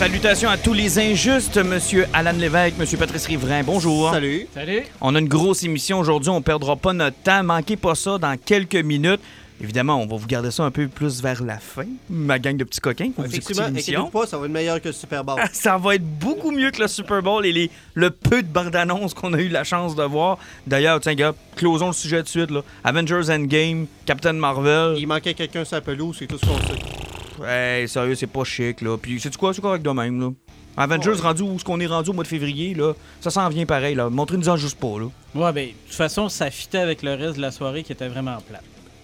Salutations 0.00 0.48
à 0.48 0.56
tous 0.56 0.72
les 0.72 0.98
injustes, 0.98 1.58
Monsieur 1.58 2.06
Alan 2.14 2.32
Lévesque, 2.32 2.78
Monsieur 2.78 2.96
Patrice 2.96 3.26
Riverain. 3.26 3.62
Bonjour. 3.62 4.10
Salut. 4.10 4.46
Salut. 4.54 4.80
On 5.02 5.14
a 5.14 5.18
une 5.18 5.28
grosse 5.28 5.62
émission 5.62 5.98
aujourd'hui, 5.98 6.30
on 6.30 6.40
perdra 6.40 6.74
pas 6.74 6.94
notre 6.94 7.18
temps. 7.18 7.44
Manquez 7.44 7.76
pas 7.76 7.94
ça 7.94 8.16
dans 8.16 8.34
quelques 8.38 8.76
minutes. 8.76 9.20
Évidemment, 9.60 10.00
on 10.00 10.06
va 10.06 10.16
vous 10.16 10.26
garder 10.26 10.50
ça 10.50 10.62
un 10.64 10.70
peu 10.70 10.88
plus 10.88 11.20
vers 11.20 11.44
la 11.44 11.58
fin, 11.58 11.84
ma 12.08 12.38
gang 12.38 12.56
de 12.56 12.64
petits 12.64 12.80
coquins. 12.80 13.10
Vous 13.14 13.26
Effectivement, 13.26 14.06
pas, 14.06 14.24
ça 14.24 14.38
va 14.38 14.46
être 14.46 14.50
meilleur 14.52 14.80
que 14.80 14.88
le 14.88 14.94
Super 14.94 15.22
Bowl. 15.22 15.38
Ça 15.52 15.76
va 15.76 15.96
être 15.96 16.18
beaucoup 16.18 16.50
mieux 16.50 16.70
que 16.70 16.80
le 16.80 16.88
Super 16.88 17.22
Bowl 17.22 17.44
et 17.44 17.52
les- 17.52 17.70
le 17.92 18.08
peu 18.08 18.42
de 18.42 18.48
bandes-annonces 18.48 19.12
qu'on 19.12 19.34
a 19.34 19.38
eu 19.38 19.48
la 19.48 19.64
chance 19.64 19.94
de 19.96 20.02
voir. 20.02 20.38
D'ailleurs, 20.66 20.98
tiens, 21.00 21.14
gars, 21.14 21.34
closons 21.56 21.88
le 21.88 21.92
sujet 21.92 22.22
de 22.22 22.28
suite. 22.28 22.50
Là. 22.50 22.62
Avengers 22.84 23.28
Endgame, 23.30 23.86
Captain 24.06 24.32
Marvel. 24.32 24.94
Il 24.96 25.06
manquait 25.06 25.34
quelqu'un 25.34 25.66
sur 25.66 25.76
la 25.76 25.82
pelouse, 25.82 26.16
c'est 26.18 26.26
tout 26.26 26.38
ce 26.38 26.46
qu'on 26.46 26.56
sait. 26.56 27.09
Hey, 27.46 27.88
sérieux, 27.88 28.14
c'est 28.14 28.26
pas 28.26 28.44
chic, 28.44 28.80
là. 28.80 28.96
Puis, 28.96 29.18
c'est 29.20 29.34
quoi, 29.36 29.54
c'est 29.54 29.60
correct 29.62 29.82
de 29.82 29.90
même, 29.90 30.20
là. 30.20 30.30
Avengers 30.76 31.10
Ouais. 31.10 31.16
rendu 31.20 31.42
où 31.42 31.58
ce 31.58 31.64
qu'on 31.64 31.80
est 31.80 31.86
rendu 31.86 32.10
au 32.10 32.12
mois 32.12 32.22
de 32.24 32.28
février, 32.28 32.74
là, 32.74 32.92
ça 33.20 33.30
s'en 33.30 33.48
vient 33.48 33.66
pareil, 33.66 33.94
là. 33.94 34.08
Montrez-nous-en 34.10 34.56
juste 34.56 34.78
pas, 34.78 34.98
là. 34.98 35.06
Ouais, 35.34 35.52
ben, 35.52 35.66
de 35.68 35.72
toute 35.86 35.94
façon, 35.96 36.28
ça 36.28 36.50
fitait 36.50 36.78
avec 36.78 37.02
le 37.02 37.14
reste 37.14 37.36
de 37.36 37.42
la 37.42 37.50
soirée 37.50 37.82
qui 37.82 37.92
était 37.92 38.08
vraiment 38.08 38.38
plate. 38.48 38.62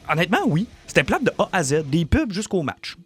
Honnêtement, 0.09 0.41
oui. 0.47 0.67
C'était 0.87 1.03
plate 1.03 1.25
de 1.25 1.33
A 1.39 1.48
à 1.53 1.62
Z, 1.62 1.83
des 1.87 2.05
pubs 2.05 2.33
jusqu'au 2.33 2.62
match. 2.62 2.97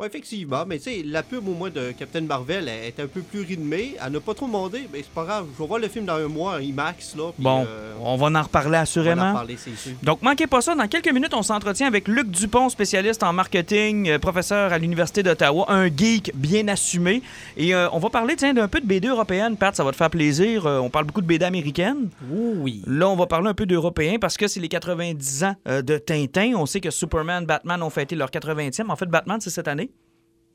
Ouais, 0.00 0.06
effectivement, 0.08 0.64
mais 0.66 0.78
tu 0.78 0.84
sais, 0.84 1.02
la 1.04 1.22
pub 1.22 1.46
au 1.46 1.52
moins 1.54 1.70
de 1.70 1.92
Captain 1.92 2.22
Marvel 2.22 2.66
elle 2.68 2.88
est 2.88 2.98
un 3.00 3.06
peu 3.06 3.20
plus 3.20 3.42
rythmée. 3.42 3.94
Elle 4.04 4.12
n'a 4.12 4.20
pas 4.20 4.34
trop 4.34 4.46
demandé, 4.46 4.88
mais 4.92 4.98
c'est 4.98 5.12
pas 5.14 5.24
grave. 5.24 5.46
Je 5.54 5.62
vais 5.62 5.68
voir 5.68 5.78
le 5.78 5.86
film 5.88 6.06
dans 6.06 6.14
un 6.16 6.26
mois 6.28 6.54
en 6.54 6.58
IMAX, 6.58 7.14
là. 7.16 7.30
puis, 7.34 7.44
Bon, 7.44 7.64
euh, 7.68 7.94
on 8.00 8.16
va 8.16 8.26
en 8.38 8.42
reparler 8.42 8.68
on 8.68 8.72
va 8.72 8.78
en 8.78 8.82
assurément. 8.82 9.32
parler, 9.32 9.56
c'est 9.56 9.76
sûr. 9.76 9.92
Donc, 10.02 10.22
manquez 10.22 10.46
pas 10.48 10.60
ça. 10.60 10.74
Dans 10.74 10.88
quelques 10.88 11.12
minutes, 11.12 11.34
on 11.34 11.42
s'entretient 11.42 11.86
avec 11.86 12.08
Luc 12.08 12.28
Dupont, 12.30 12.68
spécialiste 12.68 13.22
en 13.22 13.32
marketing, 13.32 14.08
euh, 14.08 14.18
professeur 14.18 14.72
à 14.72 14.78
l'Université 14.78 15.22
d'Ottawa, 15.22 15.66
un 15.68 15.86
geek 15.86 16.32
bien 16.34 16.66
assumé. 16.68 17.22
Et 17.56 17.72
euh, 17.74 17.88
on 17.92 17.98
va 18.00 18.10
parler, 18.10 18.34
tiens, 18.34 18.54
d'un 18.54 18.66
peu 18.68 18.80
de 18.80 18.86
BD 18.86 19.06
européenne. 19.08 19.56
Pat, 19.56 19.76
ça 19.76 19.84
va 19.84 19.92
te 19.92 19.96
faire 19.96 20.10
plaisir. 20.10 20.66
Euh, 20.66 20.78
on 20.80 20.90
parle 20.90 21.04
beaucoup 21.04 21.20
de 21.22 21.26
BD 21.26 21.44
américaine. 21.44 22.08
Oui. 22.28 22.82
Là, 22.88 23.08
on 23.08 23.16
va 23.16 23.26
parler 23.26 23.50
un 23.50 23.54
peu 23.54 23.66
d'européen 23.66 24.16
parce 24.20 24.36
que 24.36 24.48
c'est 24.48 24.58
les 24.60 24.68
90 24.68 25.44
ans 25.44 25.54
euh, 25.68 25.82
de 25.82 25.98
Tintin. 25.98 26.54
On 26.56 26.66
sait 26.66 26.80
que 26.80 26.90
Superman, 26.90 27.46
Batman 27.46 27.80
ont 27.84 27.90
fêté 27.90 28.16
leur 28.16 28.30
80e. 28.30 28.90
En 28.90 28.96
fait, 28.96 29.06
Batman, 29.06 29.38
c'est 29.40 29.50
cette 29.50 29.68
année. 29.68 29.90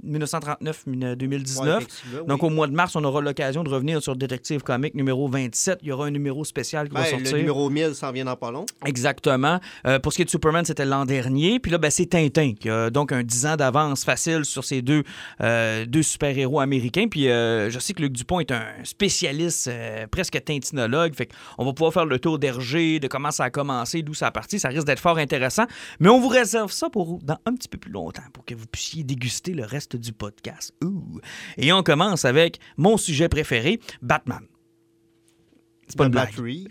1939-2019. 0.06 1.60
Ouais, 1.62 1.78
effectivement, 1.78 2.20
oui. 2.22 2.28
Donc, 2.28 2.44
au 2.44 2.50
mois 2.50 2.68
de 2.68 2.74
mars, 2.74 2.96
on 2.96 3.04
aura 3.04 3.22
l'occasion 3.22 3.64
de 3.64 3.70
revenir 3.70 4.02
sur 4.02 4.16
Détective 4.16 4.62
Comic 4.64 4.94
numéro 4.96 5.28
27. 5.28 5.80
Il 5.82 5.90
y 5.90 5.92
aura 5.92 6.06
un 6.08 6.12
numéro 6.12 6.44
spécial 6.46 6.88
qui 6.88 6.96
va 6.96 7.02
Ben, 7.04 7.10
sortir. 7.10 7.32
le 7.34 7.38
numéro 7.40 7.70
1000 7.70 7.96
s'en 7.96 8.12
vient 8.12 8.26
dans 8.26 8.36
pas 8.36 8.52
long. 8.52 8.66
Exactement. 8.86 9.60
Euh, 9.86 10.00
pour 10.00 10.12
ce 10.12 10.18
qui 10.18 10.22
est 10.24 10.26
de 10.26 10.30
Superman, 10.30 10.66
c'était 10.66 10.86
l'an 10.86 11.06
dernier. 11.06 11.60
Puis 11.60 11.72
là, 11.72 11.78
ben, 11.78 11.90
c'est 11.92 12.06
Tintin 12.08 12.54
qui 12.60 12.70
a 12.70 12.90
donc 12.90 13.12
un 13.12 13.24
10 13.24 13.46
ans 13.48 13.56
d'avance 13.56 14.04
facile 14.04 14.46
sur 14.46 14.64
ces 14.64 14.82
deux, 14.82 15.04
euh, 15.42 15.86
deux 15.86 16.04
super-héros 16.04 16.60
américains. 16.60 17.08
Puis 17.10 17.30
euh, 17.30 17.70
je 17.70 17.80
sais 17.80 17.94
que 17.94 18.02
Luc 18.02 18.14
Dupont 18.14 18.40
est 18.40 18.52
un 18.52 18.64
spécialiste, 18.84 19.68
euh, 19.68 20.08
presque 20.08 20.42
tintinologue. 20.44 21.14
Fait 21.16 21.28
qu'on 21.56 21.66
va 21.66 21.74
pouvoir 21.74 21.94
faire 21.94 22.06
le 22.06 22.20
tour 22.20 22.40
d'Hergé, 22.40 23.00
de 23.00 23.08
comment 23.08 23.32
ça 23.32 23.46
a 23.46 23.50
commencé, 23.50 24.02
d'où 24.02 24.14
ça 24.14 24.28
a 24.28 24.32
parti. 24.32 24.60
Ça 24.60 24.70
risque 24.70 24.86
d'être 24.86 25.00
fort 25.00 25.18
intéressant. 25.18 25.66
Mais 26.00 26.10
on 26.10 26.20
vous 26.20 26.28
réserve 26.28 26.72
ça 26.72 26.90
pour 26.90 27.20
dans 27.24 27.38
un 27.46 27.54
petit 27.56 27.68
peu 27.68 27.78
plus 27.78 27.92
longtemps 27.92 28.24
pour 28.34 28.46
que 28.46 28.54
vous 28.56 28.66
puissiez 28.68 29.04
déguster 29.04 29.54
le 29.54 29.64
reste 29.66 29.87
du 29.96 30.12
podcast. 30.12 30.74
Et 31.58 31.72
on 31.72 31.84
commence 31.84 32.26
avec 32.26 32.60
mon 32.76 32.98
sujet 32.98 33.30
préféré, 33.30 33.80
Batman. 34.02 34.42
C'est 35.88 35.98
pas 35.98 36.06
une 36.06 36.12
blague. 36.12 36.30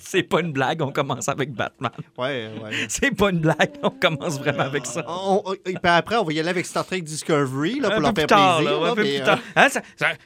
C'est 0.00 0.22
pas 0.22 0.40
une 0.40 0.52
blague, 0.52 0.80
on 0.82 0.92
commence 0.92 1.28
avec 1.28 1.52
Batman. 1.52 1.90
ouais, 2.18 2.50
ouais. 2.62 2.70
C'est 2.88 3.10
pas 3.10 3.30
une 3.30 3.40
blague, 3.40 3.72
on 3.82 3.90
commence 3.90 4.38
vraiment 4.38 4.62
avec 4.64 4.86
ça. 4.86 5.04
On- 5.08 5.42
on- 5.44 5.54
et 5.54 5.58
puis 5.64 5.78
après, 5.82 6.16
on 6.16 6.24
va 6.24 6.32
y 6.32 6.40
aller 6.40 6.48
avec 6.48 6.66
Star 6.66 6.84
Trek 6.86 7.00
Discovery, 7.00 7.80
là, 7.80 7.88
pour 7.90 7.98
un 7.98 8.00
leur 8.02 8.12
faire 8.14 8.26
tard, 8.26 8.58
plaisir. 8.94 8.94
mais. 8.96 9.20
Hein, 9.56 9.68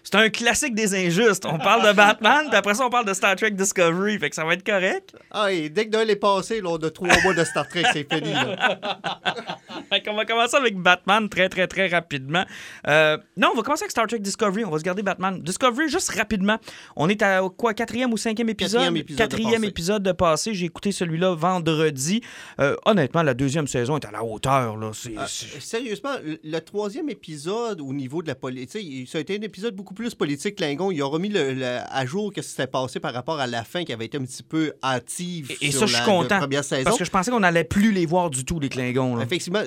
c'est 0.02 0.14
un 0.14 0.28
classique 0.28 0.74
des 0.74 0.94
injustes. 0.94 1.46
On 1.46 1.58
parle 1.58 1.86
de 1.88 1.92
Batman, 1.94 2.46
puis 2.48 2.56
après 2.56 2.74
ça, 2.74 2.84
on 2.86 2.90
parle 2.90 3.06
de 3.06 3.14
Star 3.14 3.34
Trek 3.36 3.50
Discovery. 3.52 4.18
Fait 4.18 4.28
que 4.30 4.36
ça 4.36 4.44
va 4.44 4.54
être 4.54 4.64
correct. 4.66 5.14
ah, 5.30 5.50
et 5.52 5.68
dès 5.70 5.86
que 5.86 5.92
Noël 5.92 6.10
est 6.10 6.16
passé, 6.16 6.60
là, 6.60 6.70
on 6.70 6.76
a 6.76 6.90
trois 6.90 7.08
mois 7.22 7.34
de 7.34 7.44
Star 7.44 7.66
Trek, 7.68 7.84
c'est 7.92 8.06
fini. 8.12 8.32
Là. 8.32 8.78
Fait 9.90 10.02
qu'on 10.02 10.14
va 10.14 10.24
commencer 10.26 10.56
avec 10.56 10.76
Batman 10.76 11.28
très, 11.30 11.48
très, 11.48 11.66
très 11.66 11.86
rapidement. 11.88 12.44
Euh, 12.86 13.16
non, 13.36 13.50
on 13.52 13.56
va 13.56 13.62
commencer 13.62 13.84
avec 13.84 13.90
Star 13.92 14.06
Trek 14.06 14.18
Discovery. 14.18 14.64
On 14.64 14.70
va 14.70 14.78
se 14.78 14.84
garder 14.84 15.02
Batman. 15.02 15.40
Discovery, 15.40 15.88
juste 15.88 16.10
rapidement. 16.14 16.58
On 16.96 17.08
est 17.08 17.22
à 17.22 17.42
quoi, 17.58 17.74
quatrième 17.74 18.10
ou 18.12 18.16
cinquième 18.16 18.48
épisode? 18.48 18.80
Quatrième 18.80 18.96
épisode 18.96 19.18
de 19.18 19.22
Quatrième 19.30 19.52
passé. 19.60 19.66
épisode 19.68 20.02
de 20.02 20.12
passé. 20.12 20.54
J'ai 20.54 20.64
écouté 20.66 20.92
celui-là 20.92 21.34
vendredi. 21.34 22.22
Euh, 22.60 22.74
honnêtement, 22.86 23.22
la 23.22 23.34
deuxième 23.34 23.66
saison 23.66 23.96
est 23.98 24.04
à 24.06 24.10
la 24.10 24.24
hauteur. 24.24 24.76
Là. 24.76 24.92
C'est, 24.94 25.12
Ah, 25.18 25.26
c'est- 25.28 25.60
sérieusement, 25.60 26.12
le, 26.42 26.58
troisième 26.60 27.10
épisode 27.10 27.80
au 27.80 27.92
niveau 27.92 28.22
de 28.22 28.28
la 28.28 28.34
politique, 28.34 29.08
ça 29.08 29.18
a 29.18 29.20
été 29.20 29.36
un 29.38 29.42
épisode 29.42 29.74
beaucoup 29.74 29.92
plus 29.94 30.14
politique, 30.14 30.56
Klingon. 30.56 30.90
Ils 30.90 31.02
ont 31.02 31.10
remis 31.10 31.28
le- 31.28 31.52
le- 31.52 31.78
à 31.86 32.06
jour 32.06 32.32
ce 32.34 32.40
qui 32.40 32.48
s'était 32.48 32.66
passé 32.66 33.00
par 33.00 33.12
rapport 33.12 33.38
à 33.40 33.46
la 33.46 33.64
fin 33.64 33.84
qui 33.84 33.92
avait 33.92 34.06
été 34.06 34.16
un 34.16 34.24
petit 34.24 34.42
peu 34.42 34.72
hâtive 34.82 35.50
Et, 35.60 35.66
et 35.66 35.70
sur 35.70 35.80
ça, 35.80 35.86
je 35.86 35.94
suis 35.96 36.04
content. 36.04 36.34
la 36.36 36.40
première 36.40 36.64
saison. 36.64 36.84
Parce 36.84 36.98
que 36.98 37.04
je 37.04 37.10
pensais 37.10 37.30
qu'on 37.30 37.42
allait 37.42 37.64
plus 37.64 37.92
les 37.92 38.06
voir 38.06 38.30
du 38.30 38.44
tout, 38.44 38.60
les 38.60 38.68
Klingons. 38.68 39.16
là. 39.16 39.24
Effectivement, 39.24 39.62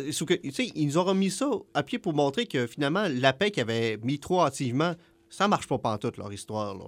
ils 0.76 0.86
nous 0.88 0.98
ont 0.98 1.04
remis 1.04 1.30
ça 1.30 1.50
à 1.74 1.84
pied 1.84 2.00
pour 2.00 2.14
montrer 2.14 2.46
que 2.46 2.68
finalement, 2.68 3.06
la 3.14 3.34
paix 3.34 3.52
qu'ils 3.52 3.64
avaient 3.64 3.98
mis 4.04 4.20
trop 4.20 4.42
hâtivement, 4.42 4.94
ça 5.30 5.48
marche 5.48 5.68
pas 5.68 5.78
pantoute, 5.78 6.18
leur 6.18 6.32
histoire. 6.32 6.74
Là. 6.76 6.86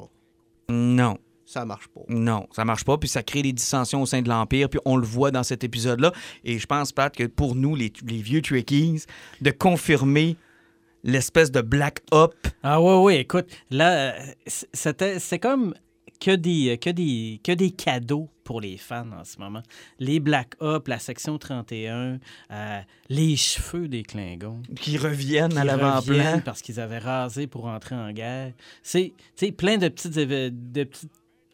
Non. 0.69 1.18
Ça 1.46 1.66
marche 1.66 1.88
pas. 1.90 2.01
Non, 2.07 2.47
ça 2.51 2.66
marche 2.66 2.84
pas, 2.84 2.97
puis 2.97 3.09
ça 3.09 3.22
crée 3.22 3.44
des 3.44 3.53
dissensions 3.53 4.01
au 4.01 4.06
sein 4.06 4.22
de 4.22 4.29
l'Empire, 4.29 4.69
puis 4.69 4.79
on 4.85 4.96
le 4.96 5.06
voit 5.06 5.29
dans 5.29 5.44
cet 5.44 5.63
épisode-là. 5.63 6.12
Et 6.44 6.57
je 6.57 6.66
pense, 6.66 6.91
Pat, 6.91 7.16
que 7.16 7.25
pour 7.25 7.53
nous, 7.56 7.75
les, 7.75 7.91
les 8.07 8.22
vieux 8.22 8.41
Trekkies, 8.41 9.03
de 9.41 9.52
confirmer 9.52 10.35
l'espèce 11.03 11.52
de 11.52 11.62
Black 11.62 12.02
Up. 12.13 12.34
Ah 12.63 12.81
ouais, 12.81 12.97
ouais, 12.97 13.19
écoute, 13.19 13.47
là, 13.69 13.91
euh, 13.91 14.12
c'était, 14.47 15.19
c'est 15.19 15.38
comme 15.38 15.75
que 16.23 16.31
des, 16.31 16.78
que, 16.78 16.89
des, 16.89 17.41
que 17.44 17.51
des 17.51 17.72
cadeaux 17.72 18.29
pour 18.45 18.61
les 18.61 18.78
fans 18.78 19.11
en 19.11 19.25
ce 19.25 19.39
moment. 19.39 19.61
Les 20.00 20.22
Black 20.22 20.56
Ops, 20.61 20.88
la 20.88 20.97
section 20.97 21.38
31, 21.38 22.19
euh, 22.50 22.79
les 23.09 23.35
cheveux 23.35 23.89
des 23.89 24.03
Klingons. 24.03 24.61
qui 24.79 24.97
reviennent 24.97 25.57
à 25.57 25.66
l'avant-plan. 25.66 26.39
parce 26.45 26.61
qu'ils 26.61 26.79
avaient 26.79 27.00
rasé 27.00 27.45
pour 27.47 27.66
entrer 27.66 27.95
en 27.95 28.11
guerre. 28.13 28.53
C'est 28.84 29.11
plein 29.57 29.78
de 29.78 29.89
petites, 29.89 30.13
de 30.13 30.84
petites 30.85 31.11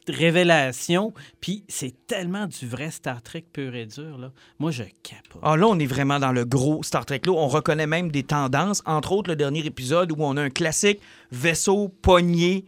révélations. 0.08 1.16
Puis 1.42 1.64
c'est 1.68 1.96
tellement 2.06 2.46
du 2.46 2.68
vrai 2.68 2.92
Star 2.92 3.24
Trek 3.24 3.46
pur 3.52 3.74
et 3.74 3.88
dur. 3.88 4.20
Là. 4.20 4.32
Moi, 4.60 4.70
je 4.70 4.84
capote. 5.02 5.42
Ah, 5.42 5.58
là, 5.58 5.66
on 5.68 5.80
est 5.80 5.88
vraiment 5.88 6.20
dans 6.20 6.32
le 6.32 6.46
gros 6.46 6.84
Star 6.84 7.08
Trek. 7.08 7.22
Là, 7.26 7.32
on 7.32 7.48
reconnaît 7.48 7.88
même 7.88 8.12
des 8.12 8.24
tendances, 8.24 8.84
entre 8.86 9.14
autres 9.14 9.32
le 9.32 9.36
dernier 9.36 9.66
épisode 9.66 10.12
où 10.12 10.18
on 10.20 10.38
a 10.38 10.44
un 10.44 10.52
classique 10.52 11.00
vaisseau 11.32 11.90
pogné 12.04 12.66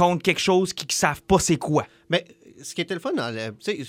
contre 0.00 0.22
quelque 0.22 0.40
chose 0.40 0.72
qui 0.72 0.86
ne 0.86 0.92
savent 0.92 1.22
pas 1.22 1.38
c'est 1.38 1.56
quoi. 1.58 1.84
Mais 2.08 2.24
ce 2.62 2.74
qui 2.74 2.80
était 2.82 2.94
le 2.94 3.00
fun, 3.00 3.12
dans 3.14 3.34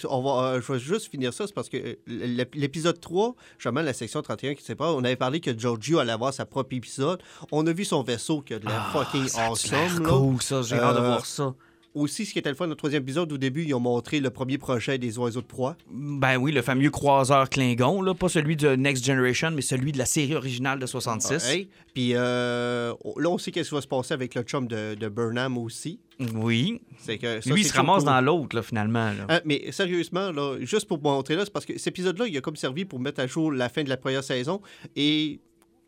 on 0.09 0.21
va, 0.21 0.43
euh, 0.55 0.61
je 0.61 0.71
vais 0.73 0.79
juste 0.79 1.09
finir 1.11 1.33
ça, 1.33 1.45
c'est 1.47 1.53
parce 1.53 1.67
que 1.69 1.77
euh, 1.77 1.95
l'ép- 2.07 2.55
l'épisode 2.55 2.99
3, 3.01 3.35
justement, 3.57 3.81
la 3.81 3.93
section 3.93 4.21
31 4.21 4.55
qui 4.55 4.63
sépare, 4.63 4.95
on 4.95 5.03
avait 5.03 5.15
parlé 5.17 5.39
que 5.41 5.57
Giorgio 5.57 5.99
allait 5.99 6.13
avoir 6.13 6.33
sa 6.33 6.45
propre 6.45 6.73
épisode. 6.75 7.21
On 7.51 7.65
a 7.67 7.73
vu 7.73 7.83
son 7.85 8.01
vaisseau 8.03 8.41
qui 8.41 8.53
a 8.53 8.59
de 8.59 8.65
la 8.65 8.81
fucking 8.93 9.25
Ah, 9.25 9.29
ça 9.29 9.39
a 9.39 9.43
l'air 9.43 9.51
awesome. 9.51 10.03
là. 10.03 10.09
cool, 10.09 10.41
ça? 10.41 10.61
J'ai 10.61 10.75
hâte 10.75 10.95
de 10.95 10.99
Euh, 11.01 11.05
voir 11.07 11.25
ça. 11.25 11.53
Aussi, 11.93 12.25
ce 12.25 12.31
qui 12.31 12.39
était 12.39 12.49
le 12.49 12.55
fun 12.55 12.67
le 12.67 12.75
troisième 12.75 13.03
épisode, 13.03 13.31
au 13.33 13.37
début, 13.37 13.65
ils 13.65 13.73
ont 13.73 13.79
montré 13.81 14.21
le 14.21 14.29
premier 14.29 14.57
projet 14.57 14.97
des 14.97 15.17
oiseaux 15.17 15.41
de 15.41 15.45
proie. 15.45 15.75
Ben 15.89 16.37
oui, 16.37 16.53
le 16.53 16.61
fameux 16.61 16.89
croiseur 16.89 17.49
Klingon, 17.49 18.01
là, 18.01 18.13
pas 18.13 18.29
celui 18.29 18.55
de 18.55 18.75
Next 18.75 19.03
Generation, 19.05 19.51
mais 19.51 19.61
celui 19.61 19.91
de 19.91 19.97
la 19.97 20.05
série 20.05 20.35
originale 20.35 20.79
de 20.79 20.85
66. 20.85 21.49
Hey. 21.49 21.67
Puis 21.93 22.11
euh, 22.13 22.93
là, 23.17 23.29
on 23.29 23.37
sait 23.37 23.51
qu'est-ce 23.51 23.69
qui 23.69 23.75
va 23.75 23.81
se 23.81 23.87
passer 23.87 24.13
avec 24.13 24.35
le 24.35 24.43
chum 24.43 24.67
de, 24.67 24.95
de 24.95 25.09
Burnham 25.09 25.57
aussi. 25.57 25.99
Oui. 26.35 26.81
C'est 26.99 27.17
que 27.17 27.41
ça, 27.41 27.49
Lui, 27.53 27.61
il 27.61 27.65
se 27.65 27.73
ramasse 27.73 28.03
dans 28.05 28.21
l'autre, 28.21 28.55
là, 28.55 28.61
finalement. 28.63 29.11
là. 29.11 29.25
Hein, 29.27 29.41
mais 29.43 29.71
sérieusement, 29.71 30.31
là, 30.31 30.57
juste 30.61 30.87
pour 30.87 31.01
montrer 31.01 31.35
là, 31.35 31.43
c'est 31.43 31.51
parce 31.51 31.65
que 31.65 31.77
cet 31.77 31.87
épisode-là, 31.87 32.27
il 32.27 32.37
a 32.37 32.41
comme 32.41 32.55
servi 32.55 32.85
pour 32.85 32.99
mettre 32.99 33.19
à 33.19 33.27
jour 33.27 33.51
la 33.51 33.67
fin 33.69 33.83
de 33.83 33.89
la 33.89 33.97
première 33.97 34.23
saison 34.23 34.61
et 34.95 35.39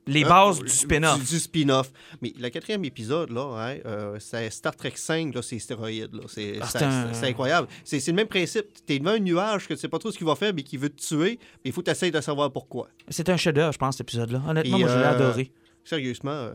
Les 0.05 0.23
Hein, 0.23 0.27
bases 0.29 0.57
du 0.59 0.63
Du, 0.65 0.69
spin-off. 0.69 1.19
du 1.29 1.39
spin-off. 1.39 1.91
Mais 2.21 2.33
le 2.37 2.49
quatrième 2.49 2.83
épisode, 2.83 3.29
là, 3.29 3.55
hein, 3.57 3.77
euh, 3.85 4.17
c'est 4.19 4.49
Star 4.49 4.75
Trek 4.75 4.93
5, 4.95 5.33
là, 5.33 5.41
c'est 5.41 5.59
stéroïdes. 5.59 6.13
Là. 6.13 6.23
C'est, 6.27 6.59
Ah, 6.61 6.85
un- 6.85 7.23
incroyable. 7.23 7.67
C'est, 7.85 8.05
le 8.07 8.13
même 8.13 8.27
principe. 8.27 8.65
T'es 8.85 8.99
devant 8.99 9.11
un 9.11 9.19
nuage 9.19 9.67
que 9.67 9.73
tu 9.73 9.79
sais 9.79 9.87
pas 9.87 9.99
trop 9.99 10.11
ce 10.11 10.17
qu'il 10.17 10.27
va 10.27 10.35
faire, 10.35 10.53
mais 10.53 10.63
qui 10.63 10.75
veut 10.77 10.89
te 10.89 11.01
tuer, 11.01 11.39
mais 11.63 11.69
il 11.69 11.71
faut 11.71 11.81
t'essayer 11.81 12.11
de 12.11 12.19
savoir 12.21 12.51
pourquoi. 12.51 12.89
C'est 13.07 13.29
un 13.29 13.37
chef-d'œuvre, 13.37 13.71
je 13.71 13.77
pense, 13.77 13.95
cet 13.97 14.07
épisode-là. 14.07 14.41
Honnêtement, 14.47 14.79
moi, 14.79 14.89
je 14.89 14.93
l'ai 14.97 15.03
euh, 15.03 15.09
adoré. 15.15 15.51
Sérieusement, 15.85 16.31
euh, 16.31 16.53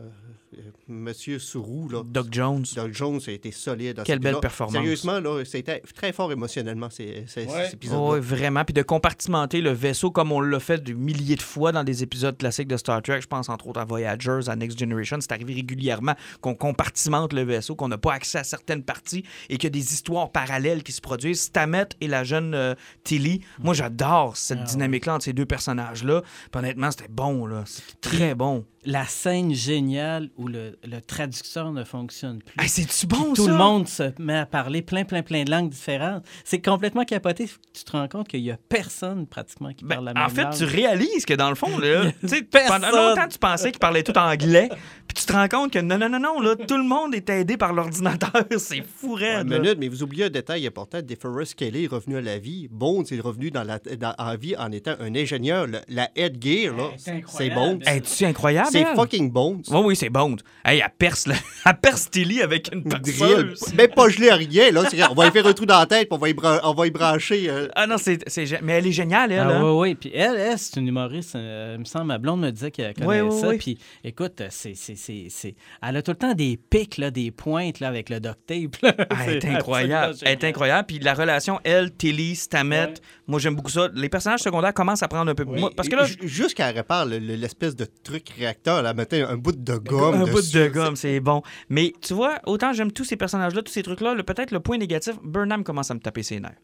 Monsieur 0.87 1.37
Sourou, 1.39 1.89
là, 1.89 2.01
Doc 2.05 2.27
Jones. 2.31 2.65
Doug 2.75 2.93
Jones 2.93 3.19
a 3.27 3.31
été 3.31 3.51
solide. 3.51 3.97
dans 3.97 4.03
Quelle 4.03 4.19
belle 4.19 4.39
performance. 4.39 4.73
Sérieusement, 4.73 5.19
là, 5.19 5.43
c'était 5.45 5.81
très 5.95 6.11
fort 6.11 6.31
émotionnellement, 6.31 6.89
ces, 6.89 7.25
ces- 7.27 7.45
Ouais. 7.45 7.65
cet 7.65 7.75
épisode 7.75 7.99
Oui, 8.13 8.19
vraiment. 8.19 8.63
Puis 8.65 8.73
de 8.73 8.81
compartimenter 8.81 9.61
le 9.61 9.71
vaisseau 9.71 10.09
comme 10.11 10.31
on 10.31 10.41
l'a 10.41 10.59
fait 10.59 10.83
des 10.83 10.93
milliers 10.93 11.35
de 11.35 11.41
fois 11.41 11.71
dans 11.71 11.83
des 11.83 12.01
épisodes 12.03 12.37
classiques 12.37 12.67
de 12.67 12.77
Star 12.77 13.01
Trek. 13.01 13.21
Je 13.21 13.27
pense 13.27 13.49
entre 13.49 13.67
autres 13.67 13.79
à 13.79 13.85
Voyagers, 13.85 14.41
à 14.47 14.55
Next 14.55 14.79
Generation. 14.79 15.17
C'est 15.21 15.31
arrivé 15.31 15.53
régulièrement 15.53 16.15
qu'on 16.41 16.55
compartimente 16.55 17.33
le 17.33 17.43
vaisseau, 17.43 17.75
qu'on 17.75 17.87
n'a 17.87 17.97
pas 17.97 18.13
accès 18.13 18.39
à 18.39 18.43
certaines 18.43 18.83
parties 18.83 19.23
et 19.49 19.57
qu'il 19.57 19.65
y 19.65 19.67
a 19.67 19.69
des 19.71 19.93
histoires 19.93 20.31
parallèles 20.31 20.83
qui 20.83 20.91
se 20.91 21.01
produisent. 21.01 21.41
Stamet 21.41 21.87
et 22.01 22.07
la 22.07 22.23
jeune 22.23 22.53
euh, 22.55 22.73
Tilly. 23.03 23.41
Moi, 23.59 23.73
j'adore 23.73 24.35
cette 24.37 24.57
Ah 24.59 24.61
ouais. 24.61 24.67
dynamique-là 24.67 25.15
entre 25.15 25.25
ces 25.25 25.33
deux 25.33 25.45
personnages-là. 25.45 26.21
Puis 26.51 26.59
honnêtement, 26.59 26.89
c'était 26.91 27.07
bon, 27.09 27.45
là. 27.45 27.63
C'était 27.65 27.93
très 28.17 28.35
bon. 28.35 28.65
La 28.85 29.05
scène 29.05 29.53
géniale 29.53 30.29
où 30.37 30.47
le, 30.47 30.77
le 30.85 31.01
traducteur 31.01 31.71
ne 31.73 31.83
fonctionne 31.83 32.41
plus. 32.41 32.55
Hey, 32.63 32.69
C'est-tu 32.69 33.07
bon, 33.07 33.33
tout 33.33 33.45
ça? 33.45 33.51
le 33.51 33.57
monde 33.57 33.87
se 33.87 34.03
met 34.21 34.37
à 34.37 34.45
parler 34.45 34.81
plein, 34.81 35.03
plein, 35.03 35.21
plein 35.21 35.43
de 35.43 35.51
langues 35.51 35.69
différentes. 35.69 36.23
C'est 36.45 36.61
complètement 36.61 37.03
capoté. 37.03 37.49
Tu 37.73 37.83
te 37.83 37.91
rends 37.91 38.07
compte 38.07 38.27
qu'il 38.29 38.41
n'y 38.41 38.51
a 38.51 38.57
personne 38.69 39.27
pratiquement 39.27 39.73
qui 39.73 39.83
Ben, 39.83 39.95
parle 39.95 40.05
la 40.05 40.13
même 40.13 40.23
en 40.23 40.29
fait, 40.29 40.43
langue. 40.43 40.53
tu 40.55 40.63
réalises 40.63 41.25
que 41.25 41.33
dans 41.33 41.49
le 41.49 41.55
fond, 41.55 41.77
là, 41.77 42.11
tu 42.21 42.27
sais, 42.29 42.41
Personne. 42.43 42.81
pendant 42.81 43.09
longtemps, 43.09 43.27
tu 43.27 43.37
pensais 43.37 43.71
qu'ils 43.71 43.79
parlaient 43.79 44.03
tout 44.03 44.17
anglais, 44.17 44.69
puis 45.07 45.15
tu 45.15 45.25
te 45.25 45.33
rends 45.33 45.47
compte 45.49 45.73
que 45.73 45.79
non, 45.79 45.97
non, 45.97 46.07
non, 46.07 46.19
non, 46.19 46.39
là, 46.39 46.55
tout 46.55 46.77
le 46.77 46.83
monde 46.83 47.13
est 47.13 47.29
aidé 47.29 47.57
par 47.57 47.73
l'ordinateur. 47.73 48.31
C'est 48.57 48.83
fou, 48.83 49.17
là. 49.17 49.43
minute, 49.43 49.75
mais 49.77 49.89
vous 49.89 50.03
oubliez 50.03 50.25
un 50.25 50.29
détail 50.29 50.65
important. 50.65 51.01
DeForest 51.01 51.55
Kelly 51.55 51.83
est 51.83 51.87
revenu 51.87 52.15
à 52.17 52.21
la 52.21 52.37
vie. 52.37 52.69
Bones 52.71 53.05
est 53.11 53.19
revenu 53.19 53.51
dans 53.51 53.63
la, 53.63 53.79
dans- 53.79 54.15
en 54.17 54.35
vie 54.37 54.55
en 54.57 54.71
étant 54.71 54.95
un 55.01 55.13
ingénieur. 55.15 55.67
Le- 55.67 55.81
la 55.89 56.09
headgear, 56.15 56.75
là, 56.75 56.83
c'est 56.97 57.03
c'est 57.09 57.11
incroyable. 57.51 57.55
Bones. 57.55 57.81
Hey, 57.85 58.01
tu 58.01 58.25
incroyable? 58.25 58.68
C'est 58.71 58.79
elle? 58.81 58.95
fucking 58.95 59.31
Bones. 59.31 59.61
Oui, 59.69 59.79
oui, 59.85 59.95
c'est 59.95 60.09
bon. 60.09 60.35
Hey, 60.65 60.79
elle 60.83 60.91
perce, 60.97 61.27
là. 61.27 61.35
elle 61.65 61.77
perce 61.79 62.09
Tilly 62.09 62.41
avec 62.41 62.69
une 62.73 62.81
Drill. 62.83 63.01
perceuse. 63.03 63.73
Même 63.73 63.89
pas 63.91 64.09
gelé 64.09 64.29
à 64.29 64.35
rien. 64.35 64.71
Là. 64.71 64.83
C'est- 64.89 65.03
On 65.09 65.13
va 65.13 65.27
y 65.27 65.31
faire 65.31 65.45
un 65.47 65.53
trou 65.53 65.65
dans 65.65 65.79
la 65.79 65.85
tête, 65.85 66.09
puis 66.09 66.15
on 66.15 66.17
va 66.17 66.29
y, 66.29 66.33
bran- 66.33 66.59
on 66.63 66.73
va 66.73 66.87
y 66.87 66.91
brancher. 66.91 67.49
euh, 67.49 67.67
Ah 67.75 67.87
non, 67.87 67.97
c'est, 67.97 68.19
c'est 68.27 68.61
mais 68.61 68.73
elle 68.73 68.87
est 68.87 68.91
géniale, 68.91 69.31
elle. 69.31 69.39
Ah 69.39 69.57
hein? 69.59 69.63
oui, 69.63 69.89
oui. 69.89 69.95
Puis 69.95 70.11
elle, 70.13 70.35
elle 70.37 70.57
c'est 70.59 70.79
une 70.79 70.87
humoriste. 70.87 71.35
euh, 71.35 71.73
il 71.75 71.79
me 71.79 71.85
semble, 71.85 72.05
ma 72.05 72.17
blonde 72.17 72.41
me 72.41 72.51
disait 72.51 72.71
qu'elle 72.71 72.93
connaissait 72.93 73.21
oui, 73.21 73.39
ça. 73.41 73.47
oui. 73.49 73.57
Puis 73.57 73.77
écoute, 74.03 74.41
c'est, 74.49 74.73
c'est, 74.75 74.95
c'est, 74.95 75.27
c'est- 75.29 75.55
elle 75.81 75.97
a 75.97 76.01
tout 76.01 76.11
le 76.11 76.17
temps 76.17 76.33
des 76.33 76.57
pics, 76.69 76.97
là, 76.97 77.11
des 77.11 77.31
pointes 77.31 77.79
là, 77.79 77.87
avec 77.87 78.09
le 78.09 78.19
duct 78.19 78.37
tape. 78.45 78.75
là. 78.81 78.93
Ah, 79.09 79.15
Elle 79.27 79.35
est 79.37 79.41
C'est 79.41 79.49
incroyable. 79.49 80.15
Elle 80.21 80.31
est 80.31 80.43
incroyable. 80.43 80.85
Puis 80.87 80.99
la 80.99 81.13
relation, 81.13 81.59
elle, 81.63 81.91
Tilly, 81.95 82.35
Stamet, 82.35 82.79
Ouais. 82.79 82.93
moi, 83.27 83.39
j'aime 83.39 83.55
beaucoup 83.55 83.71
ça. 83.71 83.89
Les 83.93 84.09
personnages 84.09 84.41
secondaires 84.41 84.73
commencent 84.73 85.03
à 85.03 85.07
prendre 85.07 85.29
un 85.31 85.35
peu. 85.35 85.43
Moi, 85.43 85.71
parce 85.75 85.89
que 85.89 85.95
là, 85.95 86.05
Ju- 86.05 86.17
Jusqu'à 86.21 86.67
répare 86.71 87.05
le- 87.05 87.19
le- 87.19 87.35
l'espèce 87.35 87.75
de 87.75 87.85
truc 88.03 88.29
réacteur, 88.65 88.81
là, 88.83 88.93
un 89.29 89.37
bout 89.37 89.51
de 89.55 89.77
gomme. 89.77 90.15
un 90.21 90.25
bout 90.25 90.41
de 90.53 90.67
gomme, 90.67 90.95
c'est 90.95 91.19
bon. 91.19 91.41
Mais 91.69 91.93
tu 92.01 92.13
vois, 92.13 92.39
autant 92.45 92.73
j'aime 92.73 92.91
tous 92.91 93.03
ces 93.05 93.15
personnages-là, 93.17 93.61
tous 93.61 93.71
ces 93.71 93.83
trucs-là, 93.83 94.13
le- 94.13 94.23
peut-être 94.23 94.51
le 94.51 94.59
point 94.59 94.77
négatif, 94.77 95.15
Burnham 95.23 95.63
commence 95.63 95.91
à 95.91 95.93
me 95.93 95.99
taper 95.99 96.23
ses 96.23 96.39
nerfs. 96.39 96.55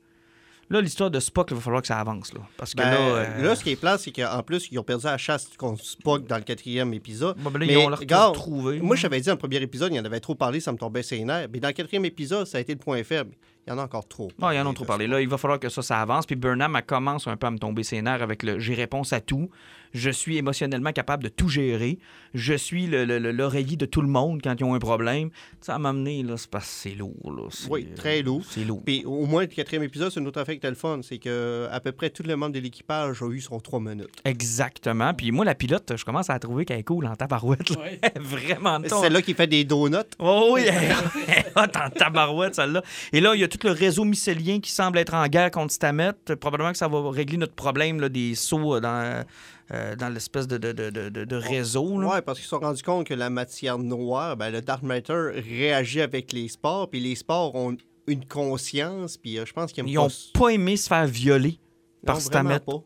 Là, 0.71 0.81
l'histoire 0.81 1.11
de 1.11 1.19
Spock, 1.19 1.49
il 1.51 1.55
va 1.55 1.61
falloir 1.61 1.81
que 1.83 1.87
ça 1.87 1.99
avance. 1.99 2.33
Là, 2.33 2.39
parce 2.57 2.73
que 2.73 2.77
Ben, 2.81 2.89
là, 2.89 2.97
euh, 2.97 3.43
là, 3.43 3.55
ce 3.55 3.63
qui 3.63 3.69
est 3.69 3.75
plat, 3.75 3.99
c'est 3.99 4.11
qu'en 4.11 4.41
plus, 4.41 4.67
ils 4.71 4.79
ont 4.79 4.83
perdu 4.83 5.05
la 5.05 5.15
chasse 5.19 5.47
contre 5.57 5.83
Spock 5.85 6.25
dans 6.25 6.37
le 6.37 6.41
quatrième 6.43 6.91
épisode. 6.95 7.37
ben 7.37 7.51
là, 7.53 7.59
mais 7.59 7.67
ils 7.73 7.77
ont 7.77 7.85
regarde, 7.95 8.35
retrouvé. 8.35 8.79
Moi, 8.79 8.95
j'avais 8.95 9.19
dit 9.19 9.27
dans 9.27 9.33
le 9.33 9.37
premier 9.37 9.57
épisode, 9.57 9.91
il 9.93 9.97
y 9.97 9.99
en 9.99 10.05
avait 10.05 10.19
trop 10.19 10.33
parlé, 10.33 10.59
ça 10.59 10.71
me 10.71 10.77
tombait 10.77 11.03
ses 11.03 11.23
nerfs. 11.23 11.49
Mais 11.53 11.59
dans 11.59 11.67
le 11.67 11.73
quatrième 11.75 12.05
épisode, 12.05 12.47
ça 12.47 12.57
a 12.57 12.61
été 12.61 12.73
le 12.73 12.79
point 12.79 13.03
faible. 13.03 13.31
Il 13.67 13.71
y 13.71 13.73
en 13.73 13.79
a 13.79 13.83
encore 13.83 14.07
trop. 14.07 14.31
Non, 14.39 14.51
ils 14.51 14.59
en 14.59 14.67
ont 14.67 14.73
trop 14.73 14.85
parlé. 14.85 15.07
Là, 15.07 15.21
il 15.21 15.27
va 15.27 15.37
falloir 15.37 15.59
que 15.59 15.69
ça, 15.69 15.81
ça 15.81 15.99
avance. 15.99 16.25
Puis 16.27 16.35
Burnham, 16.35 16.75
elle 16.75 16.83
commence 16.85 17.27
un 17.27 17.35
peu 17.35 17.47
à 17.47 17.51
me 17.51 17.57
tomber 17.57 17.81
ses 17.83 18.01
nerfs 18.01 18.21
avec 18.21 18.43
le 18.43 18.59
j'ai 18.59 18.75
réponse 18.75 19.11
à 19.11 19.21
tout. 19.21 19.49
Je 19.93 20.09
suis 20.09 20.35
émotionnellement 20.37 20.91
capable 20.91 21.23
de 21.23 21.29
tout 21.29 21.47
gérer. 21.47 21.97
Je 22.33 22.53
suis 22.53 22.85
le- 22.85 23.05
le- 23.05 23.17
le- 23.17 23.31
l'oreiller 23.31 23.77
de 23.77 23.85
tout 23.85 24.01
le 24.01 24.09
monde 24.09 24.41
quand 24.43 24.53
ils 24.59 24.63
ont 24.65 24.73
un 24.75 24.79
problème. 24.79 25.29
Ça 25.61 25.79
m'a 25.79 25.89
amené, 25.89 26.21
là, 26.21 26.35
c'est 26.37 26.49
parce 26.49 26.65
que 26.65 26.71
c'est 26.89 26.95
lourd. 26.95 27.31
Là. 27.33 27.43
Oui, 27.69 27.87
très 27.95 28.21
lourd. 28.21 28.43
C'est 28.47 28.65
lourd. 28.65 28.83
Puis 28.85 29.03
au 29.05 29.25
moins, 29.25 29.43
le 29.43 29.47
quatrième 29.47 29.83
épisode, 29.83 30.11
c'est 30.11 30.19
une 30.19 30.27
autre 30.27 30.41
affaire 30.41 30.53
qui 30.53 30.57
était 30.57 30.69
le 30.69 30.75
fun. 30.75 30.99
C'est 31.01 31.17
que 31.17 31.67
à 31.71 31.79
peu 31.79 31.93
près 31.93 32.09
tous 32.09 32.23
les 32.23 32.35
membres 32.35 32.53
de 32.53 32.59
l'équipage 32.59 33.23
ont 33.23 33.31
eu 33.31 33.39
son 33.39 33.59
trois 33.61 33.79
minutes. 33.79 34.09
Exactement. 34.25 35.13
Puis 35.13 35.31
moi, 35.31 35.45
la 35.45 35.55
pilote, 35.55 35.93
je 35.95 36.03
commence 36.03 36.29
à 36.29 36.33
la 36.33 36.39
trouver 36.39 36.65
qu'elle 36.65 36.79
est 36.79 36.83
cool 36.83 37.05
en 37.07 37.15
tabarouette. 37.15 37.71
Vraiment 38.19 38.79
C'est 38.83 38.89
celle-là 38.95 39.21
qui 39.21 39.33
fait 39.33 39.47
des 39.47 39.63
donuts. 39.63 39.95
Oh 40.19 40.51
oui, 40.53 40.63
elle 40.67 40.83
est 40.83 41.45
hot 41.55 41.61
en 41.81 41.89
tabarouette, 41.89 42.55
celle-là. 42.55 42.83
Et 43.13 43.21
là, 43.21 43.33
il 43.33 43.39
y 43.39 43.43
a 43.45 43.47
tout 43.57 43.67
le 43.67 43.73
réseau 43.73 44.03
mycélien 44.03 44.59
qui 44.59 44.71
semble 44.71 44.97
être 44.97 45.13
en 45.13 45.27
guerre 45.27 45.51
contre 45.51 45.73
Stamet. 45.73 46.13
Probablement 46.39 46.71
que 46.71 46.77
ça 46.77 46.87
va 46.87 47.09
régler 47.09 47.37
notre 47.37 47.53
problème 47.53 47.99
là, 47.99 48.09
des 48.09 48.35
sauts 48.35 48.75
euh, 48.75 48.79
dans, 48.79 49.23
euh, 49.71 49.95
dans 49.95 50.09
l'espèce 50.09 50.47
de, 50.47 50.57
de, 50.57 50.71
de, 50.71 51.09
de- 51.09 51.35
réseau. 51.35 52.01
Ouais, 52.01 52.21
parce 52.21 52.39
qu'ils 52.39 52.45
se 52.45 52.49
sont 52.49 52.59
rendus 52.59 52.83
compte 52.83 53.07
que 53.07 53.13
la 53.13 53.29
matière 53.29 53.77
noire, 53.77 54.37
ben, 54.37 54.49
le 54.51 54.61
Dark 54.61 54.83
Matter 54.83 55.31
réagit 55.49 56.01
avec 56.01 56.31
les 56.33 56.47
sports, 56.47 56.89
puis 56.89 56.99
les 56.99 57.15
sports 57.15 57.55
ont 57.55 57.75
une 58.07 58.25
conscience, 58.25 59.17
puis 59.17 59.39
euh, 59.39 59.45
je 59.45 59.53
pense 59.53 59.71
qu'ils 59.71 59.83
pas 59.83 59.89
n'ont 59.91 60.09
pas 60.33 60.49
aimé 60.49 60.77
se 60.77 60.87
faire 60.87 61.07
violer 61.07 61.59
par. 62.05 62.15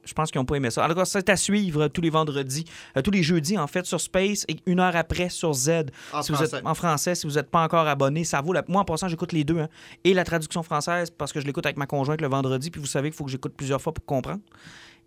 Je 0.04 0.14
pense 0.14 0.32
qu'ils 0.32 0.40
n'ont 0.40 0.46
pas 0.46 0.56
aimé 0.56 0.72
ça. 0.72 0.84
Alors, 0.84 1.06
c'est 1.06 1.30
à 1.30 1.36
suivre 1.36 1.88
tous 1.88 2.02
les 2.02 2.10
vendredis, 2.10 2.66
euh, 2.98 3.02
tous 3.02 3.12
les 3.12 3.24
jeudis, 3.24 3.58
en 3.58 3.68
fait, 3.68 3.86
sur 3.86 4.00
Space 4.02 4.46
et 4.48 4.58
une 4.66 4.80
heure 4.80 4.96
après 4.96 5.30
sur 5.30 5.54
Z. 5.54 5.70
En 6.14 6.22
si 6.22 6.32
vous 6.32 6.38
français. 6.38 6.58
êtes 6.58 6.66
en 6.66 6.74
français, 6.74 7.16
si 7.16 7.28
vous 7.28 7.34
n'êtes 7.34 7.50
pas 7.50 7.64
encore 7.64 7.88
abonné, 7.88 8.24
ça 8.24 8.42
vaut 8.42 8.54
la... 8.54 8.64
Moi, 8.68 8.82
en 8.82 8.86
passant, 8.86 9.08
j'écoute 9.08 9.32
les 9.34 9.44
deux. 9.44 9.60
hein. 9.60 9.70
Et 10.04 10.14
la 10.14 10.24
traduction 10.24 10.64
française, 10.64 11.10
parce 11.10 11.32
que 11.34 11.40
je 11.40 11.46
l'écoute 11.46 11.66
avec 11.66 11.78
ma 11.78 11.86
conjointe 11.86 12.22
le 12.22 12.28
vendredi, 12.28 12.72
puis 12.72 12.82
vous 12.82 12.88
savez 12.88 13.10
qu'il 13.10 13.18
faut 13.18 13.26
que 13.26 13.32
j'écoute 13.32 13.54
plusieurs 13.56 13.82
fois 13.82 13.94
pour 13.94 14.06
comprendre. 14.06 14.40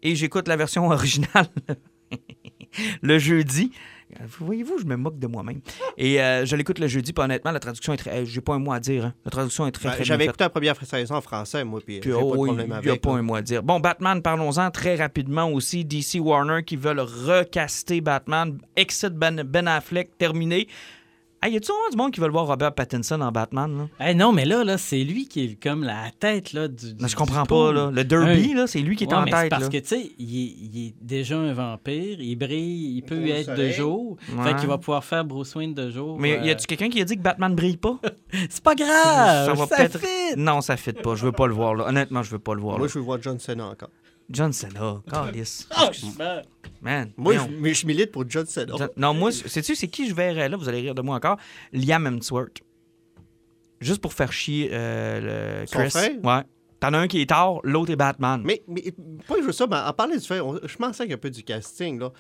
Et 0.03 0.15
j'écoute 0.17 0.49
la 0.49 0.57
version 0.57 0.87
originale 0.91 1.47
le 3.03 3.19
jeudi. 3.19 3.73
Euh, 4.21 4.25
Voyez-vous, 4.41 4.79
je 4.79 4.85
me 4.85 4.97
moque 4.97 5.19
de 5.19 5.27
moi-même. 5.27 5.61
Et 5.97 6.21
euh, 6.21 6.45
je 6.45 6.57
l'écoute 6.57 6.79
le 6.79 6.87
jeudi, 6.87 7.13
puis 7.13 7.25
honnêtement, 7.25 7.51
la 7.51 7.61
traduction 7.61 7.93
est 7.93 7.97
très... 7.97 8.27
J'ai 8.27 8.41
pas 8.41 8.55
un 8.55 8.59
mot 8.59 8.73
à 8.73 8.81
dire. 8.81 9.07
hein. 9.07 9.15
La 9.25 9.31
traduction 9.31 9.67
est 9.67 9.73
très, 9.73 9.89
Ben, 9.89 9.95
très 9.97 10.05
J'avais 10.05 10.25
écouté 10.25 10.45
la 10.45 10.51
première 10.51 10.77
saison 10.85 11.15
en 11.17 11.21
français, 11.21 11.65
moi, 11.65 11.81
puis 11.85 12.01
Puis, 12.01 12.11
j'ai 12.11 12.17
oh 12.17 12.47
il 12.47 12.67
n'y 12.67 12.91
a 12.91 12.97
pas 12.97 13.13
un 13.13 13.23
mot 13.23 13.35
à 13.35 13.43
dire. 13.43 13.63
Bon, 13.63 13.81
Batman, 13.81 14.21
parlons-en 14.23 14.71
très 14.71 14.95
rapidement 14.97 15.51
aussi. 15.51 15.85
DC 15.85 16.17
Warner 16.21 16.63
qui 16.65 16.77
veulent 16.77 17.01
recaster 17.01 18.01
Batman. 18.01 18.59
Exit 18.77 19.13
Ben, 19.13 19.43
ben 19.43 19.67
Affleck, 19.67 20.17
terminé. 20.19 20.69
Hey, 21.45 21.55
y 21.55 21.57
a-tu 21.57 21.73
vraiment 21.73 21.91
du 21.91 21.97
monde 21.97 22.13
qui 22.13 22.21
veut 22.21 22.29
voir 22.29 22.47
Robert 22.47 22.73
Pattinson 22.73 23.21
en 23.21 23.33
Batman? 23.33 23.89
Là? 23.99 24.09
Eh 24.11 24.15
non, 24.15 24.31
mais 24.31 24.45
là, 24.45 24.63
là 24.63 24.79
c'est 24.79 25.03
lui 25.03 25.27
qui 25.27 25.45
est 25.45 25.61
comme 25.61 25.83
la 25.83 26.11
tête 26.21 26.53
là, 26.53 26.69
du. 26.69 26.95
Non, 27.01 27.09
je 27.09 27.17
comprends 27.17 27.45
pas. 27.47 27.73
Là. 27.73 27.91
Le 27.93 28.05
Derby, 28.05 28.55
là, 28.55 28.69
c'est 28.69 28.79
lui 28.79 28.95
qui 28.95 29.05
est 29.05 29.09
Ouais, 29.09 29.15
en 29.15 29.23
mais 29.25 29.33
tête. 29.33 29.51
Parce 29.51 29.65
là. 29.65 29.69
que, 29.69 29.79
tu 29.79 29.87
sais, 29.89 30.13
il, 30.21 30.37
est- 30.37 30.55
il 30.63 30.87
est 30.87 30.95
déjà 31.01 31.37
un 31.39 31.53
vampire, 31.53 32.21
il 32.21 32.37
brille, 32.37 32.97
il 32.97 33.03
peut 33.03 33.27
être 33.27 33.57
de 33.57 33.71
jour. 33.71 34.17
Ouais. 34.37 34.45
Fait 34.45 34.57
qu'il 34.57 34.69
va 34.69 34.79
pouvoir 34.79 35.03
faire 35.03 35.25
Bruce 35.25 35.53
Wayne 35.57 35.75
de 35.75 35.91
jour. 35.91 36.17
Mais 36.21 36.31
y 36.47 36.49
euh, 36.49 36.53
a-tu 36.53 36.67
quelqu'un 36.67 36.89
qui 36.89 37.01
a 37.01 37.05
dit 37.05 37.17
que 37.17 37.23
Batman 37.23 37.55
brille 37.57 37.77
pas? 37.77 37.99
C'est 38.49 38.63
pas 38.63 38.77
grave! 38.77 39.47
Ça 39.47 39.53
va 39.55 39.67
ça 39.67 39.77
peut-être- 39.77 39.99
fit! 39.99 40.37
Non, 40.37 40.61
ça 40.61 40.77
fit 40.77 40.93
pas. 40.93 41.17
Je 41.17 41.25
veux 41.25 41.33
pas 41.33 41.49
le 41.49 41.55
voir. 41.55 41.75
Là. 41.75 41.89
Honnêtement, 41.89 42.23
je 42.23 42.31
veux 42.31 42.39
pas 42.39 42.55
le 42.55 42.61
voir. 42.61 42.79
Moi, 42.79 42.87
là. 42.87 42.93
je 42.93 42.99
veux 43.01 43.05
voir 43.05 43.21
John 43.21 43.41
Cena 43.41 43.67
encore. 43.67 43.91
John 44.33 44.53
Cena, 44.53 45.03
Calice. 45.11 45.67
Franchement. 45.71 46.43
Man. 46.81 47.13
Moi, 47.17 47.35
je, 47.35 47.41
mais 47.61 47.75
je 47.75 47.87
milite 47.87 48.11
pour 48.11 48.25
John 48.29 48.47
Cena. 48.47 48.75
John- 48.77 48.91
Non, 48.97 49.15
moi, 49.15 49.31
sais-tu, 49.31 49.75
c'est 49.77 49.89
qui 49.89 50.09
je 50.09 50.15
verrais 50.15 50.49
là? 50.49 50.57
Vous 50.57 50.69
allez 50.69 50.81
rire 50.81 50.95
de 50.95 51.03
moi 51.03 51.17
encore. 51.17 51.37
Liam 51.73 52.07
Hemsworth. 52.07 52.61
Juste 53.81 54.01
pour 54.01 54.13
faire 54.13 54.33
chier 54.33 54.71
euh, 54.73 55.61
le 55.61 55.67
Son 55.67 55.79
Chris. 55.79 55.91
frère? 55.91 56.11
Ouais. 56.23 56.43
T'en 56.81 56.93
as 56.95 56.99
un 56.99 57.07
qui 57.09 57.21
est 57.21 57.27
tard, 57.29 57.61
l'autre 57.65 57.93
est 57.93 57.97
Batman. 57.97 58.43
Mais, 58.45 58.63
Mais, 58.69 58.93
pas 59.29 59.37
juste 59.43 59.59
ça, 59.59 59.67
mais 59.69 59.77
en 59.77 59.93
parlant 59.93 60.15
du 60.17 60.21
fait, 60.21 60.41
on- 60.41 60.59
je 60.65 60.77
m'en 60.81 60.93
sers 60.93 61.07
un 61.11 61.17
peu 61.17 61.31
du 61.31 61.43
casting. 61.45 61.99
Là. 62.01 62.11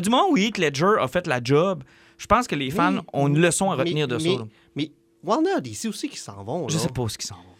du 0.00 0.08
moment 0.10 0.28
où 0.30 0.36
Heath 0.36 0.56
Ledger 0.58 0.94
a 1.00 1.08
fait 1.08 1.26
la 1.26 1.40
job, 1.42 1.84
je 2.16 2.26
pense 2.26 2.46
que 2.46 2.54
les 2.54 2.70
fans 2.70 2.94
Oui, 2.96 3.00
ont 3.12 3.28
une 3.28 3.38
leçon 3.40 3.70
à 3.70 3.76
mais- 3.76 3.82
retenir 3.82 4.08
de 4.08 4.18
ça. 4.18 4.28
mais- 4.28 4.36
là. 4.38 4.44
Mais 4.76 4.92
Warner 5.22 5.60
DC 5.62 5.86
aussi 5.88 6.08
qui 6.08 6.18
s'en 6.18 6.42
vont. 6.44 6.68
Je 6.68 6.76
là. 6.76 6.82
sais 6.82 6.88
pas 6.88 7.02
où 7.02 7.08
ce 7.08 7.16
qu'ils 7.18 7.26
s'en 7.28 7.36
vont. 7.36 7.53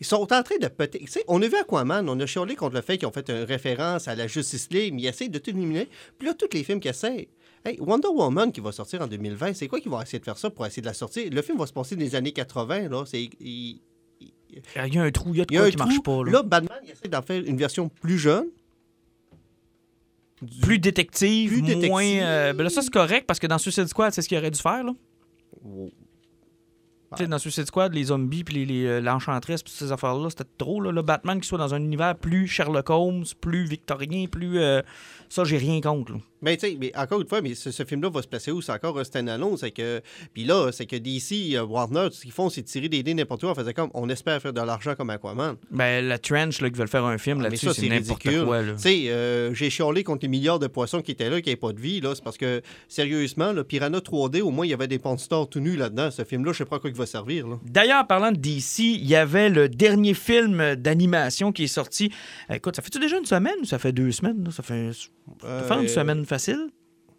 Ils 0.00 0.06
sont 0.06 0.20
en 0.32 0.42
train 0.42 0.56
de 0.60 0.68
peut-être. 0.68 0.98
tu 0.98 1.06
sais, 1.06 1.24
On 1.28 1.40
a 1.42 1.46
vu 1.48 1.56
Aquaman, 1.56 2.08
on 2.08 2.18
a 2.20 2.26
chialé 2.26 2.56
contre 2.56 2.74
le 2.74 2.80
fait 2.82 2.98
qu'ils 2.98 3.06
ont 3.08 3.12
fait 3.12 3.28
une 3.30 3.44
référence 3.44 4.08
à 4.08 4.14
la 4.14 4.26
Justice 4.26 4.68
League, 4.70 4.94
mais 4.94 5.02
ils 5.02 5.06
essayent 5.06 5.28
de 5.30 5.38
tout 5.38 5.50
éliminer. 5.50 5.88
Puis 6.18 6.26
là, 6.28 6.34
tous 6.34 6.48
les 6.52 6.64
films 6.64 6.80
qu'ils 6.80 6.90
essayent. 6.90 7.28
Hey, 7.64 7.78
Wonder 7.80 8.08
Woman 8.08 8.52
qui 8.52 8.60
va 8.60 8.72
sortir 8.72 9.00
en 9.00 9.06
2020, 9.06 9.54
c'est 9.54 9.68
quoi 9.68 9.80
qu'ils 9.80 9.90
vont 9.90 10.00
essayer 10.02 10.18
de 10.18 10.24
faire 10.24 10.36
ça 10.36 10.50
pour 10.50 10.66
essayer 10.66 10.82
de 10.82 10.86
la 10.86 10.92
sortir? 10.94 11.30
Le 11.32 11.40
film 11.42 11.56
va 11.58 11.66
se 11.66 11.72
passer 11.72 11.96
dans 11.96 12.02
les 12.02 12.14
années 12.14 12.32
80, 12.32 12.88
là. 12.88 13.04
C'est. 13.06 13.30
il- 13.40 13.80
Il 14.76 14.94
y 14.94 14.98
a 14.98 15.02
un 15.02 15.10
trou, 15.10 15.30
il 15.32 15.38
y 15.38 15.40
a 15.40 15.44
de 15.46 15.56
quoi 15.56 15.70
qui 15.70 15.76
trou. 15.76 15.88
marche 15.88 16.02
pas. 16.02 16.24
Là. 16.24 16.30
Là, 16.32 16.42
Batman, 16.42 16.78
il 16.84 16.90
essaie 16.90 17.08
d'en 17.08 17.22
faire 17.22 17.42
une 17.44 17.56
version 17.56 17.88
plus 17.88 18.18
jeune. 18.18 18.46
Du- 20.42 20.60
plus 20.60 20.78
détective, 20.78 21.50
Plus 21.52 21.62
détective. 21.62 21.88
moins. 21.90 22.04
euh, 22.04 22.52
ben 22.52 22.64
là, 22.64 22.68
ça, 22.70 22.82
c'est 22.82 22.92
correct 22.92 23.24
parce 23.26 23.38
que 23.38 23.46
dans 23.46 23.56
Suicide 23.58 23.86
Squad, 23.86 24.12
c'est 24.12 24.20
ce 24.20 24.28
qu'il 24.28 24.36
aurait 24.36 24.50
dû 24.50 24.60
faire. 24.60 24.84
Là. 24.84 24.92
Tu 27.14 27.24
sais, 27.24 27.28
dans 27.28 27.38
Suicide 27.38 27.66
Squad, 27.66 27.92
les 27.94 28.04
zombies, 28.04 28.44
puis 28.44 28.54
les- 28.54 28.66
les, 28.66 28.86
euh, 28.86 29.00
l'enchantresse, 29.00 29.62
puis 29.62 29.72
ces 29.72 29.92
affaires-là, 29.92 30.30
c'était 30.30 30.44
trop. 30.58 30.80
Là. 30.80 30.90
Le 30.92 31.02
Batman 31.02 31.40
qui 31.40 31.48
soit 31.48 31.58
dans 31.58 31.74
un 31.74 31.78
univers 31.78 32.14
plus 32.16 32.46
Sherlock 32.48 32.90
Holmes, 32.90 33.24
plus 33.40 33.64
victorien, 33.64 34.26
plus. 34.26 34.58
euh, 34.58 34.82
ça, 35.34 35.44
j'ai 35.44 35.58
rien 35.58 35.80
contre. 35.80 36.12
là. 36.12 36.18
Mais 36.42 36.56
tu 36.58 36.68
sais, 36.68 36.76
mais 36.78 36.92
encore 36.94 37.20
une 37.20 37.26
fois, 37.26 37.40
mais 37.40 37.54
ce, 37.54 37.70
ce 37.70 37.84
film-là 37.84 38.10
va 38.10 38.20
se 38.20 38.28
placer 38.28 38.50
où? 38.50 38.60
C'est 38.60 38.70
encore 38.70 38.98
un 38.98 39.04
stand-alone. 39.04 39.56
C'est 39.56 39.70
que. 39.70 40.02
Puis 40.34 40.44
là, 40.44 40.70
c'est 40.72 40.84
que 40.84 40.94
DC, 40.94 41.56
euh, 41.56 41.64
Warner, 41.64 42.08
tout 42.10 42.16
ce 42.16 42.20
qu'ils 42.22 42.32
font, 42.32 42.50
c'est 42.50 42.62
tirer 42.62 42.88
des 42.88 43.02
dés 43.02 43.14
n'importe 43.14 43.42
où. 43.44 43.46
On 43.46 43.54
faisait 43.54 43.72
comme. 43.72 43.90
On 43.94 44.08
espère 44.10 44.40
faire 44.42 44.52
de 44.52 44.60
l'argent 44.60 44.94
comme 44.94 45.08
Aquaman. 45.10 45.56
Ben, 45.70 46.06
la 46.06 46.18
Trench, 46.18 46.60
là, 46.60 46.68
qui 46.70 46.76
veulent 46.76 46.86
faire 46.88 47.04
un 47.04 47.16
film 47.18 47.38
Ah, 47.40 47.44
là-dessus, 47.44 47.66
ça, 47.66 47.74
c'est 47.74 47.88
n'importe 47.88 48.22
quoi. 48.44 48.62
Là. 48.62 48.74
Tu 48.74 48.78
sais, 48.82 49.04
euh, 49.08 49.54
j'ai 49.54 49.70
chialé 49.70 50.04
contre 50.04 50.20
les 50.22 50.28
milliards 50.28 50.58
de 50.58 50.66
poissons 50.66 51.00
qui 51.00 51.12
étaient 51.12 51.30
là, 51.30 51.40
qui 51.40 51.48
n'avaient 51.48 51.56
pas 51.56 51.72
de 51.72 51.80
vie. 51.80 52.00
là. 52.00 52.12
C'est 52.14 52.22
parce 52.22 52.36
que, 52.36 52.60
sérieusement, 52.88 53.52
le 53.52 53.64
Piranha 53.64 53.98
3D, 53.98 54.42
au 54.42 54.50
moins, 54.50 54.66
il 54.66 54.70
y 54.70 54.74
avait 54.74 54.86
des 54.88 55.00
stars 55.16 55.48
tout 55.48 55.60
nus 55.60 55.76
là-dedans. 55.76 56.10
Ce 56.10 56.24
film-là, 56.24 56.52
je 56.52 56.58
sais 56.58 56.64
pas 56.66 56.76
à 56.76 56.78
quoi 56.78 56.90
il 56.90 56.96
va 56.96 57.06
servir. 57.06 57.48
Là. 57.48 57.58
D'ailleurs, 57.64 58.06
parlant 58.06 58.32
de 58.32 58.36
DC, 58.36 58.80
il 58.80 59.06
y 59.06 59.16
avait 59.16 59.48
le 59.48 59.68
dernier 59.70 60.14
film 60.14 60.76
d'animation 60.76 61.52
qui 61.52 61.64
est 61.64 61.68
sorti. 61.68 62.12
Écoute, 62.52 62.76
ça 62.76 62.82
fait-tu 62.82 62.98
déjà 62.98 63.18
une 63.18 63.24
semaine 63.24 63.54
ou 63.62 63.64
ça 63.64 63.78
fait 63.78 63.92
deux 63.92 64.12
semaines? 64.12 64.44
là? 64.44 64.50
Ça 64.50 64.62
fait, 64.62 64.90
Euh, 65.44 65.66
fait 65.66 65.74
une 65.74 65.88
semaine 65.88 66.24
facile? 66.26 66.70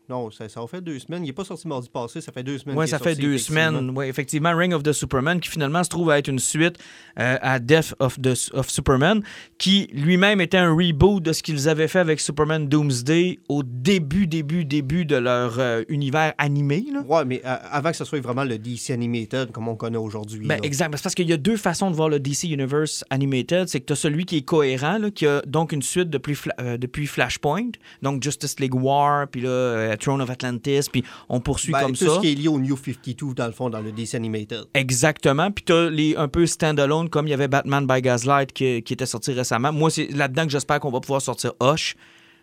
Non, 0.09 0.29
ça, 0.31 0.47
ça 0.49 0.61
a 0.61 0.67
fait 0.67 0.81
deux 0.81 0.99
semaines. 0.99 1.23
Il 1.23 1.27
n'est 1.27 1.33
pas 1.33 1.43
sorti 1.45 1.67
mardi 1.67 1.89
passé, 1.89 2.21
ça 2.21 2.31
fait 2.31 2.43
deux 2.43 2.57
semaines. 2.59 2.77
Oui, 2.77 2.87
ça 2.87 2.99
fait 2.99 3.11
sorti, 3.15 3.21
deux 3.21 3.33
effectivement. 3.33 3.67
semaines. 3.79 3.93
Oui, 3.95 4.05
effectivement, 4.07 4.55
Ring 4.55 4.73
of 4.73 4.83
the 4.83 4.91
Superman, 4.93 5.39
qui 5.39 5.49
finalement 5.49 5.83
se 5.83 5.89
trouve 5.89 6.09
à 6.11 6.19
être 6.19 6.27
une 6.27 6.39
suite 6.39 6.77
euh, 7.19 7.37
à 7.41 7.59
Death 7.59 7.95
of, 7.99 8.21
the, 8.21 8.33
of 8.53 8.69
Superman, 8.69 9.23
qui 9.57 9.87
lui-même 9.93 10.41
était 10.41 10.57
un 10.57 10.73
reboot 10.73 11.23
de 11.23 11.33
ce 11.33 11.41
qu'ils 11.41 11.67
avaient 11.69 11.87
fait 11.87 11.99
avec 11.99 12.19
Superman 12.19 12.67
Doomsday 12.67 13.39
au 13.49 13.63
début, 13.63 14.27
début, 14.27 14.63
début 14.65 15.05
de 15.05 15.15
leur 15.15 15.59
euh, 15.59 15.83
univers 15.89 16.33
animé. 16.37 16.85
Ouais, 17.07 17.25
mais 17.25 17.41
euh, 17.45 17.55
avant 17.71 17.91
que 17.91 17.97
ce 17.97 18.05
soit 18.05 18.19
vraiment 18.21 18.43
le 18.43 18.57
DC 18.59 18.91
Animated 18.91 19.51
comme 19.51 19.67
on 19.67 19.75
connaît 19.75 19.97
aujourd'hui. 19.97 20.45
Ben, 20.45 20.59
exact. 20.63 20.91
C'est 20.95 21.03
parce 21.03 21.15
qu'il 21.15 21.29
y 21.29 21.33
a 21.33 21.37
deux 21.37 21.57
façons 21.57 21.89
de 21.89 21.95
voir 21.95 22.09
le 22.09 22.19
DC 22.19 22.43
Universe 22.43 23.03
Animated. 23.09 23.67
C'est 23.69 23.79
que 23.79 23.85
tu 23.85 23.93
as 23.93 23.97
celui 23.97 24.25
qui 24.25 24.37
est 24.37 24.41
cohérent, 24.45 24.97
là, 24.99 25.09
qui 25.09 25.25
a 25.25 25.41
donc 25.47 25.71
une 25.71 25.81
suite 25.81 26.09
depuis, 26.09 26.33
Fla- 26.35 26.77
depuis 26.77 27.07
Flashpoint, 27.07 27.71
donc 28.01 28.21
Justice 28.23 28.59
League 28.59 28.75
War, 28.75 29.27
puis 29.27 29.41
là, 29.41 29.94
euh, 29.95 29.97
Throne 29.97 30.21
of 30.21 30.29
Atlantis, 30.29 30.81
puis 30.91 31.03
on 31.29 31.39
poursuit 31.39 31.71
Ben, 31.71 31.81
comme 31.81 31.95
tout 31.95 32.05
ça. 32.05 32.15
ce 32.15 32.19
qui 32.19 32.31
est 32.31 32.35
lié 32.35 32.47
au 32.47 32.59
New 32.59 32.77
52, 32.77 33.33
dans 33.33 33.45
le 33.47 33.51
fond, 33.51 33.69
dans 33.69 33.81
le 33.81 33.91
DC 33.91 34.15
Animated. 34.15 34.65
Exactement. 34.73 35.51
Puis 35.51 35.65
t'as 35.65 35.89
les 35.89 36.15
un 36.15 36.27
peu 36.27 36.45
standalone, 36.45 37.09
comme 37.09 37.27
il 37.27 37.31
y 37.31 37.33
avait 37.33 37.47
Batman 37.47 37.85
by 37.87 38.01
Gaslight 38.01 38.53
qui, 38.53 38.81
qui 38.83 38.93
était 38.93 39.05
sorti 39.05 39.31
récemment. 39.33 39.71
Moi, 39.71 39.89
c'est 39.89 40.07
là-dedans 40.11 40.45
que 40.45 40.51
j'espère 40.51 40.79
qu'on 40.79 40.91
va 40.91 40.99
pouvoir 40.99 41.21
sortir 41.21 41.53
Hush. 41.61 41.95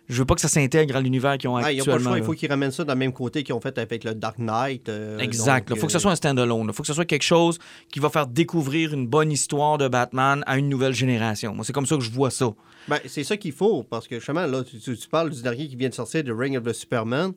Je 0.09 0.17
veux 0.17 0.25
pas 0.25 0.35
que 0.35 0.41
ça 0.41 0.49
s'intègre 0.49 0.97
à 0.97 1.01
l'univers 1.01 1.37
qu'ils 1.37 1.49
ont 1.49 1.55
Ah, 1.55 1.71
ils 1.71 1.77
n'ont 1.79 1.85
pas 1.85 1.91
le 1.91 1.95
actuellement. 1.95 2.09
choix, 2.11 2.19
il 2.19 2.23
faut 2.25 2.33
qu'ils 2.33 2.49
ramènent 2.49 2.71
ça 2.71 2.83
dans 2.83 2.93
le 2.93 2.99
même 2.99 3.13
côté 3.13 3.43
qu'ils 3.43 3.55
ont 3.55 3.61
fait 3.61 3.77
avec 3.77 4.03
le 4.03 4.13
Dark 4.13 4.37
Knight. 4.37 4.89
euh, 4.89 5.17
Exact. 5.19 5.69
Il 5.71 5.77
faut 5.79 5.85
que 5.87 5.91
ce 5.93 5.97
euh, 5.97 6.01
soit 6.01 6.11
un 6.11 6.15
standalone. 6.15 6.67
Il 6.67 6.73
faut 6.73 6.83
que 6.83 6.87
ce 6.87 6.93
soit 6.93 7.05
quelque 7.05 7.23
chose 7.23 7.57
qui 7.91 7.99
va 7.99 8.09
faire 8.09 8.27
découvrir 8.27 8.93
une 8.93 9.07
bonne 9.07 9.31
histoire 9.31 9.77
de 9.77 9.87
Batman 9.87 10.43
à 10.45 10.57
une 10.57 10.67
nouvelle 10.67 10.93
génération. 10.93 11.55
Moi, 11.55 11.63
c'est 11.63 11.73
comme 11.73 11.85
ça 11.85 11.95
que 11.95 12.01
je 12.03 12.11
vois 12.11 12.31
ça. 12.31 12.51
Ben, 12.89 12.99
c'est 13.07 13.23
ça 13.23 13.37
qu'il 13.37 13.53
faut, 13.53 13.83
parce 13.83 14.07
que 14.09 14.15
justement, 14.15 14.45
là, 14.45 14.61
tu, 14.63 14.95
parles 15.09 15.29
du 15.29 15.41
dernier 15.41 15.67
qui 15.69 15.77
vient 15.77 15.87
de 15.89 15.93
sortir, 15.93 16.23
de 16.23 16.33
Ring 16.33 16.57
of 16.57 16.63
the 16.63 16.73
Superman. 16.73 17.31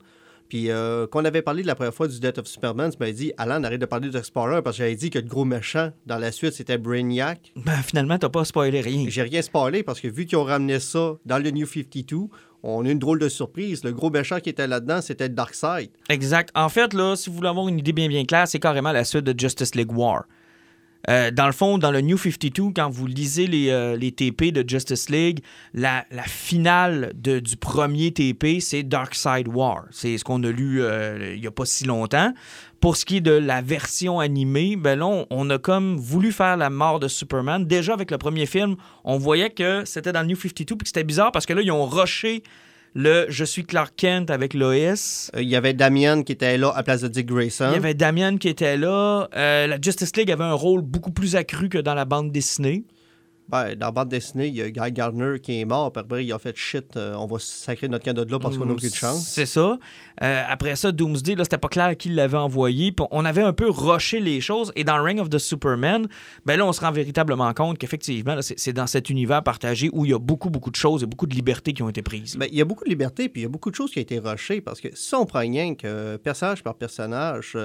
Puis, 0.48 0.70
euh, 0.70 1.06
quand 1.08 1.22
on 1.22 1.24
avait 1.24 1.42
parlé 1.42 1.62
de 1.62 1.66
la 1.66 1.74
première 1.74 1.94
fois 1.94 2.06
du 2.06 2.20
Death 2.20 2.38
of 2.38 2.46
Superman, 2.46 2.90
tu 2.90 2.96
m'avais 3.00 3.12
dit, 3.12 3.32
Alan, 3.36 3.62
arrête 3.64 3.80
de 3.80 3.86
parler 3.86 4.10
de 4.10 4.18
Explorer, 4.18 4.62
parce 4.62 4.76
que 4.76 4.82
j'avais 4.84 4.94
dit 4.94 5.10
que 5.10 5.18
le 5.18 5.26
gros 5.26 5.44
méchant 5.44 5.90
dans 6.06 6.18
la 6.18 6.30
suite, 6.30 6.52
c'était 6.52 6.78
Brainiac. 6.78 7.52
Ben, 7.56 7.76
finalement, 7.82 8.16
t'as 8.18 8.28
pas 8.28 8.44
spoilé 8.44 8.80
rien. 8.80 9.06
J'ai 9.08 9.22
rien 9.22 9.42
spoilé, 9.42 9.82
parce 9.82 10.00
que 10.00 10.06
vu 10.08 10.24
qu'ils 10.24 10.38
ont 10.38 10.44
ramené 10.44 10.78
ça 10.78 11.16
dans 11.24 11.38
le 11.42 11.50
New 11.50 11.66
52, 11.66 12.28
on 12.66 12.84
a 12.84 12.90
une 12.90 12.98
drôle 12.98 13.18
de 13.18 13.28
surprise. 13.28 13.84
Le 13.84 13.92
gros 13.92 14.10
méchant 14.10 14.40
qui 14.40 14.50
était 14.50 14.66
là-dedans, 14.66 15.00
c'était 15.00 15.28
Darkseid. 15.28 15.90
Exact. 16.08 16.50
En 16.54 16.68
fait, 16.68 16.92
là, 16.94 17.14
si 17.16 17.30
vous 17.30 17.36
voulez 17.36 17.48
avoir 17.48 17.68
une 17.68 17.78
idée 17.78 17.92
bien 17.92 18.08
bien 18.08 18.24
claire, 18.24 18.48
c'est 18.48 18.58
carrément 18.58 18.92
la 18.92 19.04
suite 19.04 19.24
de 19.24 19.38
Justice 19.38 19.74
League 19.74 19.96
War. 19.96 20.24
Euh, 21.08 21.30
dans 21.30 21.46
le 21.46 21.52
fond, 21.52 21.78
dans 21.78 21.92
le 21.92 22.00
New 22.00 22.18
52, 22.18 22.72
quand 22.74 22.90
vous 22.90 23.06
lisez 23.06 23.46
les, 23.46 23.70
euh, 23.70 23.96
TP 24.10 24.50
de 24.50 24.68
Justice 24.68 25.08
League, 25.08 25.40
la, 25.72 26.04
finale 26.26 27.12
du 27.14 27.56
premier 27.56 28.12
TP, 28.12 28.60
c'est 28.60 28.82
Darkseid 28.82 29.46
War. 29.48 29.84
C'est 29.90 30.18
ce 30.18 30.24
qu'on 30.24 30.42
a 30.42 30.50
lu 30.50 30.82
euh, 30.82 31.34
il 31.34 31.40
n'y 31.40 31.46
a 31.46 31.50
pas 31.50 31.64
si 31.64 31.84
longtemps. 31.84 32.32
Pour 32.80 32.96
ce 32.96 33.04
qui 33.04 33.16
est 33.16 33.20
de 33.20 33.32
la 33.32 33.62
version 33.62 34.20
animée, 34.20 34.76
ben 34.76 34.98
là, 34.98 35.06
on, 35.06 35.26
on 35.30 35.50
a 35.50 35.58
comme 35.58 35.96
voulu 35.96 36.30
faire 36.32 36.56
la 36.56 36.70
mort 36.70 37.00
de 37.00 37.08
Superman. 37.08 37.64
Déjà, 37.64 37.94
avec 37.94 38.10
le 38.10 38.18
premier 38.18 38.46
film, 38.46 38.76
on 39.04 39.18
voyait 39.18 39.50
que 39.50 39.84
c'était 39.84 40.12
dans 40.12 40.20
le 40.20 40.28
New 40.28 40.36
52, 40.36 40.76
puis 40.76 40.84
que 40.84 40.88
c'était 40.88 41.04
bizarre 41.04 41.32
parce 41.32 41.46
que 41.46 41.52
là, 41.52 41.62
ils 41.62 41.72
ont 41.72 41.86
rushé 41.86 42.42
le 42.94 43.26
Je 43.28 43.44
suis 43.44 43.64
Clark 43.64 43.92
Kent 43.96 44.30
avec 44.30 44.54
Lois. 44.54 44.72
Euh, 44.74 45.42
Il 45.42 45.48
y 45.48 45.54
avait 45.56 45.74
Damian 45.74 46.22
qui 46.22 46.32
était 46.32 46.56
là 46.56 46.72
à 46.74 46.82
place 46.82 47.02
de 47.02 47.08
Dick 47.08 47.26
Grayson. 47.26 47.66
Il 47.70 47.74
y 47.74 47.76
avait 47.76 47.94
Damian 47.94 48.38
qui 48.38 48.48
était 48.48 48.78
là. 48.78 49.28
Euh, 49.36 49.66
la 49.66 49.78
Justice 49.80 50.16
League 50.16 50.30
avait 50.30 50.44
un 50.44 50.54
rôle 50.54 50.80
beaucoup 50.80 51.10
plus 51.10 51.36
accru 51.36 51.68
que 51.68 51.78
dans 51.78 51.94
la 51.94 52.06
bande 52.06 52.32
dessinée. 52.32 52.84
Ben, 53.48 53.74
dans 53.76 53.86
la 53.86 53.92
bande 53.92 54.08
dessinée, 54.08 54.48
il 54.48 54.56
y 54.56 54.62
a 54.62 54.70
Guy 54.70 54.92
Gardner 54.92 55.38
qui 55.40 55.60
est 55.60 55.64
mort. 55.64 55.92
Puis 55.92 56.00
après, 56.00 56.24
il 56.24 56.32
a 56.32 56.38
fait 56.38 56.56
shit, 56.56 56.96
euh, 56.96 57.14
on 57.14 57.26
va 57.26 57.38
sacrer 57.38 57.88
notre 57.88 58.04
cadeau 58.04 58.24
de 58.24 58.32
là 58.32 58.38
parce 58.38 58.58
qu'on 58.58 58.66
n'a 58.66 58.72
aucune 58.72 58.92
chance. 58.92 59.26
C'est 59.28 59.46
ça. 59.46 59.78
Euh, 60.22 60.42
après 60.48 60.74
ça, 60.74 60.90
Doomsday, 60.90 61.36
là, 61.36 61.44
c'était 61.44 61.58
pas 61.58 61.68
clair 61.68 61.96
qui 61.96 62.08
l'avait 62.08 62.36
envoyé. 62.36 62.90
Puis 62.90 63.06
on 63.10 63.24
avait 63.24 63.42
un 63.42 63.52
peu 63.52 63.70
rushé 63.70 64.18
les 64.18 64.40
choses. 64.40 64.72
Et 64.74 64.82
dans 64.82 65.00
Ring 65.02 65.20
of 65.20 65.30
the 65.30 65.38
Superman, 65.38 66.08
ben 66.44 66.58
là, 66.58 66.66
on 66.66 66.72
se 66.72 66.80
rend 66.80 66.90
véritablement 66.90 67.52
compte 67.54 67.78
qu'effectivement, 67.78 68.36
c'est 68.40 68.72
dans 68.72 68.86
cet 68.86 69.10
univers 69.10 69.42
partagé 69.42 69.90
où 69.92 70.04
il 70.04 70.10
y 70.10 70.14
a 70.14 70.18
beaucoup, 70.18 70.50
beaucoup 70.50 70.70
de 70.70 70.76
choses 70.76 71.04
et 71.04 71.06
beaucoup 71.06 71.26
de 71.26 71.34
libertés 71.34 71.72
qui 71.72 71.82
ont 71.82 71.88
été 71.88 72.02
prises. 72.02 72.36
Ben, 72.36 72.48
il 72.50 72.58
y 72.58 72.62
a 72.62 72.64
beaucoup 72.64 72.84
de 72.84 72.90
liberté, 72.90 73.28
puis 73.28 73.42
il 73.42 73.44
y 73.44 73.46
a 73.46 73.50
beaucoup 73.50 73.70
de 73.70 73.76
choses 73.76 73.90
qui 73.90 73.98
ont 73.98 74.02
été 74.02 74.18
rushées, 74.18 74.60
parce 74.60 74.80
que 74.80 74.88
si 74.94 75.14
on 75.14 75.24
prend 75.24 75.40
rien 75.40 75.74
que 75.74 75.86
euh, 75.86 76.18
personnage 76.18 76.62
par 76.62 76.74
personnage, 76.74 77.56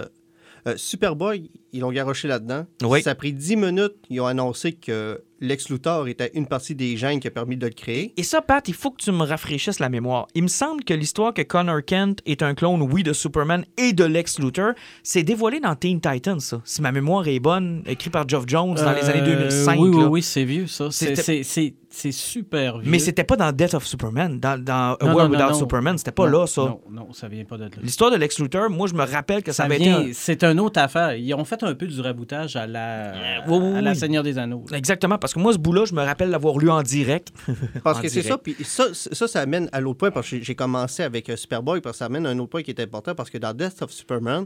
euh, 0.68 0.72
euh, 0.72 0.74
Superboy, 0.78 1.50
ils 1.74 1.80
l'ont 1.82 1.92
garoché 1.92 2.28
là-dedans. 2.28 2.66
Oui. 2.84 3.02
Ça 3.02 3.12
a 3.12 3.16
pris 3.16 3.34
10 3.34 3.56
minutes, 3.56 3.94
ils 4.10 4.20
ont 4.22 4.26
annoncé 4.28 4.74
que 4.74 5.22
Lex 5.40 5.70
Luthor 5.70 6.08
était 6.08 6.30
une 6.36 6.46
partie 6.46 6.76
des 6.76 6.98
gènes 6.98 7.20
qui 7.20 7.28
a 7.28 7.32
permis 7.32 7.58
de 7.58 7.66
le 7.66 7.74
créer. 7.74 8.14
Et 8.18 8.24
ça, 8.24 8.42
Pat, 8.42 8.68
il 8.68 8.76
faut 8.76 8.92
que 8.92 9.02
tu 9.02 9.12
me 9.12 9.24
rafraîchisses 9.24 9.80
la 9.80 9.90
mémoire. 9.90 10.28
Il 10.36 10.44
me 10.44 10.48
semble 10.48 10.84
que 10.84 10.94
l'histoire 10.94 11.34
que 11.34 11.42
Connor 11.42 11.84
Kent 11.84 12.20
est 12.28 12.44
un 12.44 12.54
clone, 12.54 12.82
oui, 12.84 13.02
de 13.04 13.14
Superman 13.14 13.66
et 13.78 13.94
de 13.94 14.04
Lex 14.04 14.38
Luthor, 14.40 14.74
c'est 15.02 15.24
dévoilé 15.24 15.60
dans 15.60 15.76
Teen 15.76 16.00
Titans, 16.00 16.40
ça. 16.40 16.62
Si 16.64 16.82
ma 16.82 16.92
mémoire 16.92 17.28
est 17.28 17.40
bonne, 17.40 17.82
écrit 17.88 18.10
par 18.12 18.28
Geoff 18.30 18.44
Jones 18.48 18.76
dans 18.76 18.92
les 18.94 19.10
années 19.10 19.22
Euh, 19.22 19.36
2005. 19.50 19.80
Oui, 19.80 19.90
oui, 19.90 20.02
là. 20.02 20.08
oui, 20.10 20.22
c'est 20.22 20.46
vieux, 20.46 20.68
ça. 20.68 20.90
C'est- 20.92 21.74
C'est 21.94 22.14
super 22.14 22.78
vieux. 22.80 22.90
Mais 22.90 23.00
c'était 23.00 23.26
pas 23.26 23.36
dans 23.36 23.52
Death 23.52 23.74
of 23.74 23.86
Superman. 23.86 24.40
Dans, 24.40 24.58
dans 24.64 24.96
A 25.00 25.06
World 25.14 25.32
non, 25.34 25.38
Without 25.38 25.52
non, 25.52 25.60
Superman, 25.60 25.98
c'était 25.98 26.12
pas 26.14 26.30
Non, 26.30 26.40
là, 26.42 26.48
ça. 26.48 26.62
Non, 26.62 26.82
non, 26.90 27.12
ça 27.14 27.28
vient 27.28 27.44
pas 27.44 27.58
de 27.58 27.64
là. 27.66 27.70
L'histoire 27.84 28.12
de 28.12 28.16
Lex 28.16 28.40
Luthor, 28.40 28.70
moi, 28.70 28.88
je 28.88 28.94
me 28.94 29.04
rappelle 29.04 29.44
que 29.44 29.52
ça, 29.52 29.58
Ça 29.58 29.64
avait 29.66 29.78
vient- 29.78 30.00
été. 30.00 30.10
un- 30.12 30.14
C'est 30.14 30.44
une 30.46 30.60
autre 30.62 30.80
affaire. 30.80 31.16
Ils 31.16 31.34
ont 31.34 31.44
fait 31.44 31.62
un 31.64 31.76
peu 31.76 31.88
du 31.88 32.00
raboutage 32.00 32.56
à 32.56 32.66
la, 32.66 33.12
oui, 33.48 33.58
oui, 33.62 33.78
à 33.78 33.82
la. 33.82 33.94
Seigneur 33.94 34.24
des 34.24 34.38
Anneaux. 34.38 34.64
là. 34.72 34.78
Exactement, 34.78 35.18
parce 35.18 35.34
que 35.34 35.40
moi, 35.40 35.52
ce 35.52 35.58
bout-là, 35.58 35.84
je 35.86 35.94
me 35.94 36.02
rappelle 36.02 36.30
l'avoir 36.30 36.58
lu 36.58 36.70
en 36.70 36.82
direct. 36.82 37.34
Parce 37.84 38.00
En 38.00 38.02
que 38.02 38.08
c'est 38.08 38.22
direct. 38.22 38.30
ça, 38.30 38.38
puis 38.38 38.56
ça, 38.64 38.86
ça, 38.94 39.28
ça 39.28 39.42
amène 39.42 39.68
à 39.74 39.82
l'autre 39.82 39.98
point, 40.00 40.12
parce 40.12 40.30
que 40.30 40.42
j'ai- 40.42 40.56
commencé 40.56 41.04
avec 41.04 41.30
euh, 41.30 41.36
Superboy, 41.36 41.82
parce 41.82 41.96
que 41.96 41.98
ça 42.00 42.06
amène 42.06 42.26
à 42.26 42.30
un 42.30 42.40
autre 42.40 42.50
point 42.52 42.64
qui 42.64 42.72
est 42.72 42.80
important, 42.80 43.14
parce 43.16 43.30
que 43.30 43.38
dans 43.38 43.54
Death 43.54 43.82
of 43.82 43.92
Superman, 43.92 44.46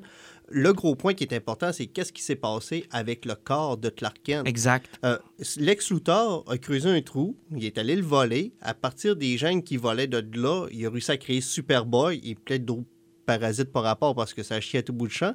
le 0.50 0.74
gros 0.74 0.96
point 0.96 1.14
qui 1.14 1.24
est 1.24 1.34
important, 1.34 1.72
c'est 1.74 1.88
qu'est-ce 1.88 2.14
qui 2.14 2.22
s'est 2.22 2.36
passé 2.36 2.86
avec 2.92 3.26
le 3.26 3.36
corps 3.36 3.78
de 3.78 3.90
Clark 3.90 4.18
Kent? 4.24 4.48
Exact. 4.48 4.88
Euh, 5.04 5.18
Lex 5.58 5.92
Luthor 5.92 6.46
a 6.48 6.58
creusé 6.58 6.90
un 6.90 7.02
trou, 7.02 7.38
il 7.56 7.66
est 7.66 7.78
allé 7.78 7.96
le 7.96 8.04
voler. 8.04 8.54
À 8.62 8.74
partir 8.74 9.16
des 9.16 9.38
gènes 9.38 9.64
qui 9.64 9.78
volaient 9.78 10.08
de 10.08 10.24
là, 10.40 10.68
il 10.72 10.86
a 10.86 10.90
réussi 10.90 11.12
à 11.12 11.18
créer 11.18 11.42
Superboy 11.42 12.22
et 12.24 12.36
peut-être 12.36 12.66
d'autres 12.66 12.88
parasites 13.26 13.72
par 13.72 13.84
rapport 13.84 14.14
parce 14.14 14.34
que 14.34 14.44
ça 14.44 14.62
chiait 14.62 14.80
à 14.80 14.84
tout 14.84 14.94
bout 14.94 15.08
de 15.08 15.12
champ. 15.12 15.34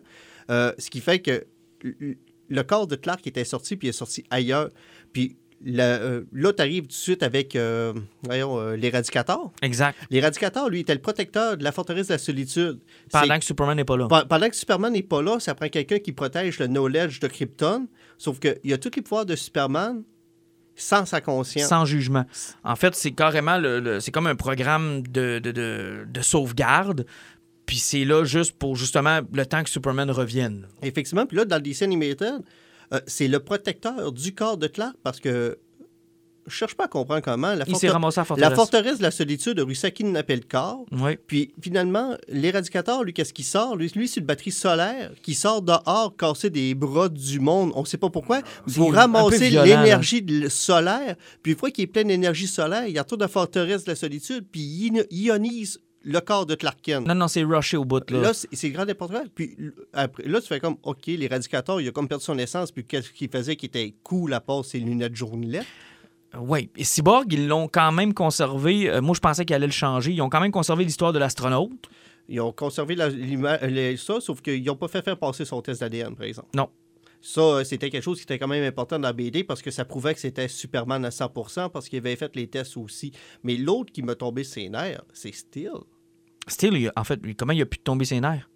Euh, 0.50 0.72
ce 0.78 0.90
qui 0.90 1.00
fait 1.00 1.20
que 1.20 1.46
le 1.82 2.62
corps 2.62 2.86
de 2.86 2.96
Clark 2.96 3.26
était 3.26 3.44
sorti 3.44 3.76
puis 3.76 3.88
il 3.88 3.90
est 3.90 3.94
sorti 3.94 4.24
ailleurs. 4.30 4.70
Puis 5.12 5.36
euh, 5.66 6.22
là, 6.32 6.52
tu 6.52 6.62
arrives 6.62 6.82
tout 6.82 6.88
de 6.88 6.92
suite 6.92 7.22
avec 7.22 7.54
euh, 7.56 7.92
voyons, 8.22 8.58
euh, 8.58 8.76
l'éradicateur. 8.76 9.50
Exact. 9.62 9.96
L'éradicateur, 10.10 10.68
lui, 10.68 10.80
était 10.80 10.94
le 10.94 11.00
protecteur 11.00 11.56
de 11.56 11.64
la 11.64 11.72
forteresse 11.72 12.08
de 12.08 12.14
la 12.14 12.18
solitude. 12.18 12.80
Pendant 13.12 13.38
que 13.38 13.44
Superman 13.44 13.76
n'est 13.76 13.84
pas 13.84 13.96
là. 13.96 14.08
Pe- 14.08 14.26
Pendant 14.28 14.48
que 14.48 14.56
Superman 14.56 14.92
n'est 14.92 15.02
pas 15.02 15.22
là, 15.22 15.38
ça 15.40 15.54
prend 15.54 15.68
quelqu'un 15.68 15.98
qui 15.98 16.12
protège 16.12 16.58
le 16.58 16.66
knowledge 16.66 17.20
de 17.20 17.26
Krypton. 17.28 17.88
Sauf 18.18 18.38
qu'il 18.40 18.58
y 18.64 18.72
a 18.72 18.78
tous 18.78 18.90
les 18.96 19.02
pouvoirs 19.02 19.26
de 19.26 19.36
Superman 19.36 20.02
sans 20.76 21.04
sa 21.04 21.20
conscience. 21.20 21.68
Sans 21.68 21.84
jugement. 21.84 22.24
En 22.64 22.76
fait, 22.76 22.94
c'est 22.94 23.10
carrément 23.12 23.58
le, 23.58 23.80
le- 23.80 24.00
c'est 24.00 24.10
comme 24.12 24.26
un 24.26 24.36
programme 24.36 25.02
de, 25.06 25.38
de, 25.40 25.50
de- 25.52 26.06
de 26.08 26.20
sauvegarde. 26.22 27.04
Puis 27.66 27.76
c'est 27.76 28.04
là 28.04 28.24
juste 28.24 28.52
pour 28.58 28.76
justement 28.76 29.20
le 29.32 29.46
temps 29.46 29.62
que 29.62 29.68
Superman 29.70 30.10
revienne. 30.10 30.66
Effectivement. 30.82 31.26
Puis 31.26 31.36
là, 31.36 31.44
dans 31.44 31.56
le 31.56 31.62
DC 31.62 31.82
Animated, 31.82 32.40
euh, 32.92 33.00
c'est 33.06 33.28
le 33.28 33.40
protecteur 33.40 34.12
du 34.12 34.35
corps 34.35 34.56
de 34.56 34.66
Clark 34.66 34.97
parce 35.02 35.20
que 35.20 35.59
je 36.47 36.54
cherche 36.56 36.75
pas 36.75 36.87
à 36.87 36.88
comprendre 36.88 37.20
comment. 37.23 37.54
La, 37.54 37.64
Il 37.68 37.76
s'est 37.76 37.87
forter- 37.87 37.88
ramassé 37.90 38.18
à 38.18 38.23
la 38.23 38.25
Forteresse. 38.26 38.54
forteresse 38.56 38.99
de 38.99 39.02
la 39.04 39.11
solitude 39.12 39.61
a 39.61 39.64
réussi 39.64 39.87
à 39.87 39.90
kidnapper 39.92 40.35
le 40.35 40.42
corps. 40.42 40.85
Oui. 40.90 41.16
Puis 41.26 41.52
finalement, 41.62 42.16
l'éradicateur, 42.28 43.04
lui, 43.04 43.12
qu'est-ce 43.12 43.32
qu'il 43.32 43.44
sort? 43.44 43.76
Lui, 43.76 43.92
lui 43.94 44.09
c'est 44.09 44.18
une 44.20 44.26
batterie 44.26 44.50
solaire 44.50 45.12
qui 45.23 45.35
sort 45.35 45.62
dehors 45.62 46.14
casser 46.18 46.50
des 46.50 46.75
bras 46.75 47.09
du 47.09 47.38
monde. 47.38 47.70
On 47.76 47.82
ne 47.82 47.87
sait 47.87 47.99
pas 47.99 48.11
pourquoi. 48.11 48.40
Pour 48.75 48.90
peu 48.90 48.97
ramasser 48.97 49.50
l'énergie 49.50 50.25
solaire. 50.49 51.14
Puis 51.42 51.52
une 51.52 51.59
fois 51.59 51.70
qu'il 51.70 51.85
est 51.85 51.88
plein 51.88 52.04
d'énergie 52.04 52.49
solaire, 52.49 52.88
il 52.88 52.99
retourne 52.99 53.23
à 53.23 53.26
la 53.26 53.28
forteresse 53.28 53.85
de 53.85 53.90
la 53.90 53.97
solitude, 53.97 54.44
puis 54.50 54.61
il 54.62 55.06
ionise 55.11 55.78
le 56.02 56.21
corps 56.21 56.47
de 56.47 56.54
Clark 56.54 56.78
Kent. 56.83 57.07
Non, 57.07 57.14
non, 57.14 57.28
c'est 57.28 57.42
rushé 57.45 57.76
au 57.76 57.85
bout. 57.85 58.09
Là, 58.11 58.21
Là, 58.21 58.33
c'est 58.33 58.71
grand 58.71 58.85
n'importe 58.87 59.11
quoi. 59.12 59.23
Puis 59.35 59.57
après, 59.92 60.23
là, 60.26 60.40
tu 60.40 60.47
fais 60.47 60.61
comme, 60.61 60.76
OK, 60.83 61.07
l'éradicateur, 61.07 61.80
il 61.80 61.88
a 61.88 61.90
comme 61.92 62.09
perdu 62.09 62.25
son 62.25 62.38
essence. 62.38 62.73
Puis 62.73 62.85
qu'est-ce 62.85 63.11
qu'il 63.11 63.28
faisait 63.30 63.57
qui 63.57 63.66
était 63.66 63.95
cool 64.02 64.33
à 64.33 64.40
part 64.40 64.64
ses 64.64 64.78
lunettes 64.78 65.14
jaunelettes? 65.16 65.66
Oui. 66.38 66.71
Et 66.76 66.85
Cyborg, 66.85 67.33
ils 67.33 67.49
l'ont 67.49 67.66
quand 67.69 67.90
même 67.92 68.14
conservé. 68.14 68.88
Euh, 68.88 69.00
moi, 69.02 69.14
je 69.14 69.21
pensais 69.21 69.45
qu'ils 69.45 69.57
allaient 69.57 69.66
le 69.66 69.73
changer. 69.73 70.12
Ils 70.12 70.23
ont 70.23 70.28
quand 70.30 70.40
même 70.40 70.52
conservé 70.52 70.85
l'histoire 70.85 71.12
de 71.12 71.19
l'astronaute. 71.19 71.88
Ils 72.28 72.40
ont 72.40 72.52
conservé 72.52 72.95
la- 72.95 73.09
les- 73.09 73.97
ça, 73.97 74.21
sauf 74.21 74.40
qu'ils 74.40 74.62
n'ont 74.64 74.76
pas 74.76 74.87
fait 74.87 75.02
faire 75.02 75.16
passer 75.19 75.45
son 75.45 75.61
test 75.61 75.80
d'ADN, 75.80 76.14
par 76.14 76.26
exemple. 76.26 76.49
Non. 76.54 76.69
Ça, 77.22 77.40
euh, 77.40 77.64
c'était 77.64 77.90
quelque 77.90 78.02
chose 78.02 78.16
qui 78.18 78.22
était 78.24 78.38
quand 78.38 78.48
même 78.48 78.64
important 78.64 78.98
dans 78.98 79.08
la 79.08 79.12
BD 79.12 79.44
parce 79.44 79.60
que 79.60 79.70
ça 79.70 79.84
prouvait 79.84 80.14
que 80.14 80.20
c'était 80.20 80.48
Superman 80.48 81.04
à 81.04 81.10
100% 81.10 81.68
parce 81.70 81.88
qu'il 81.88 81.98
avait 81.98 82.16
fait 82.16 82.34
les 82.34 82.46
tests 82.46 82.76
aussi. 82.78 83.12
Mais 83.42 83.56
l'autre 83.56 83.92
qui 83.92 84.02
m'a 84.02 84.14
tombé 84.14 84.42
ses 84.44 84.68
nerfs, 84.70 85.02
c'est 85.12 85.32
Steel. 85.32 85.72
Steel, 86.48 86.90
en 86.96 87.04
fait, 87.04 87.20
comment 87.36 87.52
il 87.52 87.60
a 87.62 87.66
pu 87.66 87.78
tomber 87.78 88.04
ses 88.06 88.20
nerfs? 88.20 88.48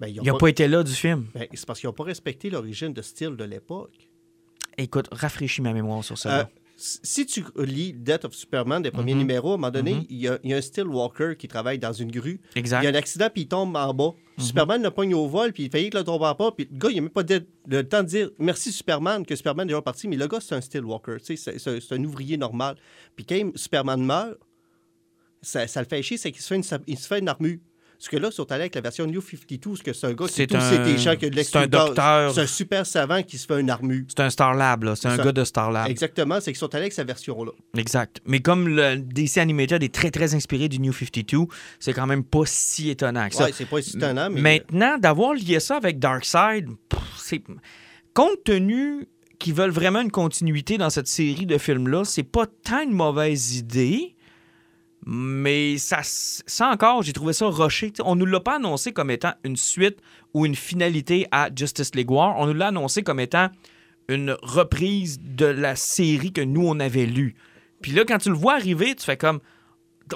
Ben, 0.00 0.08
Il 0.08 0.22
n'a 0.22 0.32
pas- 0.32 0.38
pas 0.38 0.48
été 0.48 0.66
là 0.68 0.82
du 0.82 0.92
film. 0.92 1.26
ben, 1.34 1.46
c'est 1.52 1.66
parce 1.66 1.80
qu'ils 1.80 1.88
n'ont 1.88 1.94
pas 1.94 2.04
respecté 2.04 2.48
l'origine 2.50 2.92
de 2.92 3.02
Steel 3.02 3.36
de 3.36 3.44
l'époque. 3.44 4.08
Écoute, 4.78 5.08
rafraîchis 5.12 5.62
ma 5.62 5.72
mémoire 5.72 6.02
sur 6.04 6.18
ça. 6.18 6.40
Euh, 6.40 6.44
si 6.76 7.24
tu 7.26 7.42
lis 7.56 7.92
Death 7.94 8.26
of 8.26 8.34
Superman, 8.34 8.82
des 8.82 8.90
premiers 8.90 9.14
Mhm. 9.14 9.18
numéros, 9.20 9.50
à 9.52 9.54
un 9.54 9.56
moment 9.56 9.70
donné, 9.70 9.94
Mhm. 9.94 10.04
il, 10.10 10.16
y 10.18 10.28
a, 10.28 10.38
il 10.44 10.50
y 10.50 10.54
a 10.54 10.58
un 10.58 10.60
Steel 10.60 10.86
Walker 10.86 11.34
qui 11.38 11.48
travaille 11.48 11.78
dans 11.78 11.92
une 11.92 12.10
grue. 12.10 12.38
exact. 12.54 12.82
Il 12.82 12.84
y 12.84 12.86
a 12.86 12.90
un 12.90 12.94
accident, 12.94 13.28
puis 13.32 13.42
il 13.42 13.48
tombe 13.48 13.74
en 13.76 13.94
bas. 13.94 14.12
Mhm. 14.38 14.44
Superman 14.44 14.82
le 14.82 14.90
pogne 14.90 15.14
au 15.14 15.26
vol, 15.26 15.52
puis 15.54 15.64
il 15.64 15.70
faillit 15.70 15.88
que 15.88 15.96
le 15.96 16.04
tombe 16.04 16.22
en 16.22 16.34
bas. 16.34 16.52
Puis 16.54 16.68
le 16.70 16.78
gars, 16.78 16.90
il 16.90 16.96
n'a 16.96 17.00
même 17.02 17.10
pas 17.10 17.22
de- 17.22 17.46
le 17.66 17.82
temps 17.82 18.02
de 18.02 18.08
dire 18.08 18.30
merci 18.38 18.70
Superman, 18.72 19.24
que 19.24 19.34
Superman 19.34 19.66
est 19.66 19.70
déjà 19.70 19.80
parti. 19.80 20.06
Mais 20.06 20.16
le 20.16 20.26
gars, 20.28 20.40
c'est 20.40 20.54
un 20.54 20.60
Steel 20.60 20.84
Walker. 20.84 21.16
C'est 21.22 21.92
un 21.92 22.04
ouvrier 22.04 22.36
normal. 22.36 22.76
Puis 23.16 23.24
quand 23.24 23.52
Superman 23.56 24.04
meurt, 24.04 24.36
ça, 25.42 25.66
ça 25.66 25.80
le 25.80 25.86
fait 25.88 26.02
chier, 26.02 26.18
c'est 26.18 26.32
qu'il 26.32 26.42
se, 26.42 26.48
fait 26.48 26.56
une 26.56 26.62
sa- 26.62 26.78
il 26.86 26.98
se 26.98 27.06
fait 27.06 27.20
une 27.20 27.28
armure. 27.28 27.58
Parce 27.98 28.08
que 28.08 28.16
là, 28.18 28.30
sur 28.30 28.46
allés 28.50 28.62
avec 28.62 28.74
la 28.74 28.80
version 28.82 29.06
New 29.06 29.20
52, 29.22 29.76
ce 29.76 29.82
que 29.82 29.92
c'est 29.92 30.06
un 30.06 30.12
gars 30.12 30.26
qui 30.26 30.32
C'est 30.34 30.46
tous 30.46 30.56
un- 30.56 30.60
c'est 30.70 30.78
des 30.84 30.98
gens 30.98 31.16
qui 31.16 31.24
a 31.26 31.30
de 31.30 31.42
c'est 31.42 31.56
un 31.56 31.60
l'exclusion. 31.62 31.66
docteur. 31.86 32.34
C'est 32.34 32.40
un 32.42 32.46
super 32.46 32.86
savant 32.86 33.22
qui 33.22 33.38
se 33.38 33.46
fait 33.46 33.58
une 33.60 33.70
armure. 33.70 34.04
C'est 34.08 34.20
un 34.20 34.30
Star 34.30 34.54
Lab, 34.54 34.84
là. 34.84 34.96
C'est 34.96 35.08
un 35.08 35.16
gars 35.16 35.32
de 35.32 35.44
Star 35.44 35.70
Lab. 35.72 35.88
Exactement, 35.88 36.38
c'est 36.40 36.52
qu'ils 36.52 36.58
sont 36.58 36.74
allés 36.74 36.82
avec 36.82 36.92
cette 36.92 37.06
version-là. 37.06 37.52
Exact. 37.76 38.20
Mais 38.26 38.40
comme 38.40 38.68
le 38.68 38.96
DC 38.96 39.38
Animated 39.38 39.82
est 39.82 39.94
très, 39.94 40.10
très 40.10 40.34
inspiré 40.34 40.68
du 40.68 40.78
New 40.78 40.92
52, 40.92 41.46
c'est 41.80 41.92
quand 41.94 42.06
même 42.06 42.24
pas 42.24 42.42
si 42.44 42.90
étonnant 42.90 43.28
que 43.28 43.34
ça. 43.34 43.44
Ouais, 43.44 43.52
c'est 43.52 43.64
pas 43.66 43.80
si 43.80 43.96
étonnant, 43.96 44.28
mais. 44.30 44.40
Maintenant, 44.40 44.98
d'avoir 44.98 45.32
lié 45.34 45.58
ça 45.60 45.76
avec 45.76 45.98
Darkseid, 45.98 46.68
c'est. 47.18 47.42
Compte 48.14 48.44
tenu 48.44 49.06
qu'ils 49.38 49.52
veulent 49.54 49.70
vraiment 49.70 50.00
une 50.00 50.10
continuité 50.10 50.78
dans 50.78 50.88
cette 50.90 51.08
série 51.08 51.44
de 51.46 51.58
films-là, 51.58 52.04
c'est 52.04 52.22
pas 52.22 52.46
tant 52.46 52.82
une 52.82 52.92
mauvaise 52.92 53.56
idée. 53.56 54.15
Mais 55.08 55.76
ça, 55.78 56.02
encore, 56.68 57.04
j'ai 57.04 57.12
trouvé 57.12 57.32
ça. 57.32 57.48
T'sais, 57.48 57.92
on 58.04 58.16
nous 58.16 58.26
l'a 58.26 58.40
pas 58.40 58.56
annoncé 58.56 58.92
comme 58.92 59.12
étant 59.12 59.34
une 59.44 59.56
suite 59.56 60.00
ou 60.34 60.44
une 60.44 60.56
finalité 60.56 61.28
à 61.30 61.48
Justice 61.54 61.94
League 61.94 62.10
War. 62.10 62.36
On 62.36 62.46
nous 62.46 62.54
l'a 62.54 62.68
annoncé 62.68 63.04
comme 63.04 63.20
étant 63.20 63.48
une 64.08 64.36
reprise 64.42 65.20
de 65.22 65.46
la 65.46 65.76
série 65.76 66.32
que 66.32 66.40
nous, 66.40 66.66
on 66.66 66.80
avait 66.80 67.06
lue. 67.06 67.36
Puis 67.82 67.92
là, 67.92 68.04
quand 68.04 68.18
tu 68.18 68.30
le 68.30 68.34
vois 68.34 68.54
arriver, 68.54 68.96
tu 68.96 69.04
fais 69.04 69.16
comme... 69.16 69.38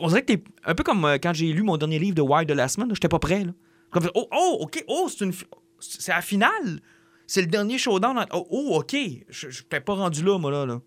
On 0.00 0.08
dirait 0.08 0.22
que 0.22 0.32
t'es 0.32 0.42
un 0.64 0.74
peu 0.74 0.82
comme 0.82 1.04
euh, 1.04 1.18
quand 1.22 1.34
j'ai 1.34 1.52
lu 1.52 1.62
mon 1.62 1.76
dernier 1.76 2.00
livre 2.00 2.16
de 2.16 2.22
Wild 2.22 2.48
de 2.48 2.54
la 2.54 2.66
semaine. 2.66 2.88
J'étais 2.92 3.08
pas 3.08 3.18
prêt. 3.20 3.44
Là. 3.44 3.52
Comme, 3.92 4.10
oh, 4.16 4.28
oh, 4.32 4.58
OK. 4.60 4.84
Oh, 4.88 5.08
c'est 5.08 5.24
une... 5.24 5.32
C'est 5.78 6.12
la 6.12 6.20
finale. 6.20 6.80
C'est 7.28 7.42
le 7.42 7.46
dernier 7.46 7.78
showdown. 7.78 8.26
Oh, 8.32 8.46
oh, 8.50 8.80
OK. 8.80 8.96
Je 9.28 9.62
t'ai 9.62 9.80
pas 9.80 9.94
rendu 9.94 10.24
là, 10.24 10.36
moi, 10.36 10.50
là. 10.50 10.66
là. 10.66 10.80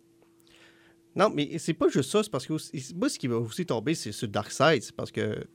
Non, 1.16 1.30
mais 1.30 1.58
c'est 1.60 1.74
pas 1.74 1.88
juste 1.90 2.10
ça. 2.10 2.24
C'est 2.24 2.32
parce 2.32 2.46
que 2.48 2.54
moi, 2.96 3.10
ce 3.10 3.20
qui 3.20 3.28
va 3.28 3.38
aussi 3.38 3.66
tomber, 3.66 3.96
c'est 3.96 4.12
sur 4.12 4.28
Darkseid. 4.28 4.84
C'est 4.84 4.96
parce 4.96 5.12
que. 5.12 5.46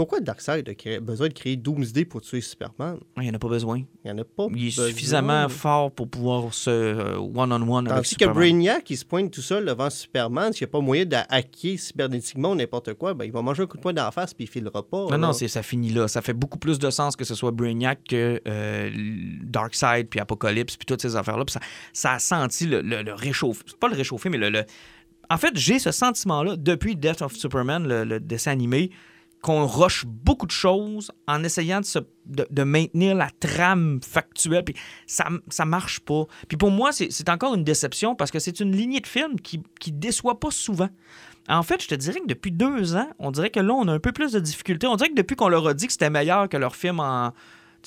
Pourquoi 0.00 0.20
Darkseid 0.20 0.66
a 0.66 1.00
besoin 1.00 1.28
de 1.28 1.34
créer 1.34 1.56
Doomsday 1.58 2.06
pour 2.06 2.22
tuer 2.22 2.40
Superman? 2.40 2.96
Il 3.18 3.24
n'y 3.24 3.28
en 3.30 3.34
a 3.34 3.38
pas 3.38 3.48
besoin. 3.48 3.82
Il 4.02 4.10
n'y 4.10 4.10
en 4.12 4.22
a 4.22 4.24
pas. 4.24 4.46
Il 4.56 4.62
est 4.62 4.66
besoin. 4.68 4.86
suffisamment 4.86 5.46
fort 5.50 5.90
pour 5.92 6.08
pouvoir 6.08 6.54
se 6.54 6.70
euh, 6.70 7.18
one-on-one 7.18 7.86
avec 7.86 7.96
Tandis 7.96 8.02
que 8.16 8.24
Superman. 8.24 8.34
Brainiac, 8.34 8.88
il 8.88 8.96
se 8.96 9.04
pointe 9.04 9.30
tout 9.30 9.42
seul 9.42 9.66
devant 9.66 9.90
Superman. 9.90 10.54
S'il 10.54 10.64
n'y 10.64 10.70
a 10.70 10.72
pas 10.72 10.80
moyen 10.80 11.04
de 11.04 11.16
hacker 11.28 11.78
cybernétiquement 11.78 12.52
ou 12.52 12.54
n'importe 12.54 12.94
quoi, 12.94 13.12
ben, 13.12 13.26
il 13.26 13.30
va 13.32 13.42
manger 13.42 13.64
un 13.64 13.66
coup 13.66 13.76
de 13.76 13.82
poing 13.82 13.92
dans 13.92 14.04
la 14.06 14.10
face 14.10 14.32
puis 14.32 14.44
il 14.44 14.48
filera 14.48 14.82
pas. 14.82 15.02
Non, 15.02 15.10
là. 15.10 15.18
non, 15.18 15.32
c'est, 15.34 15.48
ça 15.48 15.62
finit 15.62 15.90
là. 15.90 16.08
Ça 16.08 16.22
fait 16.22 16.32
beaucoup 16.32 16.58
plus 16.58 16.78
de 16.78 16.88
sens 16.88 17.14
que 17.14 17.26
ce 17.26 17.34
soit 17.34 17.50
Brainiac 17.50 18.00
que 18.08 18.40
euh, 18.48 18.90
Darkseid, 19.42 20.08
puis 20.08 20.18
Apocalypse, 20.18 20.78
puis 20.78 20.86
toutes 20.86 21.02
ces 21.02 21.14
affaires-là. 21.14 21.44
Ça, 21.48 21.60
ça 21.92 22.12
a 22.14 22.18
senti 22.18 22.64
le, 22.64 22.80
le, 22.80 23.02
le 23.02 23.12
pas 23.78 23.88
le 23.88 23.96
réchauffer, 23.96 24.30
mais 24.30 24.38
le, 24.38 24.48
le- 24.48 24.64
En 25.28 25.36
fait, 25.36 25.54
j'ai 25.56 25.78
ce 25.78 25.90
sentiment-là 25.92 26.56
depuis 26.56 26.96
Death 26.96 27.20
of 27.20 27.34
Superman, 27.34 27.86
le, 27.86 28.04
le 28.04 28.18
dessin 28.18 28.52
animé, 28.52 28.90
qu'on 29.42 29.66
rush 29.66 30.04
beaucoup 30.06 30.46
de 30.46 30.50
choses 30.52 31.10
en 31.26 31.42
essayant 31.44 31.80
de, 31.80 31.86
se- 31.86 31.98
de- 32.26 32.62
maintenir 32.62 33.14
la 33.14 33.30
trame 33.40 34.00
factuelle. 34.02 34.64
Puis 34.64 34.74
ça, 35.06 35.28
ça 35.48 35.64
marche 35.64 36.00
pas. 36.00 36.24
Puis 36.48 36.56
pour 36.56 36.70
moi, 36.70 36.92
c'est, 36.92 37.10
c'est 37.10 37.28
encore 37.30 37.54
une 37.54 37.64
déception 37.64 38.14
parce 38.14 38.30
que 38.30 38.38
c'est 38.38 38.60
une 38.60 38.76
lignée 38.76 39.00
de 39.00 39.06
films 39.06 39.40
qui, 39.40 39.62
qui 39.80 39.92
déçoit 39.92 40.38
pas 40.38 40.50
souvent. 40.50 40.88
En 41.48 41.62
fait, 41.62 41.82
je 41.82 41.88
te 41.88 41.94
dirais 41.94 42.20
que 42.20 42.26
depuis 42.26 42.52
deux 42.52 42.94
ans, 42.96 43.08
on 43.18 43.30
dirait 43.30 43.50
que 43.50 43.60
là, 43.60 43.72
on 43.72 43.88
a 43.88 43.92
un 43.92 43.98
peu 43.98 44.12
plus 44.12 44.32
de 44.32 44.40
difficultés. 44.40 44.86
On 44.86 44.96
dirait 44.96 45.08
que 45.10 45.14
depuis 45.14 45.36
qu'on 45.36 45.48
leur 45.48 45.66
a 45.66 45.74
dit 45.74 45.86
que 45.86 45.92
c'était 45.92 46.10
meilleur 46.10 46.48
que 46.48 46.56
leur 46.56 46.76
film 46.76 47.00
en. 47.00 47.32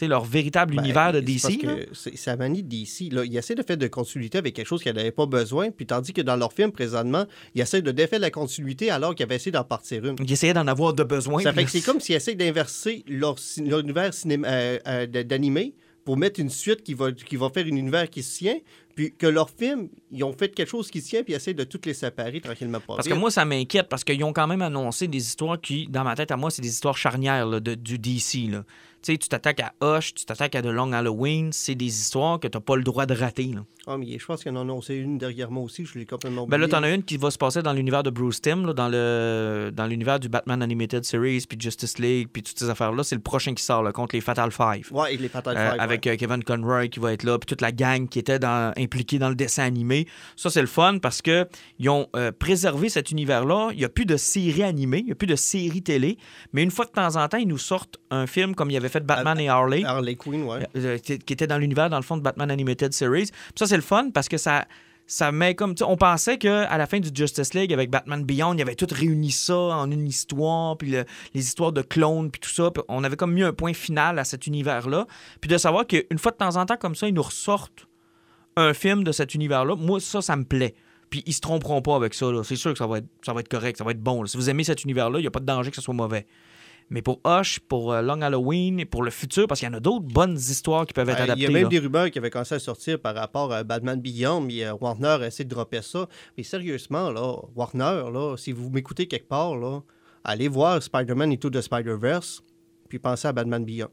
Leur 0.02 0.26
véritable 0.26 0.76
Ben, 0.76 0.84
univers 0.84 1.14
de 1.14 1.20
parce 1.22 1.48
DC. 1.48 1.64
là. 1.64 1.76
que 1.76 2.26
la 2.26 2.36
manie 2.38 2.64
de 2.64 2.70
DC. 2.70 3.12
Là. 3.12 3.24
Ils 3.26 3.38
essaient 3.38 3.56
de 3.56 3.64
faire 3.64 3.78
de 3.78 3.88
continuité 3.88 4.38
avec 4.38 4.56
quelque 4.56 4.68
chose 4.68 4.82
qu'ils 4.84 4.94
n'avaient 4.94 5.12
pas 5.12 5.26
besoin, 5.26 5.72
puis 5.72 5.86
tandis 5.86 6.14
que 6.14 6.22
dans 6.22 6.36
leur 6.36 6.52
film 6.52 6.72
présentement, 6.72 7.26
ils 7.56 7.62
essaient 7.62 7.82
de 7.82 7.92
défaire 7.92 8.20
la 8.20 8.32
continuité 8.32 8.90
alors 8.90 9.16
qu'ils 9.16 9.24
avaient 9.26 9.36
essayé 9.36 9.52
d'en 9.52 9.64
partir 9.64 10.04
une. 10.06 10.16
Ils 10.20 10.32
essayaient 10.32 10.54
d'en 10.54 10.68
avoir 10.68 10.94
de 10.94 11.04
besoin. 11.04 11.42
Ça 11.42 11.54
fait 11.54 11.64
que 11.66 11.72
c'est 11.72 11.82
comme 11.82 12.00
s'ils 12.00 12.16
essaient 12.16 12.36
d'inverser 12.36 13.04
leur, 13.08 13.36
leur 13.66 13.80
univers 13.80 14.14
cinéma, 14.14 14.48
euh, 14.48 14.80
euh, 14.88 15.06
d'animé 15.24 15.74
pour 16.06 16.18
mettre 16.18 16.40
une 16.42 16.50
suite 16.50 16.84
qui 16.84 16.94
va, 16.96 17.12
qui 17.14 17.38
va 17.38 17.50
faire 17.50 17.66
un 17.66 17.70
univers 17.70 18.10
qui 18.10 18.24
se 18.24 18.40
tient, 18.40 18.58
puis 18.94 19.14
que 19.16 19.26
leurs 19.26 19.50
films, 19.50 19.88
ils 20.12 20.24
ont 20.26 20.34
fait 20.34 20.50
quelque 20.54 20.68
chose 20.70 20.92
qui 20.92 21.00
se 21.02 21.10
tient, 21.10 21.24
puis 21.24 21.32
ils 21.32 21.38
essaient 21.38 21.54
de 21.54 21.64
toutes 21.64 21.86
les 21.86 21.94
séparer 21.94 22.42
tranquillement 22.42 22.80
pas 22.82 22.96
Parce 22.98 23.08
que 23.08 23.14
moi, 23.14 23.32
ça 23.32 23.46
m'inquiète 23.46 23.88
parce 23.88 24.04
qu'ils 24.04 24.22
ont 24.26 24.34
quand 24.34 24.46
même 24.48 24.62
annoncé 24.62 25.08
des 25.08 25.20
histoires 25.20 25.60
qui, 25.62 25.88
dans 25.88 26.04
ma 26.04 26.16
tête 26.16 26.32
à 26.32 26.36
moi, 26.38 26.52
c'est 26.52 26.62
des 26.62 26.68
histoires 26.70 26.98
charnières 26.98 27.46
là, 27.48 27.60
de- 27.62 27.76
du 27.76 27.98
DC. 27.98 28.50
Là. 28.52 28.66
Tu 29.04 29.18
tu 29.20 29.28
t'attaques 29.28 29.60
à 29.60 29.74
Hush, 29.82 30.14
tu 30.14 30.26
t'attaques 30.26 30.56
à 30.56 30.62
The 30.62 30.68
Long 30.68 30.92
Halloween, 30.94 31.52
c'est 31.52 31.76
des 31.76 31.86
histoires 31.86 32.40
que 32.40 32.48
tu 32.48 32.58
n'as 32.58 32.62
pas 32.62 32.76
le 32.78 32.84
droit 32.84 33.06
de 33.06 33.14
rater. 33.14 33.52
Là. 33.54 33.62
Ah, 33.86 33.98
mais 33.98 34.18
je 34.18 34.26
pense 34.26 34.42
qu'il 34.42 34.52
y 34.52 34.56
en 34.56 34.58
a 34.58 34.62
annoncé 34.62 34.96
une 34.96 35.18
derrière 35.18 35.52
moi 35.52 35.62
aussi, 35.64 35.86
je 35.86 36.00
l'ai 36.00 36.06
complètement 36.06 36.48
Ben 36.48 36.58
là, 36.58 36.66
oublié. 36.68 36.80
t'en 36.80 36.84
as 36.84 36.90
une 36.92 37.04
qui 37.04 37.18
va 37.18 37.30
se 37.32 37.38
passer 37.38 37.62
dans 37.62 37.74
l'univers 37.74 38.02
de 38.02 38.10
Bruce 38.10 38.40
Timm, 38.42 38.66
là, 38.66 38.72
dans 38.74 38.88
le 38.88 39.72
dans 39.74 39.86
l'univers 39.88 40.20
du 40.22 40.30
Batman 40.30 40.62
Animated 40.64 41.04
Series, 41.04 41.44
puis 41.50 41.58
Justice 41.60 42.00
League, 42.00 42.30
puis 42.32 42.42
toutes 42.44 42.58
ces 42.58 42.70
affaires-là. 42.70 43.04
C'est 43.04 43.16
le 43.16 43.22
prochain 43.22 43.54
qui 43.54 43.64
sort 43.64 43.84
là, 43.84 43.92
contre 43.92 44.16
les 44.16 44.22
Fatal 44.22 44.52
Five. 44.52 44.88
Ouais, 44.92 45.08
avec 45.10 45.20
les 45.20 45.28
Fatal 45.28 45.58
Euh, 45.58 45.72
Five, 45.72 45.80
avec 45.82 46.08
euh, 46.08 46.16
Kevin 46.16 46.44
Conroy 46.44 46.88
qui 46.88 47.00
va 47.02 47.12
être 47.12 47.24
là, 47.24 47.38
puis 47.38 47.46
toute 47.46 47.60
la 47.62 47.74
gang 47.74 48.08
qui 48.08 48.20
était 48.20 48.40
dans- 48.40 48.72
impliquée 48.78 49.20
dans 49.20 49.30
le 49.30 49.36
dessin 49.36 49.64
animé. 49.66 50.08
Ça, 50.38 50.50
c'est 50.50 50.62
le 50.62 50.68
fun 50.68 51.00
parce 51.02 51.22
que 51.22 51.46
ils 51.78 51.90
ont 51.90 52.08
euh, 52.16 52.32
préservé 52.32 52.88
cet 52.88 53.12
univers-là. 53.12 53.70
Il 53.74 53.80
n'y 53.80 53.86
a 53.86 53.90
plus 53.90 54.06
de 54.06 54.16
séries 54.16 54.64
animées, 54.64 55.00
il 55.00 55.06
n'y 55.08 55.12
a 55.12 55.16
plus 55.16 55.28
de 55.28 55.36
séries 55.36 55.82
télé, 55.84 56.18
mais 56.54 56.64
une 56.64 56.72
fois 56.72 56.86
de 56.86 56.92
temps 56.92 57.18
en 57.18 57.28
temps, 57.28 57.38
ils 57.38 57.48
nous 57.48 57.58
sortent 57.58 57.98
un 58.12 58.28
film 58.28 58.56
comme 58.56 58.72
il 58.72 58.78
avait 58.78 58.88
fait 58.94 59.06
Batman 59.06 59.40
et 59.40 59.50
Harley. 59.50 59.84
Harley 59.84 60.16
Quinn, 60.16 60.44
ouais. 60.44 60.68
Euh, 60.78 60.98
qui 60.98 61.20
qui 61.20 61.34
était 61.34 61.48
dans 61.48 61.58
l'univers, 61.58 61.90
dans 61.90 61.98
le 61.98 62.04
fond, 62.04 62.16
de 62.18 62.22
Batman 62.22 62.50
Animated 62.50 62.94
Series. 62.94 63.26
Puis 63.32 63.54
ça, 63.58 63.68
c'est 63.68 63.76
le 63.76 63.82
fun 63.84 64.10
parce 64.14 64.30
que 64.30 64.38
ça, 64.38 64.66
ça 65.06 65.32
met 65.34 65.54
comme. 65.56 65.76
On 65.86 65.98
pensait 65.98 66.38
qu'à 66.38 66.78
la 66.78 66.86
fin 66.88 67.00
du 67.00 67.10
Justice 67.14 67.54
League, 67.54 67.74
avec 67.74 67.90
Batman 67.90 68.24
Beyond, 68.24 68.54
il 68.54 68.60
y 68.60 68.62
avait 68.62 68.76
tout 68.76 68.88
réuni 68.90 69.32
ça 69.32 69.56
en 69.58 69.92
une 69.92 70.08
histoire, 70.08 70.78
puis 70.78 70.92
le- 70.92 71.06
les 71.34 71.42
histoires 71.46 71.74
de 71.74 71.82
clones, 71.82 72.32
puis 72.32 72.40
tout 72.40 72.50
ça. 72.50 72.72
Puis 72.72 72.82
on 72.88 73.04
avait 73.04 73.18
comme 73.18 73.34
mis 73.34 73.44
un 73.44 73.52
point 73.54 73.74
final 73.74 74.18
à 74.18 74.24
cet 74.24 74.48
univers-là. 74.48 75.06
Puis 75.42 75.50
de 75.50 75.58
savoir 75.58 75.86
qu'une 75.88 76.18
fois 76.18 76.32
de 76.32 76.38
temps 76.38 76.56
en 76.56 76.66
temps, 76.66 76.78
comme 76.78 76.96
ça, 76.96 77.08
ils 77.08 77.14
nous 77.14 77.22
ressortent 77.24 77.88
un 78.56 78.74
film 78.74 79.04
de 79.04 79.12
cet 79.12 79.34
univers-là, 79.36 79.76
moi, 79.76 80.00
ça, 80.00 80.22
ça 80.22 80.36
me 80.36 80.44
plaît. 80.46 80.76
Puis 81.10 81.22
ils 81.26 81.34
se 81.34 81.42
tromperont 81.42 81.82
pas 81.82 81.96
avec 81.96 82.14
ça. 82.14 82.28
C'est 82.44 82.56
sûr 82.56 82.72
que 82.72 82.78
ça 82.80 82.88
va, 82.88 83.00
être, 83.00 83.06
ça 83.26 83.34
va 83.34 83.42
être 83.42 83.50
correct, 83.50 83.78
ça 83.78 83.84
va 83.84 83.92
être 83.92 84.02
bon. 84.02 84.22
là. 84.24 84.28
Si 84.28 84.38
vous 84.38 84.50
aimez 84.50 84.64
cet 84.64 84.84
univers-là, 84.84 85.20
il 85.20 85.22
n'y 85.24 85.28
a 85.28 85.32
pas 85.32 85.40
de 85.40 85.46
danger 85.46 85.70
que 85.70 85.76
ce 85.76 85.82
soit 85.82 85.94
mauvais. 85.94 86.26
Mais 86.90 87.02
pour 87.02 87.20
Hush, 87.26 87.60
pour 87.60 87.94
euh, 87.94 88.02
Long 88.02 88.22
Halloween 88.22 88.80
et 88.80 88.86
pour 88.86 89.04
le 89.04 89.12
futur, 89.12 89.48
parce 89.48 89.60
qu'il 89.60 89.70
y 89.70 89.72
en 89.72 89.76
a 89.76 89.80
d'autres 89.80 90.06
bonnes 90.06 90.36
histoires 90.36 90.86
qui 90.86 90.94
peuvent 90.94 91.10
être 91.10 91.22
adaptées. 91.22 91.42
Il 91.42 91.44
y 91.44 91.48
a 91.48 91.52
même 91.52 91.64
là. 91.64 91.70
des 91.70 91.80
rumeurs 91.80 92.12
qui 92.12 92.20
avaient 92.20 92.30
commencé 92.30 92.56
à 92.56 92.60
sortir 92.60 93.00
par 93.00 93.16
rapport 93.16 93.52
à 93.52 93.64
Batman 93.64 94.00
Beyond, 94.00 94.42
mais 94.42 94.66
euh, 94.66 94.74
Warner 94.80 95.24
a 95.24 95.28
essayé 95.28 95.46
de 95.46 95.50
dropper 95.50 95.82
ça. 95.82 96.08
Mais 96.38 96.44
sérieusement, 96.44 97.12
là, 97.12 97.36
Warner, 97.56 98.12
là, 98.12 98.36
si 98.38 98.52
vous 98.52 98.70
m'écoutez 98.70 99.08
quelque 99.08 99.28
part, 99.28 99.56
là, 99.56 99.82
allez 100.24 100.48
voir 100.48 100.82
Spider-Man 100.82 101.32
et 101.32 101.38
tout 101.38 101.50
de 101.50 101.62
Spider-Verse, 101.62 102.44
puis 102.90 103.00
pensez 103.00 103.28
à 103.28 103.32
Batman 103.32 103.64
Beyond. 103.66 103.90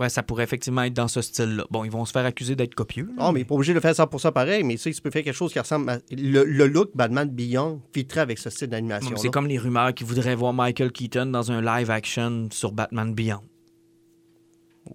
Ouais, 0.00 0.08
ça 0.08 0.22
pourrait 0.22 0.44
effectivement 0.44 0.82
être 0.82 0.94
dans 0.94 1.08
ce 1.08 1.20
style-là. 1.20 1.64
Bon, 1.70 1.84
ils 1.84 1.90
vont 1.90 2.06
se 2.06 2.12
faire 2.12 2.24
accuser 2.24 2.56
d'être 2.56 2.74
copieux. 2.74 3.10
là, 3.16 3.26
Oh, 3.28 3.32
mais 3.32 3.44
pas 3.44 3.54
obligé 3.54 3.74
de 3.74 3.80
faire 3.80 3.92
100% 3.92 4.32
pareil, 4.32 4.64
mais 4.64 4.74
tu 4.74 4.80
sais, 4.80 4.92
tu 4.92 5.02
peux 5.02 5.10
faire 5.10 5.22
quelque 5.22 5.34
chose 5.36 5.52
qui 5.52 5.58
ressemble 5.60 5.90
à... 5.90 5.98
Le, 6.10 6.42
le 6.44 6.66
look 6.66 6.90
Batman 6.94 7.28
Beyond 7.28 7.82
fitterait 7.92 8.20
avec 8.22 8.38
ce 8.38 8.48
style 8.48 8.68
mais 8.68 8.76
d'animation. 8.76 9.14
C'est 9.16 9.28
comme 9.28 9.46
les 9.46 9.58
rumeurs 9.58 9.92
qui 9.92 10.04
voudraient 10.04 10.34
voir 10.34 10.54
Michael 10.54 10.90
Keaton 10.90 11.26
dans 11.26 11.52
un 11.52 11.60
live-action 11.60 12.48
sur 12.50 12.72
Batman 12.72 13.14
Beyond. 13.14 13.42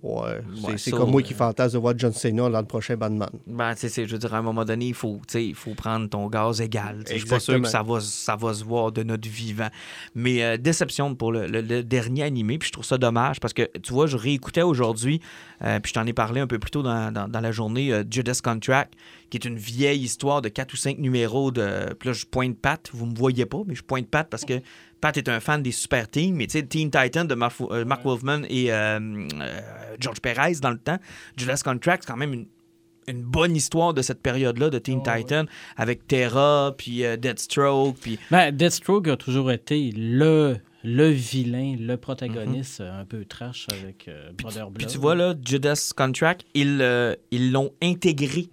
Ouais, 0.04 0.42
c'est 0.56 0.66
Ouais, 0.68 0.78
c'est 0.78 0.92
ça, 0.92 0.98
comme 0.98 1.12
moi 1.12 1.22
euh, 1.22 1.24
qui 1.24 1.34
fantasme 1.34 1.74
de 1.76 1.80
voir 1.82 1.94
John 1.98 2.12
Cena 2.14 2.50
dans 2.50 2.60
le 2.60 2.66
prochain 2.66 2.96
Batman. 2.98 3.30
Ben, 3.48 3.74
tu 3.76 3.90
sais, 3.90 4.06
je 4.06 4.12
veux 4.12 4.18
dire, 4.20 4.34
à 4.34 4.38
un 4.38 4.42
moment 4.42 4.66
donné, 4.66 4.88
il 4.88 4.94
faut, 4.94 5.20
il 5.34 5.56
faut 5.56 5.74
prendre 5.74 6.08
ton 6.10 6.28
gaz 6.28 6.62
égal. 6.62 7.04
Je 7.08 7.14
suis 7.20 7.28
pas 7.28 7.40
sûr 7.40 7.54
que 7.62 7.68
ça 7.70 7.84
va, 7.84 8.00
ça 8.02 8.36
va 8.36 8.54
se 8.54 8.64
voir 8.64 8.92
de 8.92 9.04
notre 9.04 9.28
vivant. 9.30 9.70
Mais 10.14 10.44
euh, 10.44 10.58
déception 10.58 11.16
pour 11.16 11.32
le, 11.32 11.48
le- 11.48 11.62
le 11.62 11.84
dernier 11.84 12.24
animé, 12.24 12.58
puis 12.58 12.68
je 12.68 12.74
trouve 12.74 12.86
ça 12.86 12.98
dommage 12.98 13.40
parce 13.40 13.54
que, 13.54 13.70
tu 13.80 13.94
vois, 13.94 14.08
je 14.08 14.18
réécoutais 14.18 14.62
aujourd'hui, 14.62 15.22
euh, 15.64 15.80
puis 15.80 15.90
je 15.90 15.94
t'en 15.94 16.06
ai 16.06 16.14
parlé 16.14 16.42
un 16.42 16.48
peu 16.48 16.60
plus 16.60 16.72
tôt 16.72 16.84
dans, 16.84 17.12
dans- 17.12 17.28
dans 17.28 17.40
la 17.42 17.52
journée, 17.52 17.92
euh, 17.94 18.04
Judas 18.10 18.40
Contract, 18.44 18.94
qui 19.30 19.38
est 19.38 19.46
une 19.46 19.58
vieille 19.58 20.02
histoire 20.02 20.42
de 20.42 20.50
quatre 20.50 20.74
ou 20.74 20.78
cinq 20.78 21.00
numéros 21.00 21.52
de. 21.52 21.94
Puis 22.00 22.10
là, 22.10 22.14
je 22.14 22.26
pointe 22.26 22.58
Pat, 22.60 22.90
vous 22.94 23.06
me 23.06 23.16
voyez 23.16 23.46
pas, 23.46 23.62
mais 23.66 23.76
je 23.76 23.84
pointe 23.84 24.08
Pat 24.08 24.28
parce 24.30 24.46
que 24.46 24.62
Pat 25.02 25.16
est 25.18 25.30
un 25.30 25.40
fan 25.40 25.62
des 25.62 25.72
super 25.72 26.10
teams, 26.10 26.34
mais 26.36 26.48
tu 26.48 26.54
sais, 26.60 26.64
Teen 26.66 26.90
Titan 26.90 27.26
de 27.26 27.36
Mark, 27.36 27.56
euh, 27.62 27.86
Mark 27.86 28.04
Wolfman 28.04 28.42
et 28.50 28.72
euh, 28.72 29.00
euh, 29.42 29.60
George 30.00 30.20
Perez 30.22 30.56
dans 30.62 30.72
le 30.72 30.78
temps. 30.78 30.98
Judas 31.38 31.62
Contract, 31.64 32.04
c'est 32.06 32.12
quand 32.12 32.18
même 32.18 32.34
une 32.34 32.46
une 33.08 33.22
bonne 33.22 33.56
histoire 33.56 33.94
de 33.94 34.02
cette 34.02 34.24
période-là 34.24 34.72
de 34.72 34.80
Teen 34.80 35.04
Titan 35.04 35.46
avec 35.78 36.08
Terra, 36.08 36.74
puis 36.76 37.04
Deathstroke, 37.20 37.98
puis 38.02 38.18
Ben, 38.32 38.50
Deathstroke 38.52 39.08
a 39.10 39.16
toujours 39.16 39.52
été 39.52 39.92
le, 39.96 40.58
le 40.84 41.10
vilain, 41.12 41.76
le 41.80 41.98
protagoniste 41.98 42.82
euh, 42.82 43.02
un 43.02 43.06
peu 43.06 43.24
trash 43.24 43.68
avec 43.80 44.08
euh, 44.08 44.32
Brother 44.36 44.66
Mhm. 44.70 44.74
puis 44.74 44.86
Blood. 44.86 44.92
tu 44.92 44.98
vois 44.98 45.14
là, 45.14 45.36
Judas 45.46 45.92
Contract, 45.96 46.46
ils 46.56 46.80
euh, 46.82 47.14
ils 47.30 47.52
l'ont 47.52 47.72
intégré 47.80 48.50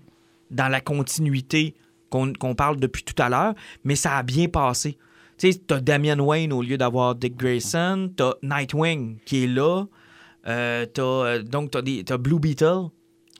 dans 0.50 0.68
la 0.68 0.82
continuité 0.82 1.74
qu'on 2.10 2.34
qu'on 2.34 2.54
parle 2.54 2.76
depuis 2.78 3.04
tout 3.04 3.20
à 3.22 3.30
l'heure, 3.30 3.54
mais 3.84 3.96
ça 3.96 4.18
a 4.18 4.22
bien 4.22 4.48
passé. 4.48 4.98
Tu 5.42 5.50
sais, 5.50 5.58
t'as 5.66 5.80
Damian 5.80 6.20
Wayne 6.20 6.52
au 6.52 6.62
lieu 6.62 6.78
d'avoir 6.78 7.16
Dick 7.16 7.36
Grayson, 7.36 8.12
t'as 8.16 8.34
Nightwing 8.44 9.18
qui 9.26 9.42
est 9.42 9.46
là, 9.48 9.86
euh, 10.46 10.86
t'as, 10.86 11.02
euh, 11.02 11.42
donc 11.42 11.72
t'as, 11.72 11.82
des- 11.82 12.04
t'as 12.04 12.16
Blue 12.16 12.38
Beetle 12.38 12.90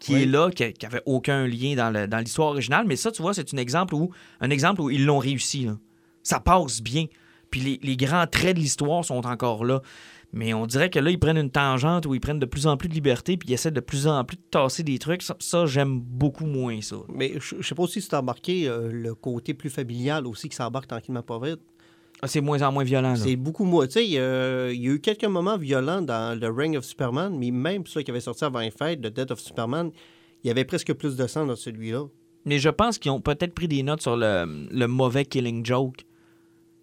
qui 0.00 0.14
Oui. 0.14 0.22
est 0.22 0.26
là, 0.26 0.50
qui, 0.50 0.72
qui 0.72 0.84
avait 0.84 1.02
aucun 1.06 1.46
lien 1.46 1.76
dans, 1.76 1.90
le- 1.96 2.08
dans 2.08 2.18
l'histoire 2.18 2.48
originale, 2.48 2.86
mais 2.88 2.96
ça, 2.96 3.12
tu 3.12 3.22
vois, 3.22 3.34
c'est 3.34 3.54
un 3.54 3.56
exemple 3.56 3.94
où, 3.94 4.10
un 4.40 4.50
exemple 4.50 4.80
où 4.80 4.90
ils 4.90 5.04
l'ont 5.06 5.18
réussi. 5.18 5.66
là. 5.66 5.78
Ça 6.24 6.40
passe 6.40 6.82
bien. 6.82 7.06
Puis 7.52 7.60
les, 7.60 7.78
les 7.84 7.96
grands 7.96 8.26
traits 8.26 8.56
de 8.56 8.60
l'histoire 8.62 9.04
sont 9.04 9.24
encore 9.24 9.64
là. 9.64 9.80
Mais 10.32 10.54
on 10.54 10.66
dirait 10.66 10.90
que 10.90 10.98
là, 10.98 11.08
ils 11.08 11.20
prennent 11.20 11.36
une 11.38 11.50
tangente 11.52 12.06
où 12.06 12.14
ils 12.16 12.20
prennent 12.20 12.40
de 12.40 12.46
plus 12.46 12.66
en 12.66 12.76
plus 12.76 12.88
de 12.88 12.94
liberté, 12.94 13.36
puis 13.36 13.50
ils 13.50 13.52
essaient 13.52 13.70
de 13.70 13.78
plus 13.80 14.08
en 14.08 14.24
plus 14.24 14.38
de 14.38 14.42
tasser 14.50 14.82
des 14.82 14.98
trucs. 14.98 15.22
Ça, 15.22 15.36
ça, 15.38 15.66
j'aime 15.66 16.00
beaucoup 16.00 16.46
moins 16.46 16.80
ça. 16.80 16.96
Mais 17.14 17.34
je 17.38 17.56
je 17.60 17.68
sais 17.68 17.74
pas 17.76 17.82
aussi 17.84 18.00
si 18.02 18.08
tu 18.08 18.14
as 18.16 18.18
remarqué 18.18 18.66
euh, 18.66 18.90
le 18.90 19.14
côté 19.14 19.54
plus 19.54 19.70
familial 19.70 20.26
aussi 20.26 20.48
qui 20.48 20.56
s'embarque 20.56 20.88
tranquillement 20.88 21.22
pas 21.22 21.38
vite. 21.38 21.60
Ah, 22.24 22.28
c'est 22.28 22.40
moins 22.40 22.62
en 22.62 22.70
moins 22.70 22.84
violent. 22.84 23.16
C'est 23.16 23.34
beaucoup 23.34 23.64
moins. 23.64 23.86
Tu 23.88 23.94
sais, 23.94 24.06
euh, 24.14 24.72
il 24.72 24.80
y 24.80 24.88
a 24.88 24.92
eu 24.92 25.00
quelques 25.00 25.24
moments 25.24 25.58
violents 25.58 26.00
dans 26.00 26.38
le 26.38 26.48
Ring 26.50 26.76
of 26.76 26.84
Superman, 26.84 27.36
mais 27.36 27.50
même 27.50 27.84
ceux 27.84 28.02
qui 28.02 28.12
avaient 28.12 28.20
sorti 28.20 28.44
avant 28.44 28.60
les 28.60 28.70
fêtes, 28.70 29.02
le 29.02 29.10
Death 29.10 29.32
of 29.32 29.40
Superman, 29.40 29.90
il 30.44 30.46
y 30.46 30.50
avait 30.50 30.64
presque 30.64 30.92
plus 30.92 31.16
de 31.16 31.26
sang 31.26 31.46
dans 31.46 31.56
celui-là. 31.56 32.06
Mais 32.44 32.60
je 32.60 32.68
pense 32.68 32.98
qu'ils 32.98 33.10
ont 33.10 33.20
peut-être 33.20 33.54
pris 33.54 33.66
des 33.66 33.82
notes 33.82 34.02
sur 34.02 34.16
le, 34.16 34.68
le 34.70 34.86
mauvais 34.86 35.24
Killing 35.24 35.66
Joke, 35.66 36.06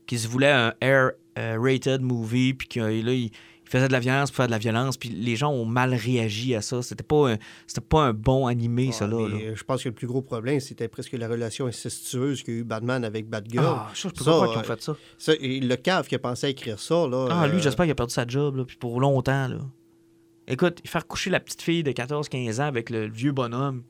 qui 0.07 0.19
se 0.19 0.27
voulait 0.27 0.51
un 0.51 0.73
air-rated 0.81 2.01
movie, 2.01 2.53
puis 2.53 2.67
que 2.67 2.79
là, 2.79 3.29
faisait 3.69 3.87
de 3.87 3.93
la 3.93 3.99
violence 3.99 4.31
pour 4.31 4.37
faire 4.37 4.47
de 4.47 4.51
la 4.51 4.57
violence, 4.57 4.97
puis 4.97 5.09
les 5.09 5.35
gens 5.35 5.51
ont 5.51 5.65
mal 5.65 5.93
réagi 5.93 6.55
à 6.55 6.61
ça. 6.61 6.81
C'était 6.81 7.03
pas 7.03 7.33
un, 7.33 7.37
c'était 7.67 7.81
pas 7.81 8.01
un 8.01 8.13
bon 8.13 8.47
animé, 8.47 8.91
ça, 8.91 9.07
là. 9.07 9.17
Euh, 9.17 9.55
Je 9.55 9.63
pense 9.63 9.83
que 9.83 9.89
le 9.89 9.95
plus 9.95 10.07
gros 10.07 10.21
problème, 10.21 10.59
c'était 10.59 10.87
presque 10.87 11.13
la 11.13 11.27
relation 11.27 11.67
incestueuse 11.67 12.43
qu'a 12.43 12.51
eu 12.51 12.63
Batman 12.63 13.05
avec 13.05 13.29
Batgirl. 13.29 13.65
Ah, 13.65 13.91
ça, 13.93 14.09
je 14.09 14.13
peux 14.13 14.23
Ça, 14.23 14.31
pas 14.31 14.37
croire 14.37 14.49
qu'ils 14.49 14.59
ont 14.59 14.61
euh, 14.61 14.75
fait 14.75 14.81
ça. 14.81 14.95
Ça, 15.17 15.33
et 15.39 15.59
le 15.59 15.75
cave 15.75 16.07
qui 16.07 16.15
a 16.15 16.19
pensé 16.19 16.47
à 16.47 16.49
écrire 16.49 16.79
ça, 16.79 17.07
là. 17.07 17.27
Ah, 17.31 17.47
lui, 17.47 17.57
euh, 17.57 17.61
j'espère 17.61 17.85
qu'il 17.85 17.91
a 17.91 17.95
perdu 17.95 18.13
sa 18.13 18.27
job, 18.27 18.55
là, 18.55 18.65
puis 18.65 18.77
pour 18.77 18.99
longtemps, 18.99 19.47
là. 19.47 19.59
Écoute, 20.47 20.81
faire 20.85 21.05
coucher 21.05 21.29
la 21.29 21.39
petite 21.39 21.61
fille 21.61 21.83
de 21.83 21.91
14-15 21.91 22.59
ans 22.59 22.65
avec 22.65 22.89
le 22.89 23.07
vieux 23.07 23.31
bonhomme 23.31 23.83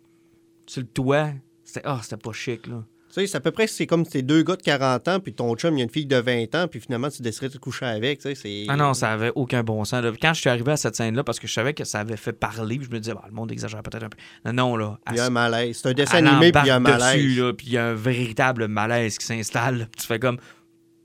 sur 0.68 0.82
le 0.82 0.88
toit, 0.88 1.30
c'était 1.64 1.82
ah, 1.86 2.00
c'était 2.04 2.18
pas 2.18 2.34
chic, 2.34 2.68
là. 2.68 2.84
Tu 3.10 3.16
sais, 3.16 3.28
c'est 3.28 3.38
à 3.38 3.40
peu 3.40 3.50
près 3.50 3.66
c'est 3.66 3.88
comme 3.88 4.06
tes 4.06 4.22
deux 4.22 4.44
gars 4.44 4.56
de 4.56 4.62
40 4.62 5.08
ans, 5.08 5.20
puis 5.20 5.34
ton 5.34 5.56
chum, 5.56 5.76
il 5.76 5.80
y 5.80 5.82
a 5.82 5.84
une 5.84 5.90
fille 5.90 6.06
de 6.06 6.16
20 6.16 6.54
ans, 6.54 6.68
puis 6.68 6.80
finalement, 6.80 7.10
tu 7.10 7.24
déciderais 7.24 7.48
de 7.48 7.54
te 7.54 7.58
coucher 7.58 7.86
avec. 7.86 8.20
Tu 8.20 8.30
sais, 8.30 8.36
c'est... 8.36 8.66
Ah 8.68 8.76
non, 8.76 8.94
ça 8.94 9.12
avait 9.12 9.32
aucun 9.34 9.64
bon 9.64 9.84
sens. 9.84 10.04
là. 10.04 10.12
Quand 10.22 10.34
je 10.36 10.42
suis 10.42 10.50
arrivé 10.50 10.72
à 10.72 10.78
cette 10.78 10.96
scène-là, 10.96 11.24
parce 11.24 11.40
que 11.40 11.48
je 11.48 11.54
savais 11.54 11.74
que 11.74 11.86
ça 11.86 12.02
avait 12.02 12.18
fait 12.18 12.34
parler, 12.34 12.78
puis 12.78 12.88
je 12.88 12.96
me 12.96 13.00
disais, 13.00 13.16
bah, 13.16 13.24
le 13.28 13.34
monde 13.34 13.52
exagère 13.52 13.82
peut-être 13.82 14.04
un 14.04 14.10
peu. 14.10 14.18
Non, 14.46 14.54
non, 14.54 14.78
là. 14.78 15.00
Il 15.10 15.18
y 15.18 15.20
a 15.20 15.26
un 15.26 15.32
malaise. 15.32 15.80
C'est 15.82 15.90
un 15.90 15.94
dessin 15.94 16.24
animé, 16.24 16.52
puis 16.52 16.62
il 16.64 16.68
y 16.68 16.70
a 16.70 16.76
un 16.76 16.80
malaise. 16.80 17.16
dessus, 17.16 17.42
là, 17.42 17.54
puis 17.54 17.68
il 17.68 17.74
y 17.74 17.78
a 17.78 17.88
un 17.88 17.94
véritable 17.96 18.68
malaise 18.68 19.18
qui 19.18 19.26
s'installe. 19.26 19.90
Tu 19.98 20.06
fais 20.06 20.20
comme, 20.20 20.38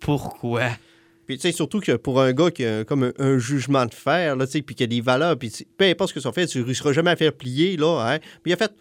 pourquoi? 0.01 0.69
Puis 1.27 1.37
tu 1.37 1.43
sais, 1.43 1.53
surtout 1.53 1.81
que 1.81 1.93
pour 1.93 2.21
un 2.21 2.35
gars 2.35 2.51
qui 2.51 2.67
a 2.67 2.85
comme 2.85 3.05
un, 3.05 3.13
un 3.19 3.39
jugement 3.39 3.87
de 3.87 3.95
fer, 3.95 4.37
là, 4.37 4.45
tu 4.45 4.53
sais, 4.53 4.63
puis 4.63 4.75
qui 4.75 4.83
a 4.83 4.87
des 4.87 5.01
valeurs, 5.01 5.39
puis 5.39 5.51
peu 5.79 5.87
importe 5.87 6.11
ce 6.11 6.15
que 6.15 6.21
ça 6.21 6.33
fait, 6.33 6.47
tu 6.47 6.59
ne 6.59 6.65
réussiras 6.65 6.93
jamais 6.93 7.13
à 7.13 7.17
faire 7.17 7.33
plier, 7.33 7.79
là, 7.79 8.01
hein. 8.07 8.19
Puis 8.43 8.51
il 8.51 8.53
a 8.53 8.57
fait, 8.59 8.73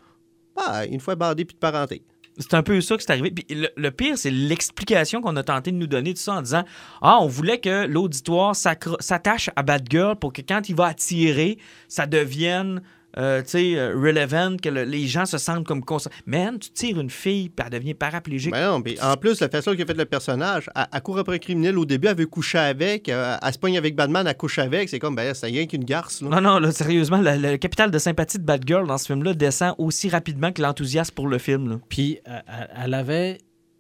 bah, 0.54 0.86
une 0.86 1.00
fois 1.00 1.16
bandé, 1.16 1.46
puis 1.46 1.56
de 1.56 1.60
parenté. 1.60 2.04
C'est 2.38 2.54
un 2.54 2.63
peu 2.63 2.82
ça 2.82 2.96
que 2.98 3.04
c'est 3.04 3.12
arrivé. 3.12 3.32
Puis 3.32 3.46
le, 3.56 3.69
le 3.76 3.91
pire, 3.91 4.17
c'est 4.17 4.32
l'explication 4.32 5.22
qu'on 5.22 5.36
a 5.36 5.43
tenté 5.43 5.72
de 5.72 5.78
nous 5.78 5.88
donner, 5.88 6.13
tout 6.13 6.22
ça 6.22 6.34
en 6.34 6.41
disant 6.41 6.63
Ah, 7.02 7.19
on 7.22 7.28
voulait 7.28 7.60
que 7.60 7.86
l'auditoire 7.86 8.56
s'attache 8.56 9.50
à 9.56 9.63
Batgirl 9.63 10.15
pour 10.15 10.34
que 10.34 10.41
quand 10.41 10.67
il 10.69 10.76
va 10.76 10.88
attirer, 10.88 11.58
ça 11.88 12.06
devienne. 12.06 12.82
Euh, 13.17 13.41
tu 13.41 13.49
sais, 13.49 13.78
euh, 13.78 13.93
relevant, 13.95 14.58
que 14.58 14.69
le- 14.69 14.84
les 14.84 15.08
gens 15.08 15.26
se 15.26 15.38
sentent 15.38 15.65
comme 15.65 15.84
cons- 15.84 15.97
Man, 16.26 16.58
tu 16.60 16.69
tires 16.71 16.99
une 16.99 17.10
fille, 17.10 17.49
puis 17.49 17.65
elle 17.65 17.71
devient 17.80 17.93
paraplégique. 17.93 18.52
Ben 18.52 18.71
non, 18.71 18.82
puis 18.82 18.97
en 19.02 19.15
plus, 19.17 19.39
la 19.39 19.49
façon 19.49 19.71
qu'il 19.71 19.84
a 19.84 19.86
fait 19.86 19.93
le 19.93 20.06
personnage, 20.06 20.69
elle, 20.76 20.86
elle 20.91 21.02
court 21.02 21.19
après 21.19 21.36
un 21.36 21.39
criminel 21.39 21.78
au 21.78 21.86
début, 21.86 22.08
elle 22.08 22.17
veut 22.17 22.26
coucher 22.26 22.58
avec, 22.58 23.10
euh, 23.10 23.38
elle 23.41 23.54
se 23.54 23.60
pogne 23.60 23.78
avec 23.78 23.95
Batman, 23.95 24.26
elle 24.28 24.36
couche 24.38 24.60
avec, 24.60 24.89
c'est 24.89 24.99
comme, 24.99 25.15
ben, 25.15 25.34
c'est 25.34 25.45
rien 25.47 25.65
qu'une 25.67 25.84
garce, 25.86 26.21
là. 26.21 26.30
Non, 26.30 26.41
non, 26.41 26.60
là, 26.60 26.71
sérieusement, 26.71 27.17
le, 27.21 27.38
le 27.38 27.58
capital 27.58 27.91
de 27.91 27.97
sympathie 27.99 28.39
de 28.39 28.43
Batgirl 28.43 28.88
dans 28.88 28.97
ce 28.97 29.06
film-là 29.08 29.34
descend 29.34 29.76
aussi 29.78 30.10
rapidement 30.10 30.52
que 30.52 30.62
l'enthousiasme 30.62 31.13
pour 31.13 31.28
le 31.28 31.38
film. 31.38 31.69
là. 31.69 31.80
Puis 31.89 32.19
euh, 32.28 32.39
elle, 32.84 32.93
avait 32.93 33.38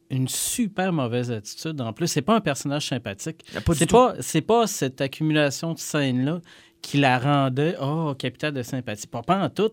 une 0.09 0.27
super 0.27 0.93
mauvaise 0.93 1.31
attitude. 1.31 1.81
En 1.81 1.91
plus, 1.93 2.07
c'est 2.07 2.21
pas 2.21 2.35
un 2.35 2.41
personnage 2.41 2.87
sympathique. 2.87 3.43
Du 3.51 3.75
C'est 3.75 3.89
pas, 3.89 4.13
c'est 4.19 4.41
pas 4.41 4.67
cette 4.67 5.01
accumulation 5.01 5.73
de 5.73 5.79
scènes-là 5.79 6.39
qui 6.83 6.99
la 6.99 7.17
rendait, 7.17 7.75
oh, 7.81 8.13
capital 8.19 8.53
de 8.53 8.61
sympathie. 8.61 9.07
Pas, 9.07 9.23
pas 9.23 9.39
en 9.39 9.49
tout. 9.49 9.71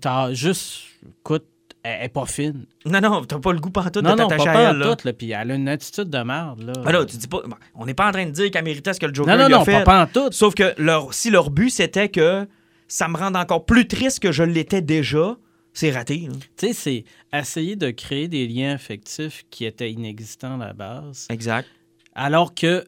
T'as 0.00 0.32
juste, 0.32 0.78
écoute, 1.20 1.44
elle 1.84 2.06
est 2.06 2.08
pas 2.08 2.26
fine. 2.26 2.66
Non, 2.84 3.00
non, 3.00 3.24
t'as 3.24 3.38
pas 3.38 3.52
le 3.52 3.60
goût 3.60 3.70
pantoute 3.70 4.02
non, 4.02 4.16
de 4.16 4.22
non, 4.22 4.28
pas, 4.28 4.36
t'attacher 4.36 4.52
pas 4.52 4.68
à 4.68 4.70
elle. 4.72 4.80
tout. 4.96 5.06
Là, 5.06 5.12
puis 5.12 5.30
elle 5.30 5.50
a 5.52 5.54
une 5.54 5.68
attitude 5.68 6.10
de 6.10 6.18
merde. 6.18 6.62
Là. 6.62 6.72
Ah 6.84 6.90
là, 6.90 7.04
tu 7.04 7.16
dis 7.16 7.28
pas. 7.28 7.42
on 7.76 7.86
n'est 7.86 7.94
pas 7.94 8.08
en 8.08 8.10
train 8.10 8.26
de 8.26 8.30
dire 8.32 8.50
qu'elle 8.50 8.64
méritait 8.64 8.92
ce 8.92 8.98
que 8.98 9.06
le 9.06 9.14
Joker 9.14 9.36
non, 9.36 9.42
non, 9.42 9.48
lui 9.48 9.54
a 9.54 9.58
non, 9.58 9.64
fait. 9.64 9.84
pas, 9.84 9.84
pas 9.84 10.02
en 10.02 10.06
tout. 10.06 10.32
Sauf 10.32 10.54
que 10.54 10.74
leur, 10.78 11.14
si 11.14 11.30
leur 11.30 11.50
but 11.50 11.70
c'était 11.70 12.08
que 12.08 12.48
ça 12.88 13.06
me 13.06 13.16
rende 13.16 13.36
encore 13.36 13.66
plus 13.66 13.86
triste 13.86 14.18
que 14.18 14.32
je 14.32 14.42
l'étais 14.42 14.82
déjà, 14.82 15.36
c'est 15.74 15.90
raté. 15.92 16.28
Tu 16.56 16.68
sais, 16.68 16.72
c'est 16.72 17.04
essayer 17.32 17.76
de 17.76 17.90
créer 17.90 18.26
des 18.28 18.48
liens 18.48 18.72
affectifs 18.74 19.44
qui 19.50 19.64
étaient 19.66 19.92
inexistants 19.92 20.58
à 20.60 20.66
la 20.68 20.72
base, 20.72 21.26
Exact. 21.30 21.68
alors 22.14 22.54
que 22.54 22.84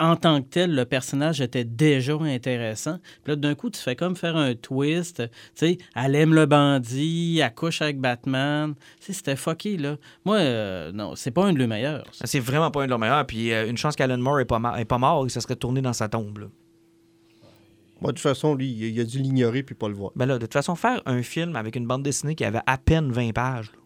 en 0.00 0.16
tant 0.16 0.40
que 0.42 0.48
tel, 0.48 0.74
le 0.74 0.84
personnage 0.84 1.40
était 1.40 1.64
déjà 1.64 2.14
intéressant. 2.14 2.98
Puis 3.24 3.32
là, 3.32 3.36
d'un 3.36 3.54
coup, 3.54 3.68
tu 3.70 3.80
fais 3.80 3.96
comme 3.96 4.14
faire 4.16 4.36
un 4.36 4.54
twist. 4.54 5.22
Tu 5.26 5.28
sais, 5.54 5.78
elle 5.96 6.14
aime 6.14 6.34
le 6.34 6.46
bandit, 6.46 7.40
elle 7.42 7.54
couche 7.54 7.82
avec 7.82 7.98
Batman. 8.00 8.74
Tu 9.00 9.06
sais, 9.06 9.12
c'était 9.12 9.36
fucké, 9.36 9.76
là. 9.76 9.96
Moi, 10.24 10.36
euh, 10.36 10.92
non, 10.92 11.14
c'est 11.16 11.30
pas 11.32 11.46
un 11.46 11.52
de 11.52 11.58
leurs 11.58 11.68
meilleurs. 11.68 12.04
C'est 12.24 12.40
vraiment 12.40 12.70
pas 12.70 12.82
un 12.82 12.84
de 12.84 12.90
leurs 12.90 12.98
meilleurs. 12.98 13.26
Puis 13.26 13.52
euh, 13.52 13.68
une 13.68 13.76
chance 13.76 13.96
qu'Alan 13.96 14.18
Moore 14.18 14.40
est 14.40 14.44
pas, 14.44 14.58
ma- 14.58 14.80
est 14.80 14.84
pas 14.84 14.98
mort 14.98 15.24
et 15.24 15.26
que 15.26 15.32
ça 15.32 15.40
serait 15.40 15.56
tourné 15.56 15.80
dans 15.82 15.92
sa 15.92 16.08
tombe. 16.08 16.38
là. 16.38 16.46
Moi, 18.00 18.12
de 18.12 18.16
toute 18.16 18.22
façon, 18.22 18.54
lui, 18.54 18.68
il 18.70 18.84
il 18.94 19.00
a 19.00 19.04
dû 19.04 19.18
l'ignorer 19.18 19.64
puis 19.64 19.74
pas 19.74 19.88
le 19.88 19.94
voir. 19.94 20.12
Ben 20.14 20.26
là, 20.26 20.34
de 20.34 20.46
toute 20.46 20.52
façon, 20.52 20.76
faire 20.76 21.02
un 21.06 21.22
film 21.22 21.56
avec 21.56 21.74
une 21.74 21.86
bande 21.86 22.04
dessinée 22.04 22.36
qui 22.36 22.44
avait 22.44 22.60
à 22.66 22.78
peine 22.78 23.10
20 23.10 23.32
pages. 23.32 23.72
là. 23.72 23.78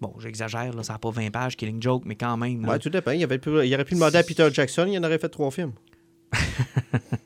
Bon, 0.00 0.14
j'exagère, 0.18 0.72
là, 0.72 0.82
ça 0.82 0.94
n'a 0.94 0.98
pas 0.98 1.10
20 1.10 1.30
pages, 1.30 1.56
Killing 1.56 1.82
Joke, 1.82 2.04
mais 2.06 2.16
quand 2.16 2.36
même. 2.36 2.62
là. 2.62 2.72
Ouais, 2.72 2.78
tout 2.78 2.88
dépend. 2.88 3.10
Il, 3.10 3.22
avait 3.22 3.38
pu, 3.38 3.50
il 3.66 3.74
aurait 3.74 3.84
pu 3.84 3.94
demander 3.94 4.16
à 4.16 4.22
Peter 4.22 4.48
Jackson, 4.52 4.86
il 4.88 4.98
en 4.98 5.04
aurait 5.04 5.18
fait 5.18 5.28
trois 5.28 5.50
films. 5.50 5.72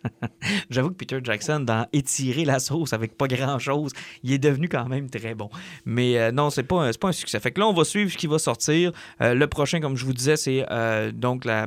J'avoue 0.70 0.90
que 0.90 0.94
Peter 0.94 1.18
Jackson, 1.22 1.60
dans 1.60 1.86
étirer 1.92 2.44
la 2.44 2.58
sauce 2.58 2.92
avec 2.92 3.16
pas 3.16 3.26
grand-chose, 3.28 3.92
il 4.22 4.32
est 4.32 4.38
devenu 4.38 4.68
quand 4.68 4.86
même 4.88 5.08
très 5.10 5.34
bon. 5.34 5.48
Mais 5.84 6.18
euh, 6.18 6.32
non, 6.32 6.50
c'est 6.50 6.62
pas, 6.62 6.82
un- 6.82 6.92
c'est 6.92 7.00
pas 7.00 7.08
un 7.08 7.12
succès. 7.12 7.40
Fait 7.40 7.50
que 7.52 7.60
là, 7.60 7.66
on 7.66 7.72
va 7.72 7.84
suivre 7.84 8.10
ce 8.10 8.16
qui 8.16 8.26
va 8.26 8.38
sortir. 8.38 8.92
Euh, 9.20 9.34
le 9.34 9.46
prochain, 9.46 9.80
comme 9.80 9.96
je 9.96 10.04
vous 10.04 10.12
disais, 10.12 10.36
c'est 10.36 10.64
euh, 10.70 11.12
donc 11.12 11.44
la 11.44 11.66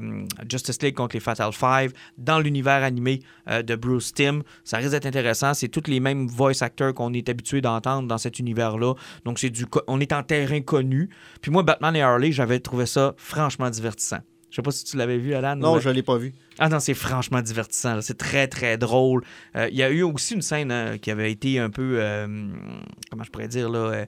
Justice 0.49 0.81
League 0.81 0.95
contre 0.95 1.15
les 1.15 1.19
Fatal 1.19 1.51
Five 1.53 1.93
dans 2.17 2.39
l'univers 2.39 2.83
animé 2.83 3.21
de 3.47 3.75
Bruce 3.75 4.13
Timm. 4.13 4.43
Ça 4.63 4.77
risque 4.77 4.91
d'être 4.91 5.05
intéressant. 5.05 5.53
C'est 5.53 5.69
tous 5.69 5.89
les 5.89 5.99
mêmes 5.99 6.27
voice 6.27 6.61
actors 6.61 6.93
qu'on 6.93 7.13
est 7.13 7.29
habitué 7.29 7.61
d'entendre 7.61 8.07
dans 8.07 8.17
cet 8.17 8.39
univers-là. 8.39 8.93
Donc, 9.25 9.39
c'est 9.39 9.49
du, 9.49 9.65
co- 9.65 9.81
on 9.87 9.99
est 9.99 10.11
en 10.13 10.23
terrain 10.23 10.61
connu. 10.61 11.09
Puis 11.41 11.51
moi, 11.51 11.63
Batman 11.63 11.95
et 11.95 12.01
Harley, 12.01 12.31
j'avais 12.31 12.59
trouvé 12.59 12.85
ça 12.85 13.13
franchement 13.17 13.69
divertissant. 13.69 14.19
Je 14.49 14.55
sais 14.57 14.61
pas 14.61 14.71
si 14.71 14.83
tu 14.85 14.97
l'avais 14.97 15.17
vu, 15.17 15.33
Alan. 15.33 15.55
Non, 15.55 15.75
ou- 15.75 15.79
je 15.79 15.89
l'ai 15.89 16.03
pas 16.03 16.17
vu. 16.17 16.33
Ah 16.59 16.69
non, 16.69 16.79
c'est 16.79 16.93
franchement 16.93 17.41
divertissant. 17.41 18.01
C'est 18.01 18.17
très, 18.17 18.47
très 18.47 18.77
drôle. 18.77 19.23
Euh, 19.55 19.67
Il 19.71 19.77
y 19.77 19.83
a 19.83 19.89
eu 19.89 20.01
aussi 20.03 20.33
une 20.33 20.41
scène 20.41 20.71
euh, 20.71 20.97
qui 20.97 21.11
avait 21.11 21.31
été 21.31 21.59
un 21.59 21.69
peu, 21.69 21.97
euh, 21.99 22.27
comment 23.09 23.23
je 23.23 23.29
pourrais 23.31 23.47
dire, 23.47 23.69
là, 23.69 23.79
euh, 23.79 24.05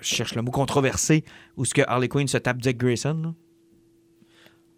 je 0.00 0.06
cherche 0.14 0.34
le 0.34 0.42
mot 0.42 0.50
controversé, 0.50 1.24
où 1.56 1.64
ce 1.64 1.74
que 1.74 1.82
Harley 1.86 2.08
Quinn 2.08 2.28
se 2.28 2.38
tape 2.38 2.58
Dick 2.58 2.76
Grayson, 2.78 3.20
là, 3.22 3.32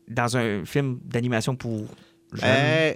dans 0.08 0.36
un 0.36 0.64
film 0.64 0.98
d'animation 1.04 1.54
pour 1.56 1.86
jeunes. 2.32 2.40
Euh, 2.44 2.94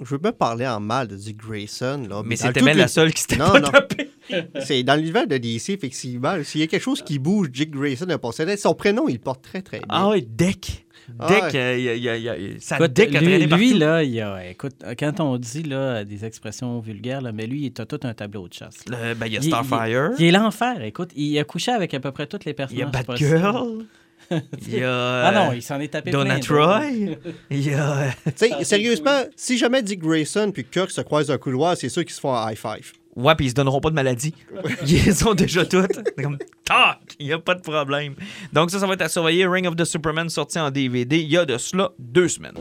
je 0.00 0.06
veux 0.06 0.18
pas 0.18 0.32
parler 0.32 0.66
en 0.66 0.80
mal 0.80 1.06
de 1.08 1.16
Dick 1.16 1.36
Grayson. 1.36 2.06
Là, 2.08 2.22
Mais 2.24 2.36
c'était 2.36 2.60
le- 2.60 2.72
la 2.72 2.88
seule 2.88 3.12
qui 3.12 3.20
s'était 3.22 3.36
Non, 3.36 3.52
pas 3.52 3.60
non. 3.60 3.70
tapée. 3.70 4.09
C'est 4.60 4.82
dans 4.82 4.94
l'univers 4.96 5.26
de 5.26 5.36
DC, 5.36 5.70
effectivement. 5.70 6.34
S'il 6.44 6.60
y 6.60 6.64
a 6.64 6.66
quelque 6.66 6.82
chose 6.82 7.02
qui 7.02 7.18
bouge, 7.18 7.50
Dick 7.50 7.70
Grayson 7.70 8.08
a 8.10 8.18
possédé. 8.18 8.56
Son 8.56 8.74
prénom, 8.74 9.08
il 9.08 9.18
porte 9.20 9.42
très, 9.42 9.62
très 9.62 9.78
bien. 9.78 9.86
Ah 9.88 10.08
oui, 10.10 10.26
Deck. 10.28 10.86
Ah 11.18 11.26
Deck, 11.28 11.42
ouais. 11.42 11.56
euh, 11.56 11.76
il 11.78 11.84
y 11.84 11.88
a- 11.88 11.94
il 11.96 12.02
y 12.02 12.08
a- 12.08 12.16
il 12.16 12.22
y 12.22 12.28
a- 12.28 12.36
il- 12.36 12.60
ça 12.60 12.76
Écoute, 12.76 12.96
a 12.98 13.04
lui, 13.04 13.10
traîné 13.10 13.38
lui, 13.38 13.46
partout. 13.48 13.78
là, 13.78 14.02
il 14.04 14.20
a, 14.20 14.48
écoute, 14.48 14.74
quand 14.98 15.18
on 15.20 15.38
dit 15.38 15.64
là, 15.64 16.04
des 16.04 16.24
expressions 16.24 16.78
vulgaires, 16.78 17.20
là, 17.20 17.32
mais 17.32 17.46
lui, 17.46 17.62
il 17.66 17.80
a 17.82 17.86
tout 17.86 17.98
un 18.04 18.14
tableau 18.14 18.46
de 18.46 18.52
chasse. 18.54 18.76
Le- 18.88 19.14
ben, 19.14 19.26
il 19.26 19.32
y 19.32 19.36
a 19.36 19.40
Il- 19.40 19.46
Starfire. 19.48 20.10
Il 20.18 20.26
est 20.26 20.30
l'enfer, 20.30 20.84
écoute. 20.84 21.10
Il 21.16 21.36
a 21.38 21.44
couché 21.44 21.72
avec 21.72 21.94
à 21.94 22.00
peu 22.00 22.12
près 22.12 22.26
toutes 22.26 22.44
les 22.44 22.54
Il 22.70 22.78
y 22.78 22.82
a. 22.82 22.86
Batgirl. 22.86 23.84
Il 24.68 24.78
y 24.78 24.84
a 24.84 25.24
Ah 25.26 25.32
non, 25.32 25.52
il 25.52 25.62
s'en 25.62 25.80
est 25.80 25.88
tapé 25.88 26.12
Donna 26.12 26.34
plein, 26.34 26.40
Troy. 26.40 26.82
Il 27.50 27.66
y 27.66 27.74
a... 27.74 27.96
euh, 28.02 28.08
Tu 28.26 28.32
sais, 28.48 28.50
sérieusement, 28.64 29.22
si 29.34 29.58
jamais 29.58 29.82
Dick 29.82 29.98
Grayson 29.98 30.52
puis 30.54 30.64
Kirk 30.64 30.90
se 30.92 31.00
croisent 31.00 31.28
dans 31.28 31.34
un 31.34 31.38
couloir, 31.38 31.76
c'est 31.76 31.88
sûr 31.88 32.04
qu'ils 32.04 32.14
se 32.14 32.20
font 32.20 32.32
un 32.32 32.48
high 32.52 32.56
five. 32.56 32.92
Ouais, 33.16 33.34
puis 33.34 33.46
ils 33.46 33.50
se 33.50 33.54
donneront 33.54 33.80
pas 33.80 33.90
de 33.90 33.94
maladie. 33.94 34.34
Ils 34.86 35.26
ont 35.26 35.34
déjà 35.34 35.66
toutes. 35.66 36.00
Comme, 36.22 36.38
tac, 36.64 36.98
il 37.18 37.26
n'y 37.26 37.32
a 37.32 37.38
pas 37.38 37.54
de 37.54 37.60
problème. 37.60 38.14
Donc 38.52 38.70
ça, 38.70 38.78
ça 38.78 38.86
va 38.86 38.94
être 38.94 39.02
à 39.02 39.08
surveiller. 39.08 39.46
Ring 39.46 39.66
of 39.66 39.74
the 39.74 39.84
Superman 39.84 40.28
sorti 40.28 40.58
en 40.58 40.70
DVD 40.70 41.18
il 41.18 41.28
y 41.28 41.36
a 41.36 41.44
de 41.44 41.58
cela 41.58 41.90
deux 41.98 42.28
semaines. 42.28 42.54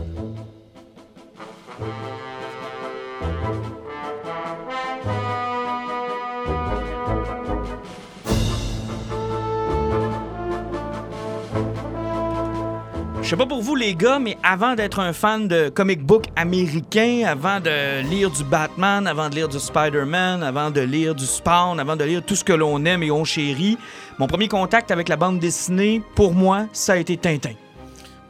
Je 13.29 13.35
sais 13.35 13.37
pas 13.37 13.45
pour 13.45 13.61
vous 13.61 13.75
les 13.75 13.93
gars, 13.93 14.17
mais 14.17 14.39
avant 14.41 14.73
d'être 14.73 14.99
un 14.99 15.13
fan 15.13 15.47
de 15.47 15.69
comic 15.69 16.03
book 16.03 16.25
américain, 16.35 17.25
avant 17.27 17.59
de 17.59 18.01
lire 18.09 18.31
du 18.31 18.43
Batman, 18.43 19.05
avant 19.05 19.29
de 19.29 19.35
lire 19.35 19.47
du 19.47 19.59
Spider-Man, 19.59 20.41
avant 20.41 20.71
de 20.71 20.81
lire 20.81 21.13
du 21.13 21.27
Spawn, 21.27 21.79
avant 21.79 21.95
de 21.95 22.03
lire 22.03 22.25
tout 22.25 22.33
ce 22.35 22.43
que 22.43 22.53
l'on 22.53 22.83
aime 22.85 23.03
et 23.03 23.11
on 23.11 23.25
chérit, 23.25 23.77
mon 24.17 24.25
premier 24.25 24.47
contact 24.47 24.89
avec 24.89 25.09
la 25.09 25.15
bande 25.15 25.37
dessinée, 25.37 26.01
pour 26.15 26.33
moi, 26.33 26.65
ça 26.73 26.93
a 26.93 26.95
été 26.95 27.17
Tintin. 27.17 27.51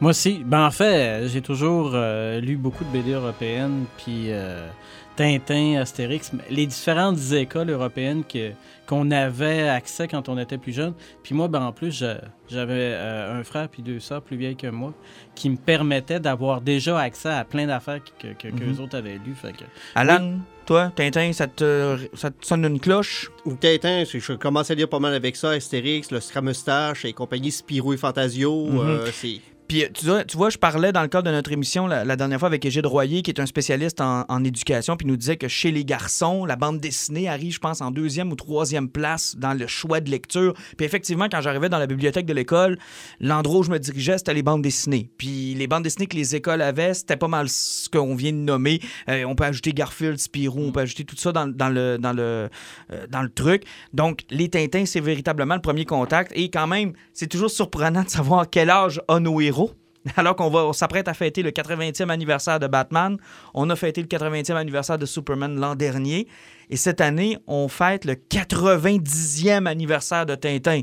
Moi 0.00 0.10
aussi. 0.10 0.42
Ben, 0.44 0.66
en 0.66 0.70
fait, 0.70 1.28
j'ai 1.28 1.40
toujours 1.40 1.92
euh, 1.94 2.38
lu 2.38 2.58
beaucoup 2.58 2.84
de 2.84 2.90
BD 2.90 3.12
européennes, 3.12 3.86
puis 3.96 4.26
euh, 4.28 4.68
Tintin, 5.16 5.80
Astérix, 5.80 6.30
les 6.50 6.66
différentes 6.66 7.18
écoles 7.32 7.70
européennes 7.70 8.22
que, 8.22 8.50
qu'on 8.90 9.10
avait 9.12 9.68
accès 9.68 10.08
quand 10.08 10.28
on 10.28 10.36
était 10.36 10.58
plus 10.58 10.72
jeune. 10.72 10.94
Puis 11.22 11.32
moi, 11.34 11.46
ben, 11.46 11.62
en 11.62 11.70
plus, 11.72 12.04
j'avais 12.48 12.74
euh, 12.94 13.38
un 13.40 13.44
frère 13.44 13.68
puis 13.68 13.82
deux 13.82 14.00
sœurs 14.00 14.20
plus 14.20 14.36
vieilles 14.36 14.56
que 14.56 14.66
moi 14.66 14.92
qui 15.36 15.48
me 15.48 15.56
permettaient 15.56 16.18
d'avoir 16.18 16.60
déjà 16.60 16.98
accès 16.98 17.28
à 17.28 17.44
plein 17.44 17.66
d'affaires 17.68 18.00
que, 18.18 18.26
que, 18.32 18.48
que 18.48 18.64
Mhm. 18.64 18.74
eux 18.74 18.80
autres 18.80 18.98
avaient 18.98 19.18
lues. 19.24 19.34
Fait 19.40 19.52
que... 19.52 19.62
Alan, 19.94 20.38
toi, 20.66 20.92
Tintin, 20.96 21.32
ça 21.32 21.46
te, 21.46 21.98
ça 22.14 22.30
te 22.32 22.44
sonne 22.44 22.64
une 22.64 22.80
cloche? 22.80 23.30
Ou 23.46 23.54
Tintin, 23.54 24.02
c'est- 24.04 24.18
je 24.20 24.32
commence 24.32 24.70
à 24.70 24.74
lire 24.74 24.88
pas 24.88 24.98
mal 24.98 25.14
avec 25.14 25.36
ça, 25.36 25.50
Astérix, 25.50 26.10
le 26.10 26.18
Scramustache 26.20 27.04
et 27.04 27.12
compagnie 27.12 27.52
Spirou 27.52 27.92
et 27.92 27.96
Fantasio. 27.96 28.68
Euh, 28.82 29.06
c'est 29.12 29.40
Puis 29.70 29.84
euh, 29.84 29.88
tu 29.94 30.04
vois, 30.04 30.24
tu 30.24 30.36
vois, 30.36 30.50
je 30.50 30.58
parlais 30.58 30.90
dans 30.90 31.02
le 31.02 31.06
cadre 31.06 31.30
de 31.30 31.30
notre 31.30 31.52
émission 31.52 31.86
la, 31.86 32.04
la 32.04 32.16
dernière 32.16 32.40
fois 32.40 32.48
avec 32.48 32.64
Égide 32.64 32.86
Royer, 32.86 33.22
qui 33.22 33.30
est 33.30 33.38
un 33.38 33.46
spécialiste 33.46 34.00
en, 34.00 34.24
en 34.28 34.42
éducation, 34.42 34.96
puis 34.96 35.06
nous 35.06 35.16
disait 35.16 35.36
que 35.36 35.46
chez 35.46 35.70
les 35.70 35.84
garçons, 35.84 36.44
la 36.44 36.56
bande 36.56 36.80
dessinée 36.80 37.28
arrive, 37.28 37.54
je 37.54 37.60
pense, 37.60 37.80
en 37.80 37.92
deuxième 37.92 38.32
ou 38.32 38.34
troisième 38.34 38.88
place 38.88 39.36
dans 39.36 39.54
le 39.54 39.68
choix 39.68 40.00
de 40.00 40.10
lecture. 40.10 40.54
Puis 40.76 40.84
effectivement, 40.84 41.28
quand 41.30 41.40
j'arrivais 41.40 41.68
dans 41.68 41.78
la 41.78 41.86
bibliothèque 41.86 42.26
de 42.26 42.32
l'école, 42.32 42.78
l'endroit 43.20 43.60
où 43.60 43.62
je 43.62 43.70
me 43.70 43.78
dirigeais, 43.78 44.18
c'était 44.18 44.34
les 44.34 44.42
bandes 44.42 44.62
dessinées. 44.62 45.08
Puis 45.18 45.54
les 45.54 45.68
bandes 45.68 45.84
dessinées 45.84 46.08
que 46.08 46.16
les 46.16 46.34
écoles 46.34 46.62
avaient, 46.62 46.92
c'était 46.92 47.16
pas 47.16 47.28
mal 47.28 47.48
ce 47.48 47.88
qu'on 47.88 48.16
vient 48.16 48.32
de 48.32 48.38
nommer. 48.38 48.80
Euh, 49.08 49.22
on 49.22 49.36
peut 49.36 49.44
ajouter 49.44 49.72
Garfield, 49.72 50.18
Spirou, 50.18 50.64
on 50.64 50.72
peut 50.72 50.80
ajouter 50.80 51.04
tout 51.04 51.16
ça 51.16 51.30
dans, 51.30 51.46
dans 51.46 51.68
le, 51.68 51.96
dans, 51.96 52.12
le, 52.12 52.48
euh, 52.90 53.06
dans 53.08 53.22
le 53.22 53.30
truc. 53.30 53.62
Donc, 53.92 54.22
les 54.30 54.48
Tintins, 54.48 54.84
c'est 54.84 54.98
véritablement 54.98 55.54
le 55.54 55.60
premier 55.62 55.84
contact. 55.84 56.32
Et 56.34 56.50
quand 56.50 56.66
même, 56.66 56.92
c'est 57.12 57.28
toujours 57.28 57.52
surprenant 57.52 58.02
de 58.02 58.08
savoir 58.08 58.50
quel 58.50 58.68
âge 58.68 59.00
a 59.06 59.20
nos 59.20 59.40
héros. 59.40 59.59
Alors 60.16 60.36
qu'on 60.36 60.54
on 60.54 60.72
s'apprête 60.72 61.08
à 61.08 61.14
fêter 61.14 61.42
le 61.42 61.50
80e 61.50 62.08
anniversaire 62.08 62.58
de 62.58 62.66
Batman, 62.66 63.18
on 63.54 63.68
a 63.70 63.76
fêté 63.76 64.00
le 64.00 64.06
80e 64.08 64.56
anniversaire 64.56 64.98
de 64.98 65.06
Superman 65.06 65.58
l'an 65.58 65.74
dernier, 65.74 66.26
et 66.70 66.76
cette 66.76 67.00
année, 67.00 67.36
on 67.46 67.68
fête 67.68 68.04
le 68.04 68.14
90e 68.14 69.66
anniversaire 69.66 70.24
de 70.24 70.34
Tintin. 70.34 70.82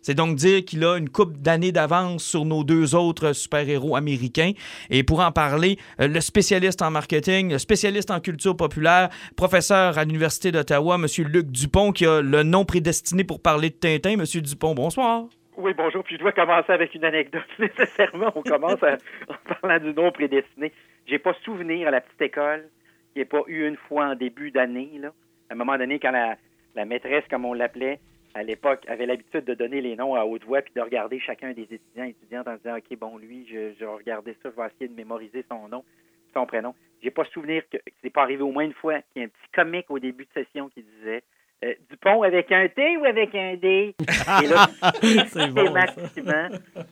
C'est 0.00 0.14
donc 0.14 0.36
dire 0.36 0.62
qu'il 0.66 0.84
a 0.84 0.98
une 0.98 1.08
coupe 1.08 1.38
d'années 1.38 1.72
d'avance 1.72 2.22
sur 2.22 2.44
nos 2.44 2.62
deux 2.62 2.94
autres 2.94 3.32
super-héros 3.32 3.96
américains. 3.96 4.52
Et 4.90 5.02
pour 5.02 5.20
en 5.20 5.32
parler, 5.32 5.78
euh, 5.98 6.08
le 6.08 6.20
spécialiste 6.20 6.82
en 6.82 6.90
marketing, 6.90 7.52
le 7.52 7.58
spécialiste 7.58 8.10
en 8.10 8.20
culture 8.20 8.54
populaire, 8.54 9.08
professeur 9.34 9.96
à 9.96 10.04
l'Université 10.04 10.52
d'Ottawa, 10.52 10.96
M. 10.96 11.06
Luc 11.26 11.50
Dupont, 11.50 11.92
qui 11.92 12.04
a 12.04 12.20
le 12.20 12.42
nom 12.42 12.66
prédestiné 12.66 13.24
pour 13.24 13.40
parler 13.40 13.70
de 13.70 13.76
Tintin. 13.76 14.10
M. 14.10 14.24
Dupont, 14.42 14.74
bonsoir. 14.74 15.24
Oui, 15.56 15.72
bonjour. 15.72 16.02
Puis 16.02 16.16
je 16.16 16.20
dois 16.20 16.32
commencer 16.32 16.72
avec 16.72 16.94
une 16.94 17.04
anecdote. 17.04 17.44
Nécessairement, 17.58 18.32
on 18.34 18.42
commence 18.42 18.82
en 18.82 19.54
parlant 19.60 19.78
du 19.78 19.94
nom 19.94 20.10
prédestiné. 20.10 20.72
J'ai 21.06 21.20
pas 21.20 21.32
souvenir 21.44 21.86
à 21.86 21.90
la 21.92 22.00
petite 22.00 22.22
école 22.22 22.68
qu'il 23.12 23.20
n'y 23.20 23.22
ait 23.22 23.24
pas 23.24 23.42
eu 23.46 23.66
une 23.68 23.76
fois 23.76 24.06
en 24.06 24.14
début 24.16 24.50
d'année. 24.50 24.90
Là. 24.98 25.12
À 25.48 25.54
un 25.54 25.56
moment 25.56 25.78
donné, 25.78 26.00
quand 26.00 26.10
la, 26.10 26.84
maîtresse, 26.84 27.24
comme 27.30 27.44
on 27.44 27.52
l'appelait 27.52 28.00
à 28.34 28.42
l'époque, 28.42 28.84
avait 28.88 29.06
l'habitude 29.06 29.44
de 29.44 29.54
donner 29.54 29.80
les 29.80 29.94
noms 29.94 30.16
à 30.16 30.24
haute 30.24 30.44
voix 30.44 30.60
puis 30.60 30.72
de 30.74 30.80
regarder 30.80 31.20
chacun 31.20 31.52
des 31.52 31.62
étudiants 31.62 32.04
et 32.04 32.10
étudiantes 32.10 32.48
en 32.48 32.56
disant 32.56 32.76
OK, 32.76 32.98
bon, 32.98 33.16
lui, 33.16 33.46
je, 33.48 33.74
je 33.78 33.84
vais 33.84 33.92
regarder 33.92 34.36
ça, 34.42 34.50
je 34.50 34.60
vais 34.60 34.66
essayer 34.66 34.88
de 34.88 34.96
mémoriser 34.96 35.44
son 35.48 35.68
nom, 35.68 35.84
son 36.32 36.46
prénom. 36.46 36.74
J'ai 37.00 37.12
pas 37.12 37.24
souvenir 37.26 37.62
que 37.70 37.76
c'est 38.02 38.10
pas 38.10 38.22
arrivé 38.22 38.42
au 38.42 38.50
moins 38.50 38.64
une 38.64 38.72
fois 38.72 39.00
qu'il 39.12 39.20
y 39.20 39.24
ait 39.24 39.26
un 39.26 39.28
petit 39.28 39.52
comique 39.52 39.88
au 39.88 40.00
début 40.00 40.24
de 40.24 40.32
session 40.32 40.68
qui 40.70 40.82
disait 40.82 41.22
euh, 41.64 41.74
Dupont 41.90 42.22
avec 42.22 42.50
un 42.52 42.68
T 42.68 42.96
ou 42.98 43.04
avec 43.04 43.34
un 43.34 43.54
D? 43.56 43.94
Et 44.42 44.46
là, 44.46 44.66
C'est 45.28 45.50
bon, 45.52 45.66
systématiquement, 45.66 46.48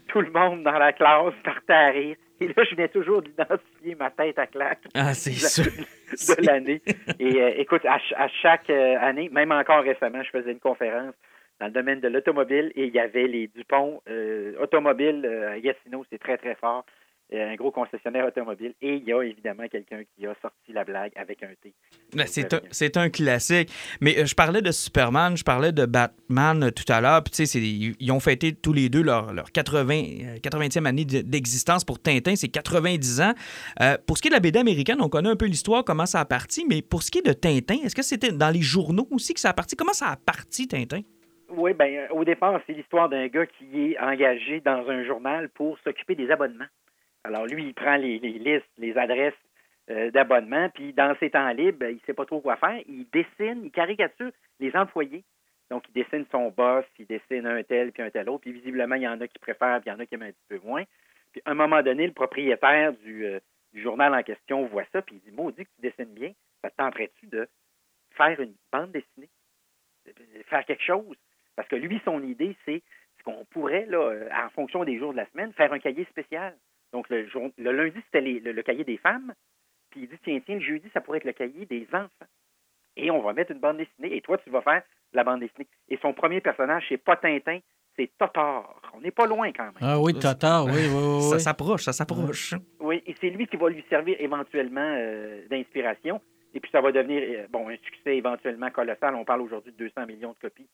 tout 0.08 0.20
le 0.20 0.30
monde 0.30 0.62
dans 0.62 0.78
la 0.78 0.92
classe 0.92 1.34
partait 1.44 1.72
à 1.72 1.88
rire. 1.90 2.16
Et 2.40 2.48
là, 2.48 2.64
je 2.68 2.74
venais 2.74 2.88
toujours 2.88 3.22
d'identifier 3.22 3.94
ma 3.94 4.10
tête 4.10 4.38
à 4.38 4.46
claque 4.46 4.82
Ah, 4.94 5.14
c'est 5.14 5.32
sûr. 5.32 5.64
de 6.36 6.46
l'année. 6.46 6.82
Et 7.20 7.40
euh, 7.40 7.52
écoute, 7.56 7.84
à, 7.84 7.98
à 8.16 8.28
chaque 8.28 8.68
euh, 8.70 8.96
année, 9.00 9.28
même 9.30 9.52
encore 9.52 9.84
récemment, 9.84 10.22
je 10.22 10.30
faisais 10.30 10.52
une 10.52 10.60
conférence 10.60 11.14
dans 11.60 11.66
le 11.66 11.72
domaine 11.72 12.00
de 12.00 12.08
l'automobile 12.08 12.72
et 12.74 12.86
il 12.86 12.94
y 12.94 12.98
avait 12.98 13.28
les 13.28 13.46
Dupont 13.46 14.00
automobiles 14.60 15.24
à 15.48 15.60
Gatineau, 15.60 16.04
c'est 16.10 16.18
très 16.18 16.36
très 16.36 16.56
fort, 16.56 16.84
un 17.40 17.54
gros 17.54 17.70
concessionnaire 17.70 18.26
automobile. 18.26 18.74
Et 18.82 18.96
il 18.96 19.04
y 19.04 19.12
a 19.12 19.22
évidemment 19.22 19.66
quelqu'un 19.70 20.02
qui 20.16 20.26
a 20.26 20.34
sorti 20.42 20.72
la 20.72 20.84
blague 20.84 21.12
avec 21.16 21.42
un 21.42 21.50
T. 21.62 21.72
Ben, 22.14 22.26
c'est 22.26 22.52
un, 22.52 22.60
c'est 22.70 22.96
un 22.96 23.08
classique. 23.10 23.70
Mais 24.00 24.18
euh, 24.18 24.26
je 24.26 24.34
parlais 24.34 24.60
de 24.62 24.70
Superman, 24.70 25.36
je 25.36 25.44
parlais 25.44 25.72
de 25.72 25.86
Batman 25.86 26.64
euh, 26.64 26.70
tout 26.70 26.90
à 26.92 27.00
l'heure. 27.00 27.22
Puis, 27.22 27.32
tu 27.32 27.46
sais, 27.46 27.58
ils 27.60 28.12
ont 28.12 28.20
fêté 28.20 28.52
tous 28.52 28.72
les 28.72 28.88
deux 28.88 29.02
leur, 29.02 29.32
leur 29.32 29.50
80, 29.52 29.94
euh, 29.94 30.36
80e 30.38 30.86
année 30.86 31.04
de- 31.04 31.22
d'existence. 31.22 31.84
Pour 31.84 32.00
Tintin, 32.02 32.36
c'est 32.36 32.48
90 32.48 33.20
ans. 33.20 33.32
Euh, 33.80 33.96
pour 34.06 34.16
ce 34.16 34.22
qui 34.22 34.28
est 34.28 34.30
de 34.30 34.34
la 34.34 34.40
BD 34.40 34.58
américaine, 34.58 34.98
on 35.00 35.08
connaît 35.08 35.30
un 35.30 35.36
peu 35.36 35.46
l'histoire, 35.46 35.84
comment 35.84 36.06
ça 36.06 36.20
a 36.20 36.24
parti. 36.24 36.66
Mais 36.68 36.82
pour 36.82 37.02
ce 37.02 37.10
qui 37.10 37.18
est 37.18 37.26
de 37.26 37.32
Tintin, 37.32 37.76
est-ce 37.84 37.94
que 37.94 38.02
c'était 38.02 38.32
dans 38.32 38.50
les 38.50 38.62
journaux 38.62 39.06
aussi 39.10 39.32
que 39.34 39.40
ça 39.40 39.50
a 39.50 39.52
parti? 39.54 39.76
Comment 39.76 39.92
ça 39.94 40.08
a 40.08 40.16
parti, 40.16 40.68
Tintin? 40.68 41.00
Oui, 41.54 41.72
euh, 41.80 42.06
au 42.12 42.24
départ, 42.24 42.60
c'est 42.66 42.72
l'histoire 42.72 43.08
d'un 43.10 43.26
gars 43.28 43.44
qui 43.46 43.66
est 43.92 43.98
engagé 44.00 44.60
dans 44.64 44.88
un 44.88 45.04
journal 45.04 45.50
pour 45.50 45.78
s'occuper 45.84 46.14
des 46.14 46.30
abonnements. 46.30 46.64
Alors 47.24 47.46
lui, 47.46 47.64
il 47.64 47.74
prend 47.74 47.96
les, 47.96 48.18
listes, 48.18 48.66
les 48.78 48.96
adresses 48.96 49.34
euh, 49.90 50.10
d'abonnements, 50.10 50.68
puis 50.70 50.92
dans 50.92 51.14
ses 51.18 51.30
temps 51.30 51.50
libres, 51.50 51.86
il 51.86 52.00
sait 52.06 52.14
pas 52.14 52.26
trop 52.26 52.40
quoi 52.40 52.56
faire. 52.56 52.80
Il 52.88 53.06
dessine, 53.10 53.64
il 53.64 53.70
caricature 53.70 54.30
les 54.60 54.74
employés. 54.76 55.24
Donc, 55.70 55.84
il 55.88 56.02
dessine 56.02 56.26
son 56.30 56.50
boss, 56.50 56.84
il 56.98 57.06
dessine 57.06 57.46
un 57.46 57.62
tel 57.62 57.92
puis 57.92 58.02
un 58.02 58.10
tel 58.10 58.28
autre, 58.28 58.42
puis 58.42 58.52
visiblement, 58.52 58.96
il 58.96 59.02
y 59.02 59.08
en 59.08 59.20
a 59.20 59.26
qui 59.26 59.38
préfèrent, 59.38 59.80
puis 59.80 59.88
il 59.88 59.92
y 59.92 59.96
en 59.96 60.00
a 60.00 60.06
qui 60.06 60.14
aiment 60.14 60.22
un 60.22 60.32
petit 60.32 60.46
peu 60.48 60.60
moins. 60.64 60.84
Puis 61.32 61.40
à 61.46 61.52
un 61.52 61.54
moment 61.54 61.82
donné, 61.82 62.06
le 62.06 62.12
propriétaire 62.12 62.92
du, 62.92 63.24
euh, 63.24 63.40
journal 63.74 64.14
en 64.14 64.22
question 64.22 64.66
voit 64.66 64.84
ça, 64.92 65.00
puis 65.02 65.16
il 65.16 65.30
dit 65.30 65.34
Maudit 65.34 65.64
que 65.64 65.70
tu 65.76 65.80
dessines 65.80 66.12
bien, 66.12 66.32
ça 66.62 66.70
te 66.70 66.76
tenterait-tu 66.76 67.26
de 67.26 67.48
faire 68.10 68.38
une 68.40 68.54
bande 68.70 68.92
dessinée? 68.92 69.30
De- 70.06 70.12
de 70.12 70.42
Faire 70.44 70.64
quelque 70.66 70.82
chose? 70.82 71.16
Parce 71.56 71.68
que 71.68 71.76
lui, 71.76 72.00
son 72.04 72.22
idée, 72.22 72.56
c'est 72.64 72.82
ce 73.18 73.22
qu'on 73.22 73.44
pourrait, 73.46 73.86
là, 73.86 73.98
euh, 74.10 74.28
en 74.32 74.50
fonction 74.50 74.84
des 74.84 74.98
jours 74.98 75.12
de 75.12 75.18
la 75.18 75.26
semaine, 75.30 75.52
faire 75.54 75.72
un 75.72 75.78
cahier 75.78 76.04
spécial. 76.06 76.54
Donc, 76.92 77.08
le, 77.08 77.26
jour- 77.28 77.50
le 77.58 77.72
lundi, 77.72 77.98
c'était 78.06 78.20
les- 78.20 78.40
le, 78.40 78.52
le 78.52 78.62
cahier 78.62 78.84
des 78.84 78.98
femmes. 78.98 79.32
Puis 79.90 80.02
il 80.02 80.08
dit, 80.08 80.18
tiens, 80.24 80.40
tiens, 80.44 80.56
le 80.56 80.60
jeudi, 80.60 80.88
ça 80.94 81.00
pourrait 81.00 81.18
être 81.18 81.24
le 81.24 81.32
cahier 81.32 81.66
des 81.66 81.86
enfants. 81.92 82.26
Et 82.96 83.10
on 83.10 83.22
va 83.22 83.32
mettre 83.32 83.52
une 83.52 83.58
bande 83.60 83.78
dessinée. 83.78 84.16
Et 84.16 84.20
toi, 84.20 84.38
tu 84.38 84.50
vas 84.50 84.60
faire 84.62 84.82
la 85.12 85.24
bande 85.24 85.40
dessinée. 85.40 85.66
Et 85.88 85.98
son 86.02 86.12
premier 86.12 86.40
personnage, 86.40 86.84
c'est 86.88 86.98
pas 87.02 87.16
Tintin, 87.16 87.58
c'est 87.96 88.10
Totor. 88.18 88.80
On 88.94 89.00
n'est 89.00 89.10
pas 89.10 89.26
loin 89.26 89.50
quand 89.52 89.64
même. 89.64 89.74
Ah 89.80 89.98
oui, 90.00 90.14
Tata, 90.14 90.64
oui, 90.64 90.72
oui, 90.72 91.16
oui. 91.16 91.22
Ça 91.30 91.38
s'approche, 91.38 91.82
ça 91.84 91.92
s'approche. 91.92 92.54
Oui, 92.80 93.02
et 93.06 93.14
c'est 93.20 93.30
lui 93.30 93.46
qui 93.46 93.56
va 93.56 93.68
lui 93.70 93.84
servir 93.88 94.16
éventuellement 94.18 94.80
euh, 94.98 95.46
d'inspiration. 95.48 96.20
Et 96.54 96.60
puis 96.60 96.70
ça 96.70 96.82
va 96.82 96.92
devenir 96.92 97.22
euh, 97.22 97.46
bon 97.50 97.68
un 97.70 97.76
succès 97.76 98.16
éventuellement 98.16 98.70
colossal. 98.70 99.14
On 99.14 99.24
parle 99.24 99.40
aujourd'hui 99.40 99.72
de 99.72 99.76
200 99.78 100.06
millions 100.06 100.32
de 100.32 100.38
copies 100.38 100.68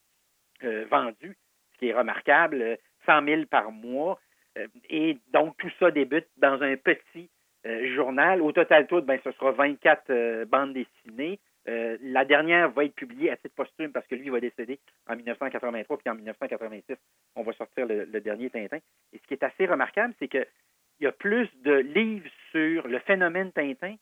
euh, 0.64 0.85
vendues, 0.90 1.37
ce 1.74 1.78
qui 1.78 1.88
est 1.88 1.94
remarquable. 1.94 2.61
euh, 2.62 2.76
100 3.07 3.24
000 3.24 3.42
par 3.46 3.70
mois. 3.72 4.18
Euh, 4.58 4.66
et 4.88 5.18
donc 5.32 5.56
tout 5.58 5.70
ça 5.78 5.90
débute 5.90 6.26
dans 6.36 6.62
un 6.62 6.76
petit 6.76 7.30
euh, 7.66 7.94
journal. 7.94 8.42
Au 8.42 8.52
total, 8.52 8.86
tout, 8.86 9.02
ben, 9.02 9.18
ce 9.24 9.32
sera 9.32 9.52
24 9.52 10.10
euh, 10.10 10.44
bandes 10.44 10.74
dessinées. 10.74 11.38
La 12.00 12.24
dernière 12.24 12.70
va 12.70 12.86
être 12.86 12.94
publiée 12.94 13.30
à 13.30 13.36
titre 13.36 13.54
posthume 13.54 13.92
parce 13.92 14.06
que 14.06 14.14
lui 14.14 14.30
va 14.30 14.40
décéder 14.40 14.78
en 15.06 15.16
1983, 15.16 15.98
puis 15.98 16.08
en 16.08 16.14
1986, 16.14 16.96
on 17.36 17.42
va 17.42 17.52
sortir 17.52 17.84
le, 17.84 18.06
le 18.06 18.20
dernier 18.22 18.48
Tintin. 18.48 18.78
Et 19.12 19.18
ce 19.18 19.26
qui 19.26 19.34
est 19.34 19.42
assez 19.42 19.66
remarquable, 19.66 20.14
c'est 20.18 20.28
qu'il 20.28 20.46
y 21.00 21.06
a 21.06 21.12
plus 21.12 21.46
de 21.62 21.74
livres 21.74 22.30
sur 22.52 22.88
le 22.88 22.98
phénomène 23.00 23.52
Tintin 23.52 23.96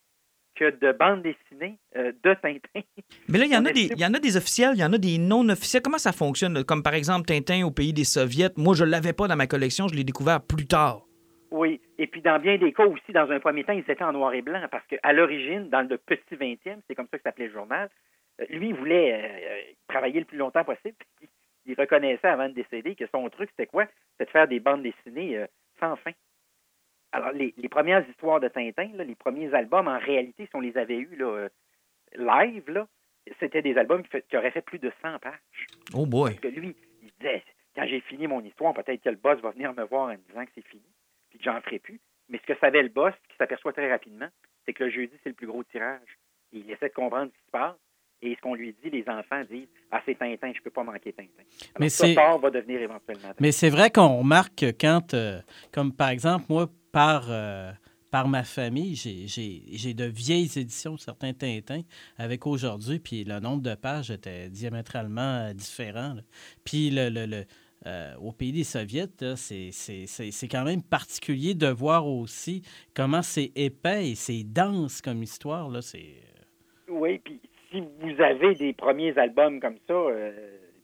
que 0.56 0.70
de 0.70 0.92
bandes 0.92 1.22
dessinées 1.22 1.78
euh, 1.96 2.12
de 2.24 2.34
Tintin. 2.34 2.80
Mais 3.28 3.38
là, 3.38 3.44
il 3.44 3.52
y, 3.52 3.56
en 3.56 3.64
a 3.64 3.72
des, 3.72 3.88
il 3.92 4.00
y 4.00 4.06
en 4.06 4.14
a 4.14 4.18
des 4.18 4.36
officiels, 4.36 4.72
il 4.74 4.80
y 4.80 4.84
en 4.84 4.92
a 4.92 4.98
des 4.98 5.18
non-officiels. 5.18 5.82
Comment 5.82 5.98
ça 5.98 6.12
fonctionne? 6.12 6.64
Comme 6.64 6.82
par 6.82 6.94
exemple 6.94 7.26
Tintin 7.26 7.64
au 7.64 7.70
pays 7.70 7.92
des 7.92 8.04
Soviets. 8.04 8.50
Moi, 8.56 8.74
je 8.74 8.84
ne 8.84 8.90
l'avais 8.90 9.12
pas 9.12 9.28
dans 9.28 9.36
ma 9.36 9.46
collection, 9.46 9.88
je 9.88 9.94
l'ai 9.94 10.04
découvert 10.04 10.40
plus 10.40 10.66
tard. 10.66 11.02
Oui, 11.50 11.80
et 11.98 12.06
puis 12.06 12.22
dans 12.22 12.38
bien 12.40 12.58
des 12.58 12.72
cas 12.72 12.86
aussi, 12.86 13.12
dans 13.12 13.30
un 13.30 13.38
premier 13.38 13.64
temps, 13.64 13.72
ils 13.72 13.88
étaient 13.88 14.02
en 14.02 14.12
noir 14.12 14.34
et 14.34 14.42
blanc 14.42 14.60
parce 14.70 14.84
qu'à 14.86 15.12
l'origine, 15.12 15.68
dans 15.70 15.82
le 15.88 15.96
petit 15.96 16.34
20e, 16.34 16.80
c'est 16.86 16.94
comme 16.94 17.06
ça 17.10 17.18
que 17.18 17.22
s'appelait 17.22 17.46
le 17.46 17.52
journal, 17.52 17.88
euh, 18.40 18.44
lui, 18.50 18.68
il 18.68 18.74
voulait 18.74 19.12
euh, 19.14 19.72
travailler 19.88 20.20
le 20.20 20.26
plus 20.26 20.38
longtemps 20.38 20.64
possible. 20.64 20.96
Il 21.68 21.74
reconnaissait 21.74 22.28
avant 22.28 22.48
de 22.48 22.54
décéder 22.54 22.94
que 22.94 23.06
son 23.12 23.28
truc, 23.28 23.50
c'était 23.50 23.66
quoi? 23.66 23.86
C'était 24.12 24.26
de 24.26 24.30
faire 24.30 24.46
des 24.46 24.60
bandes 24.60 24.84
dessinées 24.84 25.36
euh, 25.36 25.46
sans 25.80 25.96
fin. 25.96 26.12
Alors, 27.16 27.32
les, 27.32 27.54
les 27.56 27.68
premières 27.68 28.06
histoires 28.08 28.40
de 28.40 28.48
Tintin, 28.48 28.90
là, 28.94 29.04
les 29.04 29.14
premiers 29.14 29.52
albums, 29.54 29.88
en 29.88 29.98
réalité, 29.98 30.44
si 30.46 30.50
on 30.54 30.60
les 30.60 30.76
avait 30.76 30.98
eus 30.98 31.16
là, 31.16 31.48
live, 32.16 32.68
là, 32.70 32.86
c'était 33.40 33.62
des 33.62 33.76
albums 33.76 34.02
qui, 34.02 34.10
fait- 34.10 34.26
qui 34.28 34.36
auraient 34.36 34.50
fait 34.50 34.62
plus 34.62 34.78
de 34.78 34.92
100 35.02 35.18
pages. 35.18 35.66
Oh 35.94 36.06
boy. 36.06 36.30
Parce 36.32 36.40
que 36.40 36.60
lui, 36.60 36.76
il 37.02 37.10
disait, 37.18 37.42
quand 37.74 37.86
j'ai 37.86 38.00
fini 38.02 38.26
mon 38.26 38.42
histoire, 38.44 38.74
peut-être 38.74 39.02
que 39.02 39.08
le 39.08 39.16
boss 39.16 39.40
va 39.40 39.50
venir 39.50 39.72
me 39.74 39.84
voir 39.84 40.08
en 40.08 40.12
me 40.12 40.16
disant 40.28 40.44
que 40.44 40.50
c'est 40.54 40.66
fini, 40.66 40.82
puis 41.30 41.38
que 41.38 41.44
j'en 41.44 41.60
ferai 41.62 41.78
plus. 41.78 42.00
Mais 42.28 42.38
ce 42.38 42.52
que 42.52 42.58
savait 42.58 42.82
le 42.82 42.88
boss, 42.88 43.14
qui 43.28 43.36
s'aperçoit 43.36 43.72
très 43.72 43.90
rapidement, 43.90 44.28
c'est 44.64 44.72
que 44.72 44.84
le 44.84 44.90
jeudi, 44.90 45.12
c'est 45.22 45.28
le 45.30 45.34
plus 45.34 45.46
gros 45.46 45.62
tirage. 45.64 46.18
Il 46.52 46.70
essaie 46.70 46.88
de 46.88 46.94
comprendre 46.94 47.30
ce 47.32 47.38
qui 47.38 47.44
se 47.46 47.50
passe. 47.50 47.76
Et 48.22 48.34
ce 48.34 48.40
qu'on 48.40 48.54
lui 48.54 48.74
dit, 48.82 48.88
les 48.90 49.06
enfants 49.08 49.42
disent 49.50 49.68
Ah, 49.90 50.00
c'est 50.06 50.18
Tintin, 50.18 50.50
je 50.56 50.62
peux 50.62 50.70
pas 50.70 50.82
manquer 50.82 51.12
Tintin. 51.12 51.28
Alors, 51.38 51.80
Mais 51.80 51.88
ça, 51.90 52.06
va 52.38 52.50
devenir 52.50 52.80
éventuellement 52.80 53.28
Tintin. 53.28 53.36
Mais 53.40 53.52
c'est 53.52 53.68
vrai 53.68 53.90
qu'on 53.90 54.18
remarque 54.20 54.54
que 54.56 54.70
quand, 54.70 55.12
euh, 55.12 55.38
comme 55.70 55.92
par 55.94 56.08
exemple, 56.08 56.46
moi, 56.48 56.66
par, 56.96 57.26
euh, 57.28 57.72
par 58.10 58.26
ma 58.26 58.42
famille, 58.42 58.94
j'ai- 58.94 59.92
de 59.92 60.04
vieilles 60.06 60.50
éditions 60.58 60.94
de 60.94 60.98
certains 61.00 61.34
Tintins 61.34 61.82
avec 62.16 62.46
aujourd'hui, 62.46 63.00
puis 63.00 63.22
le 63.24 63.38
nombre 63.38 63.60
de 63.60 63.74
pages 63.74 64.10
était 64.10 64.48
diamétralement 64.48 65.48
euh, 65.48 65.52
différent. 65.52 66.14
Puis 66.64 66.88
le, 66.88 67.10
le- 67.10 67.26
le, 67.26 67.44
euh, 67.86 68.14
au 68.16 68.32
pays 68.32 68.52
des 68.52 68.64
Soviets, 68.64 69.08
c'est 69.36 70.48
quand 70.50 70.64
même 70.64 70.82
particulier 70.82 71.52
de 71.52 71.66
voir 71.66 72.06
aussi 72.06 72.62
comment 72.94 73.20
c'est 73.20 73.52
épais 73.54 74.08
et 74.12 74.14
c'est 74.14 74.42
dense 74.44 75.02
comme 75.02 75.22
histoire. 75.22 75.68
Là. 75.68 75.80
Oui, 76.88 77.18
puis 77.18 77.38
si 77.70 77.82
vous 78.00 78.22
avez 78.22 78.54
des 78.54 78.72
premiers 78.72 79.18
albums 79.18 79.60
comme 79.60 79.76
ça, 79.86 79.94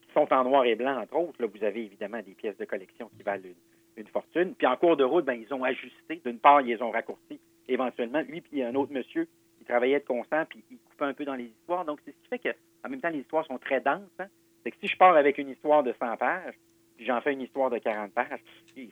qui 0.06 0.12
sont 0.12 0.30
en 0.30 0.44
noir 0.44 0.66
et 0.66 0.74
blanc, 0.74 1.00
entre 1.00 1.16
autres, 1.16 1.40
là, 1.40 1.46
vous 1.48 1.64
avez 1.64 1.84
évidemment 1.86 2.20
des 2.20 2.34
pièces 2.34 2.58
de 2.58 2.66
collection 2.66 3.10
qui 3.16 3.22
valent 3.22 3.44
une, 3.44 3.54
une 3.96 4.06
fortune. 4.06 4.54
Puis 4.54 4.66
en 4.66 4.76
cours 4.76 4.96
de 4.96 5.04
route, 5.04 5.24
ben, 5.24 5.34
ils 5.34 5.52
ont 5.54 5.64
ajusté. 5.64 6.20
D'une 6.24 6.38
part, 6.38 6.60
ils 6.60 6.68
les 6.68 6.82
ont 6.82 6.90
raccourcis 6.90 7.40
éventuellement. 7.68 8.22
Lui, 8.22 8.40
puis 8.40 8.62
un 8.62 8.74
autre 8.74 8.92
monsieur 8.92 9.28
qui 9.58 9.64
travaillait 9.64 10.00
de 10.00 10.04
constant, 10.04 10.44
puis 10.46 10.64
il 10.70 10.78
coupait 10.78 11.04
un 11.04 11.14
peu 11.14 11.24
dans 11.24 11.34
les 11.34 11.44
histoires. 11.44 11.84
Donc, 11.84 12.00
c'est 12.04 12.12
ce 12.12 12.16
qui 12.22 12.28
fait 12.28 12.38
que, 12.38 12.56
en 12.84 12.88
même 12.88 13.00
temps, 13.00 13.10
les 13.10 13.20
histoires 13.20 13.46
sont 13.46 13.58
très 13.58 13.80
denses. 13.80 14.02
Hein. 14.18 14.26
C'est 14.62 14.70
que 14.70 14.76
si 14.80 14.88
je 14.88 14.96
pars 14.96 15.16
avec 15.16 15.38
une 15.38 15.50
histoire 15.50 15.82
de 15.82 15.92
100 15.92 16.16
pages, 16.16 16.54
puis 16.96 17.06
j'en 17.06 17.20
fais 17.20 17.32
une 17.32 17.42
histoire 17.42 17.70
de 17.70 17.78
40 17.78 18.12
pages, 18.12 18.40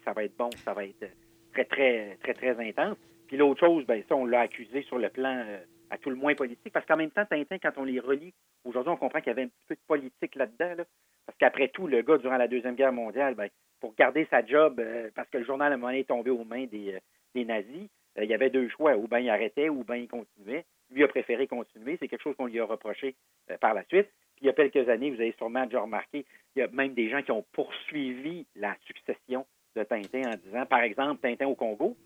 ça 0.05 0.13
va 0.13 0.25
être 0.25 0.37
bon, 0.37 0.51
ça 0.65 0.75
va 0.75 0.85
être 0.85 1.07
très, 1.53 1.65
très, 1.65 2.17
très, 2.23 2.35
très 2.35 2.69
intense. 2.69 2.97
Puis 3.27 3.37
l'autre 3.37 3.61
chose, 3.61 3.85
ben 3.87 4.03
ça, 4.09 4.17
on 4.17 4.27
l'a 4.27 4.41
accusé 4.41 4.83
sur 4.83 4.99
le 4.99 5.09
plan 5.09 5.45
euh, 5.47 5.59
à 5.91 5.99
tout 5.99 6.11
le 6.11 6.17
moins 6.17 6.35
politique, 6.35 6.73
parce 6.73 6.87
qu'en 6.87 6.97
même 6.97 7.11
temps, 7.11 7.25
Tintin, 7.25 7.59
quand 7.59 7.73
on 7.77 7.85
les 7.85 8.01
relit, 8.01 8.33
aujourd'hui, 8.65 8.93
on 8.93 8.97
comprend 8.97 9.21
qu'il 9.21 9.29
y 9.29 9.31
avait 9.31 9.43
un 9.43 9.49
petit 9.49 9.67
peu 9.69 9.75
de 9.75 9.81
politique 9.87 10.35
là-dedans, 10.35 10.75
là. 10.79 10.85
parce 11.27 11.39
qu'après 11.39 11.69
tout, 11.69 11.87
le 11.87 12.03
gars, 12.03 12.19
durant 12.19 12.37
la 12.37 12.49
Deuxième 12.49 12.75
Guerre 12.75 12.93
mondiale, 12.93 13.35
ben, 13.35 13.49
pour 13.81 13.95
garder 13.95 14.27
sa 14.31 14.45
job, 14.45 14.79
euh, 14.79 15.11
parce 15.15 15.29
que 15.31 15.39
le 15.39 15.45
journal 15.45 15.73
à 15.73 15.75
un 15.75 15.79
moment 15.79 15.91
est 15.91 16.09
tombé 16.09 16.31
aux 16.31 16.45
mains 16.45 16.67
des, 16.67 16.95
euh, 16.95 17.45
nazis, 17.45 17.89
euh, 18.19 18.25
il 18.25 18.31
y 18.31 18.35
avait 18.35 18.51
deux 18.51 18.69
choix, 18.69 18.97
ou 18.97 19.09
bien 19.09 19.21
il 19.21 19.31
arrêtait, 19.31 19.69
ou 19.69 19.83
bien 19.85 19.97
il 19.97 20.09
continuait. 20.09 20.65
Lui 20.91 21.05
a 21.05 21.09
préféré 21.09 21.47
continuer, 21.47 21.97
c'est 21.99 22.09
quelque 22.09 22.23
chose 22.23 22.37
qu'on 22.37 22.47
lui 22.47 22.61
a 22.61 22.65
reproché 22.65 23.15
par 23.61 23.75
la 23.75 23.85
suite. 23.85 24.09
Puis 24.37 24.45
il 24.45 24.47
y 24.47 24.51
a 24.51 24.53
quelques 24.53 24.89
années, 24.89 25.11
vous 25.11 25.21
avez 25.21 25.33
sûrement 25.39 25.65
déjà 25.65 25.81
remarqué, 25.81 26.27
il 26.57 26.59
y 26.59 26.63
a 26.63 26.69
même 26.69 26.95
des 26.95 27.09
gens 27.09 27.23
qui 27.23 27.31
ont 27.31 27.45
poursuivi 27.53 28.47
la 28.57 28.77
succession 28.87 29.47
de 29.77 29.85
Tintin 29.85 30.33
en 30.33 30.37
disant, 30.37 30.67
par 30.67 30.81
exemple, 30.81 31.21
Tintin 31.21 31.47
au 31.47 31.55
Congo, 31.55 31.97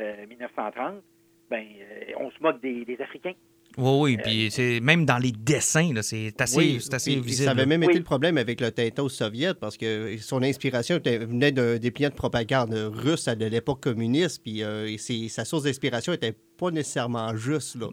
euh, 0.00 0.26
1930, 0.26 1.02
ben, 1.48 1.64
on 2.18 2.30
se 2.30 2.42
moque 2.42 2.60
des 2.60 3.00
Africains. 3.00 3.34
Oui, 3.78 4.00
oui. 4.00 4.16
Puis 4.22 4.50
c'est 4.50 4.80
même 4.80 5.04
dans 5.04 5.18
les 5.18 5.30
dessins, 5.32 5.92
là, 5.94 6.02
c'est 6.02 6.38
assez, 6.40 6.56
Oui, 6.58 6.78
c'est 6.80 6.92
assez 6.94 7.12
puis 7.12 7.20
visible. 7.20 7.44
Ça 7.46 7.50
avait 7.52 7.66
même 7.66 7.80
Oui. 7.82 7.86
été 7.86 7.98
le 7.98 8.04
problème 8.04 8.36
avec 8.36 8.60
le 8.60 8.70
Tintin 8.72 9.08
soviète 9.08 9.58
parce 9.60 9.76
que 9.76 10.16
son 10.18 10.42
inspiration 10.42 10.96
était- 10.96 11.18
venait 11.18 11.52
d'un 11.52 11.78
dépliant 11.78 12.08
de 12.10 12.14
propagande 12.14 12.72
russe 12.74 13.28
à 13.28 13.36
de 13.36 13.46
l'époque 13.46 13.80
communiste. 13.80 14.42
Puis 14.42 14.62
euh, 14.62 14.86
et 14.88 14.98
c'est- 14.98 15.28
sa 15.28 15.44
source 15.44 15.62
d'inspiration 15.64 16.12
était 16.12 16.34
pas 16.58 16.70
nécessairement 16.70 17.34
juste. 17.36 17.76
Là. 17.80 17.86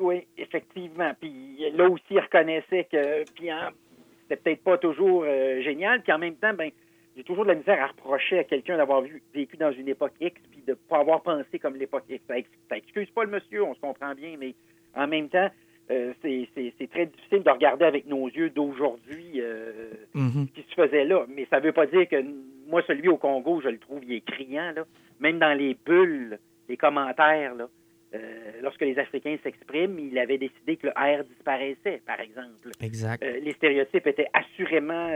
Oui, 0.00 0.26
effectivement. 0.36 1.12
Puis 1.20 1.32
là 1.74 1.88
aussi, 1.88 2.02
il 2.10 2.18
reconnaissait 2.20 2.86
que 2.90 3.24
puis 3.34 3.52
en- 3.52 3.70
c'était 4.28 4.42
peut-être 4.42 4.64
pas 4.64 4.78
toujours 4.78 5.24
euh, 5.26 5.62
génial. 5.62 6.02
Puis 6.02 6.12
en 6.12 6.18
même 6.18 6.34
temps, 6.34 6.52
ben, 6.54 6.70
j'ai 7.16 7.22
toujours 7.22 7.44
de 7.44 7.50
la 7.50 7.54
misère 7.54 7.80
à 7.80 7.86
reprocher 7.86 8.40
à 8.40 8.44
quelqu'un 8.44 8.76
d'avoir 8.76 9.02
vu- 9.02 9.22
vécu 9.32 9.56
dans 9.56 9.70
une 9.70 9.88
époque 9.88 10.12
X 10.20 10.34
puis 10.50 10.62
de 10.66 10.74
pas 10.74 10.98
avoir 10.98 11.22
pensé 11.22 11.60
comme 11.60 11.76
l'époque 11.76 12.04
X. 12.10 12.20
Ça 12.68 12.76
excuse 12.76 13.08
pas 13.14 13.22
le 13.24 13.30
monsieur, 13.30 13.62
on 13.62 13.74
se 13.76 13.80
comprend 13.80 14.12
bien, 14.16 14.34
mais 14.38 14.54
en 14.96 15.06
même 15.06 15.28
temps, 15.28 15.48
euh, 15.90 16.12
c'est- 16.22 16.48
très 16.90 17.06
difficile 17.06 17.42
de 17.42 17.50
regarder 17.50 17.84
avec 17.84 18.06
nos 18.06 18.26
yeux 18.28 18.50
d'aujourd'hui 18.50 19.40
euh, 19.40 19.90
Mhm. 20.14 20.46
ce 20.48 20.60
qui 20.60 20.68
se 20.68 20.74
faisait 20.74 21.04
là. 21.04 21.26
Mais 21.28 21.46
ça 21.50 21.60
veut 21.60 21.72
pas 21.72 21.86
dire 21.86 22.08
que 22.08 22.22
moi, 22.68 22.82
celui 22.86 23.08
au 23.08 23.16
Congo, 23.16 23.60
je 23.62 23.68
le 23.68 23.78
trouve, 23.78 24.02
il 24.04 24.12
est 24.14 24.20
criant, 24.24 24.72
là. 24.74 24.84
Même 25.20 25.38
dans 25.38 25.52
les 25.56 25.76
bulles, 25.86 26.38
les 26.68 26.76
commentaires, 26.76 27.54
là. 27.54 27.68
euh, 28.14 28.52
lorsque 28.62 28.82
les 28.82 28.96
Africains 28.96 29.36
s'expriment, 29.42 29.98
il 29.98 30.16
avait 30.20 30.38
décidé 30.38 30.76
que 30.76 30.86
le 30.86 30.92
R 30.92 31.24
disparaissait, 31.24 32.00
par 32.06 32.20
exemple. 32.20 32.70
Exact. 32.80 33.20
Les 33.42 33.50
stéréotypes 33.54 34.06
étaient 34.06 34.28
assurément 34.32 35.08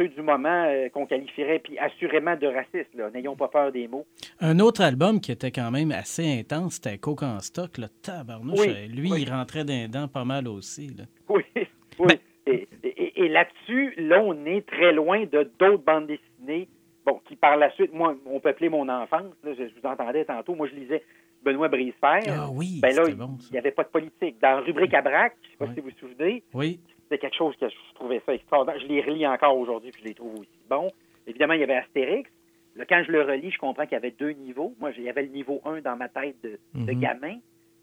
ceux 0.00 0.08
du 0.08 0.22
moment 0.22 0.64
euh, 0.66 0.88
qu'on 0.88 1.04
qualifierait, 1.06 1.58
puis 1.58 1.78
assurément 1.78 2.34
de 2.36 2.46
racistes. 2.46 2.94
là. 2.94 3.10
N'ayons 3.10 3.36
pas 3.36 3.48
peur 3.48 3.70
des 3.70 3.86
mots. 3.86 4.06
Un 4.40 4.58
autre 4.60 4.80
album 4.82 5.20
qui 5.20 5.30
était 5.32 5.50
quand 5.50 5.70
même 5.70 5.92
assez 5.92 6.38
intense, 6.40 6.74
c'était 6.74 6.96
Coke 6.98 7.22
en 7.22 7.40
stock. 7.40 7.76
Là. 7.78 7.88
Tabarnouche, 8.02 8.58
Oui, 8.60 8.88
lui, 8.88 9.12
oui. 9.12 9.22
il 9.22 9.30
rentrait 9.30 9.64
d'un 9.64 9.88
dent 9.88 10.08
pas 10.08 10.24
mal 10.24 10.48
aussi. 10.48 10.88
Là. 10.96 11.04
Oui, 11.28 11.42
oui. 11.98 12.14
Et, 12.46 12.66
et- 12.82 13.24
et 13.24 13.28
là-dessus, 13.28 13.92
là, 13.98 14.22
on 14.24 14.46
est 14.46 14.66
très 14.66 14.92
loin 14.94 15.24
de 15.24 15.50
d'autres 15.58 15.84
bandes 15.84 16.06
dessinées, 16.06 16.68
bon, 17.04 17.20
qui 17.28 17.36
par 17.36 17.58
la 17.58 17.70
suite, 17.72 17.92
moi, 17.92 18.16
ont 18.26 18.40
peuplé 18.40 18.70
mon 18.70 18.88
enfance. 18.88 19.34
là. 19.44 19.52
je, 19.58 19.64
je 19.68 19.74
vous 19.80 19.86
entendais 19.86 20.24
tantôt, 20.24 20.54
moi, 20.54 20.66
je 20.68 20.74
lisais 20.74 21.02
Benoît 21.44 21.68
Brisefer. 21.68 22.20
Ah 22.28 22.48
oui, 22.50 22.80
ben 22.80 22.94
là, 22.96 23.02
il 23.08 23.14
bon, 23.16 23.36
ça. 23.38 23.48
n'y 23.52 23.58
avait 23.58 23.70
pas 23.72 23.82
de 23.84 23.88
politique. 23.88 24.36
Dans 24.40 24.62
Rubrique 24.64 24.94
à 24.94 25.02
braque, 25.02 25.36
je 25.42 25.48
ne 25.48 25.50
sais 25.52 25.56
pas 25.58 25.74
si 25.74 25.80
vous 25.80 25.88
vous 25.90 26.08
souvenez, 26.08 26.42
Oui, 26.54 26.80
c'était 27.10 27.18
quelque 27.26 27.36
chose 27.36 27.56
que 27.56 27.68
je 27.68 27.74
trouvais 27.94 28.22
ça 28.24 28.34
extraordinaire. 28.34 28.80
Je 28.80 28.86
les 28.86 29.00
relis 29.02 29.26
encore 29.26 29.58
aujourd'hui, 29.58 29.90
puis 29.90 30.02
je 30.02 30.08
les 30.08 30.14
trouve 30.14 30.34
aussi 30.40 30.48
bons. 30.68 30.90
Évidemment, 31.26 31.54
il 31.54 31.60
y 31.60 31.64
avait 31.64 31.76
Astérix. 31.76 32.30
Là, 32.76 32.84
quand 32.88 33.02
je 33.04 33.10
le 33.10 33.22
relis, 33.22 33.50
je 33.50 33.58
comprends 33.58 33.82
qu'il 33.82 33.92
y 33.94 33.96
avait 33.96 34.12
deux 34.12 34.30
niveaux. 34.30 34.74
Moi, 34.78 34.92
il 34.96 35.02
y 35.02 35.10
avait 35.10 35.22
le 35.22 35.28
niveau 35.30 35.60
1 35.64 35.80
dans 35.80 35.96
ma 35.96 36.08
tête 36.08 36.36
de, 36.44 36.58
de 36.74 36.92
Mhm. 36.92 37.00
gamin. 37.00 37.36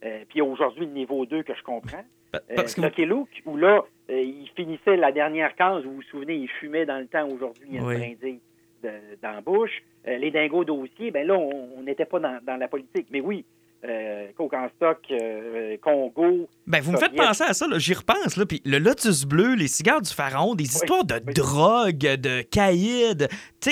Euh, 0.06 0.24
puis 0.30 0.42
aujourd'hui, 0.42 0.86
le 0.86 0.92
niveau 0.94 1.26
2 1.26 1.44
que 1.44 1.54
je 1.54 1.64
comprends. 1.64 2.04
Euh, 2.36 2.56
Parce 2.58 2.76
que 2.76 2.82
Lucky 2.82 3.06
Luke, 3.06 3.42
où 3.46 3.56
là, 3.56 3.84
euh, 4.10 4.22
il 4.22 4.50
finissait 4.54 4.98
la 4.98 5.14
dernière 5.14 5.56
case, 5.56 5.84
vous 5.86 5.94
vous 5.96 6.02
souvenez, 6.04 6.36
il 6.36 6.50
fumait 6.50 6.86
dans 6.86 7.00
le 7.00 7.08
temps. 7.08 7.26
Aujourd'hui, 7.28 7.64
il 7.70 7.76
y 7.76 7.78
a 7.78 7.82
une 7.82 7.88
Oui. 7.88 7.96
brindille 7.98 8.42
de- 8.84 9.16
dans 9.22 9.32
la 9.32 9.40
bouche. 9.42 9.82
Les 10.06 10.30
dingos 10.30 10.66
dossiers, 10.66 11.10
ben 11.10 11.26
là, 11.26 11.36
on 11.36 11.70
on 11.78 11.84
n'était 11.84 12.06
pas 12.06 12.20
dans, 12.20 12.38
dans 12.44 12.58
la 12.58 12.68
politique. 12.68 13.08
Mais 13.12 13.22
oui, 13.22 13.46
euh, 13.86 14.28
Coke 14.36 14.54
en 14.54 14.68
stock, 14.76 15.00
euh, 15.12 15.78
Congo. 15.82 16.50
Ben, 16.66 16.82
vous 16.82 16.92
me 16.92 16.98
faites 16.98 17.16
penser 17.16 17.44
à 17.44 17.54
ça, 17.54 17.68
là. 17.68 17.78
j'y 17.78 17.94
repense. 17.94 18.36
Là. 18.38 18.46
Puis 18.46 18.62
le 18.66 18.80
Lotus 18.80 19.26
bleu, 19.26 19.54
les 19.56 19.68
cigares 19.68 20.02
du 20.02 20.12
pharaon, 20.12 20.56
des 20.56 20.64
histoires 20.66 21.06
de 21.06 21.16
oui. 21.26 21.34
drogue, 21.34 21.98
de 21.98 22.42
caïd. 22.42 23.28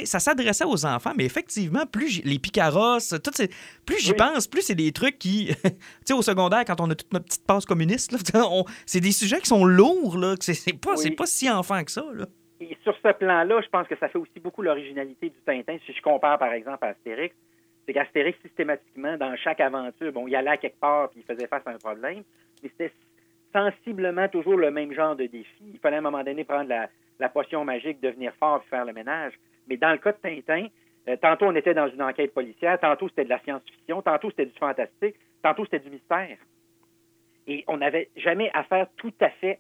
Ça 0.06 0.20
s'adressait 0.20 0.66
aux 0.66 0.86
enfants, 0.86 1.14
mais 1.18 1.26
effectivement, 1.26 1.86
plus 1.86 2.22
les 2.24 2.40
picaros, 2.40 3.00
tout 3.24 3.32
ces- 3.34 3.50
plus 3.86 4.00
j'y 4.00 4.12
Oui. 4.12 4.18
pense, 4.18 4.48
plus 4.48 4.62
c'est 4.62 4.76
des 4.76 4.92
trucs 4.92 5.18
qui. 5.18 5.48
tu 5.64 5.70
sais, 6.06 6.14
au 6.14 6.22
secondaire, 6.22 6.64
quand 6.66 6.80
on 6.82 6.90
a 6.90 6.96
toute 6.96 7.12
notre 7.12 7.26
petite 7.26 7.46
passe 7.46 7.66
communiste, 7.66 8.16
on- 8.36 8.66
c'est 8.86 9.02
des 9.02 9.12
sujets 9.12 9.40
qui 9.40 9.48
sont 9.48 9.66
lourds, 9.66 10.18
là. 10.18 10.36
C'est 10.40 10.80
pas, 10.80 10.96
c'est 10.98 11.12
pas 11.12 11.26
si 11.26 11.50
enfant 11.50 11.84
que 11.84 11.92
ça, 11.92 12.06
là. 12.14 12.26
Et 12.62 12.78
sur 12.84 12.96
ce 13.04 13.12
plan-là, 13.12 13.60
je 13.62 13.68
pense 13.70 13.86
que 13.88 13.98
ça 14.00 14.08
fait 14.08 14.18
aussi 14.18 14.40
beaucoup 14.42 14.62
l'originalité 14.62 15.30
du 15.30 15.36
Tintin. 15.46 15.76
Si 15.86 15.94
je 15.94 16.02
compare, 16.02 16.38
par 16.40 16.54
exemple, 16.54 16.86
à 16.86 16.90
Astérix, 16.90 17.36
c'est 17.86 17.94
qu'Astérix, 17.94 18.40
systématiquement, 18.42 19.18
dans 19.18 19.36
chaque 19.38 19.60
aventure, 19.60 20.12
bon, 20.12 20.28
il 20.28 20.36
allait 20.36 20.52
à 20.52 20.58
quelque 20.58 20.80
part 20.80 21.10
puis 21.10 21.22
il 21.22 21.26
faisait 21.26 21.48
face 21.48 21.66
à 21.66 21.72
un 21.72 21.78
problème, 21.78 22.24
mais 22.64 22.70
c'était 22.70 22.92
sensiblement 23.54 24.28
toujours 24.28 24.58
le 24.58 24.72
même 24.72 24.94
genre 24.94 25.16
de 25.16 25.26
défi. 25.26 25.64
Il 25.74 25.80
fallait 25.80 25.98
à 25.98 26.00
un 26.00 26.04
moment 26.04 26.24
donné 26.24 26.44
prendre 26.44 26.70
la, 26.70 27.30
potion 27.30 27.64
magique, 27.64 28.02
devenir 28.02 28.34
fort 28.36 28.60
puis 28.62 28.70
faire 28.70 28.86
le 28.86 28.94
ménage. 28.94 29.34
Mais 29.68 29.78
dans 29.78 29.92
le 29.92 29.98
cas 29.98 30.12
de 30.12 30.18
Tintin, 30.18 30.68
Euh, 31.08 31.18
tantôt, 31.18 31.46
on 31.46 31.56
était 31.56 31.76
dans 31.76 31.88
une 31.88 32.02
enquête 32.02 32.34
policière, 32.34 32.80
tantôt, 32.80 33.08
c'était 33.10 33.26
de 33.26 33.30
la 33.30 33.40
science-fiction, 33.40 34.02
tantôt, 34.02 34.32
c'était 34.32 34.48
du 34.48 34.58
fantastique, 34.58 35.16
tantôt, 35.44 35.64
c'était 35.66 35.80
du 35.80 35.92
mystère. 35.92 36.38
Et 37.48 37.64
on 37.68 37.78
n'avait 37.78 38.10
jamais 38.16 38.50
affaire 38.54 38.88
tout 38.98 39.14
à 39.22 39.30
fait 39.30 39.60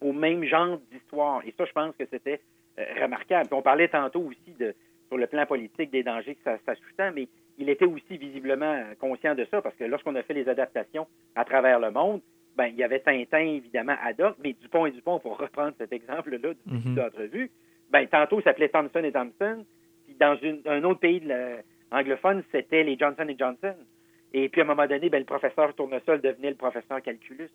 au 0.00 0.12
même 0.12 0.44
genre 0.44 0.78
d'histoire. 0.90 1.42
Et 1.46 1.54
ça, 1.56 1.64
je 1.64 1.72
pense 1.72 1.94
que 1.96 2.04
c'était 2.06 2.40
euh, 2.78 2.84
remarquable. 3.00 3.46
Puis 3.46 3.56
on 3.56 3.62
parlait 3.62 3.88
tantôt 3.88 4.22
aussi 4.22 4.52
de, 4.58 4.74
sur 5.06 5.16
le 5.16 5.26
plan 5.28 5.46
politique 5.46 5.90
des 5.90 6.02
dangers 6.02 6.34
que 6.34 6.42
ça, 6.42 6.58
ça 6.66 6.74
sous-tend, 6.74 7.12
mais 7.14 7.28
il 7.58 7.68
était 7.68 7.84
aussi 7.84 8.16
visiblement 8.18 8.82
conscient 8.98 9.34
de 9.34 9.44
ça 9.50 9.62
parce 9.62 9.74
que 9.76 9.84
lorsqu'on 9.84 10.14
a 10.16 10.22
fait 10.22 10.34
les 10.34 10.48
adaptations 10.48 11.06
à 11.34 11.44
travers 11.44 11.78
le 11.80 11.90
monde, 11.90 12.20
ben, 12.56 12.66
il 12.66 12.76
y 12.76 12.84
avait 12.84 13.00
Tintin, 13.00 13.38
évidemment, 13.38 13.96
ad 14.02 14.20
hoc, 14.20 14.36
mais 14.42 14.52
Dupont 14.54 14.86
et 14.86 14.90
Dupont, 14.92 15.18
pour 15.18 15.36
reprendre 15.38 15.74
cet 15.78 15.92
exemple-là 15.92 16.38
du 16.38 16.56
Mhm. 16.66 16.94
d'entrevue, 16.94 17.50
ben, 17.90 18.06
tantôt, 18.06 18.38
ça 18.40 18.50
s'appelait 18.50 18.68
Thompson 18.68 19.02
et 19.04 19.12
Thompson, 19.12 19.64
puis 20.06 20.14
dans 20.18 20.36
une- 20.36 20.62
un 20.66 20.82
autre 20.84 21.00
pays 21.00 21.20
de 21.20 21.28
la- 21.28 21.56
anglophone, 21.92 22.42
c'était 22.50 22.82
les 22.82 22.96
Johnson 22.98 23.26
et 23.28 23.36
Johnson. 23.38 23.74
Et 24.32 24.48
puis, 24.48 24.60
à 24.60 24.64
un 24.64 24.66
moment 24.66 24.86
donné, 24.86 25.08
ben, 25.10 25.18
le 25.20 25.24
professeur 25.24 25.74
Tournesol 25.74 26.20
devenait 26.20 26.50
le 26.50 26.56
professeur 26.56 27.00
Calculus. 27.02 27.48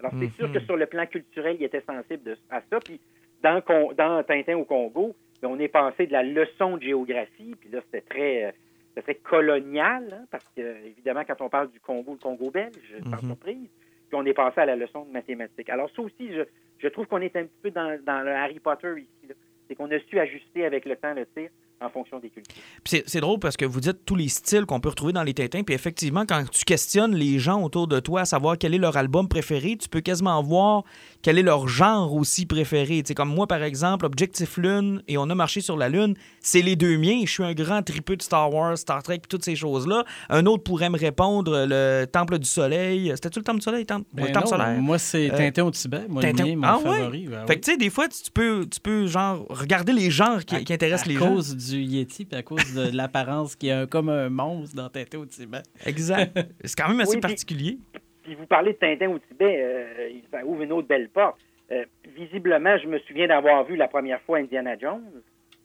Alors, 0.00 0.12
c'est 0.18 0.26
Mhm. 0.26 0.32
sûr 0.32 0.52
que 0.52 0.60
sur 0.60 0.76
le 0.76 0.84
plan 0.86 1.06
culturel, 1.06 1.56
il 1.58 1.64
était 1.64 1.80
sensible 1.80 2.22
de- 2.22 2.36
à 2.50 2.60
ça. 2.68 2.78
Puis, 2.80 3.00
dans, 3.42 3.62
dans 3.96 4.22
Tintin 4.22 4.56
au 4.58 4.64
Congo, 4.64 5.14
ben, 5.40 5.48
on 5.48 5.58
est 5.58 5.68
passé 5.68 6.06
de 6.06 6.12
la 6.12 6.22
leçon 6.22 6.76
de 6.76 6.82
géographie, 6.82 7.54
puis 7.58 7.70
là, 7.70 7.80
c'était 7.86 8.02
très, 8.02 8.54
c'était 8.96 9.14
très 9.14 9.14
colonial, 9.16 10.08
hein, 10.12 10.24
parce 10.30 10.48
que, 10.56 10.60
évidemment, 10.86 11.22
quand 11.26 11.40
on 11.40 11.48
parle 11.48 11.70
du 11.70 11.80
Congo, 11.80 12.12
le 12.12 12.18
Congo 12.18 12.50
belge, 12.50 12.94
sans 13.10 13.16
Mhm. 13.22 13.28
surprise, 13.28 13.68
puis 14.08 14.14
on 14.14 14.24
est 14.24 14.32
passé 14.32 14.60
à 14.60 14.66
la 14.66 14.76
leçon 14.76 15.04
de 15.04 15.10
mathématiques. 15.12 15.68
Alors, 15.68 15.90
ça 15.94 16.00
aussi, 16.02 16.32
je, 16.32 16.42
je 16.78 16.88
trouve 16.88 17.06
qu'on 17.06 17.20
est 17.20 17.36
un 17.36 17.44
petit 17.44 17.60
peu 17.62 17.70
dans, 17.70 17.98
dans 18.02 18.22
le 18.22 18.30
Harry 18.32 18.58
Potter 18.58 18.94
ici. 18.98 19.34
C'est 19.68 19.74
qu'on 19.74 19.90
a 19.90 19.98
su 19.98 20.18
ajuster 20.18 20.64
avec 20.64 20.84
le 20.86 20.96
temps 20.96 21.12
le 21.12 21.26
tir 21.26 21.50
en 21.80 21.90
fonction 21.90 22.18
des 22.18 22.30
cultures. 22.30 22.54
C'est- 22.84 23.20
drôle 23.20 23.38
parce 23.38 23.56
que 23.56 23.64
vous 23.66 23.80
dites 23.80 23.98
tous 24.06 24.16
les 24.16 24.28
styles 24.28 24.64
qu'on 24.66 24.80
peut 24.80 24.88
retrouver 24.88 25.12
dans 25.12 25.22
les 25.22 25.34
Tintins. 25.34 25.62
Puis 25.62 25.74
effectivement, 25.74 26.24
quand 26.26 26.44
tu 26.50 26.64
questionnes 26.64 27.14
les 27.14 27.38
gens 27.38 27.62
autour 27.62 27.86
de 27.86 28.00
toi 28.00 28.22
à 28.22 28.24
savoir 28.24 28.56
quel 28.58 28.74
est 28.74 28.78
leur 28.78 28.96
album 28.96 29.28
préféré, 29.28 29.76
tu 29.76 29.88
peux 29.88 30.00
quasiment 30.00 30.42
voir 30.42 30.84
quel 31.22 31.38
est 31.38 31.42
leur 31.42 31.68
genre 31.68 32.14
aussi 32.14 32.46
préféré. 32.46 33.02
Sais, 33.06 33.14
comme 33.14 33.28
moi, 33.28 33.46
par 33.46 33.62
exemple, 33.62 34.06
Objectif 34.06 34.56
Lune 34.56 35.02
et 35.08 35.18
On 35.18 35.28
a 35.28 35.34
marché 35.34 35.60
sur 35.60 35.76
la 35.76 35.88
Lune, 35.88 36.14
c'est 36.40 36.62
les 36.62 36.76
deux 36.76 36.96
miens. 36.98 37.20
Je 37.24 37.30
suis 37.30 37.42
un 37.44 37.52
grand 37.52 37.82
tripeux 37.82 38.16
de 38.16 38.22
Star 38.22 38.52
Wars, 38.52 38.78
Star 38.78 39.02
Trek, 39.02 39.18
puis 39.18 39.28
toutes 39.28 39.44
ces 39.44 39.56
choses-là. 39.56 40.04
Un 40.30 40.46
autre 40.46 40.62
pourrait 40.62 40.88
me 40.90 40.98
répondre 40.98 41.66
le 41.68 42.04
Temple 42.10 42.38
du 42.38 42.48
Soleil. 42.48 43.10
C'était-tu 43.14 43.40
le 43.40 43.44
Temple 43.44 43.58
du 43.58 43.64
Soleil? 43.64 43.84
Temple, 43.84 44.06
Ben 44.12 44.26
le 44.26 44.32
Temple 44.32 44.44
non, 44.46 44.50
solaire? 44.50 44.80
Moi, 44.80 44.98
c'est 44.98 45.30
Euh, 45.30 45.36
Tintin 45.36 45.64
au 45.64 45.70
Tibet. 45.70 46.02
Moi, 46.08 46.22
Tintin- 46.22 46.44
le 46.44 46.50
mien, 46.50 46.56
mon 46.56 46.62
Ah 46.66 46.78
ouais? 46.78 46.98
favori. 47.00 47.26
ben 47.26 47.46
Fait 47.46 47.52
oui. 47.54 47.60
que 47.60 47.64
tu 47.64 47.70
sais, 47.72 47.76
des 47.76 47.90
fois, 47.90 48.08
tu 48.08 48.30
peux, 48.32 48.66
tu 48.70 48.80
peux 48.80 49.06
genre 49.06 49.44
regarder 49.50 49.92
les 49.92 50.10
genres 50.10 50.44
qui, 50.44 50.62
qui 50.64 50.72
intéressent 50.72 51.06
à 51.08 51.10
les 51.10 51.16
gens. 51.18 51.34
Du 51.70 51.78
Yeti, 51.80 52.24
puis 52.24 52.38
à 52.38 52.42
cause 52.42 52.74
de 52.74 52.90
l'apparence 52.96 53.56
qui 53.56 53.68
est 53.68 53.72
un- 53.72 53.86
comme 53.86 54.08
un 54.08 54.28
monstre 54.28 54.76
dans 54.76 54.88
Tintin 54.88 55.18
au 55.18 55.26
Tibet. 55.26 55.62
Exact. 55.84 56.36
C'est 56.64 56.76
quand 56.80 56.88
même 56.88 57.00
assez 57.00 57.16
Oui, 57.16 57.20
particulier. 57.20 57.78
Puis 58.24 58.34
vous 58.34 58.46
parlez 58.46 58.72
de 58.72 58.78
Tintin 58.78 59.08
au 59.10 59.18
Tibet, 59.18 59.56
euh, 59.62 60.08
ça 60.30 60.44
ouvre 60.44 60.62
une 60.62 60.72
autre 60.72 60.88
belle 60.88 61.08
porte. 61.08 61.36
Euh, 61.72 61.84
visiblement, 62.16 62.76
je 62.78 62.86
me 62.86 62.98
souviens 63.00 63.26
d'avoir 63.28 63.64
vu 63.64 63.76
la 63.76 63.88
première 63.88 64.20
fois 64.22 64.38
Indiana 64.38 64.76
Jones. 64.78 65.02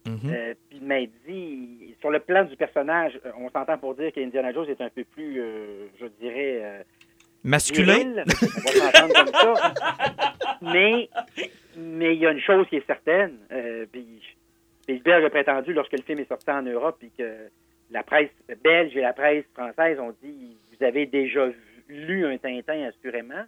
Mhm. 0.06 0.20
Euh, 0.34 0.54
puis 0.70 0.80
il 0.82 0.88
m'a 0.88 1.00
dit, 1.28 1.96
sur 2.00 2.10
le 2.10 2.20
plan 2.20 2.44
du 2.44 2.56
personnage, 2.56 3.20
euh, 3.26 3.32
on 3.40 3.50
s'entend 3.52 3.78
pour 3.78 3.94
dire 3.96 4.12
qu'Indiana 4.12 4.52
Jones 4.52 4.66
est 4.68 4.82
un 4.82 4.90
peu 4.90 5.04
plus, 5.04 5.40
euh, 5.40 5.88
je 6.00 6.08
dirais, 6.20 6.60
euh, 6.64 6.84
Masculin? 7.44 7.94
viril. 7.98 8.24
On 8.26 8.80
va 8.80 8.92
s'entendre 8.92 9.14
comme 9.14 9.34
ça. 9.56 9.74
Mais 10.62 11.10
mais 11.78 12.16
il 12.16 12.22
y 12.22 12.26
a 12.28 12.32
une 12.32 12.42
chose 12.42 12.68
qui 12.70 12.76
est 12.76 12.86
certaine. 12.86 13.38
Euh, 13.52 13.86
puis 13.92 14.06
Spielberg 15.00 15.26
a 15.26 15.30
prétendu, 15.30 15.74
lorsque 15.74 15.94
le 15.94 16.04
film 16.04 16.20
est 16.20 16.28
sorti 16.28 16.50
en 16.50 16.62
Europe, 16.64 16.98
puis 17.00 17.12
que 17.18 17.50
la 17.92 18.04
presse 18.04 18.30
belge 18.64 18.96
et 18.96 19.02
la 19.02 19.14
presse 19.14 19.46
française 19.54 20.00
ont 20.00 20.16
dit 20.22 20.58
Vous 20.72 20.86
avez 20.86 21.06
déjà 21.06 21.48
lu 21.88 22.26
un 22.26 22.38
Tintin, 22.38 22.84
assurément. 22.84 23.44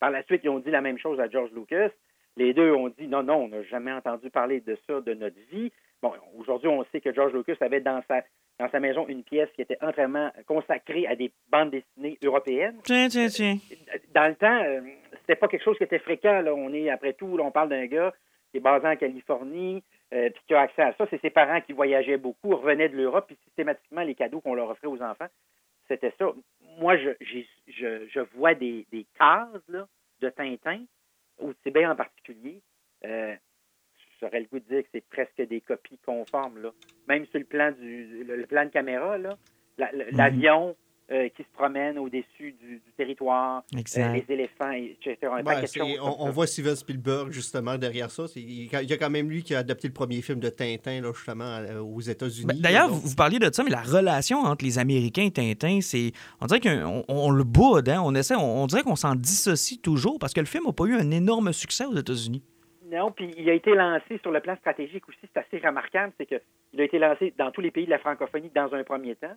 Par 0.00 0.10
la 0.10 0.22
suite, 0.24 0.42
ils 0.44 0.50
ont 0.50 0.60
dit 0.60 0.70
la 0.70 0.80
même 0.80 0.98
chose 0.98 1.20
à 1.20 1.28
George 1.28 1.50
Lucas. 1.54 1.90
Les 2.36 2.54
deux 2.54 2.72
ont 2.72 2.88
dit 2.88 3.08
Non, 3.08 3.22
non, 3.22 3.44
on 3.44 3.48
n'a 3.48 3.62
jamais 3.64 3.92
entendu 3.92 4.30
parler 4.30 4.60
de 4.60 4.76
ça 4.86 5.00
de 5.00 5.14
notre 5.14 5.38
vie. 5.50 5.72
Bon, 6.02 6.12
aujourd'hui, 6.38 6.68
on 6.68 6.84
sait 6.92 7.00
que 7.00 7.12
George 7.12 7.32
Lucas 7.32 7.56
avait 7.60 7.80
dans 7.80 8.00
sa, 8.06 8.22
dans 8.60 8.70
sa 8.70 8.78
maison 8.78 9.06
une 9.08 9.24
pièce 9.24 9.48
qui 9.56 9.62
était 9.62 9.78
entièrement 9.80 10.30
consacrée 10.46 11.08
à 11.08 11.16
des 11.16 11.32
bandes 11.50 11.70
dessinées 11.70 12.18
européennes 12.22 12.76
Tiens, 12.84 13.08
tiens, 13.08 13.26
tiens. 13.26 13.56
dans 14.14 14.28
le 14.28 14.36
temps, 14.36 14.62
euh, 14.62 14.80
c'était 15.20 15.34
pas 15.34 15.48
quelque 15.48 15.64
chose 15.64 15.76
qui 15.76 15.84
était 15.84 15.98
fréquent. 15.98 16.40
Là. 16.40 16.54
On 16.54 16.72
est, 16.72 16.88
après 16.88 17.14
tout, 17.14 17.36
là, 17.36 17.42
on 17.42 17.50
parle 17.50 17.70
d'un 17.70 17.86
gars 17.86 18.14
qui 18.50 18.58
est 18.58 18.60
basé 18.60 18.86
en 18.86 18.96
Californie, 18.96 19.82
euh, 20.12 20.30
puis 20.30 20.42
qui 20.46 20.54
a 20.54 20.60
accès 20.60 20.82
à 20.82 20.92
ça. 20.94 21.06
C'est 21.10 21.20
ses 21.20 21.30
parents 21.30 21.60
qui 21.60 21.72
voyageaient 21.72 22.16
beaucoup, 22.16 22.54
revenaient 22.56 22.88
de 22.88 22.96
l'Europe, 22.96 23.26
puis 23.26 23.38
systématiquement, 23.44 24.02
les 24.02 24.14
cadeaux 24.14 24.40
qu'on 24.40 24.54
leur 24.54 24.70
offrait 24.70 24.86
aux 24.88 25.02
enfants, 25.02 25.28
c'était 25.88 26.12
ça. 26.18 26.32
Moi, 26.78 26.96
je, 26.96 27.10
je, 27.66 28.06
je 28.08 28.20
vois 28.36 28.54
des, 28.54 28.86
des 28.92 29.06
cases 29.18 29.48
là, 29.68 29.86
de 30.20 30.28
Tintin, 30.30 30.84
au 31.38 31.52
Tibet 31.62 31.86
en 31.86 31.96
particulier. 31.96 32.60
Euh, 33.04 33.34
J'aurais 34.20 34.40
le 34.40 34.46
goût 34.46 34.58
de 34.58 34.64
dire 34.64 34.82
que 34.82 34.88
c'est 34.92 35.06
presque 35.08 35.40
des 35.48 35.60
copies 35.60 35.98
conformes. 36.04 36.60
Là. 36.60 36.72
Même 37.06 37.24
sur 37.26 37.38
le 37.38 37.44
plan 37.44 37.70
du 37.70 38.24
le, 38.24 38.34
le 38.34 38.46
plan 38.46 38.64
de 38.64 38.70
caméra, 38.70 39.16
la- 39.16 39.38
l'avion 40.10 40.74
euh, 41.10 41.28
qui 41.30 41.42
se 41.42 41.48
promène 41.54 41.98
au-dessus 41.98 42.52
du, 42.60 42.74
du 42.84 42.92
territoire, 42.96 43.62
euh, 43.74 44.12
les 44.12 44.24
éléphants, 44.28 44.70
etc. 44.72 45.16
Ouais, 45.22 45.42
de 45.42 46.00
on, 46.00 46.26
on 46.26 46.30
voit 46.30 46.46
Steven 46.46 46.76
Spielberg 46.76 47.30
justement 47.30 47.78
derrière 47.78 48.10
ça. 48.10 48.26
C'est- 48.28 48.40
Il 48.40 48.68
il 48.70 48.90
y 48.90 48.92
a 48.92 48.96
quand 48.98 49.08
même 49.10 49.30
lui 49.30 49.42
qui 49.42 49.54
a 49.54 49.58
adapté 49.60 49.88
le 49.88 49.94
premier 49.94 50.20
film 50.20 50.38
de 50.40 50.48
Tintin 50.50 51.00
là, 51.00 51.12
justement 51.14 51.44
euh, 51.60 51.80
aux 51.80 52.00
États-Unis. 52.00 52.46
Ben, 52.46 52.60
D'ailleurs, 52.60 52.88
là, 52.88 52.92
vous, 52.92 53.00
vous 53.00 53.14
parliez 53.16 53.38
de 53.38 53.50
ça, 53.52 53.62
mais 53.64 53.70
la 53.70 53.80
relation 53.82 54.40
entre 54.40 54.64
les 54.64 54.78
Américains 54.78 55.24
et 55.24 55.30
Tintin, 55.30 55.80
c'est. 55.80 56.12
On 56.40 56.46
dirait 56.46 56.60
qu'on 56.60 57.04
on, 57.08 57.14
on 57.28 57.30
le 57.30 57.44
boude, 57.44 57.88
hein? 57.88 58.02
On 58.04 58.14
essaie, 58.14 58.34
on, 58.36 58.62
on 58.64 58.66
dirait 58.66 58.82
qu'on 58.82 58.96
s'en 58.96 59.14
dissocie 59.14 59.80
toujours 59.80 60.18
parce 60.18 60.34
que 60.34 60.40
le 60.40 60.46
film 60.46 60.64
n'a 60.66 60.72
pas 60.72 60.84
eu 60.84 60.94
un 60.94 61.10
énorme 61.10 61.52
succès 61.52 61.86
aux 61.86 61.96
États-Unis. 61.96 62.42
Non, 62.90 63.10
puis 63.10 63.30
il 63.36 63.48
a 63.50 63.52
été 63.54 63.74
lancé 63.74 64.18
sur 64.22 64.30
le 64.30 64.40
plan 64.40 64.56
stratégique 64.56 65.06
aussi. 65.08 65.18
C'est 65.22 65.40
assez 65.40 65.66
remarquable, 65.66 66.12
c'est 66.18 66.24
qu'il 66.26 66.80
a 66.80 66.84
été 66.84 66.98
lancé 66.98 67.34
dans 67.38 67.50
tous 67.50 67.60
les 67.60 67.70
pays 67.70 67.84
de 67.84 67.90
la 67.90 67.98
francophonie 67.98 68.50
dans 68.54 68.72
un 68.74 68.82
premier 68.84 69.14
temps. 69.14 69.36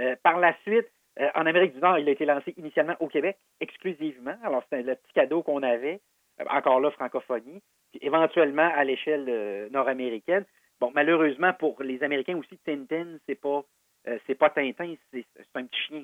Euh, 0.00 0.14
par 0.22 0.38
la 0.38 0.52
suite, 0.64 0.86
euh, 1.20 1.28
en 1.34 1.46
Amérique 1.46 1.74
du 1.74 1.80
Nord, 1.80 1.98
il 1.98 2.08
a 2.08 2.12
été 2.12 2.24
lancé 2.24 2.54
initialement 2.56 2.94
au 3.00 3.08
Québec, 3.08 3.36
exclusivement. 3.60 4.36
Alors, 4.42 4.62
c'était 4.64 4.82
le 4.82 4.94
petit 4.94 5.12
cadeau 5.14 5.42
qu'on 5.42 5.62
avait, 5.62 6.00
euh, 6.40 6.44
encore 6.50 6.80
là, 6.80 6.90
francophonie, 6.90 7.62
puis 7.90 8.00
éventuellement 8.02 8.70
à 8.74 8.84
l'échelle 8.84 9.26
euh, 9.28 9.68
nord-américaine. 9.70 10.44
Bon, 10.80 10.92
malheureusement, 10.94 11.52
pour 11.54 11.82
les 11.82 12.02
Américains 12.02 12.36
aussi, 12.36 12.58
Tintin, 12.58 13.16
c'est 13.26 13.34
pas, 13.40 13.62
euh, 14.06 14.18
c'est 14.26 14.36
pas 14.36 14.50
Tintin, 14.50 14.94
c'est 15.12 15.24
c'est 15.36 15.56
un 15.56 15.64
petit 15.64 15.80
chien. 15.88 16.02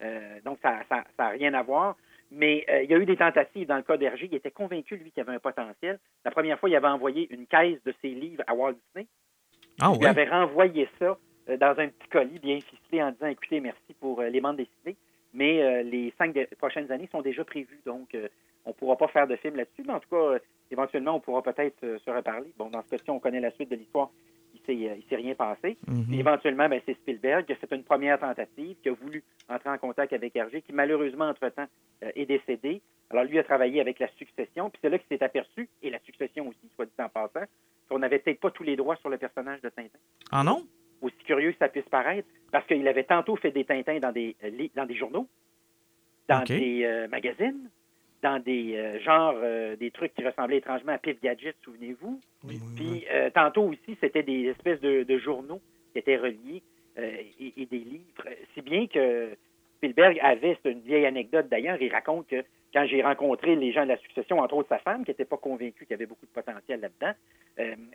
hein. 0.00 0.38
Donc, 0.44 0.58
ça 0.62 0.70
n'a 0.70 0.84
ça, 0.88 1.04
ça 1.16 1.26
a 1.26 1.28
rien 1.30 1.52
à 1.54 1.62
voir. 1.62 1.96
Mais 2.30 2.64
il 2.82 2.90
y 2.90 2.94
a 2.94 2.98
eu 2.98 3.06
des 3.06 3.16
tentatives 3.16 3.66
dans 3.66 3.76
le 3.76 3.82
cas 3.82 3.96
d'Hergé. 3.96 4.26
Il 4.30 4.34
était 4.34 4.50
convaincu, 4.50 4.96
lui, 4.96 5.10
qu'il 5.10 5.22
y 5.22 5.26
avait 5.26 5.34
un 5.34 5.38
potentiel. 5.40 5.98
La 6.26 6.30
première 6.30 6.58
fois, 6.58 6.68
il 6.68 6.76
avait 6.76 6.86
envoyé 6.86 7.26
une 7.32 7.46
caisse 7.46 7.82
de 7.84 7.94
ses 8.02 8.10
livres 8.10 8.42
à 8.46 8.54
Walt 8.54 8.74
Disney. 8.74 9.06
Ah 9.80 9.90
Il 9.94 10.00
ouais? 10.02 10.08
avait 10.08 10.28
renvoyé 10.28 10.88
ça 10.98 11.16
dans 11.56 11.78
un 11.78 11.88
petit 11.88 12.08
colis 12.10 12.38
bien 12.38 12.60
ficelé 12.60 13.02
en 13.02 13.12
disant 13.12 13.26
écoutez, 13.26 13.60
merci 13.60 13.94
pour 14.00 14.20
euh, 14.20 14.28
les 14.28 14.40
bandes 14.40 14.56
dessinées, 14.56 14.96
mais 15.32 15.62
euh, 15.62 15.82
les 15.82 16.12
cinq 16.18 16.36
prochaines 16.58 16.90
années 16.92 17.08
sont 17.10 17.22
déjà 17.22 17.44
prévues, 17.44 17.80
donc 17.86 18.14
euh, 18.14 18.28
on 18.64 18.70
ne 18.70 18.74
pourra 18.74 18.96
pas 18.96 19.08
faire 19.08 19.26
de 19.26 19.36
film 19.36 19.56
là-dessus, 19.56 19.82
mais 19.86 19.94
en 19.94 20.00
tout 20.00 20.10
cas, 20.10 20.16
euh, 20.16 20.38
éventuellement, 20.70 21.14
on 21.14 21.20
pourra 21.20 21.42
peut-être 21.42 21.82
euh, 21.84 21.98
se 21.98 22.10
reparler. 22.10 22.52
Bon, 22.58 22.68
dans 22.68 22.82
ce 22.82 22.88
cas-ci, 22.88 23.10
on 23.10 23.18
connaît 23.18 23.40
la 23.40 23.50
suite 23.52 23.70
de 23.70 23.76
l'histoire, 23.76 24.10
il 24.68 24.90
ne 24.90 25.00
s'est 25.08 25.16
rien 25.16 25.34
passé. 25.34 25.78
Puis 25.86 26.20
éventuellement, 26.20 26.68
ben, 26.68 26.80
c'est 26.84 26.94
Spielberg 26.94 27.46
qui 27.46 27.52
a 27.52 27.56
fait 27.56 27.74
une 27.74 27.84
première 27.84 28.18
tentative, 28.18 28.76
qui 28.82 28.88
a 28.90 28.92
voulu 28.92 29.24
entrer 29.48 29.70
en 29.70 29.78
contact 29.78 30.12
avec 30.12 30.36
Hergé, 30.36 30.60
qui 30.60 30.72
malheureusement, 30.72 31.26
entre-temps, 31.26 31.66
euh, 32.02 32.10
est 32.14 32.26
décédé. 32.26 32.82
Alors 33.10 33.24
lui 33.24 33.38
a 33.38 33.44
travaillé 33.44 33.80
avec 33.80 33.98
la 33.98 34.08
succession, 34.18 34.68
puis 34.68 34.78
c'est 34.82 34.90
là 34.90 34.98
qu'il 34.98 35.08
s'est 35.08 35.24
aperçu, 35.24 35.68
et 35.82 35.88
la 35.88 35.98
succession 36.00 36.46
aussi, 36.48 36.70
soit 36.74 36.84
dit 36.84 36.92
en 36.98 37.08
passant, 37.08 37.46
qu'on 37.88 37.98
n'avait 37.98 38.18
peut-être 38.18 38.40
pas 38.40 38.50
tous 38.50 38.64
les 38.64 38.76
droits 38.76 38.96
sur 38.96 39.08
le 39.08 39.16
personnage 39.16 39.62
de 39.62 39.70
Tintin 39.70 39.98
Ah 40.30 40.44
non? 40.44 40.62
Aussi 41.02 41.16
curieux 41.24 41.52
que 41.52 41.58
ça 41.58 41.68
puisse 41.68 41.88
paraître, 41.88 42.28
parce 42.52 42.66
qu'il 42.66 42.86
avait 42.88 43.04
tantôt 43.04 43.36
fait 43.36 43.50
des 43.50 43.64
Tintins 43.64 43.98
dans 44.00 44.12
des, 44.12 44.34
euh, 44.44 44.68
dans 44.74 44.86
des 44.86 44.94
journaux, 44.94 45.26
dans 46.28 46.40
des 46.58 46.84
euh, 46.84 47.08
magazines, 47.08 47.70
dans 48.22 48.42
des 48.42 48.74
euh, 48.76 48.98
genres, 49.00 49.34
euh, 49.36 49.76
des 49.76 49.90
trucs 49.90 50.12
qui 50.14 50.24
ressemblaient 50.24 50.56
étrangement 50.58 50.92
à 50.92 50.98
Pif 50.98 51.20
Gadget, 51.22 51.56
souvenez-vous. 51.62 52.20
Puis 52.76 53.06
tantôt 53.34 53.62
aussi, 53.64 53.96
c'était 54.00 54.22
des 54.22 54.46
espèces 54.46 54.80
de, 54.80 55.02
de 55.04 55.18
journaux 55.18 55.60
qui 55.92 55.98
étaient 56.00 56.16
reliés 56.16 56.62
et, 56.96 57.52
et 57.56 57.66
des 57.66 57.78
livres. 57.78 58.24
Si 58.54 58.60
bien 58.62 58.86
que 58.88 59.30
Spielberg 59.76 60.18
avait, 60.20 60.58
c'est 60.62 60.72
une 60.72 60.80
vieille 60.80 61.06
anecdote 61.06 61.48
d'ailleurs, 61.48 61.80
il 61.80 61.92
raconte 61.92 62.26
que 62.26 62.42
quand 62.74 62.84
j'ai 62.86 63.02
rencontré 63.02 63.54
les 63.56 63.72
gens 63.72 63.84
de 63.84 63.88
la 63.88 63.96
succession, 63.98 64.40
entre 64.40 64.54
autres 64.56 64.68
sa 64.68 64.78
femme, 64.78 65.04
qui 65.04 65.10
n'était 65.12 65.24
pas 65.24 65.36
convaincue 65.36 65.84
qu'il 65.86 65.92
y 65.92 65.94
avait 65.94 66.06
beaucoup 66.06 66.26
de 66.26 66.30
potentiel 66.32 66.80
là-dedans, 66.80 67.14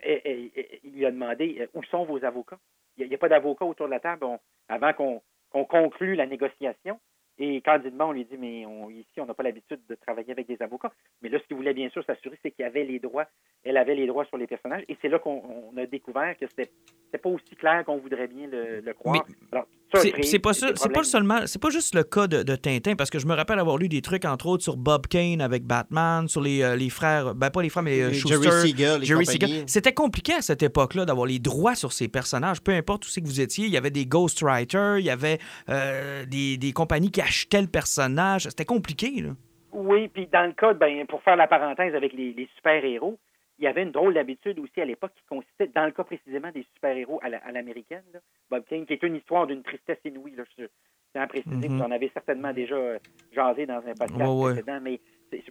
et- 0.02 0.22
et- 0.24 0.80
il 0.84 0.92
lui 0.94 1.06
a 1.06 1.10
demandé 1.10 1.68
où 1.74 1.82
sont 1.84 2.04
vos 2.04 2.24
avocats? 2.24 2.58
Il 2.98 3.08
n'y 3.08 3.14
a, 3.14 3.18
pas 3.18 3.28
d'avocats 3.28 3.64
autour 3.64 3.86
de 3.86 3.90
la 3.90 4.00
table 4.00 4.24
on- 4.24 4.38
avant 4.68 4.92
qu'on 4.92 5.64
conclue 5.64 6.14
la 6.14 6.26
négociation. 6.26 6.98
Et 7.36 7.60
candidement, 7.62 8.08
on 8.08 8.12
lui 8.12 8.24
dit, 8.24 8.36
mais 8.38 8.64
on- 8.64 8.90
ici, 8.90 9.20
on 9.20 9.26
n'a 9.26 9.34
pas 9.34 9.42
l'habitude 9.42 9.80
de 9.88 9.96
travailler 9.96 10.30
avec 10.30 10.46
des 10.46 10.60
avocats. 10.62 10.92
Mais 11.20 11.28
là, 11.28 11.38
ce 11.40 11.46
qu'il 11.46 11.56
voulait 11.56 11.74
bien 11.74 11.88
sûr 11.90 12.04
s'assurer, 12.04 12.38
c'est 12.42 12.52
qu'il 12.52 12.62
y 12.62 12.66
avait 12.66 12.84
les 12.84 13.00
droits 13.00 13.26
elle 13.64 13.76
avait 13.78 13.94
les 13.94 14.06
droits 14.06 14.26
sur 14.26 14.36
les 14.36 14.46
personnages. 14.46 14.84
Et 14.88 14.96
c'est 15.00 15.08
là 15.08 15.18
qu'on 15.18 15.42
on 15.72 15.76
a 15.78 15.86
découvert 15.86 16.36
que 16.36 16.46
c'était 16.46 16.70
pas 17.18 17.30
aussi 17.30 17.56
clair 17.56 17.84
qu'on 17.84 17.96
voudrait 17.96 18.28
bien 18.28 18.46
le, 18.46 18.80
le 18.80 18.94
croire. 18.94 19.24
Alors, 19.52 19.66
C'est 19.92 20.38
pas 20.40 20.52
des 20.52 20.58
ça, 20.58 20.66
c'est 20.68 20.74
pas 20.74 20.78
problèmes. 20.78 21.04
seulement, 21.04 21.40
c'est 21.46 21.60
pas 21.62 21.70
juste 21.70 21.94
le 21.94 22.02
cas 22.02 22.26
de, 22.26 22.42
de 22.42 22.56
Tintin 22.56 22.96
parce 22.96 23.10
que 23.10 23.18
je 23.18 23.26
me 23.26 23.34
rappelle 23.34 23.58
avoir 23.58 23.76
lu 23.76 23.88
des 23.88 24.02
trucs 24.02 24.24
entre 24.24 24.46
autres 24.46 24.62
sur 24.64 24.76
Bob 24.76 25.06
Kane 25.06 25.40
avec 25.40 25.64
Batman, 25.64 26.26
sur 26.26 26.40
les, 26.40 26.62
euh, 26.62 26.74
les 26.76 26.90
frères, 26.90 27.34
ben 27.34 27.50
pas 27.50 27.62
les 27.62 27.68
frères 27.68 27.82
mais 27.84 28.00
euh, 28.00 28.08
Les 28.08 28.14
Schuster, 28.14 28.42
Jerry 28.42 28.68
Siegel 28.68 29.02
et 29.02 29.06
Jerry. 29.06 29.26
Siegel. 29.26 29.64
C'était 29.66 29.94
compliqué 29.94 30.34
à 30.34 30.42
cette 30.42 30.62
époque-là 30.62 31.04
d'avoir 31.04 31.26
les 31.26 31.38
droits 31.38 31.74
sur 31.74 31.92
ces 31.92 32.08
personnages, 32.08 32.60
peu 32.60 32.72
importe 32.72 33.06
où 33.06 33.08
c'est 33.08 33.20
que 33.20 33.26
vous 33.26 33.40
étiez. 33.40 33.66
Il 33.66 33.72
y 33.72 33.76
avait 33.76 33.90
des 33.90 34.06
ghostwriters, 34.06 34.98
il 34.98 35.04
y 35.04 35.10
avait 35.10 35.38
euh, 35.68 36.24
des, 36.26 36.56
des 36.56 36.72
compagnies 36.72 37.10
qui 37.10 37.20
achetaient 37.20 37.62
le 37.62 37.68
personnage. 37.68 38.44
C'était 38.44 38.64
compliqué 38.64 39.10
là. 39.20 39.30
Oui, 39.72 40.08
puis 40.08 40.28
dans 40.32 40.46
le 40.46 40.52
cas, 40.52 40.72
ben, 40.72 41.04
pour 41.06 41.22
faire 41.22 41.36
la 41.36 41.46
parenthèse 41.48 41.94
avec 41.94 42.12
les, 42.12 42.32
les 42.32 42.48
super-héros, 42.56 43.18
il 43.64 43.66
y 43.66 43.70
avait 43.70 43.82
une 43.82 43.92
drôle 43.92 44.12
d'habitude 44.12 44.58
aussi 44.58 44.78
à 44.80 44.84
l'époque 44.84 45.12
qui 45.14 45.24
consistait, 45.24 45.68
dans 45.68 45.86
le 45.86 45.92
cas 45.92 46.04
précisément 46.04 46.50
des 46.52 46.64
super-héros 46.74 47.18
à 47.22 47.30
la- 47.30 47.38
à 47.38 47.50
l'américaine, 47.50 48.04
Bob 48.50 48.62
Kane, 48.68 48.84
qui 48.84 48.92
est 48.92 49.02
une 49.02 49.16
histoire 49.16 49.46
d'une 49.46 49.62
tristesse 49.62 49.98
inouïe. 50.04 50.34
Là, 50.36 50.44
je 50.58 50.66
tiens 51.12 51.22
à 51.22 51.26
préciser, 51.26 51.68
Mhm. 51.68 51.76
vous 51.78 51.82
en 51.82 51.90
avez 51.90 52.10
certainement 52.12 52.52
déjà 52.52 52.74
euh, 52.74 52.98
jasé 53.32 53.64
dans 53.64 53.78
un 53.86 53.94
podcast 53.94 54.30
ouais. 54.30 54.52
précédent, 54.52 54.80
mais 54.82 55.00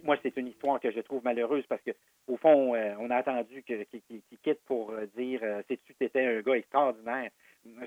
moi, 0.04 0.16
c'est 0.22 0.36
une 0.36 0.46
histoire 0.46 0.78
que 0.78 0.90
je 0.92 1.00
trouve 1.00 1.24
malheureuse 1.24 1.66
parce 1.66 1.82
que 1.82 1.90
au 2.28 2.36
fond, 2.36 2.74
euh, 2.74 2.94
on 3.00 3.10
a 3.10 3.16
attendu 3.16 3.62
que- 3.64 3.82
qu'il 3.82 4.22
quitte 4.42 4.60
pour 4.64 4.92
euh, 4.92 5.06
dire 5.16 5.40
euh, 5.42 5.62
sais-tu, 5.68 5.92
t'étais 5.94 6.24
un 6.24 6.40
gars 6.40 6.54
extraordinaire. 6.56 7.30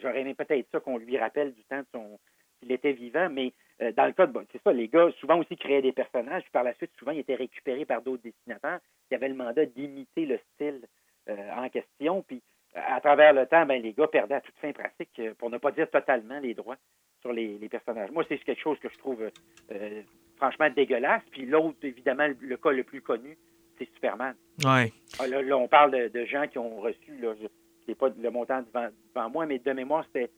J'aurais 0.01 0.21
aimé 0.21 0.33
peut-être 0.33 0.67
ça 0.71 0.79
qu'on 0.81 0.97
lui 0.97 1.17
rappelle 1.17 1.53
du 1.53 1.63
temps 1.63 1.79
de 1.79 1.87
son 1.93 2.19
qu'il 2.59 2.71
était 2.71 2.93
vivant, 2.93 3.29
mais 3.29 3.53
euh, 3.81 3.91
dans 3.91 4.05
le 4.05 4.13
cas 4.13 4.25
de 4.27 4.31
bon, 4.31 4.45
c'est 4.51 4.61
ça, 4.63 4.73
les 4.73 4.87
gars 4.87 5.09
souvent 5.19 5.39
aussi 5.39 5.55
créaient 5.55 5.81
des 5.81 5.91
personnages, 5.91 6.43
puis 6.43 6.51
par 6.51 6.63
la 6.63 6.73
suite, 6.75 6.91
souvent, 6.97 7.11
ils 7.11 7.19
étaient 7.19 7.35
récupérés 7.35 7.85
par 7.85 8.01
d'autres 8.01 8.23
dessinateurs 8.23 8.79
qui 9.07 9.15
avaient 9.15 9.29
le 9.29 9.35
mandat 9.35 9.65
d'imiter 9.65 10.25
le 10.25 10.39
style 10.53 10.81
euh, 11.29 11.51
en 11.55 11.69
question. 11.69 12.23
Puis 12.27 12.41
à 12.75 12.99
travers 13.01 13.33
le 13.33 13.45
temps, 13.45 13.65
ben, 13.65 13.81
les 13.81 13.93
gars 13.93 14.07
perdaient 14.07 14.35
à 14.35 14.41
toute 14.41 14.57
fin 14.57 14.71
pratique, 14.71 15.09
euh, 15.19 15.33
pour 15.37 15.49
ne 15.49 15.57
pas 15.57 15.71
dire 15.71 15.89
totalement, 15.89 16.39
les 16.39 16.53
droits 16.53 16.77
sur 17.21 17.33
les, 17.33 17.57
les 17.57 17.69
personnages. 17.69 18.11
Moi, 18.11 18.23
c'est 18.27 18.37
quelque 18.37 18.61
chose 18.61 18.77
que 18.79 18.89
je 18.89 18.97
trouve 18.97 19.29
euh, 19.71 20.01
franchement 20.35 20.69
dégueulasse. 20.69 21.23
Puis 21.31 21.45
l'autre, 21.45 21.77
évidemment, 21.83 22.27
le, 22.27 22.37
le 22.39 22.57
cas 22.57 22.71
le 22.71 22.83
plus 22.83 23.01
connu, 23.01 23.37
c'est 23.77 23.89
Superman. 23.93 24.35
Ouais. 24.63 24.91
Ah, 25.19 25.27
là, 25.27 25.41
là, 25.41 25.57
on 25.57 25.67
parle 25.67 25.91
de, 25.91 26.07
de 26.09 26.25
gens 26.25 26.47
qui 26.47 26.57
ont 26.57 26.79
reçu, 26.79 27.17
là, 27.19 27.33
je 27.39 27.47
n'ai 27.87 27.95
pas 27.95 28.09
le 28.09 28.29
montant 28.29 28.61
devant, 28.61 28.89
devant 29.13 29.29
moi, 29.29 29.45
mais 29.45 29.59
de 29.59 29.71
mémoire, 29.71 30.03
c'était, 30.05 30.29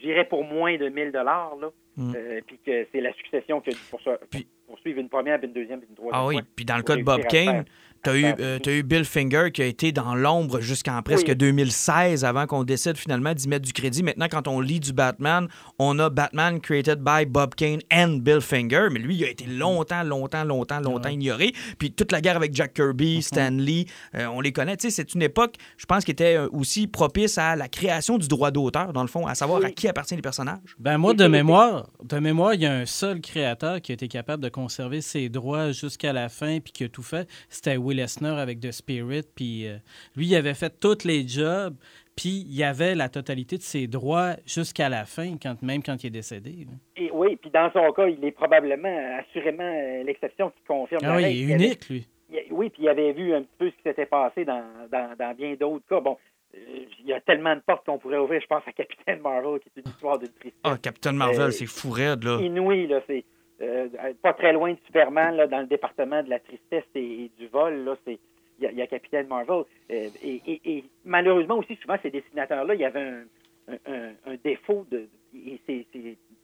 j'irais 0.00 0.24
pour 0.26 0.44
moins 0.44 0.76
de 0.76 0.88
1000 0.88 1.12
dollars, 1.12 1.56
là, 1.60 1.68
Mm. 1.96 2.12
euh, 2.16 2.40
puis 2.46 2.58
que 2.66 2.86
c'est 2.90 3.00
la 3.00 3.12
succession 3.14 3.60
qui 3.60 3.70
a 3.70 3.72
dû 3.72 3.78
poursu- 3.90 4.18
Puis- 4.30 4.48
poursuivre 4.66 4.98
une 4.98 5.08
première, 5.08 5.38
puis 5.38 5.46
une 5.46 5.52
deuxième, 5.54 5.78
puis 5.80 5.88
une 5.90 5.94
troisième 5.96 6.20
Ah 6.22 6.26
oui, 6.26 6.34
fois. 6.36 6.42
puis 6.56 6.64
dans 6.64 6.76
le 6.76 6.82
pour 6.82 6.88
cas 6.88 6.96
de 6.96 7.04
Bob 7.04 7.22
Kane, 7.28 7.64
tu 8.04 8.10
as, 8.10 8.16
eu, 8.16 8.24
euh, 8.40 8.58
eu 8.66 8.82
Bill 8.82 9.04
Finger 9.04 9.50
qui 9.52 9.62
a 9.62 9.66
été 9.66 9.92
dans 9.92 10.14
l'ombre 10.14 10.60
jusqu'en 10.60 11.02
presque 11.02 11.26
Oui. 11.28 11.36
2016 11.36 12.24
avant 12.24 12.46
qu'on 12.46 12.64
décide 12.64 12.96
finalement 12.96 13.34
d'y 13.34 13.48
mettre 13.48 13.64
du 13.66 13.72
crédit. 13.72 14.02
Maintenant, 14.02 14.28
quand 14.30 14.46
on 14.48 14.60
lit 14.60 14.80
du 14.80 14.92
Batman, 14.92 15.48
on 15.78 15.98
a 15.98 16.10
Batman 16.10 16.60
created 16.60 17.00
by 17.00 17.24
Bob 17.26 17.54
Kane 17.54 17.80
and 17.92 18.18
Bill 18.22 18.40
Finger, 18.40 18.88
mais 18.90 18.98
lui, 19.00 19.16
il 19.16 19.24
a 19.24 19.28
été 19.30 19.46
longtemps, 19.46 20.02
longtemps, 20.02 20.44
longtemps, 20.44 20.80
longtemps 20.80 21.08
ignoré. 21.08 21.52
Puis 21.78 21.92
toute 21.92 22.12
la 22.12 22.20
guerre 22.20 22.36
avec 22.36 22.54
Jack 22.54 22.74
Kirby, 22.74 23.22
Stan 23.22 23.50
Lee, 23.50 23.86
euh, 24.14 24.26
on 24.26 24.40
les 24.40 24.52
connaît. 24.52 24.76
C'est 24.78 25.14
une 25.14 25.22
époque, 25.22 25.54
je 25.76 25.86
pense, 25.86 26.04
qui 26.04 26.10
était 26.10 26.36
euh, 26.36 26.48
aussi 26.52 26.86
propice 26.86 27.38
à 27.38 27.56
la 27.56 27.68
création 27.68 28.18
du 28.18 28.28
droit 28.28 28.50
d'auteur, 28.50 28.92
dans 28.92 29.02
le 29.02 29.08
fond, 29.08 29.26
à 29.26 29.34
savoir 29.34 29.60
Oui. 29.60 29.66
à 29.66 29.70
qui 29.70 29.88
appartiennent 29.88 30.18
les 30.18 30.22
personnages. 30.22 30.58
Ben 30.78 30.98
moi, 30.98 31.14
de 31.14 31.26
mémoire, 31.26 31.88
de 32.02 32.18
mémoire, 32.18 32.54
il 32.54 32.60
y 32.62 32.66
a 32.66 32.72
un 32.74 32.86
seul 32.86 33.20
créateur 33.20 33.80
qui 33.80 33.92
a 33.92 33.94
été 33.94 34.08
capable 34.08 34.42
de 34.42 34.48
conserver 34.48 35.00
ses 35.00 35.28
droits 35.28 35.72
jusqu'à 35.72 36.12
la 36.12 36.28
fin 36.28 36.58
puis 36.60 36.72
qui 36.72 36.84
a 36.84 36.88
tout 36.88 37.02
fait. 37.02 37.28
C'était 37.48 37.76
Will 37.76 37.93
Eisner 37.98 38.38
avec 38.38 38.60
The 38.60 38.70
Spirit. 38.72 39.22
Puis 39.34 39.66
euh, 39.66 39.76
lui, 40.16 40.26
il 40.26 40.36
avait 40.36 40.54
fait 40.54 40.72
tous 40.80 41.04
les 41.04 41.26
jobs. 41.26 41.74
Puis 42.16 42.46
il 42.48 42.62
avait 42.62 42.94
la 42.94 43.08
totalité 43.08 43.56
de 43.58 43.62
ses 43.62 43.88
droits 43.88 44.34
jusqu'à 44.46 44.88
la 44.88 45.04
fin, 45.04 45.34
quand, 45.42 45.60
même 45.62 45.82
quand 45.82 46.02
il 46.04 46.06
est 46.06 46.10
décédé. 46.10 46.66
là. 46.66 46.72
Et 46.96 47.10
oui, 47.12 47.34
puis 47.36 47.50
dans 47.50 47.70
son 47.72 47.90
cas, 47.92 48.06
il 48.06 48.24
est 48.24 48.30
probablement, 48.30 49.18
assurément, 49.18 49.64
euh, 49.64 50.04
l'exception 50.04 50.50
qui 50.50 50.62
confirme 50.66 51.00
Ah 51.04 51.08
la 51.08 51.16
oui, 51.16 51.24
règle. 51.24 51.36
il 51.38 51.50
est 51.50 51.54
avait- 51.54 51.64
unique, 51.66 51.88
lui. 51.88 52.06
oui, 52.52 52.70
puis 52.70 52.82
il 52.84 52.88
avait 52.88 53.12
vu 53.12 53.34
un 53.34 53.42
petit 53.42 53.56
peu 53.58 53.66
ce 53.70 53.76
qui 53.76 53.82
s'était 53.84 54.06
passé 54.06 54.44
dans, 54.44 54.62
dans, 54.92 55.16
dans 55.18 55.34
bien 55.34 55.54
d'autres 55.58 55.84
cas. 55.88 55.98
Bon, 56.00 56.16
euh, 56.54 56.58
il 57.00 57.06
y 57.06 57.12
a 57.12 57.20
tellement 57.20 57.56
de 57.56 57.60
portes 57.66 57.84
qu'on 57.84 57.98
pourrait 57.98 58.18
ouvrir. 58.18 58.40
Je 58.40 58.46
pense 58.46 58.62
à 58.64 58.72
Capitaine 58.72 59.18
Marvel, 59.20 59.58
qui 59.58 59.68
est 59.76 59.80
une 59.84 59.90
histoire 59.90 60.16
d'une 60.16 60.28
tristesse 60.28 60.60
Ah, 60.62 60.76
Captain 60.80 61.12
Marvel, 61.12 61.40
Euh, 61.40 61.50
c'est 61.50 61.66
fou 61.66 61.90
raide, 61.90 62.22
là. 62.22 62.38
inouïe. 62.40 62.86
Là, 62.86 63.00
c'est 63.08 63.24
euh, 63.60 63.88
pas 64.22 64.32
très 64.32 64.52
loin 64.52 64.72
de 64.72 64.78
Superman, 64.86 65.36
là, 65.36 65.46
dans 65.46 65.60
le 65.60 65.66
département 65.66 66.22
de 66.22 66.30
la 66.30 66.38
tristesse 66.40 66.84
et, 66.94 67.24
et 67.24 67.30
du 67.38 67.46
vol. 67.48 67.84
Là, 67.84 67.96
c'est 68.04 68.18
il 68.58 68.64
y, 68.64 68.66
a- 68.68 68.70
il 68.70 68.78
y 68.78 68.82
a 68.82 68.86
Capitaine 68.86 69.26
Marvel. 69.26 69.64
Euh, 69.90 70.08
et, 70.22 70.40
et- 70.46 70.60
et 70.64 70.84
malheureusement 71.04 71.56
aussi, 71.58 71.74
souvent, 71.76 71.96
ces 72.02 72.10
dessinateurs-là, 72.10 72.74
il 72.74 72.80
y 72.80 72.84
avait 72.84 73.00
un, 73.00 73.24
un- 73.68 73.92
un- 73.92 74.12
un 74.32 74.36
défaut 74.44 74.86
de. 74.90 75.08
Et 75.34 75.60
c'est 75.66 75.86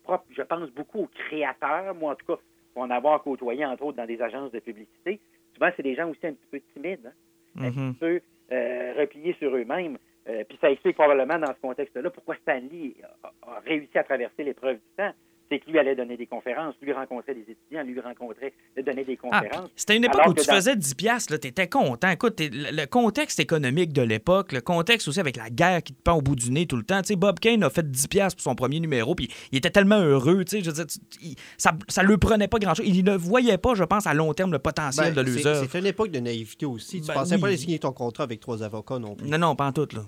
propre, 0.02 0.24
je 0.30 0.42
pense, 0.42 0.70
beaucoup 0.70 1.02
aux 1.02 1.10
créateurs, 1.28 1.94
moi 1.94 2.12
en 2.12 2.14
tout 2.16 2.26
cas, 2.26 2.40
pour 2.74 2.82
en 2.82 2.90
avoir 2.90 3.22
côtoyé, 3.22 3.64
entre 3.64 3.84
autres, 3.84 3.96
dans 3.98 4.06
des 4.06 4.20
agences 4.20 4.50
de 4.50 4.58
publicité. 4.58 5.20
Souvent, 5.54 5.70
c'est 5.76 5.82
des 5.84 5.94
gens 5.94 6.08
aussi 6.10 6.26
un 6.26 6.32
petit 6.32 6.46
peu 6.50 6.60
timides, 6.74 7.06
hein, 7.06 7.62
un 7.66 7.70
petit 7.92 7.98
peu 7.98 8.20
euh, 8.52 8.94
repliés 8.98 9.34
sur 9.38 9.54
eux-mêmes. 9.54 9.96
Euh, 10.28 10.42
puis 10.48 10.58
ça 10.60 10.70
explique 10.70 10.96
probablement 10.96 11.38
dans 11.38 11.54
ce 11.54 11.60
contexte-là 11.60 12.10
pourquoi 12.10 12.34
Stanley 12.42 12.94
a, 13.22 13.32
a 13.48 13.60
réussi 13.60 13.96
à 13.96 14.02
traverser 14.04 14.42
l'épreuve 14.44 14.76
du 14.76 14.82
temps. 14.96 15.12
C'est 15.50 15.58
que 15.58 15.68
lui 15.70 15.78
allait 15.80 15.96
donner 15.96 16.16
des 16.16 16.26
conférences, 16.26 16.74
lui 16.80 16.92
rencontrait 16.92 17.34
des 17.34 17.40
étudiants, 17.40 17.82
lui 17.82 17.98
rencontrait, 18.00 18.52
donnait 18.86 19.04
des 19.04 19.18
Ah, 19.24 19.40
conférences. 19.40 19.70
C'était 19.74 19.96
une 19.96 20.04
époque 20.04 20.20
Alors 20.20 20.30
où 20.30 20.34
tu 20.34 20.46
dans- 20.46 20.54
faisais 20.54 20.76
10 20.76 20.94
piastres, 20.94 21.32
là, 21.32 21.38
t'étais 21.38 21.66
content. 21.68 22.08
Écoute, 22.08 22.38
le 22.40 22.70
le 22.70 22.86
contexte 22.86 23.40
économique 23.40 23.92
de 23.92 24.02
l'époque, 24.02 24.52
le 24.52 24.60
contexte 24.60 25.08
aussi 25.08 25.18
avec 25.18 25.36
la 25.36 25.50
guerre 25.50 25.82
qui 25.82 25.92
te 25.92 26.00
pend 26.02 26.12
au 26.14 26.22
bout 26.22 26.36
du 26.36 26.50
nez 26.52 26.66
tout 26.66 26.76
le 26.76 26.84
temps. 26.84 27.00
Tu 27.02 27.08
sais, 27.08 27.16
Bob 27.16 27.40
Kane 27.40 27.62
a 27.64 27.70
fait 27.70 27.90
10 27.90 28.06
piastres 28.06 28.36
pour 28.36 28.44
son 28.44 28.54
premier 28.54 28.78
numéro, 28.78 29.14
puis 29.16 29.28
il 29.50 29.58
était 29.58 29.70
tellement 29.70 29.98
heureux, 30.00 30.44
tu 30.44 30.58
sais, 30.58 30.62
je 30.62 30.70
veux 30.70 30.74
dire, 30.76 30.86
tu- 30.86 30.98
il- 31.20 31.34
ça, 31.58 31.72
ça 31.88 32.02
lui 32.04 32.16
prenait 32.16 32.46
pas 32.48 32.58
grand-chose. 32.60 32.86
Il 32.86 33.04
ne 33.04 33.16
voyait 33.16 33.58
pas, 33.58 33.74
je 33.74 33.82
pense, 33.84 34.06
à 34.06 34.14
long 34.14 34.32
terme 34.34 34.52
le 34.52 34.60
potentiel 34.60 35.12
Ben, 35.14 35.24
de 35.24 35.30
l'œuvre. 35.30 35.66
C'est 35.68 35.78
une 35.78 35.86
époque 35.86 36.10
de 36.12 36.20
naïveté 36.20 36.64
aussi. 36.64 37.00
Tu 37.00 37.08
Ben 37.08 37.14
pensais 37.14 37.38
pas 37.38 37.48
aller 37.48 37.56
signer 37.56 37.78
ton 37.80 37.92
contrat 37.92 38.22
avec 38.24 38.38
trois 38.38 38.62
avocats 38.62 38.98
non 39.00 39.16
plus. 39.16 39.28
Non, 39.28 39.38
non, 39.38 39.56
pas 39.56 39.66
en 39.66 39.72
tout, 39.72 39.88
là. 39.94 40.02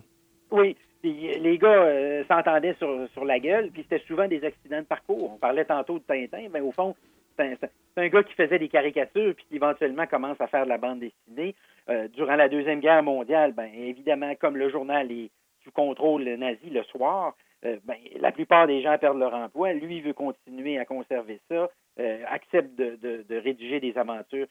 Oui, 0.53 0.77
puis 1.03 1.39
les 1.39 1.59
gars 1.59 1.69
euh, 1.83 2.25
s'entendaient 2.29 2.75
sur, 2.75 3.09
sur 3.13 3.25
la 3.25 3.39
gueule, 3.41 3.71
puis 3.71 3.83
c'était 3.83 4.05
souvent 4.07 4.29
des 4.29 4.45
accidents 4.45 4.81
de 4.81 4.87
parcours. 4.87 5.33
On 5.35 5.39
parlait 5.39 5.65
tantôt 5.65 5.99
de 5.99 6.05
Tintin, 6.05 6.49
mais 6.53 6.61
au 6.61 6.71
fond, 6.73 6.95
c'est 7.37 7.59
un, 7.97 8.09
gars 8.09 8.23
qui 8.23 8.35
faisait 8.35 8.59
des 8.59 8.69
caricatures, 8.69 9.35
puis 9.35 9.45
qui 9.49 9.57
éventuellement 9.57 10.07
commence 10.07 10.41
à 10.41 10.47
faire 10.47 10.65
de 10.65 10.69
la 10.69 10.79
bande 10.79 11.01
dessinée. 11.01 11.55
Euh, 11.89 12.07
durant 12.09 12.37
la 12.37 12.49
Deuxième 12.49 12.81
Guerre 12.81 13.03
mondiale, 13.03 13.53
ben 13.53 13.69
évidemment, 13.75 14.35
comme 14.37 14.57
le 14.57 14.69
journal 14.69 15.11
est 15.11 15.31
sous 15.65 15.73
contrôle 15.73 16.23
nazi 16.25 16.71
le 16.71 16.83
soir, 16.85 17.35
euh, 17.65 17.77
ben, 17.85 17.97
la 18.21 18.33
plupart 18.33 18.67
des 18.67 18.83
gens 18.83 18.97
perdent 18.99 19.19
leur 19.19 19.35
emploi. 19.35 19.73
Lui 19.73 20.01
veut 20.01 20.13
continuer 20.13 20.79
à 20.79 20.85
conserver 20.85 21.41
ça, 21.49 21.71
euh, 22.01 22.19
accepte 22.29 22.77
de, 22.77 22.97
de- 23.03 23.25
de 23.29 23.37
rédiger 23.37 23.81
des 23.81 23.97
aventures 23.99 24.47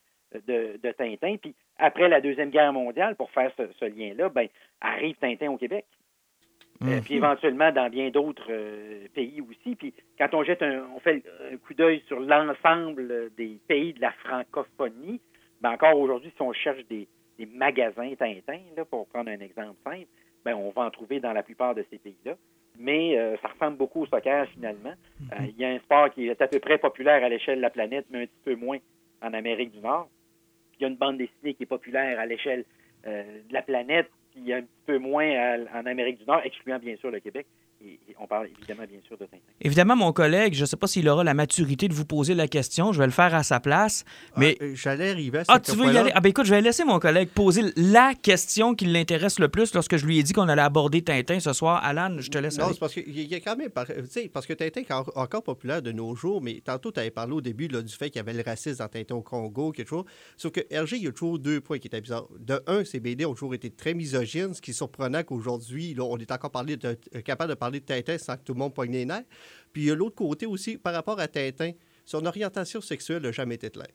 de, 0.48 0.80
de 0.82 0.92
Tintin. 0.92 1.36
Puis 1.42 1.54
après 1.78 2.10
la 2.10 2.20
Deuxième 2.22 2.50
Guerre 2.50 2.74
mondiale, 2.74 3.16
pour 3.16 3.30
faire 3.32 3.52
ce, 3.58 3.64
ce 3.80 3.86
lien-là, 3.86 4.30
ben, 4.30 4.48
arrive 4.82 5.16
Tintin 5.18 5.52
au 5.52 5.58
Québec. 5.58 5.86
Euh, 6.84 6.96
Mhm. 6.96 7.02
puis 7.04 7.16
éventuellement 7.16 7.72
dans 7.72 7.90
bien 7.90 8.10
d'autres 8.10 8.48
euh, 8.50 9.06
pays 9.14 9.40
aussi. 9.42 9.76
Puis 9.76 9.94
quand 10.18 10.34
on 10.34 10.44
jette 10.44 10.64
un, 10.64 10.84
on 10.96 11.00
fait 11.00 11.24
un 11.52 11.58
coup 11.58 11.74
d'œil 11.76 12.02
sur 12.08 12.20
l'ensemble 12.20 13.30
des 13.38 13.60
pays 13.68 13.94
de 13.94 14.02
la 14.02 14.12
francophonie, 14.14 15.22
ben 15.62 15.72
encore 15.72 15.98
aujourd'hui, 16.00 16.32
si 16.36 16.42
on 16.42 16.54
cherche 16.54 16.84
des, 16.90 17.08
des 17.38 17.46
magasins 17.46 18.14
Tintin, 18.16 18.62
là, 18.76 18.84
pour 18.86 19.08
prendre 19.08 19.30
un 19.30 19.40
exemple 19.40 19.76
simple, 19.84 20.08
ben 20.44 20.56
on 20.56 20.72
va 20.72 20.84
en 20.84 20.90
trouver 20.90 21.20
dans 21.20 21.34
la 21.34 21.44
plupart 21.44 21.76
de 21.76 21.86
ces 21.92 22.00
pays-là. 22.00 22.36
Mais 22.80 23.18
euh, 23.18 23.36
ça 23.44 23.50
ressemble 23.50 23.78
beaucoup 23.78 24.02
au 24.02 24.06
soccer 24.08 24.48
finalement. 24.50 24.94
Euh, 25.34 25.46
Il 25.50 25.58
y 25.58 25.66
a 25.66 25.70
un 25.70 25.80
sport 25.80 26.10
qui 26.10 26.28
est 26.28 26.42
à 26.42 26.48
peu 26.48 26.60
près 26.60 26.78
populaire 26.80 27.24
à 27.24 27.30
l'échelle 27.30 27.58
de 27.58 27.62
la 27.62 27.70
planète, 27.70 28.06
mais 28.10 28.24
un 28.24 28.26
petit 28.26 28.42
peu 28.44 28.56
moins 28.56 28.80
en 29.22 29.34
Amérique 29.34 29.72
du 29.72 29.80
Nord. 29.82 30.10
Il 30.80 30.84
y 30.84 30.86
a 30.86 30.88
une 30.88 30.96
bande 30.96 31.18
dessinée 31.18 31.54
qui 31.54 31.64
est 31.64 31.68
populaire 31.68 32.20
à 32.20 32.26
l'échelle 32.26 32.64
euh, 33.06 33.24
de 33.48 33.54
la 33.54 33.62
planète, 33.62 34.10
puis 34.34 34.54
un 34.54 34.64
peu 34.86 34.98
moins 34.98 35.58
en 35.74 35.86
Amérique 35.86 36.20
du 36.20 36.26
Nord, 36.26 36.42
excluant 36.44 36.80
bien 36.80 36.96
sûr 36.98 37.12
le 37.12 37.20
Québec. 37.20 37.46
Et, 37.84 38.00
et 38.10 38.16
on 38.20 38.28
parle 38.28 38.48
évidemment 38.58 38.84
bien 38.88 39.00
sûr 39.08 39.18
de 39.18 39.26
Tintin. 39.26 39.38
Évidemment, 39.60 39.96
mon 39.96 40.14
collègue, 40.14 40.54
je 40.54 40.62
ne 40.62 40.66
sais 40.66 40.78
pas 40.78 40.86
s'il 40.88 41.08
aura 41.10 41.24
la 41.24 41.34
maturité 41.34 41.88
de 41.88 41.94
vous 41.94 42.06
poser 42.06 42.36
la 42.36 42.48
question. 42.48 42.92
Je 42.94 43.00
vais 43.00 43.06
le 43.06 43.12
faire 43.12 43.34
à 43.34 43.44
sa 43.44 43.60
place. 43.60 44.06
Mais. 44.38 44.56
Ah, 44.62 44.66
J'allais 44.74 45.10
arriver 45.12 45.40
à 45.40 45.44
Ah, 45.48 45.54
cette 45.64 45.76
tu 45.76 45.82
veux 45.82 45.92
y 45.92 45.98
aller? 45.98 46.12
Ah, 46.14 46.22
ben 46.22 46.30
écoute, 46.30 46.46
je 46.46 46.52
vais 46.54 46.62
laisser 46.62 46.84
mon 46.84 47.00
collègue 47.00 47.30
poser 47.30 47.64
la 47.76 48.14
question 48.14 48.76
qui 48.76 48.86
l'intéresse 48.86 49.40
le 49.40 49.50
plus 49.50 49.74
lorsque 49.74 49.98
je 49.98 50.06
lui 50.06 50.20
ai 50.20 50.24
dit 50.24 50.34
qu'on 50.34 50.48
allait 50.48 50.62
aborder 50.62 51.02
Tintin 51.02 51.40
ce 51.40 51.54
soir. 51.54 51.84
Alan, 51.84 52.16
je 52.20 52.30
te 52.30 52.38
laisse 52.38 52.58
Non, 52.60 52.66
aller. 52.66 52.74
c'est 52.74 52.80
parce 52.80 52.94
qu'il 52.94 53.20
y 53.20 53.34
a 53.36 53.40
quand 53.40 53.56
même. 53.58 53.70
par- 53.70 53.88
Tu 53.88 53.94
sais, 54.10 54.30
parce 54.32 54.46
que 54.46 54.54
Tintin 54.54 54.82
est 54.82 54.92
encore, 54.92 55.42
populaire 55.44 55.82
de 55.82 55.92
nos 55.92 56.14
jours, 56.16 56.42
mais 56.42 56.62
tantôt, 56.64 56.92
tu 56.92 57.00
avais 57.00 57.10
parlé 57.10 57.34
au 57.34 57.42
début 57.42 57.68
là, 57.68 57.82
du 57.82 57.94
fait 57.94 58.10
qu'il 58.12 58.18
y 58.18 58.20
avait 58.20 58.34
le 58.34 58.44
racisme 58.46 58.78
dans 58.78 58.88
Tintin 58.88 59.16
au 59.16 59.22
Congo, 59.22 59.72
quelque 59.72 59.90
chose. 59.90 60.06
Sauf 60.38 60.52
que 60.52 60.60
RG, 60.72 60.98
il 60.98 61.04
y 61.04 61.08
a 61.08 61.12
toujours 61.12 61.40
deux 61.40 61.62
points 61.62 61.80
qui 61.80 61.88
étaient 61.88 62.02
bizarres. 62.02 62.28
De 62.40 62.62
un, 62.68 62.86
ces 62.86 63.00
BD 63.00 63.26
ont 63.26 63.34
toujours 63.34 63.56
été 63.56 63.72
très 63.72 63.94
misogynes, 63.96 64.54
ce 64.54 64.62
qui 64.62 64.70
est 64.72 64.74
surprenant 64.76 65.24
qu'aujourd'hui, 65.24 65.96
on 66.00 66.18
est 66.18 66.32
encore 66.32 66.52
parlé 66.52 66.78
de- 66.78 66.98
euh, 67.16 67.22
capable 67.22 67.50
de 67.50 67.56
parler 67.56 67.71
de 67.80 67.86
Tintin 67.86 68.18
sans 68.18 68.36
que 68.38 68.44
tout 68.44 68.54
le 68.54 68.60
monde 68.60 68.74
poigne 68.74 68.92
les 68.92 69.06
nerfs. 69.06 69.24
Puis 69.74 69.84
il 69.84 69.88
y 69.88 69.92
a 69.92 69.96
l'autre 69.96 70.16
côté 70.16 70.46
aussi, 70.46 70.78
par 70.78 70.94
rapport 70.94 71.20
à 71.20 71.28
Tintin, 71.28 71.72
son 72.06 72.26
orientation 72.26 72.82
sexuelle 72.82 73.22
n'a 73.22 73.32
jamais 73.32 73.56
été 73.56 73.70
claire. 73.70 73.88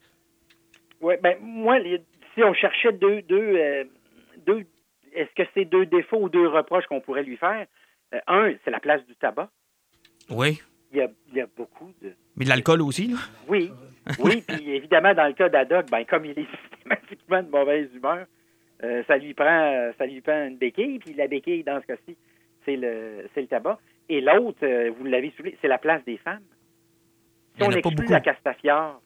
Oui, 1.01 1.15
ben 1.23 1.37
moi, 1.41 1.79
les- 1.79 2.03
si 2.35 2.43
on 2.43 2.55
cherchait 2.55 2.93
deux, 2.93 3.23
deux, 3.23 3.37
euh, 3.57 3.85
deux, 4.47 4.65
est-ce 5.13 5.31
que 5.35 5.49
c'est 5.55 5.65
deux 5.65 5.87
défauts 5.87 6.21
ou 6.23 6.29
deux 6.29 6.49
reproches 6.49 6.87
qu'on 6.87 7.01
pourrait 7.01 7.23
lui 7.25 7.37
faire? 7.37 7.67
Euh, 8.15 8.19
un, 8.27 8.53
c'est 8.65 8.71
la 8.71 8.81
place 8.81 9.05
du 9.07 9.15
tabac. 9.17 9.51
Oui. 10.31 10.61
Il 10.93 10.99
y 10.99 11.01
a, 11.03 11.09
il 11.31 11.35
y 11.37 11.41
a 11.41 11.47
beaucoup 11.57 11.93
de. 12.01 12.13
Mais 12.37 12.45
de 12.45 12.51
l'alcool 12.51 12.81
aussi, 12.83 13.09
là? 13.09 13.17
Oui, 13.49 13.71
oui, 14.21 14.43
puis 14.49 14.71
évidemment, 14.71 15.15
dans 15.15 15.27
le 15.27 15.33
cas 15.33 15.49
d'Adoc, 15.49 15.91
ben, 15.91 16.05
comme 16.05 16.25
il 16.25 16.39
est 16.39 16.47
systématiquement 16.73 17.43
de 17.43 17.49
mauvaise 17.51 17.89
humeur, 17.95 18.27
euh, 18.85 19.03
ça 19.07 19.17
lui 19.17 19.35
prend 19.35 19.91
ça 19.99 20.07
lui 20.07 20.21
prend 20.21 20.47
une 20.47 20.57
béquille, 20.59 20.99
puis 21.01 21.15
la 21.15 21.27
béquille, 21.27 21.65
dans 21.65 21.81
ce 21.81 21.87
cas-ci, 21.87 22.17
c'est 22.67 22.77
le, 22.77 23.27
c'est 23.35 23.41
le 23.41 23.47
tabac. 23.47 23.79
Et 24.11 24.21
l'autre, 24.21 24.59
euh, 24.65 24.91
vous 24.99 25.05
l'avez 25.07 25.31
souligné, 25.37 25.57
c'est 25.63 25.69
la 25.69 25.79
place 25.79 26.05
des 26.05 26.19
femmes. 26.19 26.43
Si 27.57 27.63
on 27.63 27.71
exclut 27.71 27.95
beaucoup. 27.97 28.13
la 28.13 28.21
Castafiore, 28.21 29.01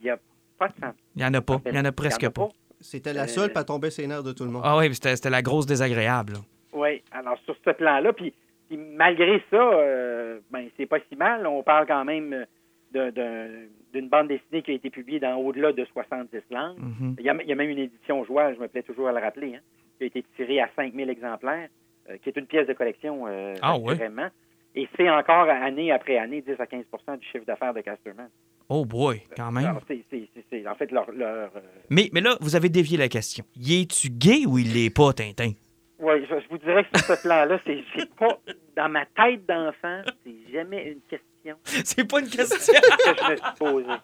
il 0.00 0.04
n'y 0.04 0.10
a 0.10 0.18
pas 0.58 0.68
de 0.68 0.74
femmes. 0.74 0.94
Il 1.14 1.18
n'y 1.20 1.26
en 1.26 1.34
a 1.34 1.40
pas. 1.42 1.60
Il 1.66 1.72
n'y 1.72 1.78
en 1.78 1.84
a 1.84 1.92
presque 1.92 2.28
pas. 2.30 2.48
C'était 2.80 3.12
la 3.12 3.24
Euh, 3.24 3.26
seule, 3.26 3.52
pas 3.52 3.64
tomber 3.64 3.90
ses 3.90 4.06
nerfs 4.06 4.22
de 4.22 4.32
tout 4.32 4.44
le 4.44 4.50
monde. 4.50 4.62
Ah 4.64 4.76
oui, 4.78 4.92
c'était 4.94 5.14
c'était 5.16 5.30
la 5.30 5.42
grosse 5.42 5.66
désagréable. 5.66 6.34
là. 6.34 6.38
Oui, 6.72 7.02
alors 7.12 7.38
sur 7.44 7.56
ce 7.64 7.70
plan-là, 7.70 8.12
puis, 8.12 8.34
puis 8.68 8.76
malgré 8.76 9.40
ça, 9.50 9.56
euh, 9.56 10.40
ben 10.50 10.68
c'est 10.76 10.86
pas 10.86 10.98
si 11.08 11.16
mal. 11.16 11.46
On 11.46 11.62
parle 11.62 11.86
quand 11.86 12.04
même 12.04 12.32
euh, 12.32 12.44
d'un- 12.92 13.10
d'un- 13.12 13.48
d'une 13.92 14.08
bande 14.08 14.26
dessinée 14.28 14.62
qui 14.62 14.72
a 14.72 14.74
été 14.74 14.90
publiée 14.90 15.20
dans 15.20 15.36
au-delà 15.36 15.72
de 15.72 15.84
70 15.84 16.40
langues. 16.50 16.78
Mhm. 16.78 17.16
Il, 17.20 17.24
y 17.24 17.28
a, 17.30 17.36
il 17.42 17.48
y 17.48 17.52
a 17.52 17.54
même 17.54 17.70
une 17.70 17.78
édition 17.78 18.24
joie, 18.24 18.52
je 18.54 18.58
me 18.58 18.66
plais 18.66 18.82
toujours 18.82 19.06
à 19.08 19.12
le 19.12 19.20
rappeler, 19.20 19.54
hein, 19.54 19.60
qui 19.98 20.04
a 20.04 20.06
été 20.08 20.24
tirée 20.36 20.60
à 20.60 20.68
5000 20.74 21.08
exemplaires, 21.08 21.68
euh, 21.68 21.83
qui 22.22 22.28
est 22.28 22.36
une 22.36 22.46
pièce 22.46 22.66
de 22.66 22.72
collection 22.72 23.26
euh, 23.26 23.54
Ah 23.62 23.78
vraiment. 23.78 24.28
Et 24.76 24.88
c'est 24.96 25.08
encore 25.08 25.48
année 25.48 25.92
après 25.92 26.18
année 26.18 26.42
10 26.42 26.52
à 26.58 26.64
15% 26.64 27.18
du 27.18 27.26
chiffre 27.26 27.44
d'affaires 27.46 27.74
de 27.74 27.80
Casterman. 27.80 28.28
Oh 28.68 28.84
boy, 28.84 29.22
quand 29.36 29.52
même. 29.52 29.64
Alors, 29.64 29.82
en 29.82 30.74
fait 30.74 30.90
leur, 30.90 31.10
leur 31.12 31.50
euh, 31.54 31.60
Mais, 31.90 32.08
mais 32.12 32.20
là, 32.20 32.36
vous 32.40 32.56
avez 32.56 32.70
dévié 32.70 32.96
la 32.96 33.08
question. 33.08 33.44
Y 33.56 33.82
es-tu 33.82 34.08
gay 34.10 34.46
ou 34.46 34.58
il 34.58 34.72
l'est 34.72 34.90
pas, 34.90 35.12
Tintin? 35.12 35.52
Oui, 35.98 36.26
je, 36.28 36.34
je 36.40 36.48
vous 36.50 36.58
dirais 36.58 36.84
que 36.92 36.98
sur 36.98 37.14
ce 37.16 37.22
plan-là, 37.22 37.58
c'est 37.64 38.10
pas 38.16 38.38
dans 38.76 38.88
ma 38.88 39.06
tête 39.06 39.46
d'enfant, 39.46 40.02
c'est 40.24 40.52
jamais 40.52 40.84
une 40.92 41.00
question 41.08 41.56
C'est 41.84 42.04
pas 42.04 42.20
une 42.20 42.28
question. 42.28 42.56
que 42.72 43.16
je 43.16 43.30
me 43.30 43.36
suis 43.36 43.44
posée. 43.58 43.86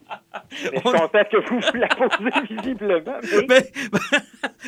Mais 0.62 0.70
je 0.74 0.80
On- 0.84 0.92
constate 0.92 1.30
que 1.30 1.48
vous 1.48 1.58
vous 1.60 1.76
la 1.78 1.88
posez 1.88 2.54
visiblement. 2.54 3.18
Mais, 3.48 3.70
mais 3.92 4.18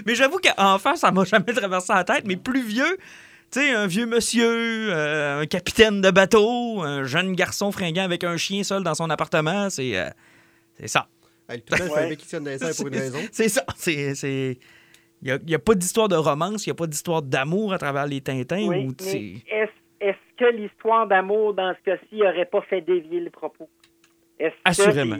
mais 0.06 0.14
j'avoue 0.14 0.38
qu'enfant, 0.38 0.96
ça 0.96 1.10
m'a 1.12 1.24
jamais 1.24 1.52
traversé 1.52 1.92
la 1.92 2.04
tête, 2.04 2.24
mais 2.26 2.36
plus 2.36 2.62
vieux, 2.62 2.96
tu 3.52 3.60
sais, 3.60 3.70
un 3.72 3.86
vieux 3.86 4.06
monsieur, 4.06 4.46
euh, 4.92 5.42
un 5.42 5.46
capitaine 5.46 6.00
de 6.00 6.10
bateau, 6.10 6.80
un 6.82 7.04
jeune 7.04 7.34
garçon 7.34 7.70
fringant 7.72 8.04
avec 8.04 8.24
un 8.24 8.36
chien 8.36 8.62
seul 8.64 8.82
dans 8.82 8.94
son 8.94 9.10
appartement, 9.10 9.68
c'est 9.70 9.96
euh, 9.98 10.08
c'est 10.80 10.88
ça. 10.88 11.06
Elle 11.48 11.62
tout 11.62 11.74
Ouais. 11.74 11.98
avec 11.98 12.20
pour 12.26 12.38
une 12.88 12.96
raison. 12.96 13.18
C'est 13.30 13.48
ça. 13.50 13.64
C'est. 13.76 14.58
Il 15.22 15.38
n'y 15.46 15.54
a, 15.54 15.58
pas 15.58 15.74
d'histoire 15.74 16.08
de 16.08 16.16
romance, 16.16 16.66
il 16.66 16.70
n'y 16.70 16.72
a 16.72 16.74
pas 16.74 16.88
d'histoire 16.88 17.22
d'amour 17.22 17.72
à 17.72 17.78
travers 17.78 18.06
les 18.06 18.20
Tintins. 18.20 18.66
oui, 18.66 18.88
ou, 18.88 18.92
est-ce 20.02 20.36
que 20.36 20.44
l'histoire 20.46 21.06
d'amour 21.06 21.54
dans 21.54 21.72
ce 21.76 21.82
cas-ci 21.84 22.16
n'aurait 22.16 22.46
pas 22.46 22.60
fait 22.62 22.80
dévier 22.80 23.20
le 23.20 23.30
propos? 23.30 23.68
Est-ce 24.36 24.56
Assurément. 24.64 25.16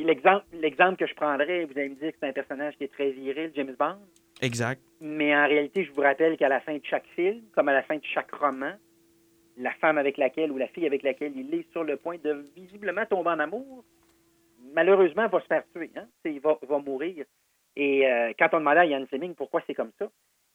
l'exemple 0.53 0.97
que 0.97 1.07
je 1.07 1.15
prendrais, 1.15 1.65
vous 1.65 1.79
allez 1.79 1.91
me 1.91 1.95
dire 1.95 2.11
que 2.11 2.17
c'est 2.21 2.29
un 2.29 2.33
personnage 2.33 2.75
qui 2.77 2.85
est 2.85 2.93
très 2.93 3.11
viril, 3.13 3.53
James 3.55 3.77
Bond, 3.79 3.99
Exact. 4.41 4.83
mais 5.01 5.37
en 5.37 5.47
réalité, 5.47 5.85
je 5.85 5.93
vous 5.93 6.01
rappelle 6.01 6.37
qu'à 6.37 6.49
la 6.49 6.61
fin 6.61 6.75
de 6.75 6.85
chaque 6.85 7.07
film, 7.15 7.43
comme 7.55 7.69
à 7.69 7.73
la 7.73 7.85
fin 7.85 7.95
de 7.95 8.05
chaque 8.13 8.33
roman, 8.35 8.73
la 9.57 9.71
femme 9.75 9.99
avec 9.99 10.17
laquelle 10.17 10.51
ou 10.51 10.59
la 10.59 10.67
fille 10.67 10.87
avec 10.87 11.05
laquelle 11.05 11.33
il 11.37 11.55
est 11.55 11.71
sur 11.71 11.85
le 11.85 11.97
point 11.97 12.17
de 12.25 12.45
visiblement 12.57 13.07
tomber 13.07 13.31
en 13.31 13.39
amour, 13.39 13.85
malheureusement, 14.75 15.29
va 15.29 15.41
se 15.41 15.47
faire 15.47 15.63
tuer. 15.73 15.91
Hein? 15.95 16.07
Il 16.25 16.41
va, 16.41 16.59
va 16.69 16.79
mourir. 16.79 17.25
Et 17.77 18.07
euh, 18.07 18.33
quand 18.39 18.49
on 18.53 18.59
demandait 18.59 18.81
à 18.81 18.87
Yann 18.87 19.07
Fleming 19.07 19.35
pourquoi 19.35 19.63
c'est 19.67 19.75
comme 19.75 19.93
ça, 19.99 20.09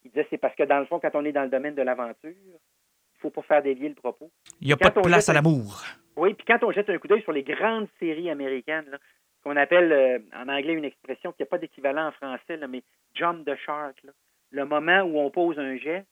il 0.03 0.11
disait 0.11 0.27
c'est 0.29 0.37
parce 0.37 0.55
que 0.55 0.63
dans 0.63 0.79
le 0.79 0.85
fond, 0.85 0.99
quand 0.99 1.11
on 1.15 1.25
est 1.25 1.31
dans 1.31 1.43
le 1.43 1.49
domaine 1.49 1.75
de 1.75 1.81
l'aventure, 1.81 2.31
il 2.31 3.19
faut 3.19 3.31
pas 3.31 3.41
faire 3.41 3.63
dévier 3.63 3.89
le 3.89 3.95
propos. 3.95 4.29
Il 4.61 4.67
n'y 4.67 4.73
a 4.73 4.75
Quand 4.75 4.91
pas 4.91 5.01
de 5.01 5.07
place 5.07 5.29
à 5.29 5.33
l'amour. 5.33 5.83
Oui, 6.15 6.33
puis 6.33 6.45
quand 6.45 6.63
on 6.63 6.71
jette 6.71 6.89
un 6.89 6.97
coup 6.97 7.07
d'œil 7.07 7.21
sur 7.23 7.31
les 7.31 7.43
grandes 7.43 7.87
séries 7.99 8.29
américaines, 8.29 8.97
qu'on 9.43 9.55
appelle 9.55 9.91
euh, 9.91 10.19
en 10.35 10.47
anglais 10.49 10.73
une 10.73 10.85
expression 10.85 11.31
qui 11.31 11.41
n'a 11.41 11.45
pas 11.45 11.57
d'équivalent 11.57 12.07
en 12.07 12.11
français, 12.11 12.57
là, 12.57 12.67
mais 12.67 12.83
jump 13.13 13.45
the 13.45 13.55
shark, 13.55 14.01
là. 14.03 14.11
le 14.51 14.65
moment 14.65 15.01
où 15.01 15.19
on 15.19 15.29
pose 15.29 15.57
un 15.57 15.77
geste 15.77 16.07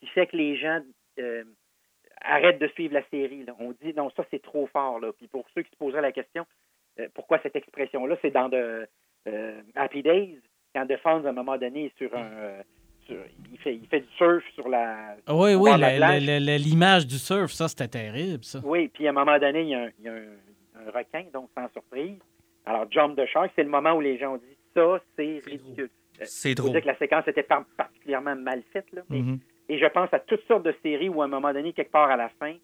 qui 0.00 0.06
fait 0.08 0.26
que 0.26 0.36
les 0.36 0.56
gens 0.56 0.80
euh, 1.18 1.44
arrêtent 2.22 2.60
de 2.60 2.68
suivre 2.68 2.94
la 2.94 3.06
série. 3.08 3.44
là. 3.44 3.54
On 3.58 3.72
dit 3.72 3.92
non, 3.94 4.10
ça 4.10 4.24
c'est 4.30 4.42
trop 4.42 4.66
fort. 4.66 5.00
Là. 5.00 5.12
Puis 5.12 5.28
pour 5.28 5.46
ceux 5.54 5.62
qui 5.62 5.70
se 5.70 5.76
poseraient 5.76 6.00
la 6.00 6.12
question, 6.12 6.46
euh, 6.98 7.08
pourquoi 7.14 7.38
cette 7.42 7.56
expression-là, 7.56 8.16
c'est 8.22 8.30
dans 8.30 8.48
de, 8.48 8.86
Happy 9.74 10.02
Days, 10.02 10.38
quand 10.74 10.86
Defense, 10.86 11.24
à 11.26 11.30
un 11.30 11.32
moment 11.32 11.56
donné, 11.58 11.86
est 11.86 11.96
sur 11.98 12.14
un. 12.16 12.22
euh, 12.32 12.62
sur- 13.06 13.16
il, 13.52 13.58
fait, 13.58 13.74
il 13.74 13.86
fait 13.88 14.00
du 14.00 14.08
surf 14.16 14.42
sur 14.54 14.68
la. 14.68 15.16
Ah 15.26 15.34
Oui, 15.34 15.54
oui, 15.54 15.70
l'image 16.58 17.06
du 17.06 17.16
surf, 17.18 17.50
ça, 17.52 17.68
c'était 17.68 17.88
terrible, 17.88 18.44
ça. 18.44 18.60
Oui, 18.64 18.88
puis 18.88 19.06
à 19.06 19.10
un 19.10 19.14
moment 19.14 19.38
donné, 19.38 19.62
il 19.62 19.68
y 19.68 19.74
a 19.74 19.80
un, 19.84 19.88
il 19.98 20.04
y 20.04 20.08
a 20.08 20.12
un- 20.12 20.86
un 20.86 20.90
requin, 20.90 21.24
donc 21.32 21.50
sans 21.56 21.68
surprise. 21.72 22.18
Alors, 22.66 22.86
Jump 22.90 23.16
the 23.16 23.26
Shark, 23.26 23.50
c'est 23.56 23.62
le 23.64 23.68
moment 23.70 23.92
où 23.94 24.00
les 24.00 24.18
gens 24.18 24.34
ont 24.34 24.36
dit 24.36 24.56
ça, 24.74 25.00
c'est 25.16 25.40
ridicule. 25.44 25.90
C'est 26.22 26.50
Il 26.52 26.56
faut 26.56 26.64
trop. 26.64 26.72
dire 26.72 26.82
que 26.82 26.86
la 26.86 26.98
séquence 26.98 27.26
était 27.28 27.42
par- 27.42 27.64
particulièrement 27.76 28.36
mal 28.36 28.62
faite. 28.72 28.86
Là, 28.92 29.02
mais- 29.08 29.18
Mhm. 29.22 29.38
Et 29.70 29.78
je 29.78 29.86
pense 29.86 30.12
à 30.12 30.18
toutes 30.20 30.46
sortes 30.46 30.64
de 30.64 30.74
séries 30.82 31.08
où, 31.08 31.22
à 31.22 31.24
un 31.24 31.28
moment 31.28 31.52
donné, 31.52 31.72
quelque 31.72 31.92
part 31.92 32.10
à 32.10 32.16
la 32.16 32.28
fin, 32.40 32.54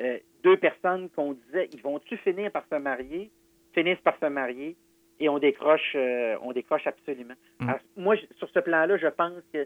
euh, 0.00 0.18
deux 0.42 0.56
personnes 0.56 1.10
qu'on 1.10 1.32
disait, 1.32 1.68
ils 1.72 1.80
vont-tu 1.82 2.16
finir 2.18 2.50
par 2.50 2.64
se 2.70 2.76
marier, 2.76 3.30
finissent 3.74 4.00
par 4.02 4.16
se 4.18 4.26
marier, 4.26 4.76
et 5.22 5.28
on 5.28 5.38
décroche, 5.38 5.92
euh, 5.94 6.36
on 6.42 6.52
décroche 6.52 6.86
absolument. 6.86 7.34
Mm. 7.60 7.68
Alors, 7.68 7.80
moi, 7.96 8.16
sur 8.36 8.48
ce 8.50 8.58
plan-là, 8.58 8.96
je 8.96 9.06
pense 9.06 9.42
que 9.52 9.58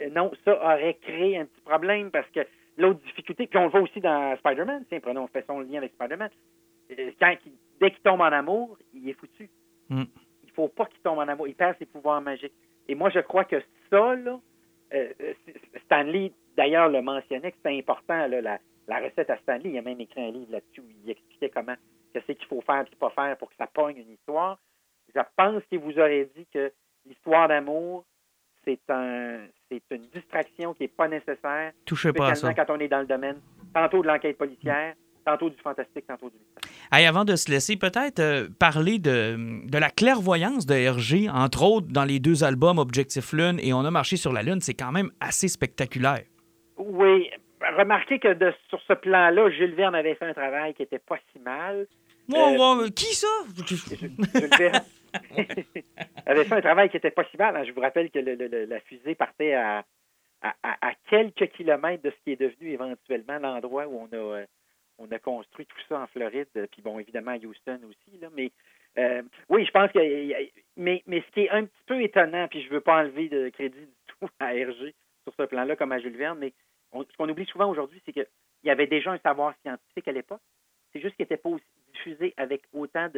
euh, 0.00 0.10
non, 0.10 0.30
ça 0.44 0.54
aurait 0.62 0.94
créé 1.02 1.38
un 1.38 1.46
petit 1.46 1.60
problème 1.62 2.10
parce 2.10 2.28
que 2.30 2.40
l'autre 2.78 3.00
difficulté, 3.00 3.46
puis 3.46 3.58
on 3.58 3.64
le 3.64 3.70
voit 3.70 3.80
aussi 3.80 4.00
dans 4.00 4.36
Spider-Man, 4.36 4.84
tiens, 4.88 5.00
prenons, 5.00 5.26
faisons 5.28 5.60
le 5.60 5.66
lien 5.66 5.78
avec 5.78 5.92
Spider-Man. 5.92 6.30
Euh, 6.98 7.10
Quand 7.18 7.34
il- 7.46 7.52
dès 7.80 7.90
qu'il 7.90 8.00
tombe 8.02 8.20
en 8.20 8.24
amour, 8.26 8.78
il 8.94 9.08
est 9.08 9.14
foutu. 9.14 9.48
Mm. 9.88 10.04
Il 10.44 10.50
faut 10.52 10.68
pas 10.68 10.86
qu'il 10.86 11.00
tombe 11.00 11.18
en 11.18 11.28
amour. 11.28 11.48
Il 11.48 11.54
perd 11.54 11.76
ses 11.78 11.86
pouvoirs 11.86 12.20
magiques. 12.20 12.54
Et 12.88 12.94
moi, 12.94 13.10
je 13.10 13.20
crois 13.20 13.44
que 13.44 13.60
ça, 13.90 14.14
là, 14.14 14.38
euh, 14.94 15.08
euh, 15.20 15.32
Stanley, 15.84 16.32
d'ailleurs, 16.56 16.88
le 16.88 17.02
mentionnait 17.02 17.50
que 17.50 17.56
c'était 17.56 17.76
important, 17.78 18.26
là, 18.28 18.40
la, 18.40 18.58
la 18.86 18.98
recette 19.00 19.30
à 19.30 19.36
Stanley. 19.38 19.70
Il 19.70 19.78
a 19.78 19.82
même 19.82 20.00
écrit 20.00 20.22
un 20.22 20.30
livre 20.30 20.52
là-dessus 20.52 20.80
où 20.80 20.88
il 21.04 21.10
expliquait 21.10 21.48
comment, 21.50 21.74
qu'est-ce 22.12 22.32
qu'il 22.32 22.46
faut 22.46 22.60
faire 22.60 22.84
et 22.90 22.96
pas 22.96 23.10
faire 23.10 23.36
pour 23.38 23.48
que 23.50 23.56
ça 23.56 23.66
pogne 23.66 23.96
une 23.98 24.12
histoire. 24.12 24.58
Je 25.16 25.20
pense 25.36 25.62
qu'il 25.68 25.78
vous 25.80 25.98
aurait 25.98 26.28
dit 26.36 26.46
que 26.52 26.70
l'histoire 27.06 27.48
d'amour, 27.48 28.04
c'est 28.64 28.78
un, 28.90 29.38
c'est 29.70 29.82
une 29.90 30.06
distraction 30.14 30.74
qui 30.74 30.82
n'est 30.84 30.88
pas 30.88 31.08
nécessaire, 31.08 31.72
Touchez 31.86 32.12
pas 32.12 32.28
à 32.30 32.34
ça. 32.34 32.52
quand 32.52 32.66
on 32.70 32.78
est 32.80 32.88
dans 32.88 33.00
le 33.00 33.06
domaine, 33.06 33.36
tantôt 33.74 34.02
de 34.02 34.08
l'enquête 34.08 34.36
policière, 34.36 34.94
tantôt 35.24 35.48
du 35.50 35.56
fantastique, 35.58 36.06
tantôt 36.06 36.28
du 36.30 36.36
mystère. 36.36 36.70
Hey, 36.92 37.06
avant 37.06 37.24
de 37.24 37.34
se 37.34 37.50
laisser, 37.50 37.76
peut-être 37.76 38.20
euh, 38.20 38.48
parler 38.60 38.98
de, 38.98 39.66
de 39.68 39.78
la 39.78 39.90
clairvoyance 39.90 40.66
de 40.66 40.74
Hergé, 40.74 41.28
entre 41.30 41.62
autres 41.64 41.88
dans 41.90 42.04
les 42.04 42.20
deux 42.20 42.44
albums 42.44 42.78
Objectif 42.78 43.32
Lune 43.32 43.58
et 43.60 43.72
On 43.72 43.84
a 43.84 43.90
marché 43.90 44.16
sur 44.16 44.32
la 44.32 44.42
Lune. 44.42 44.60
C'est 44.60 44.74
quand 44.74 44.92
même 44.92 45.10
assez 45.20 45.48
spectaculaire. 45.48 46.22
Oui, 46.76 47.30
remarquez 47.78 48.18
que 48.18 48.34
de- 48.34 48.52
sur 48.68 48.80
ce 48.86 48.92
plan-là, 48.92 49.50
Jules 49.50 49.74
Verne 49.74 49.94
avait 49.94 50.14
fait 50.14 50.26
un 50.26 50.34
travail 50.34 50.74
qui 50.74 50.82
était 50.82 50.98
pas 51.00 51.16
si 51.32 51.40
mal. 51.40 51.86
Wow, 52.28 52.54
Euh, 52.54 52.58
wow, 52.84 52.90
qui 52.90 53.14
ça? 53.14 53.26
Jules 53.66 54.48
Verne 54.58 54.84
avait 56.26 56.44
fait 56.44 56.54
un 56.54 56.60
travail 56.60 56.90
qui 56.90 56.96
était 56.96 57.10
pas 57.10 57.24
si 57.30 57.36
mal. 57.36 57.56
hein. 57.56 57.64
Je 57.64 57.72
vous 57.72 57.80
rappelle 57.80 58.10
que 58.10 58.18
le- 58.18 58.64
la 58.66 58.80
fusée 58.80 59.14
partait 59.14 59.54
à, 59.54 59.84
à, 60.42 60.54
à- 60.62 60.88
à 60.88 60.92
quelques 61.08 61.48
kilomètres 61.52 62.02
de 62.02 62.10
ce 62.10 62.16
qui 62.24 62.32
est 62.32 62.40
devenu 62.40 62.70
éventuellement 62.72 63.38
l'endroit 63.38 63.86
où 63.86 63.98
on 64.00 64.06
a, 64.12 64.16
euh, 64.40 64.46
on 64.98 65.10
a 65.10 65.18
construit 65.18 65.66
tout 65.66 65.76
ça 65.88 66.00
en 66.00 66.06
Floride, 66.08 66.48
euh, 66.56 66.66
puis 66.70 66.82
bon, 66.82 66.98
évidemment 66.98 67.32
à 67.32 67.36
Houston 67.36 67.80
aussi. 67.88 68.18
Là, 68.18 68.28
mais 68.34 68.50
euh, 68.98 69.22
oui, 69.48 69.64
je 69.64 69.70
pense 69.70 69.90
que. 69.92 69.98
Mais, 70.76 71.02
mais 71.06 71.20
ce 71.26 71.30
qui 71.32 71.40
est 71.42 71.50
un 71.50 71.64
petit 71.64 71.82
peu 71.86 72.02
étonnant, 72.02 72.48
puis 72.48 72.62
je 72.62 72.70
veux 72.70 72.80
pas 72.80 73.00
enlever 73.02 73.28
de 73.28 73.48
crédit 73.50 73.78
du 73.78 73.88
tout 74.06 74.28
à 74.40 74.54
Hergé 74.54 74.94
sur 75.24 75.34
ce 75.38 75.42
plan-là 75.44 75.76
comme 75.76 75.92
à 75.92 75.98
Jules 75.98 76.16
Verne, 76.16 76.38
mais 76.38 76.52
on- 76.92 77.02
ce 77.04 77.16
qu'on 77.16 77.28
oublie 77.28 77.46
souvent 77.46 77.70
aujourd'hui, 77.70 78.00
c'est 78.04 78.12
qu'il 78.12 78.26
y 78.64 78.70
avait 78.70 78.86
déjà 78.86 79.12
un 79.12 79.18
savoir 79.18 79.54
scientifique 79.62 80.08
à 80.08 80.12
l'époque. 80.12 80.40
C'est 80.96 81.02
juste 81.02 81.16
qu'il 81.16 81.24
n'était 81.24 81.36
pas 81.36 81.50
diffusé 81.92 82.32
avec 82.38 82.62
autant 82.72 83.08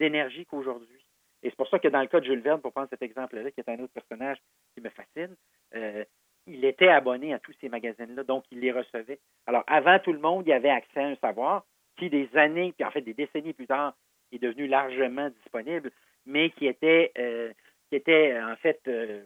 d'énergie 0.00 0.44
qu'aujourd'hui. 0.46 1.06
Et 1.44 1.50
c'est 1.50 1.56
pour 1.56 1.68
ça 1.68 1.78
que 1.78 1.86
dans 1.86 2.00
le 2.00 2.08
cas 2.08 2.18
de 2.18 2.24
Jules 2.24 2.40
Verne, 2.40 2.60
pour 2.60 2.72
prendre 2.72 2.88
cet 2.90 3.02
exemple-là, 3.02 3.48
qui 3.52 3.60
est 3.60 3.68
un 3.68 3.78
autre 3.78 3.92
personnage 3.92 4.38
qui 4.74 4.80
me 4.80 4.90
fascine, 4.90 5.36
euh, 5.76 6.04
il 6.48 6.64
était 6.64 6.88
abonné 6.88 7.32
à 7.32 7.38
tous 7.38 7.54
ces 7.60 7.68
magazines-là, 7.68 8.24
donc 8.24 8.44
il 8.50 8.58
les 8.58 8.72
recevait. 8.72 9.20
Alors, 9.46 9.62
avant 9.68 10.00
tout 10.00 10.12
le 10.12 10.18
monde, 10.18 10.42
il 10.48 10.52
avait 10.52 10.70
accès 10.70 10.98
à 10.98 11.06
un 11.06 11.14
savoir 11.16 11.64
qui, 11.96 12.10
des 12.10 12.28
années, 12.34 12.72
puis 12.72 12.84
en 12.84 12.90
fait 12.90 13.02
des 13.02 13.14
décennies 13.14 13.52
plus 13.52 13.68
tard, 13.68 13.94
est 14.32 14.42
devenu 14.42 14.66
largement 14.66 15.30
disponible, 15.30 15.92
mais 16.26 16.50
qui 16.50 16.66
était, 16.66 17.12
euh, 17.16 17.52
qui 17.90 17.94
était 17.94 18.40
en 18.42 18.56
fait 18.56 18.80
euh, 18.88 19.22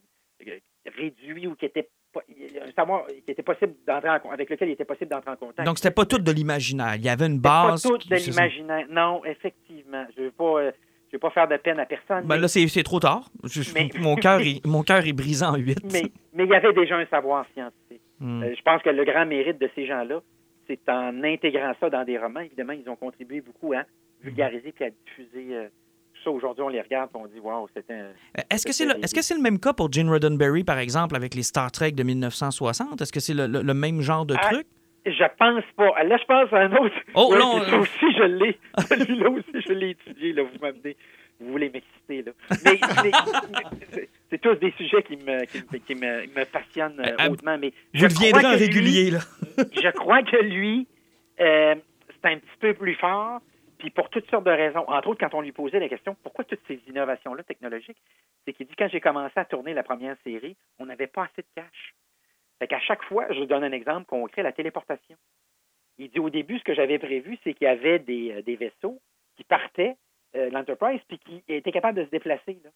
réduit 0.84 1.46
ou 1.46 1.54
qui 1.54 1.64
était 1.64 1.88
savoir 2.74 3.06
qui 3.06 3.30
était 3.30 3.42
possible 3.42 3.74
d'entrer 3.86 4.08
en, 4.10 4.30
avec 4.30 4.50
lequel 4.50 4.68
il 4.68 4.72
était 4.72 4.84
possible 4.84 5.10
d'entrer 5.10 5.30
en 5.30 5.36
contact. 5.36 5.66
Donc, 5.66 5.78
c'était 5.78 5.90
pas 5.94 6.04
tout 6.04 6.18
de 6.18 6.32
l'imaginaire. 6.32 6.94
Il 6.96 7.04
y 7.04 7.08
avait 7.08 7.26
une 7.26 7.36
C'est 7.36 7.42
pas 7.42 7.70
base. 7.70 7.82
tout 7.82 7.98
qui- 7.98 8.08
de 8.08 8.16
l'imaginaire. 8.16 8.86
Non, 8.90 9.24
effectivement. 9.24 10.04
Je 10.16 10.22
veux 10.24 10.30
pas. 10.30 10.44
euh, 10.60 10.72
je 11.08 11.16
vais 11.16 11.20
pas 11.20 11.30
faire 11.30 11.46
de 11.48 11.56
peine 11.56 11.78
à 11.78 11.86
personne. 11.86 12.24
Ben 12.26 12.34
mais- 12.36 12.40
là, 12.42 12.48
c'est 12.48 12.82
trop 12.82 12.98
tard. 13.00 13.28
Je- 13.44 13.62
je- 13.62 13.72
Mais- 13.74 13.88
mon 14.00 14.16
cœur 14.16 14.40
est, 14.40 14.60
mon 14.66 14.82
cœur 14.82 15.06
est 15.06 15.12
brisé 15.12 15.44
en 15.44 15.54
huit. 15.56 15.78
mais 15.92 16.02
mais 16.32 16.44
il 16.44 16.50
y 16.50 16.54
avait 16.54 16.72
déjà 16.72 16.96
un 16.96 17.06
savoir 17.06 17.46
scientifique. 17.54 18.00
Hmm. 18.20 18.42
Euh, 18.42 18.54
je 18.56 18.62
pense 18.62 18.82
que 18.82 18.90
le 18.90 19.04
grand 19.04 19.24
mérite 19.26 19.58
de 19.60 19.70
ces 19.76 19.86
gens-là, 19.86 20.20
c'est 20.66 20.80
en 20.88 21.22
intégrant 21.22 21.72
ça 21.78 21.88
dans 21.90 22.04
des 22.04 22.18
romans. 22.18 22.40
Évidemment, 22.40 22.72
ils 22.72 22.88
ont 22.88 22.96
contribué 22.96 23.40
beaucoup 23.40 23.72
à 23.74 23.82
vulgariser 24.22 24.72
puis 24.72 24.84
à 24.86 24.90
diffuser 24.90 25.54
euh, 25.56 25.68
ça. 26.24 26.30
Aujourd'hui, 26.30 26.62
on 26.64 26.68
les 26.68 26.80
regarde 26.80 27.10
et 27.14 27.18
on 27.18 27.26
dit 27.26 27.38
Waouh, 27.40 27.68
c'était 27.76 27.92
un. 27.94 27.96
Euh, 28.06 28.42
Est-ce 28.50 28.64
que 28.66 28.72
c'est 28.72 28.86
le, 28.86 28.94
est-ce 29.04 29.14
que 29.14 29.22
c'est 29.22 29.34
le 29.34 29.42
même 29.42 29.60
cas 29.60 29.72
pour 29.74 29.92
Gene 29.92 30.08
Roddenberry, 30.08 30.64
par 30.64 30.78
exemple, 30.78 31.14
avec 31.16 31.34
les 31.34 31.42
Star 31.42 31.70
Trek 31.70 31.92
de 31.92 32.02
1960? 32.02 33.00
Est-ce 33.00 33.12
que 33.12 33.20
c'est 33.20 33.34
le, 33.34 33.46
le- 33.46 33.62
le 33.62 33.74
même 33.74 34.00
genre 34.00 34.24
de 34.26 34.34
Ah, 34.40 34.48
truc? 34.50 34.66
Je 35.06 35.24
pense 35.38 35.64
pas. 35.76 36.02
Là, 36.02 36.16
je 36.16 36.24
pense 36.24 36.52
à 36.52 36.56
un 36.60 36.72
autre. 36.76 36.94
Oh, 37.14 37.28
Ouais, 37.32 37.38
non, 37.38 37.60
Ça 37.62 37.74
euh. 37.76 37.80
aussi, 37.80 38.06
je 38.16 38.22
l'ai. 38.24 38.58
Celui-là 38.88 39.28
aussi, 39.30 39.60
je 39.66 39.72
l'ai 39.72 39.90
étudié. 39.90 40.32
Là, 40.32 40.42
vous 40.44 40.58
m'amenez. 40.62 40.96
Vous 41.40 41.50
voulez 41.50 41.68
m'exciter, 41.68 42.22
là. 42.22 42.32
Mais, 42.64 42.78
c'est- 44.30 44.38
tous 44.40 44.54
des 44.56 44.72
sujets 44.76 45.02
qui 45.02 45.16
me, 45.16 45.44
qui 45.44 45.58
me, 45.72 45.78
qui 45.78 45.94
me, 45.94 46.26
me 46.26 46.44
passionnent 46.44 47.00
euh, 47.00 47.28
hautement. 47.30 47.56
Mais 47.58 47.72
je 47.92 48.06
deviendrez 48.06 48.30
crois 48.32 48.48
en 48.50 48.52
lui- 48.54 48.58
régulier, 48.60 49.10
là. 49.12 49.18
je 49.58 49.90
crois 49.92 50.22
que 50.22 50.36
lui, 50.42 50.86
euh, 51.40 51.74
c'est 52.22 52.30
un 52.32 52.36
petit 52.38 52.56
peu 52.60 52.74
plus 52.74 52.94
fort, 52.96 53.40
puis 53.84 53.90
pour 53.90 54.08
toutes 54.08 54.30
sortes 54.30 54.44
de 54.46 54.50
raisons. 54.50 54.84
Entre 54.88 55.08
autres, 55.08 55.20
quand 55.20 55.36
on 55.36 55.42
lui 55.42 55.52
posait 55.52 55.78
la 55.78 55.90
question 55.90 56.16
pourquoi 56.22 56.42
toutes 56.44 56.62
ces 56.66 56.80
innovations-là 56.88 57.42
technologiques, 57.42 58.00
c'est 58.46 58.54
qu'il 58.54 58.66
dit 58.66 58.74
quand 58.78 58.88
j'ai 58.88 59.00
commencé 59.00 59.34
à 59.38 59.44
tourner 59.44 59.74
la 59.74 59.82
première 59.82 60.16
série, 60.24 60.56
on 60.78 60.86
n'avait 60.86 61.06
pas 61.06 61.24
assez 61.24 61.42
de 61.42 61.46
cash. 61.54 61.94
Fait 62.58 62.66
qu'à 62.66 62.80
chaque 62.80 63.02
fois, 63.04 63.26
je 63.30 63.44
donne 63.44 63.62
un 63.62 63.72
exemple 63.72 64.06
concret, 64.06 64.42
la 64.42 64.52
téléportation. 64.52 65.16
Il 65.98 66.08
dit 66.08 66.18
au 66.18 66.30
début, 66.30 66.58
ce 66.58 66.64
que 66.64 66.72
j'avais 66.72 66.98
prévu, 66.98 67.36
c'est 67.44 67.52
qu'il 67.52 67.66
y 67.66 67.68
avait 67.68 67.98
des, 67.98 68.32
euh, 68.32 68.42
des 68.42 68.56
vaisseaux 68.56 68.98
qui 69.36 69.44
partaient, 69.44 69.96
euh, 70.34 70.48
l'Enterprise, 70.48 71.00
puis 71.06 71.18
qui 71.18 71.44
étaient 71.46 71.70
capables 71.72 71.98
de 71.98 72.06
se 72.06 72.10
déplacer. 72.10 72.58
là. 72.64 72.70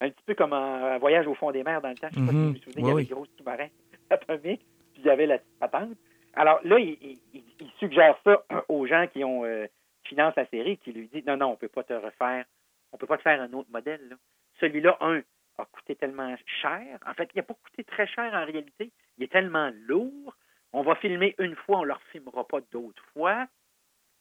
Un 0.00 0.08
petit 0.08 0.22
peu 0.24 0.34
comme 0.34 0.54
un, 0.54 0.96
voyage 0.96 1.26
au 1.26 1.34
fond 1.34 1.50
des 1.52 1.64
mers 1.64 1.82
dans 1.82 1.90
le 1.90 1.96
temps. 1.96 2.08
Je 2.12 2.18
ne 2.20 2.26
sais 2.26 2.32
pas 2.32 2.38
si 2.38 2.44
vous 2.46 2.52
vous 2.52 2.58
souvenez, 2.58 2.80
il 2.82 2.86
y 2.86 2.90
avait 2.90 2.94
oui. 2.94 3.06
le 3.10 3.14
gros 3.14 3.26
sous-marin 3.36 3.68
atomique, 4.10 4.64
puis 4.94 5.02
il 5.02 5.04
y 5.04 5.10
avait 5.10 5.26
la 5.26 5.36
petite 5.38 5.58
patente. 5.58 5.90
Alors 6.34 6.60
là, 6.64 6.78
il, 6.78 6.96
il- 7.02 7.18
il- 7.34 7.44
il 7.60 7.70
suggère 7.78 8.16
ça 8.24 8.42
aux 8.68 8.86
gens 8.86 9.06
qui 9.12 9.22
ont 9.24 9.44
euh, 9.44 9.66
qui 10.06 10.14
financent 10.14 10.36
la 10.36 10.46
série, 10.46 10.78
qui 10.78 10.92
lui 10.92 11.08
disent 11.08 11.26
non, 11.26 11.36
non, 11.36 11.46
on 11.52 11.56
peut 11.56 11.68
pas 11.68 11.82
te 11.82 11.92
refaire, 11.92 12.44
on 12.92 12.96
peut 12.96 13.06
pas 13.06 13.16
te 13.16 13.22
faire 13.22 13.40
un 13.40 13.52
autre 13.52 13.70
modèle. 13.70 14.00
là. 14.08 14.16
Celui-là, 14.60 14.96
un, 15.00 15.22
a 15.58 15.64
coûté 15.64 15.96
tellement 15.96 16.34
cher. 16.62 16.98
En 17.06 17.14
fait, 17.14 17.30
il 17.34 17.38
n'a 17.38 17.42
pas 17.42 17.54
coûté 17.54 17.84
très 17.84 18.06
cher 18.06 18.32
en 18.32 18.44
réalité. 18.44 18.90
Il 19.18 19.24
est 19.24 19.32
tellement 19.32 19.70
lourd. 19.86 20.34
On 20.72 20.82
va 20.82 20.94
filmer 20.96 21.34
une 21.38 21.54
fois, 21.54 21.78
on 21.78 21.82
ne 21.82 21.88
le 21.88 21.92
refilmera 21.94 22.46
pas 22.46 22.60
d'autres 22.72 23.02
fois. 23.12 23.46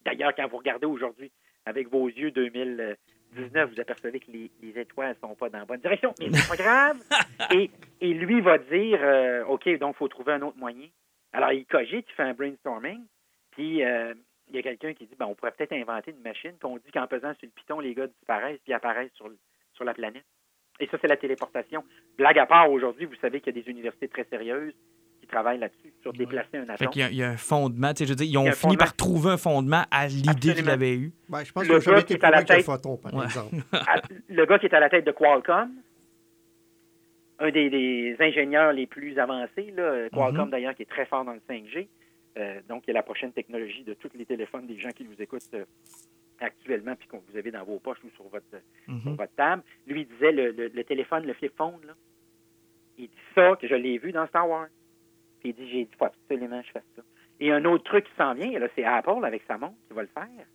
D'ailleurs, 0.05 0.33
quand 0.35 0.47
vous 0.47 0.57
regardez 0.57 0.85
aujourd'hui 0.85 1.31
avec 1.65 1.89
vos 1.89 2.07
yeux 2.07 2.31
2019, 2.31 3.71
vous 3.71 3.79
apercevez 3.79 4.19
que 4.19 4.31
les, 4.31 4.51
les 4.61 4.79
étoiles 4.79 5.15
ne 5.21 5.27
sont 5.27 5.35
pas 5.35 5.49
dans 5.49 5.59
la 5.59 5.65
bonne 5.65 5.81
direction. 5.81 6.13
Mais 6.19 6.31
c'est 6.31 6.47
pas 6.47 6.63
grave. 6.63 6.97
Et, 7.51 7.69
et 8.01 8.13
lui 8.13 8.41
va 8.41 8.57
dire 8.57 8.99
euh, 9.01 9.43
OK, 9.45 9.67
donc 9.77 9.95
il 9.95 9.97
faut 9.97 10.07
trouver 10.07 10.33
un 10.33 10.41
autre 10.41 10.57
moyen. 10.57 10.87
Alors, 11.33 11.51
il 11.51 11.65
cogite, 11.65 12.05
il 12.09 12.13
fait 12.15 12.23
un 12.23 12.33
brainstorming. 12.33 13.03
Puis, 13.51 13.83
euh, 13.83 14.13
il 14.49 14.55
y 14.55 14.59
a 14.59 14.61
quelqu'un 14.63 14.93
qui 14.93 15.05
dit 15.05 15.15
ben, 15.17 15.25
on 15.25 15.35
pourrait 15.35 15.51
peut-être 15.51 15.73
inventer 15.73 16.11
une 16.11 16.21
machine. 16.21 16.51
Puis, 16.59 16.69
on 16.69 16.77
dit 16.77 16.91
qu'en 16.93 17.07
pesant 17.07 17.33
sur 17.33 17.43
le 17.45 17.49
piton, 17.49 17.79
les 17.79 17.93
gars 17.93 18.07
disparaissent 18.07 18.59
puis 18.63 18.73
apparaissent 18.73 19.13
sur, 19.15 19.29
sur 19.73 19.83
la 19.83 19.93
planète. 19.93 20.25
Et 20.79 20.87
ça, 20.87 20.97
c'est 21.01 21.07
la 21.07 21.17
téléportation. 21.17 21.83
Blague 22.17 22.37
à 22.39 22.45
part, 22.45 22.69
aujourd'hui, 22.69 23.05
vous 23.05 23.15
savez 23.21 23.39
qu'il 23.41 23.55
y 23.55 23.59
a 23.59 23.61
des 23.63 23.69
universités 23.69 24.07
très 24.09 24.25
sérieuses 24.25 24.73
qui 25.21 25.27
travaillent 25.27 25.57
là-dessus, 25.57 25.93
sur 26.01 26.11
déplacer 26.13 26.57
un 26.57 26.65
Fait 26.65 26.71
atome. 26.73 26.89
qu'il 26.89 27.01
y, 27.01 27.05
a- 27.05 27.09
il 27.09 27.15
y 27.15 27.23
a 27.23 27.29
un 27.29 27.37
fondement. 27.37 27.93
tu 27.93 27.99
sais, 27.99 28.05
Je 28.05 28.09
veux 28.09 28.15
dire, 28.17 28.27
ils 28.29 28.37
ont 28.37 28.51
fini 28.51 28.75
par 28.77 28.93
trouver 28.95 29.31
un 29.31 29.37
fondement 29.37 29.83
à 29.89 30.07
l'idée 30.07 30.53
qu'ils 30.53 30.69
avaient 30.69 30.93
eue. 30.95 31.13
Ben, 31.29 31.43
je 31.43 31.51
pense 31.53 31.65
Le 31.67 31.79
que 31.79 31.89
gars 31.89 32.01
qui 32.03 32.13
est 32.13 32.23
à 32.23 32.29
la 32.31 32.43
tête- 32.43 32.65
photon, 32.65 32.97
par 32.97 33.13
Ouais. 33.13 33.23
exemple. 33.25 33.55
à- 33.71 34.01
le 34.29 34.45
gars 34.45 34.59
qui 34.59 34.65
est 34.67 34.73
à 34.75 34.79
la 34.81 34.89
tête 34.89 35.05
de 35.05 35.11
Qualcomm, 35.11 35.71
un 37.39 37.51
des, 37.51 37.69
des 37.69 38.15
ingénieurs 38.19 38.71
les 38.73 38.87
plus 38.87 39.17
avancés, 39.19 39.71
là, 39.75 40.09
Qualcomm 40.09 40.45
Mhm. 40.45 40.51
d'ailleurs 40.51 40.75
qui 40.75 40.83
est 40.83 40.89
très 40.89 41.05
fort 41.05 41.25
dans 41.25 41.33
le 41.33 41.41
5G, 41.49 41.87
euh, 42.37 42.61
donc 42.67 42.83
qui 42.83 42.89
est 42.91 42.93
la 42.93 43.03
prochaine 43.03 43.31
technologie 43.33 43.83
de 43.83 43.93
tous 43.93 44.09
les 44.15 44.25
téléphones 44.25 44.67
des 44.67 44.77
gens 44.79 44.89
qui 44.91 45.05
vous 45.05 45.21
écoutent 45.21 45.53
euh, 45.53 45.65
actuellement 46.39 46.95
puis 46.95 47.07
qu'on 47.07 47.19
vous 47.29 47.37
avez 47.37 47.51
dans 47.51 47.63
vos 47.63 47.79
poches 47.79 48.03
ou 48.03 48.09
sur 48.11 48.25
votre, 48.29 48.45
sur 48.83 48.93
Mhm. 48.93 49.15
votre 49.15 49.35
table. 49.35 49.63
Lui 49.87 50.01
il 50.01 50.07
disait 50.07 50.31
le, 50.31 50.51
le- 50.51 50.67
le 50.67 50.83
téléphone, 50.83 51.25
le 51.25 51.33
flip 51.33 51.55
phone, 51.55 51.79
là, 51.85 51.93
il 52.97 53.07
dit 53.09 53.15
ça 53.33 53.55
que 53.59 53.67
je 53.67 53.75
l'ai 53.75 53.97
vu 53.97 54.11
dans 54.11 54.25
Star 54.27 54.47
Wars. 54.49 54.67
Puis 55.39 55.49
il 55.49 55.55
dit 55.55 55.69
j'ai 55.69 55.85
dit 55.85 55.91
faut 55.97 56.05
absolument 56.05 56.61
que 56.61 56.67
je 56.67 56.71
fasse 56.71 56.83
ça. 56.95 57.01
Et 57.39 57.51
un 57.51 57.63
autre 57.65 57.83
truc 57.83 58.05
qui 58.05 58.11
s'en 58.17 58.33
vient, 58.33 58.57
là, 58.59 58.67
c'est 58.75 58.83
Apple 58.85 59.23
avec 59.23 59.43
sa 59.47 59.57
montre 59.57 59.75
qui 59.87 59.93
va 59.93 60.01
le 60.03 60.07
faire. 60.09 60.45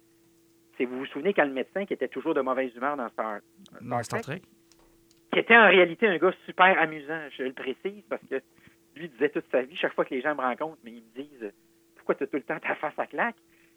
C'est 0.78 0.84
vous 0.86 0.98
vous 0.98 1.06
souvenez 1.06 1.34
quand 1.34 1.44
le 1.44 1.52
médecin 1.52 1.84
qui 1.84 1.92
était 1.92 2.08
toujours 2.08 2.32
de 2.34 2.40
mauvaise 2.40 2.74
humeur 2.74 2.96
dans 2.96 3.08
Star, 3.10 3.40
Dans 3.82 4.02
Star 4.02 4.20
Trek. 4.22 4.40
qui 5.32 5.38
était 5.38 5.56
en 5.56 5.68
réalité 5.68 6.06
un 6.08 6.16
gars 6.16 6.32
super 6.46 6.78
amusant, 6.78 7.20
je 7.36 7.42
le 7.44 7.52
précise, 7.52 8.02
parce 8.08 8.22
que 8.30 8.40
lui 8.96 9.08
disait 9.10 9.28
toute 9.28 9.44
sa 9.52 9.62
vie, 9.62 9.76
chaque 9.76 9.92
fois 9.94 10.04
que 10.06 10.14
les 10.14 10.20
gens 10.22 10.34
me 10.34 10.40
rencontrent, 10.40 10.78
mais 10.82 10.92
ils 10.92 11.02
me 11.02 11.22
disent 11.22 11.52
Pourquoi 12.10 12.14
tu 12.16 12.24
as 12.24 12.26
tout 12.26 12.36
le 12.38 12.42
temps 12.54 12.58
ta 12.58 12.74
face 12.74 12.98
à 12.98 13.06
claque? 13.06 13.36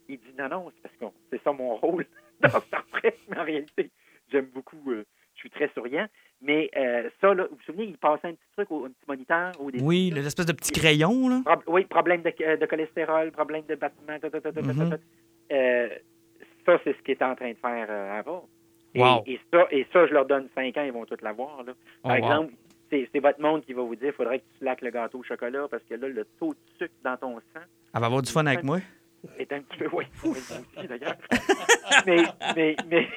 Il 0.10 0.18
dit 0.18 0.34
Non, 0.38 0.50
non, 0.50 0.72
c'est 0.76 0.82
parce 0.82 0.96
que 1.14 1.18
c'est 1.30 1.44
ça 1.44 1.52
mon 1.54 1.76
rôle 1.76 2.04
dans 2.42 2.50
Star 2.62 2.84
Trek, 2.94 3.14
mais 3.30 3.38
en 3.38 3.44
réalité, 3.44 3.92
j'aime 4.32 4.46
beaucoup, 4.46 4.82
euh, 4.92 5.04
je 5.36 5.40
suis 5.42 5.52
très 5.52 5.70
souriant. 5.76 6.08
Mais 6.42 6.72
euh, 6.76 7.12
ça, 7.22 7.36
là, 7.36 7.44
vous 7.44 7.56
vous 7.56 7.62
souvenez, 7.64 7.84
il 7.86 7.98
passait 8.00 8.30
un 8.30 8.34
petit 8.34 8.50
truc, 8.58 8.72
au, 8.72 8.86
un 8.86 8.90
petit 8.90 9.06
moniteur 9.08 9.52
au 9.62 9.70
début. 9.70 9.84
Oui, 9.84 10.10
l'espèce 10.12 10.48
de 10.48 10.52
petit 10.54 10.72
crayon, 10.72 11.30
là. 11.30 11.42
Oui, 11.68 11.86
problème 11.86 12.24
de, 12.24 12.34
euh, 12.42 12.58
de 12.58 12.66
cholestérol, 12.66 13.32
problème 13.32 13.66
de 13.70 13.76
battement, 13.76 14.18
ta, 14.20 14.32
ta, 14.32 14.42
ta, 14.42 14.62
Mhm. 14.62 14.98
Euh, 15.52 15.90
ça, 16.66 16.80
c'est 16.84 16.94
ce 16.98 17.02
qu'il 17.04 17.12
est 17.12 17.22
en 17.24 17.36
train 17.36 17.52
de 17.52 17.58
faire 17.58 17.92
avant. 18.14 18.50
Et, 18.96 19.00
Wow. 19.02 19.24
et 19.28 19.40
ça, 19.52 19.68
et 19.72 19.86
ça, 19.94 20.08
je 20.08 20.14
leur 20.14 20.26
donne 20.26 20.50
5 20.56 20.76
ans, 20.78 20.84
ils 20.84 20.92
vont 20.92 21.06
tout 21.06 21.18
l'avoir. 21.22 21.64
Par 21.66 21.76
Oh, 22.04 22.10
wow. 22.10 22.16
exemple, 22.16 22.54
c'est 22.63 22.63
c'est 23.12 23.20
votre 23.20 23.42
monde 23.42 23.64
qui 23.66 23.74
va 23.74 23.82
vous 23.82 23.96
dire 23.96 24.08
il 24.10 24.14
faudrait 24.14 24.40
que 24.40 24.44
tu 24.54 24.60
slaques 24.60 24.82
le 24.82 24.90
gâteau 24.92 25.20
au 25.20 25.24
chocolat 25.24 25.68
parce 25.70 25.84
que 25.90 25.96
là, 25.96 26.08
le 26.08 26.26
taux 26.40 26.54
de 26.54 26.60
sucre 26.78 26.94
dans 27.04 27.18
ton 27.18 27.36
sang 27.54 27.62
Elle 27.94 28.00
va 28.02 28.06
avoir 28.08 28.22
du 28.22 28.32
fun 28.32 28.46
avec 28.46 28.64
moi? 28.64 28.80
est 29.40 29.52
un 29.54 29.62
petit 29.62 29.78
peu. 29.78 29.88
Oui, 29.94 30.04
aussi 30.26 30.88
d'ailleurs. 30.88 31.16
mais, 32.06 32.24
mais, 32.56 32.76
mais. 32.90 33.08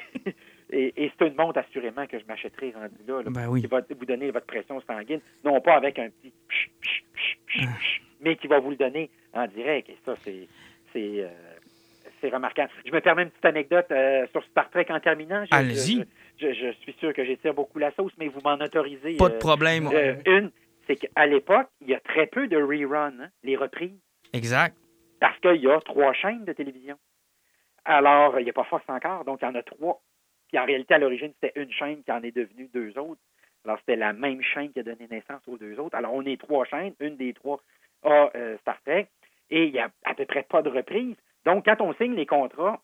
Et, 0.69 0.93
et 1.05 1.11
c'est 1.17 1.27
une 1.27 1.35
montre, 1.35 1.59
assurément, 1.59 2.05
que 2.07 2.17
je 2.19 2.25
m'achèterai 2.27 2.71
rendu 2.71 2.95
là, 3.07 3.21
là, 3.23 3.29
Ben 3.29 3.47
oui. 3.49 3.61
qui 3.61 3.67
va 3.67 3.81
vous 3.89 4.05
donner 4.05 4.31
votre 4.31 4.45
pression 4.45 4.81
sanguine, 4.81 5.19
non 5.43 5.59
pas 5.61 5.75
avec 5.75 5.97
un 5.99 6.09
petit 6.09 6.31
psh, 6.49 6.69
psh, 6.81 7.03
psh, 7.13 7.37
psh, 7.47 7.63
Ah. 7.67 8.05
mais 8.21 8.35
qui 8.35 8.47
va 8.47 8.59
vous 8.59 8.69
le 8.71 8.75
donner 8.77 9.09
en 9.33 9.47
direct. 9.47 9.89
Et 9.89 9.97
ça, 10.05 10.15
c'est 10.23 10.47
c'est 10.93 11.21
euh, 11.23 11.27
c'est 12.21 12.29
remarquable. 12.29 12.71
Je 12.85 12.91
me 12.91 12.99
permets 13.01 13.23
une 13.23 13.29
petite 13.29 13.45
anecdote 13.45 13.85
euh, 13.91 14.25
sur 14.31 14.43
Star 14.45 14.69
Trek 14.69 14.87
en 14.89 14.99
terminant. 14.99 15.43
Allez-y. 15.51 16.05
Je, 16.39 16.53
je- 16.53 16.71
suis 16.81 16.93
sûr 16.93 17.13
que 17.13 17.23
j'étire 17.25 17.53
beaucoup 17.53 17.79
la 17.79 17.91
sauce, 17.91 18.11
mais 18.17 18.27
vous 18.27 18.41
m'en 18.41 18.55
autorisez. 18.55 19.17
Pas 19.17 19.29
de 19.29 19.35
euh, 19.35 19.39
problème. 19.39 19.89
euh, 19.93 20.15
une, 20.25 20.51
c'est 20.85 20.95
qu'à 20.95 21.25
l'époque, 21.25 21.67
il 21.81 21.87
y 21.89 21.95
a 21.95 21.99
très 21.99 22.27
peu 22.27 22.47
de 22.47 22.57
reruns, 22.57 23.19
hein, 23.19 23.29
les 23.43 23.55
reprises 23.55 23.99
Exact. 24.33 24.75
parce 25.19 25.37
qu'il 25.39 25.55
y 25.61 25.69
a 25.69 25.79
trois 25.81 26.13
chaînes 26.13 26.45
de 26.45 26.53
télévision. 26.53 26.97
Alors, 27.85 28.39
il 28.39 28.43
n'y 28.43 28.49
a 28.49 28.53
pas 28.53 28.65
Fox 28.65 28.83
encore, 28.87 29.23
donc 29.25 29.39
il 29.41 29.45
y 29.45 29.47
en 29.47 29.55
a 29.55 29.63
trois. 29.63 30.01
Puis 30.49 30.59
en 30.59 30.65
réalité, 30.65 30.93
à 30.93 30.97
l'origine, 30.99 31.33
c'était 31.41 31.59
une 31.59 31.71
chaîne 31.71 32.03
qui 32.03 32.11
en 32.11 32.21
est 32.23 32.35
devenue 32.35 32.69
deux 32.73 32.97
autres. 32.97 33.21
Alors, 33.65 33.79
c'était 33.79 33.95
la 33.95 34.13
même 34.13 34.41
chaîne 34.41 34.71
qui 34.71 34.79
a 34.79 34.83
donné 34.83 35.07
naissance 35.09 35.41
aux 35.47 35.57
deux 35.57 35.77
autres. 35.79 35.95
Alors, 35.95 36.13
on 36.13 36.23
est 36.25 36.39
trois 36.39 36.65
chaînes. 36.65 36.93
Une 36.99 37.17
des 37.17 37.33
trois 37.33 37.59
a 38.03 38.29
euh, 38.35 38.57
Star 38.59 38.81
Trek. 38.83 39.07
Et 39.49 39.65
il 39.65 39.71
n'y 39.73 39.79
a 39.79 39.89
à 40.05 40.13
peu 40.13 40.25
près 40.25 40.43
pas 40.43 40.61
de 40.61 40.69
reprise. 40.69 41.15
Donc, 41.45 41.65
quand 41.65 41.81
on 41.81 41.93
signe 41.95 42.13
les 42.15 42.25
contrats, 42.25 42.81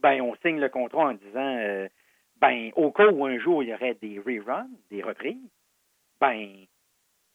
ben, 0.00 0.20
on 0.22 0.34
signe 0.36 0.60
le 0.60 0.68
contrat 0.68 1.08
en 1.08 1.14
disant, 1.14 1.56
euh, 1.58 1.88
ben, 2.40 2.70
au 2.76 2.90
cas 2.92 3.08
où 3.08 3.24
un 3.26 3.38
jour 3.38 3.62
il 3.62 3.70
y 3.70 3.74
aurait 3.74 3.94
des 3.94 4.18
reruns, 4.18 4.68
des 4.90 5.02
reprises, 5.02 5.50
ben, 6.20 6.64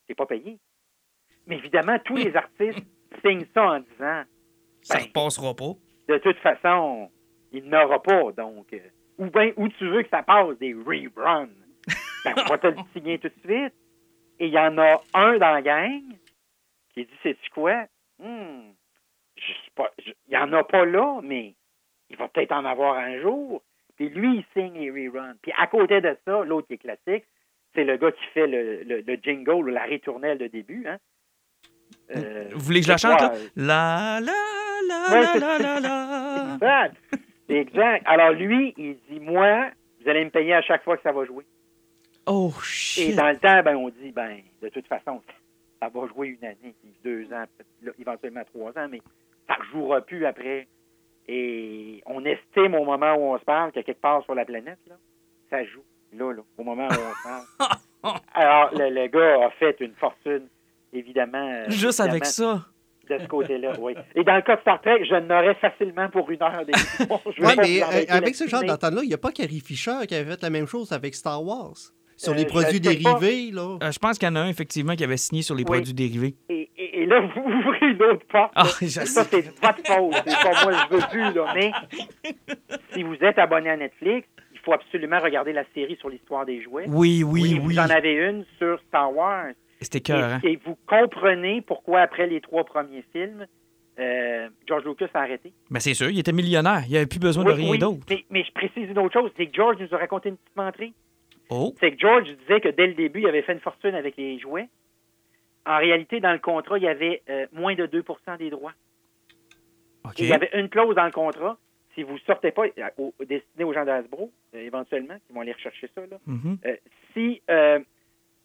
c'est 0.08 0.16
pas 0.16 0.26
payé. 0.26 0.58
Mais 1.48 1.58
évidemment, 1.58 1.98
tous 2.00 2.16
les 2.16 2.36
artistes 2.36 2.80
signent 3.26 3.46
ça 3.54 3.64
en 3.74 3.80
disant, 3.80 4.24
Ça 4.82 4.98
Ben, 4.98 5.04
repassera 5.06 5.54
pas. 5.56 5.74
de 6.10 6.18
toute 6.20 6.38
façon, 6.40 7.10
il 7.52 7.66
n'aura 7.70 8.02
pas, 8.02 8.32
donc. 8.32 8.72
euh, 8.74 8.80
Ou 9.18 9.26
bien, 9.30 9.52
où 9.58 9.68
tu 9.70 9.88
veux 9.90 10.04
que 10.04 10.10
ça 10.10 10.24
passe, 10.24 10.58
des 10.58 10.74
reruns. 10.74 11.50
Ben, 12.26 12.34
on 12.38 12.50
va 12.50 12.58
te 12.58 12.68
le 12.68 12.78
signer 12.94 13.20
tout 13.20 13.28
de 13.28 13.40
suite. 13.42 13.74
Et 14.40 14.48
il 14.48 14.54
y 14.54 14.58
en 14.60 14.78
a 14.78 15.02
un 15.14 15.38
dans 15.38 15.52
la 15.52 15.62
gang 15.62 16.02
qui 16.94 17.06
dit, 17.06 17.12
sais-tu 17.22 17.50
quoi? 17.52 17.86
Hmm, 18.20 18.72
je 19.36 19.42
sais 19.52 19.72
pas, 19.76 19.92
je- 20.00 20.12
il 20.28 20.30
n'y 20.30 20.38
en 20.38 20.52
a 20.54 20.64
pas 20.64 20.86
là, 20.86 21.20
mais 21.22 21.54
il 22.10 22.16
va 22.16 22.30
peut-être 22.30 22.54
en 22.54 22.64
avoir 22.66 22.98
un 22.98 23.20
jour. 23.22 23.62
Puis 24.08 24.10
lui, 24.20 24.38
il 24.38 24.46
signe 24.54 24.74
les 24.74 24.90
reruns. 25.10 25.34
Puis 25.42 25.54
à 25.58 25.68
côté 25.68 26.02
de 26.02 26.18
ça, 26.26 26.44
l'autre 26.44 26.68
qui 26.68 26.74
est 26.74 26.78
classique, 26.78 27.26
c'est 27.74 27.86
le 27.86 27.96
gars 27.98 28.12
qui 28.12 28.24
fait 28.34 28.48
le, 28.48 28.84
le, 28.84 29.02
le 29.02 29.16
jingle 29.24 29.52
ou 29.52 29.64
la 29.64 29.84
ritournelle 29.84 30.38
de 30.38 30.48
début. 30.48 30.86
Hein? 30.88 30.98
Euh, 32.16 32.50
Vous 32.52 32.60
voulez 32.60 32.80
que 32.82 32.86
je 32.88 32.92
la 32.92 32.98
chante, 32.98 33.22
là? 33.22 33.32
La, 33.56 34.20
la, 34.20 34.34
la, 34.88 35.10
Ouais, 35.12 35.40
la, 35.40 35.58
la, 35.58 35.80
la, 35.80 36.58
la. 36.60 36.92
Exact. 37.50 38.04
Alors 38.06 38.32
lui, 38.32 38.74
il 38.78 38.98
dit 39.10 39.20
moi, 39.22 39.70
vous 40.02 40.10
allez 40.10 40.26
me 40.26 40.30
payer 40.32 40.54
à 40.54 40.62
chaque 40.62 40.84
fois 40.84 40.98
que 40.98 41.04
ça 41.04 41.12
va 41.14 41.24
jouer. 41.26 41.46
Oh, 42.26 42.52
Et 42.60 42.64
shit. 42.64 43.16
dans 43.16 43.30
le 43.30 43.38
temps, 43.38 43.62
ben 43.64 43.76
on 43.78 43.90
dit 43.90 44.12
ben 44.12 44.40
de 44.62 44.70
toute 44.70 44.88
façon, 44.88 45.22
ça 45.82 45.90
va 45.90 46.08
jouer 46.08 46.28
une 46.42 46.46
année, 46.46 46.74
puis 46.82 46.94
deux 47.04 47.26
ans, 47.34 47.46
là, 47.82 47.92
éventuellement 48.00 48.44
trois 48.54 48.72
ans, 48.78 48.88
mais 48.90 49.02
ça 49.48 49.56
ne 49.60 49.64
jouera 49.72 50.02
plus 50.02 50.26
après. 50.26 50.68
Et 51.28 52.02
on 52.06 52.24
estime 52.26 52.76
au 52.76 52.84
moment 52.86 53.14
où 53.16 53.34
on 53.34 53.40
se 53.40 53.44
parle 53.46 53.72
qu'il 53.72 53.80
y 53.80 53.84
a 53.84 53.84
quelque 53.84 54.02
part 54.02 54.24
sur 54.24 54.36
la 54.36 54.46
planète, 54.46 54.80
là, 54.88 54.96
ça 55.50 55.64
joue, 55.64 55.84
là, 56.18 56.34
là, 56.34 56.42
au 56.58 56.64
moment 56.64 56.88
où 56.88 56.92
on 56.92 57.30
parle. 58.04 58.18
Alors, 58.34 58.70
le, 58.74 58.90
le 58.90 59.08
gars 59.08 59.46
a 59.46 59.50
fait 59.52 59.78
une 59.80 59.94
fortune, 59.96 60.48
évidemment. 60.92 61.38
euh, 61.50 61.66
Juste 61.70 62.00
évidemment, 62.02 62.12
avec 62.12 62.26
ça. 62.26 62.66
De 63.10 63.18
ce 63.18 63.28
côté-là, 63.28 63.74
oui. 63.80 63.96
Et 64.16 64.24
dans 64.24 64.36
le 64.36 64.42
cas 64.42 64.56
de 64.56 64.62
Star 64.62 64.82
Trek, 64.82 65.04
je 65.06 65.16
n'aurais 65.16 65.56
facilement 65.56 66.10
pour 66.10 66.30
une 66.32 66.42
heure 66.42 66.66
d'émission. 66.66 67.20
Je 67.38 67.44
Oui, 67.44 67.54
mais 67.58 67.80
vous 67.80 67.84
euh, 67.86 68.06
avec 68.10 68.36
ce 68.36 68.48
genre 68.48 68.64
d'entente-là, 68.64 69.02
il 69.04 69.08
n'y 69.10 69.14
a 69.14 69.18
pas 69.18 69.32
Carrie 69.32 69.60
Fisher 69.60 70.06
qui 70.08 70.16
avait 70.16 70.32
fait 70.32 70.42
la 70.42 70.50
même 70.50 70.68
chose 70.68 70.92
avec 70.94 71.14
Star 71.16 71.44
Wars. 71.44 71.74
Sur 72.18 72.34
Euh, 72.34 72.36
les 72.36 72.46
produits 72.46 72.80
pas. 72.80 72.90
dérivés, 72.94 73.52
là. 73.52 73.78
Euh, 73.82 73.92
je 73.92 74.00
pense 74.00 74.18
qu'il 74.18 74.28
y 74.28 74.32
en 74.32 74.36
a 74.36 74.42
un, 74.42 74.48
effectivement, 74.50 74.96
qui 74.96 75.04
avait 75.04 75.18
signé 75.18 75.42
sur 75.42 75.56
les 75.56 75.64
Oui. 75.64 75.78
produits 75.78 75.94
dérivés. 75.94 76.36
Et, 76.50 76.70
et- 76.78 77.02
et 77.02 77.06
là, 77.06 77.20
vous 77.36 77.42
ouvrez 77.42 77.88
une 77.92 78.02
autre 78.04 78.26
porte. 78.32 78.52
Ah, 78.56 78.66
ça, 78.66 79.06
c'est 79.06 79.42
de 79.42 79.50
votre 79.62 79.86
faute. 79.86 80.24
C'est 80.26 80.42
pas 80.44 80.64
moi, 80.64 80.74
je 80.90 80.96
veux 80.96 81.02
plus, 81.10 81.34
là. 81.36 81.54
Mais 81.56 81.72
si 82.94 83.04
vous 83.04 83.16
êtes 83.22 83.38
abonné 83.40 83.70
à 83.70 83.78
Netflix, 83.78 84.28
il 84.54 84.60
faut 84.60 84.74
absolument 84.74 85.20
regarder 85.20 85.54
la 85.54 85.64
série 85.74 85.98
sur 85.98 86.10
l'histoire 86.10 86.46
des 86.46 86.62
jouets. 86.62 86.86
Oui, 86.88 87.24
oui, 87.24 87.42
oui. 87.54 87.60
Vous 87.60 87.80
en 87.80 87.90
avez 87.90 88.14
une 88.14 88.46
sur 88.58 88.80
Star 88.88 89.14
Wars. 89.16 89.48
C'était 89.82 90.00
cœur, 90.02 90.24
hein? 90.34 90.40
Et, 90.44 90.54
et 90.54 90.60
vous 90.66 90.78
comprenez 90.88 91.62
pourquoi, 91.62 92.02
après 92.02 92.28
les 92.28 92.40
trois 92.40 92.64
premiers 92.64 93.04
films, 93.12 93.46
euh, 94.00 94.48
George 94.68 94.86
Lucas 94.86 95.08
a 95.14 95.20
arrêté. 95.20 95.52
Ben, 95.70 95.80
c'est 95.80 95.94
sûr, 95.94 96.10
il 96.10 96.18
était 96.20 96.32
millionnaire. 96.32 96.84
Il 96.88 96.96
avait 96.96 97.06
plus 97.06 97.20
besoin 97.20 97.44
de 97.44 97.52
rien 97.52 97.70
oui, 97.72 97.78
d'autre. 97.80 98.00
Mais, 98.10 98.24
mais 98.30 98.44
je 98.46 98.52
précise 98.54 98.90
une 98.90 98.98
autre 99.00 99.14
chose, 99.14 99.30
c'est 99.36 99.48
que 99.48 99.54
George 99.56 99.76
nous 99.80 99.94
a 99.94 99.98
raconté 99.98 100.30
une 100.30 100.38
petite 100.38 100.56
menterie. 100.56 100.94
Oh, 101.54 101.76
C'est 101.80 101.92
que 101.92 102.00
George 102.00 102.24
disait 102.24 102.62
que 102.62 102.70
dès 102.70 102.88
le 102.88 102.94
début, 102.94 103.22
il 103.22 103.28
avait 103.28 103.44
fait 103.44 103.54
une 103.54 103.60
fortune 103.60 103.96
avec 103.96 104.18
les 104.18 104.40
jouets. 104.40 104.70
En 105.66 105.78
réalité, 105.78 106.20
dans 106.20 106.34
le 106.34 106.40
contrat, 106.40 106.78
il 106.78 106.84
y 106.84 106.88
avait 106.88 107.22
euh, 107.30 107.46
moins 107.54 107.76
de 107.76 107.86
2% 107.86 108.38
des 108.38 108.50
droits. 108.50 108.74
Il 110.18 110.26
y 110.26 110.34
avait 110.34 110.50
une 110.54 110.70
clause 110.70 110.96
dans 110.96 111.06
le 111.06 111.12
contrat. 111.12 111.58
Si 111.96 112.04
vous 112.04 112.18
sortez 112.20 112.52
pas, 112.52 112.64
euh, 112.66 112.90
au, 112.98 113.14
destiné 113.20 113.64
aux 113.64 113.74
gens 113.74 113.86
d'Asbro, 113.86 114.32
euh, 114.56 114.60
éventuellement, 114.60 115.16
qui 115.28 115.34
vont 115.34 115.42
aller 115.42 115.54
rechercher 115.54 115.90
ça, 115.94 116.02
là. 116.02 116.18
Mhm. 116.26 116.58
Euh, 116.66 116.76
si 117.14 117.42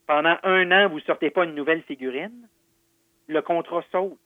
pendant 0.06 0.36
un 0.42 0.70
an, 0.72 0.88
vous 0.88 1.00
sortez 1.00 1.30
pas 1.30 1.44
une 1.44 1.54
nouvelle 1.54 1.82
figurine, 1.82 2.48
le 3.26 3.42
contrat 3.42 3.84
saute. 3.92 4.18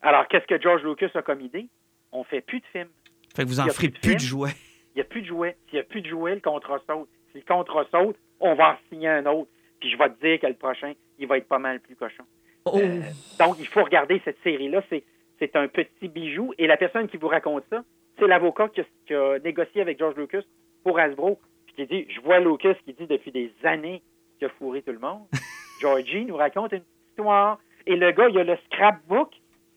Alors, 0.00 0.28
qu'est-ce 0.28 0.46
que 0.46 0.60
George 0.60 0.84
Lucas 0.84 1.10
a 1.14 1.22
comme 1.22 1.40
idée? 1.40 1.66
On 2.12 2.22
fait 2.22 2.40
plus 2.40 2.60
de 2.60 2.66
films. 2.66 2.88
Fait 3.34 3.42
que 3.42 3.48
vous 3.48 3.58
en 3.58 3.66
ferez 3.66 3.88
plus 3.88 3.88
de 3.88 3.98
plus 3.98 4.14
de 4.14 4.20
jouets. 4.20 4.54
Il 4.94 4.98
n'y 4.98 5.00
a 5.00 5.04
plus 5.04 5.22
de 5.22 5.26
jouets. 5.26 5.56
S'il 5.66 5.74
n'y 5.74 5.80
a 5.80 5.84
plus 5.84 6.02
de 6.02 6.08
jouets, 6.08 6.34
le 6.36 6.40
contrat 6.40 6.78
saute. 6.86 7.08
Si 7.36 7.42
le 7.46 7.54
contrat 7.54 7.84
saute, 7.90 8.16
on 8.40 8.54
va 8.54 8.70
en 8.72 8.76
signer 8.88 9.08
un 9.08 9.26
autre. 9.26 9.50
Puis 9.80 9.90
je 9.90 9.98
vais 9.98 10.08
te 10.08 10.26
dire 10.26 10.40
que 10.40 10.46
le 10.46 10.54
prochain, 10.54 10.94
il 11.18 11.26
va 11.26 11.36
être 11.36 11.48
pas 11.48 11.58
mal 11.58 11.80
plus 11.80 11.96
cochon. 11.96 12.24
Oh. 12.64 12.78
Euh, 12.78 13.00
donc, 13.38 13.56
il 13.58 13.66
faut 13.66 13.84
regarder 13.84 14.20
cette 14.24 14.38
série-là. 14.42 14.82
C'est, 14.88 15.54
un 15.54 15.68
petit 15.68 16.08
bijou. 16.08 16.54
Et 16.56 16.66
la 16.66 16.78
personne 16.78 17.08
qui 17.08 17.18
vous 17.18 17.28
raconte 17.28 17.64
ça, 17.68 17.84
c'est 18.18 18.26
l'avocat 18.26 18.68
qui 18.68 18.80
a, 18.80 18.84
qui 19.06 19.14
a 19.14 19.38
négocié 19.38 19.82
avec 19.82 19.98
George 19.98 20.16
Lucas 20.16 20.40
pour 20.82 20.98
Hasbro. 20.98 21.38
Puis 21.66 21.74
qui 21.74 21.86
dit, 21.86 22.06
je 22.10 22.20
vois 22.22 22.40
Lucas 22.40 22.74
qui 22.86 22.94
dit 22.94 23.06
depuis 23.06 23.30
des 23.30 23.52
années 23.64 24.02
qu'il 24.38 24.48
a 24.48 24.50
fourré 24.58 24.80
tout 24.80 24.92
le 24.92 24.98
monde. 24.98 25.26
Georgie 25.82 26.24
nous 26.24 26.36
raconte 26.36 26.72
une 26.72 26.84
histoire. 27.10 27.58
Et 27.86 27.96
le 27.96 28.12
gars, 28.12 28.28
il 28.30 28.38
a 28.38 28.44
le 28.44 28.56
scrapbook 28.64 29.30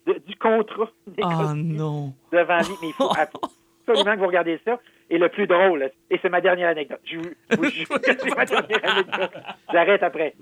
de- 0.08 0.22
du 0.26 0.36
contrat 0.38 0.90
Oh 0.90 1.12
négocié 1.18 1.78
non. 1.78 2.14
devant 2.32 2.60
lui. 2.60 2.76
Mais 2.82 2.88
il 2.88 2.94
faut 2.94 3.12
absolument 3.88 4.16
que 4.16 4.20
vous 4.20 4.28
regardez 4.28 4.60
ça. 4.64 4.80
Et 5.12 5.18
le 5.18 5.30
plus 5.30 5.48
drôle, 5.48 5.90
et 6.12 6.20
c'est 6.22 6.30
ma 6.30 6.40
dernière 6.42 6.70
anecdote. 6.70 7.00
Je 7.04 7.18
ma 8.36 8.46
dernière. 8.46 9.30
J'arrête 9.72 10.04
après. 10.04 10.36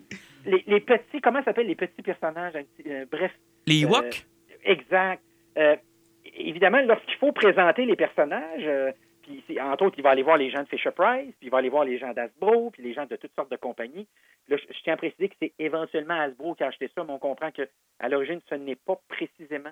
Les, 0.45 0.63
les 0.67 0.79
petits, 0.81 1.21
comment 1.21 1.43
s'appellent 1.43 1.67
les 1.67 1.75
petits 1.75 2.01
personnages? 2.01 2.53
euh, 2.85 3.05
bref, 3.11 3.31
Les 3.65 3.83
Euh, 3.85 3.87
Ewoks? 3.87 4.25
exact. 4.63 5.21
Euh, 5.57 5.75
évidemment, 6.35 6.81
lorsqu'il 6.81 7.15
faut 7.15 7.31
présenter 7.31 7.85
les 7.85 7.95
personnages, 7.95 8.63
euh, 8.65 8.91
puis 9.23 9.43
c'est- 9.47 9.59
entre 9.59 9.85
autres, 9.85 9.95
il 9.97 10.03
va 10.03 10.11
aller 10.11 10.21
voir 10.23 10.37
les 10.37 10.49
gens 10.49 10.63
de 10.63 10.67
Fisher 10.67 10.91
Price, 10.91 11.33
puis 11.39 11.47
il 11.47 11.49
va 11.49 11.57
aller 11.59 11.69
voir 11.69 11.83
les 11.85 11.97
gens 11.97 12.13
d'Asbro, 12.13 12.71
puis 12.71 12.83
les 12.83 12.93
gens 12.93 13.05
de 13.05 13.15
toutes 13.15 13.33
sortes 13.35 13.51
de 13.51 13.57
compagnies. 13.57 14.07
Là, 14.49 14.57
je, 14.57 14.63
je 14.73 14.81
tiens 14.83 14.93
à 14.93 14.97
préciser 14.97 15.29
que 15.29 15.35
c'est 15.41 15.53
éventuellement 15.59 16.19
Hasbro 16.19 16.55
qui 16.55 16.63
a 16.63 16.67
acheté 16.67 16.89
ça, 16.95 17.03
mais 17.03 17.11
on 17.13 17.19
comprend 17.19 17.51
que 17.51 17.67
à 17.99 18.07
l'origine, 18.09 18.39
ce 18.49 18.55
n'est 18.55 18.75
pas 18.75 18.97
précisément 19.09 19.69
euh, 19.69 19.71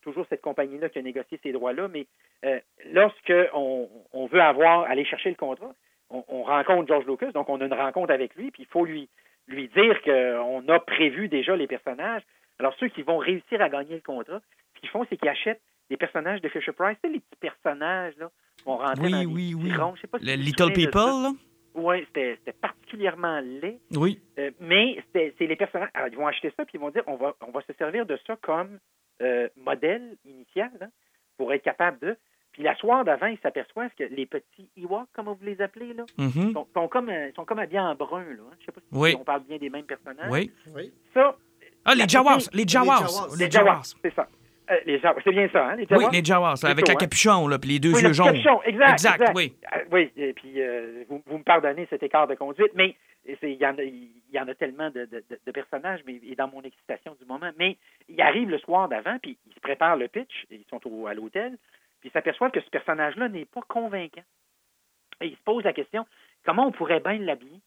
toujours 0.00 0.26
cette 0.28 0.42
compagnie-là 0.42 0.88
qui 0.88 0.98
a 0.98 1.02
négocié 1.02 1.38
ces 1.42 1.52
droits-là, 1.52 1.88
mais 1.88 2.06
euh, 2.44 2.58
lorsque 2.92 3.32
on, 3.54 3.88
veut 4.26 4.40
avoir 4.40 4.82
aller 4.82 5.04
chercher 5.04 5.30
le 5.30 5.36
contrat, 5.36 5.72
on, 6.10 6.24
on 6.28 6.42
rencontre 6.42 6.88
George 6.88 7.06
Lucas, 7.06 7.32
donc 7.32 7.48
on 7.48 7.60
a 7.60 7.64
une 7.66 7.72
rencontre 7.74 8.12
avec 8.12 8.34
lui, 8.34 8.50
puis 8.50 8.62
il 8.64 8.68
faut 8.68 8.84
lui 8.84 9.08
lui 9.48 9.68
dire 9.68 10.00
qu'on 10.02 10.68
a 10.68 10.80
prévu 10.80 11.28
déjà 11.28 11.56
les 11.56 11.66
personnages. 11.66 12.22
Alors 12.58 12.74
ceux 12.78 12.88
qui 12.88 13.02
vont 13.02 13.18
réussir 13.18 13.60
à 13.60 13.68
gagner 13.68 13.94
le 13.96 14.00
contrat, 14.00 14.40
ce 14.74 14.80
qu'ils 14.80 14.88
font, 14.88 15.04
c'est 15.08 15.16
qu'ils 15.16 15.28
achètent 15.28 15.60
des 15.90 15.96
personnages 15.96 16.40
de 16.40 16.48
Fisher 16.48 16.72
Price, 16.72 16.96
tu 17.02 17.08
sais, 17.08 17.14
les 17.14 17.20
petits 17.20 17.40
personnages 17.40 18.16
là, 18.18 18.30
vont 18.64 18.76
rentrer 18.78 19.02
Oui, 19.04 19.10
dans 19.12 19.24
oui, 19.32 19.54
oui. 19.54 19.72
ronds. 19.74 19.94
Je 19.96 20.02
sais 20.02 20.06
pas 20.06 20.18
si 20.18 20.24
Le 20.26 20.34
Little 20.34 20.72
People? 20.72 21.32
Oui, 21.74 22.06
c'était 22.14 22.52
particulièrement 22.60 23.40
laid. 23.40 23.80
Oui. 23.96 24.20
Euh, 24.38 24.50
mais 24.60 24.96
c'était- 25.06 25.34
c'est 25.38 25.46
les 25.46 25.56
personnages. 25.56 25.88
Alors, 25.94 26.08
ils 26.08 26.16
vont 26.16 26.26
acheter 26.26 26.52
ça 26.56 26.64
puis 26.64 26.74
ils 26.74 26.80
vont 26.80 26.90
dire 26.90 27.02
on 27.06 27.16
va 27.16 27.34
on 27.46 27.50
va 27.50 27.62
se 27.62 27.72
servir 27.74 28.04
de 28.06 28.18
ça 28.26 28.36
comme 28.36 28.78
euh, 29.20 29.48
modèle 29.56 30.16
initial 30.24 30.70
hein, 30.80 30.88
pour 31.36 31.52
être 31.52 31.62
capable 31.62 31.98
de. 32.00 32.16
Puis 32.52 32.62
la 32.62 32.74
soirée 32.76 33.04
d'avant, 33.04 33.26
ils 33.26 33.38
s'aperçoivent 33.42 33.90
que 33.98 34.04
les 34.04 34.26
petits 34.26 34.68
Ewoks, 34.76 35.08
comme 35.14 35.26
vous 35.26 35.38
les 35.42 35.60
appelez, 35.62 35.94
là, 35.94 36.04
Mhm. 36.18 36.52
sont, 36.52 36.66
sont 36.74 36.88
comme 36.88 37.08
euh, 37.08 37.30
sont 37.34 37.44
comme 37.46 37.58
habillés 37.58 37.80
en 37.80 37.94
brun. 37.94 38.24
Là, 38.24 38.42
hein. 38.50 38.54
Je 38.60 38.66
sais 38.66 38.72
pas 38.72 38.80
si 38.80 38.86
Oui. 38.92 39.16
on 39.18 39.24
parle 39.24 39.42
bien 39.44 39.56
des 39.58 39.70
mêmes 39.70 39.86
personnages. 39.86 40.30
Oui. 40.30 40.50
Oui. 40.74 40.92
Ça, 41.14 41.34
Ah, 41.84 41.94
les 41.94 42.00
La 42.02 42.06
Jawas. 42.06 42.48
Les 42.52 42.66
Jawas. 42.68 43.28
Les 43.38 43.50
Jawas, 43.50 43.94
c'est 44.04 44.14
ça. 44.14 44.28
Euh, 44.70 44.76
les 44.86 45.00
Jawas, 45.00 45.20
c'est 45.24 45.32
bien 45.32 45.48
ça, 45.52 45.66
hein, 45.70 45.74
les 45.76 45.82
Oui, 45.82 45.88
Jawas? 45.98 46.10
les 46.12 46.24
Jawas, 46.24 46.54
avec 46.64 46.88
un 46.88 46.92
hein? 46.92 46.96
capuchon, 46.96 47.48
là, 47.48 47.58
puis 47.58 47.70
les 47.70 47.78
deux 47.80 47.92
Oui, 47.94 48.02
yeux 48.02 48.08
le 48.08 48.12
jaunes. 48.14 48.26
capuchon, 48.26 48.62
exact, 48.64 48.92
Exact, 48.92 49.20
exact. 49.20 49.32
oui. 49.36 49.54
Euh, 49.74 49.78
oui, 49.90 50.12
et 50.16 50.32
puis 50.34 50.60
euh, 50.62 51.04
vous, 51.08 51.22
vous 51.26 51.38
me 51.38 51.42
pardonnez 51.42 51.86
cet 51.90 52.02
écart 52.04 52.26
de 52.28 52.34
conduite, 52.36 52.70
mais 52.76 52.94
il 53.24 53.54
y, 53.54 53.66
en 53.66 53.76
a- 53.78 53.82
il 53.82 54.10
y 54.32 54.38
en 54.40 54.48
a 54.48 54.54
tellement 54.54 54.90
de, 54.90 55.04
de- 55.04 55.24
de- 55.30 55.40
de 55.46 55.50
personnages, 55.52 56.00
mais 56.06 56.20
et 56.24 56.34
dans 56.34 56.48
mon 56.48 56.62
excitation 56.62 57.14
du 57.20 57.24
moment. 57.24 57.50
Mais 57.58 57.76
il 58.08 58.20
arrive 58.20 58.48
le 58.50 58.58
soir 58.58 58.88
d'avant, 58.88 59.18
puis 59.20 59.38
ils 59.46 59.54
se 59.54 59.60
préparent 59.60 59.96
le 59.96 60.08
pitch, 60.08 60.46
ils 60.50 60.64
sont 60.70 60.80
au- 60.88 61.06
à 61.06 61.14
l'hôtel, 61.14 61.56
puis 62.00 62.08
ils 62.08 62.12
s'aperçoivent 62.12 62.50
que 62.50 62.60
ce 62.60 62.70
personnage-là 62.70 63.28
n'est 63.28 63.44
pas 63.44 63.62
convaincant. 63.62 64.24
Et 65.20 65.26
ils 65.28 65.36
se 65.36 65.42
posent 65.42 65.64
la 65.64 65.72
question 65.72 66.06
comment 66.44 66.66
on 66.66 66.72
pourrait 66.72 67.00
bien 67.00 67.18
l'habiller? 67.18 67.60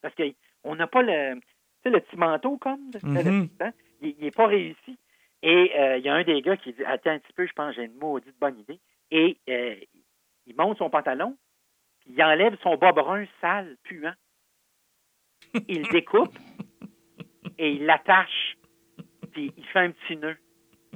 Parce 0.00 0.14
qu'on 0.14 0.74
n'a 0.74 0.86
pas 0.86 1.02
le, 1.02 1.40
le 1.84 2.00
petit 2.00 2.16
manteau 2.16 2.56
comme, 2.56 2.90
Mhm. 3.02 3.48
hein? 3.60 3.72
il 4.00 4.16
n'est 4.18 4.30
pas 4.30 4.46
réussi. 4.46 4.98
Et 5.42 5.72
euh, 5.78 5.98
il 5.98 6.04
y 6.04 6.08
a 6.08 6.14
un 6.14 6.24
des 6.24 6.40
gars 6.40 6.56
qui 6.56 6.72
dit 6.72 6.84
Attends 6.84 7.10
un 7.10 7.18
petit 7.18 7.32
peu, 7.34 7.46
je 7.46 7.52
pense 7.52 7.70
que 7.74 7.82
j'ai 7.82 7.86
une 7.86 7.98
maudite 7.98 8.38
bonne 8.40 8.58
idée. 8.58 8.78
Et 9.10 9.36
euh, 9.50 9.76
il 10.46 10.56
monte 10.56 10.78
son 10.78 10.88
pantalon, 10.88 11.36
puis 12.00 12.12
il 12.16 12.22
enlève 12.22 12.56
son 12.62 12.76
bas 12.76 12.92
brun 12.92 13.26
sale, 13.42 13.76
puant. 13.82 14.14
Il 15.68 15.88
découpe 15.88 16.36
et 17.58 17.72
il 17.72 17.86
l'attache, 17.86 18.56
puis 19.32 19.52
il 19.56 19.64
fait 19.66 19.80
un 19.80 19.90
petit 19.90 20.16
nœud. 20.16 20.36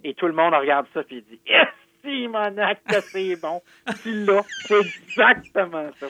Et 0.05 0.15
tout 0.15 0.27
le 0.27 0.33
monde 0.33 0.55
regarde 0.55 0.87
ça, 0.95 1.03
puis 1.03 1.17
il 1.19 1.25
dit 1.25 1.41
Yes, 1.47 1.69
si, 2.05 2.29
mon 2.29 2.59
acte, 2.59 3.01
c'est 3.11 3.37
bon. 3.41 3.61
Tu 4.03 4.25
l'as. 4.25 4.45
C'est 4.67 4.81
exactement 4.81 5.91
ça. 5.99 6.07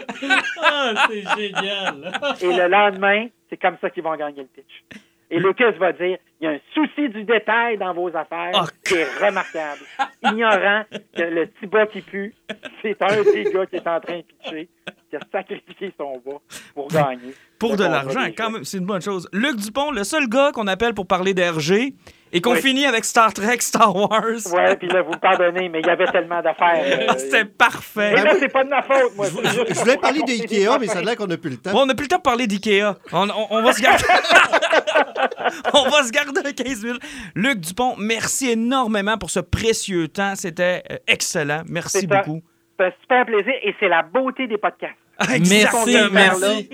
Ah, 0.62 1.07
c'est 1.09 1.22
génial. 1.36 2.12
Et 2.42 2.57
le 2.57 2.68
lendemain, 2.68 3.28
c'est 3.49 3.57
comme 3.57 3.76
ça 3.80 3.90
qu'ils 3.90 4.03
vont 4.03 4.16
gagner 4.16 4.42
le 4.42 4.49
pitch. 4.49 5.01
Et 5.30 5.38
Lucas 5.38 5.72
va 5.72 5.92
dire, 5.92 6.16
il 6.40 6.44
y 6.44 6.46
a 6.46 6.52
un 6.52 6.58
souci 6.72 7.08
du 7.10 7.24
détail 7.24 7.76
dans 7.76 7.92
vos 7.92 8.08
affaires 8.08 8.52
Oh, 8.54 8.66
qui 8.84 8.94
est 8.94 9.26
remarquable. 9.26 9.80
Ignorant 10.22 10.84
que 11.14 11.22
le 11.22 11.46
petit 11.46 11.66
bas 11.66 11.86
qui 11.86 12.00
pue, 12.00 12.34
c'est 12.80 13.00
un 13.02 13.22
des 13.22 13.44
gars 13.44 13.66
qui 13.66 13.76
est 13.76 13.86
en 13.86 14.00
train 14.00 14.18
de 14.18 14.22
pitcher, 14.22 14.68
qui 15.10 15.16
a 15.16 15.20
sacrifié 15.30 15.92
son 15.98 16.22
bas 16.24 16.38
pour 16.74 16.88
gagner. 16.88 17.34
Pour 17.58 17.76
de 17.76 17.84
l'argent, 17.84 18.24
quand 18.36 18.50
même, 18.50 18.64
c'est 18.64 18.78
une 18.78 18.86
bonne 18.86 19.02
chose. 19.02 19.28
Luc 19.32 19.56
Dupont, 19.56 19.90
le 19.90 20.04
seul 20.04 20.28
gars 20.28 20.50
qu'on 20.52 20.66
appelle 20.66 20.94
pour 20.94 21.06
parler 21.06 21.34
d'RG 21.34 21.92
et 22.32 22.40
qu'on 22.40 22.52
Oui. 22.52 22.60
finit 22.60 22.84
avec 22.86 23.04
Star 23.04 23.32
Trek, 23.32 23.58
Star 23.60 23.94
Wars. 23.94 24.22
Ouais, 24.52 24.76
puis 24.76 24.88
là, 24.88 25.02
vous 25.02 25.12
me 25.12 25.18
pardonnez, 25.18 25.68
mais 25.68 25.80
il 25.80 25.86
y 25.86 25.90
avait 25.90 26.06
tellement 26.06 26.40
d'affaires. 26.42 26.82
euh, 27.10 27.14
C'était 27.18 27.44
parfait. 27.44 28.12
Mais 28.14 28.22
là, 28.24 28.32
c'est 28.38 28.48
pas 28.52 28.64
de 28.64 28.68
ma 28.70 28.82
faute, 28.82 29.14
moi. 29.16 29.26
Je, 29.26 29.48
je- 29.48 29.74
je 29.74 29.78
voulais 29.80 29.96
parler 29.96 30.20
de 30.22 30.30
Ikea, 30.30 30.78
mais 30.80 30.86
ça 30.86 30.98
a 30.98 31.02
l'air 31.02 31.16
qu'on 31.16 31.26
n'a 31.26 31.36
plus 31.36 31.50
le 31.50 31.56
temps. 31.56 31.72
Bon, 31.72 31.82
on 31.82 31.86
n'a 31.86 31.94
plus 31.94 32.04
le 32.04 32.08
temps 32.08 32.16
de 32.18 32.22
parler 32.22 32.46
d'IKEA. 32.46 32.96
On, 33.12 33.28
on- 33.28 33.46
on 33.50 33.62
va 33.62 33.72
se 33.72 33.80
garder. 33.82 34.04
on 35.74 35.88
va 35.88 36.02
se 36.04 36.10
garder 36.10 36.40
un 36.44 36.52
15 36.52 36.84
minutes. 36.84 37.02
Luc 37.34 37.60
Dupont, 37.60 37.94
merci 37.98 38.50
énormément 38.50 39.16
pour 39.18 39.30
ce 39.30 39.40
précieux 39.40 40.08
temps. 40.08 40.34
C'était 40.36 40.82
euh, 40.90 40.96
excellent. 41.06 41.62
Merci 41.68 42.06
beaucoup. 42.06 42.42
C'est 42.78 42.86
un 42.86 42.92
super 43.00 43.26
plaisir 43.26 43.52
et 43.62 43.74
c'est 43.80 43.88
la 43.88 44.02
beauté 44.02 44.46
des 44.46 44.58
podcasts. 44.58 44.94
Merci, 45.28 45.96
merci. 46.12 46.70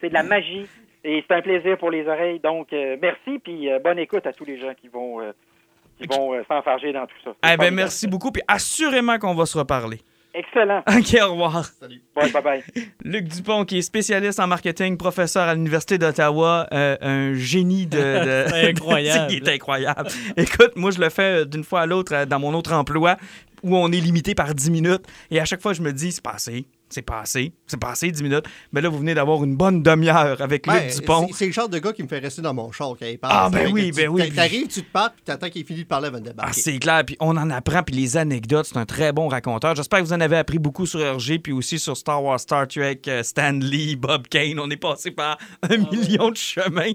C'est 0.00 0.08
de 0.10 0.14
la 0.14 0.22
magie 0.22 0.68
et 1.04 1.24
c'est 1.26 1.34
un 1.34 1.42
plaisir 1.42 1.78
pour 1.78 1.90
les 1.90 2.06
oreilles. 2.06 2.40
Donc, 2.40 2.72
euh, 2.72 2.96
merci 3.00 3.38
puis 3.42 3.70
euh, 3.70 3.78
bonne 3.78 3.98
écoute 3.98 4.26
à 4.26 4.32
tous 4.32 4.44
les 4.44 4.58
gens 4.60 4.72
qui 4.80 4.88
vont, 4.88 5.20
euh, 5.20 5.32
qui 6.00 6.06
vont 6.06 6.34
euh, 6.34 6.42
s'enfarger 6.48 6.92
dans 6.92 7.06
tout 7.06 7.16
ça. 7.24 7.30
Eh 7.30 7.40
ben, 7.42 7.48
formidable. 7.56 7.76
merci 7.76 8.06
beaucoup. 8.08 8.30
Puis 8.32 8.42
assurément 8.48 9.18
qu'on 9.18 9.34
va 9.34 9.46
se 9.46 9.56
reparler. 9.58 10.00
Excellent. 10.32 10.78
OK, 10.88 11.16
au 11.22 11.32
revoir. 11.32 11.64
Bye, 12.14 12.30
bye, 12.30 12.42
bye. 12.42 12.62
Luc 13.04 13.24
Dupont, 13.24 13.64
qui 13.64 13.78
est 13.78 13.82
spécialiste 13.82 14.38
en 14.38 14.46
marketing, 14.46 14.96
professeur 14.96 15.42
à 15.48 15.54
l'Université 15.54 15.98
d'Ottawa, 15.98 16.68
euh, 16.72 16.96
un 17.00 17.34
génie 17.34 17.86
de. 17.86 17.96
de- 18.44 18.48
C'est 18.48 18.68
incroyable. 18.70 19.32
Il 19.32 19.48
est 19.48 19.54
incroyable. 19.54 20.08
Écoute, 20.36 20.76
moi, 20.76 20.92
je 20.92 21.00
le 21.00 21.08
fais 21.08 21.46
d'une 21.46 21.64
fois 21.64 21.80
à 21.80 21.86
l'autre 21.86 22.26
dans 22.26 22.38
mon 22.38 22.54
autre 22.54 22.72
emploi 22.72 23.16
où 23.64 23.76
on 23.76 23.90
est 23.90 24.00
limité 24.00 24.34
par 24.36 24.54
10 24.54 24.70
minutes. 24.70 25.02
Et 25.32 25.40
à 25.40 25.44
chaque 25.44 25.60
fois, 25.60 25.72
je 25.72 25.82
me 25.82 25.92
dis, 25.92 26.12
c'est 26.12 26.22
passé. 26.22 26.64
C'est 26.90 27.02
passé. 27.02 27.52
C'est 27.66 27.80
passé 27.80 28.10
10 28.10 28.22
minutes. 28.22 28.44
Mais 28.72 28.80
là, 28.80 28.88
vous 28.88 28.98
venez 28.98 29.14
d'avoir 29.14 29.42
une 29.44 29.56
bonne 29.56 29.82
demi-heure 29.82 30.40
avec 30.42 30.66
Luc 30.66 30.74
Ouais, 30.76 30.88
Dupont. 30.92 31.28
c'est- 31.32 31.46
le 31.46 31.52
genre 31.52 31.68
de 31.68 31.78
gars 31.78 31.92
qui 31.92 32.02
me 32.02 32.08
fait 32.08 32.18
rester 32.18 32.42
dans 32.42 32.52
mon 32.54 32.70
char 32.72 32.94
quand 32.98 33.06
il 33.06 33.18
parle. 33.18 33.32
Ah, 33.36 33.48
ben 33.50 33.72
oui, 33.72 33.92
ben 33.92 34.02
tu- 34.04 34.08
oui, 34.08 34.32
T'arrives, 34.32 34.66
tu 34.68 34.82
te 34.82 34.90
parles, 34.92 35.10
puis 35.14 35.22
t'attends 35.24 35.48
qu'il 35.48 35.64
finisse 35.64 35.82
de 35.84 35.88
parler 35.88 36.08
avant 36.08 36.18
de 36.20 36.26
Ah, 36.28 36.30
débarquer. 36.32 36.60
c'est 36.60 36.78
clair, 36.78 37.02
puis 37.06 37.16
on 37.20 37.36
en 37.36 37.48
apprend, 37.50 37.82
puis 37.82 37.94
les 37.96 38.16
anecdotes, 38.16 38.66
c'est 38.66 38.76
un 38.76 38.84
très 38.86 39.12
bon 39.12 39.28
raconteur. 39.28 39.74
J'espère 39.74 40.00
que 40.00 40.04
vous 40.04 40.12
en 40.12 40.20
avez 40.20 40.36
appris 40.36 40.58
beaucoup 40.58 40.86
sur 40.86 41.00
RG, 41.00 41.38
puis 41.38 41.52
aussi 41.52 41.78
sur 41.78 41.96
Star 41.96 42.22
Wars, 42.22 42.38
Star 42.40 42.66
Trek, 42.68 43.00
euh, 43.08 43.22
Stan 43.22 43.52
Lee, 43.52 43.96
Bob 43.96 44.26
Kane. 44.28 44.58
On 44.60 44.68
est 44.70 44.76
passé 44.76 45.10
par 45.10 45.38
un 45.62 45.76
million 45.76 46.30
de 46.30 46.36
chemins. 46.36 46.92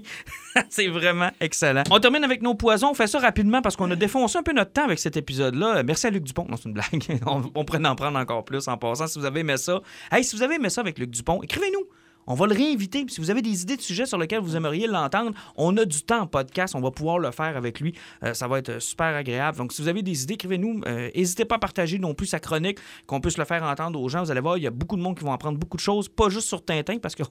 c'est 0.70 0.88
vraiment 0.88 1.30
excellent. 1.40 1.82
On 1.90 1.98
termine 1.98 2.24
avec 2.24 2.42
nos 2.42 2.54
poisons. 2.54 2.90
On 2.90 2.94
fait 2.94 3.06
ça 3.06 3.18
rapidement 3.18 3.62
parce 3.62 3.76
qu'on 3.76 3.90
a 3.90 3.96
défoncé 3.96 4.38
un 4.38 4.42
peu 4.42 4.52
notre 4.52 4.72
temps 4.72 4.84
avec 4.84 4.98
cet 4.98 5.16
épisode-là. 5.16 5.82
Merci 5.82 6.06
à 6.06 6.10
Luc 6.10 6.24
Dupont. 6.24 6.46
Non, 6.48 6.56
c'est 6.56 6.68
une 6.68 6.74
blague. 6.74 6.86
on, 7.26 7.64
pourrait 7.64 7.84
en 7.86 7.94
prendre 7.94 8.18
encore 8.18 8.44
plus 8.44 8.68
en 8.68 8.76
passant 8.76 9.06
si 9.06 9.18
vous 9.18 9.24
avez 9.24 9.40
aimé 9.40 9.56
ça. 9.56 9.80
Hey, 10.10 10.24
si 10.24 10.36
vous 10.36 10.42
avez 10.42 10.56
aimé 10.56 10.70
ça 10.70 10.80
avec 10.80 10.98
Luc 10.98 11.10
Dupont, 11.10 11.42
écrivez-nous. 11.42 11.86
On 12.28 12.34
va 12.34 12.46
le 12.46 12.54
réinviter. 12.54 13.04
Si 13.08 13.20
vous 13.20 13.30
avez 13.30 13.40
des 13.40 13.62
idées 13.62 13.76
de 13.76 13.82
sujets 13.82 14.06
sur 14.06 14.18
lesquels 14.18 14.40
vous 14.40 14.56
aimeriez 14.56 14.88
l'entendre, 14.88 15.30
on 15.56 15.76
a 15.76 15.84
du 15.84 16.02
temps 16.02 16.22
en 16.22 16.26
podcast. 16.26 16.74
On 16.74 16.80
va 16.80 16.90
pouvoir 16.90 17.20
le 17.20 17.30
faire 17.30 17.56
avec 17.56 17.78
lui. 17.78 17.94
Euh, 18.24 18.34
ça 18.34 18.48
va 18.48 18.58
être 18.58 18.80
super 18.80 19.14
agréable. 19.14 19.56
Donc, 19.58 19.72
si 19.72 19.80
vous 19.80 19.86
avez 19.86 20.02
des 20.02 20.24
idées, 20.24 20.34
écrivez-nous. 20.34 20.80
Euh, 20.86 21.08
N'hésitez 21.14 21.44
pas 21.44 21.54
à 21.54 21.58
partager 21.58 21.98
non 21.98 22.14
plus 22.14 22.26
sa 22.26 22.40
chronique, 22.40 22.78
qu'on 23.06 23.20
puisse 23.20 23.38
le 23.38 23.44
faire 23.44 23.62
entendre 23.62 24.00
aux 24.00 24.08
gens. 24.08 24.24
Vous 24.24 24.30
allez 24.32 24.40
voir, 24.40 24.58
il 24.58 24.64
y 24.64 24.66
a 24.66 24.72
beaucoup 24.72 24.96
de 24.96 25.02
monde 25.02 25.16
qui 25.16 25.24
vont 25.24 25.32
apprendre 25.32 25.56
beaucoup 25.56 25.76
de 25.76 25.82
choses, 25.82 26.08
pas 26.08 26.28
juste 26.28 26.48
sur 26.48 26.64
Tintin, 26.64 26.98
parce 26.98 27.14
qu'on 27.14 27.24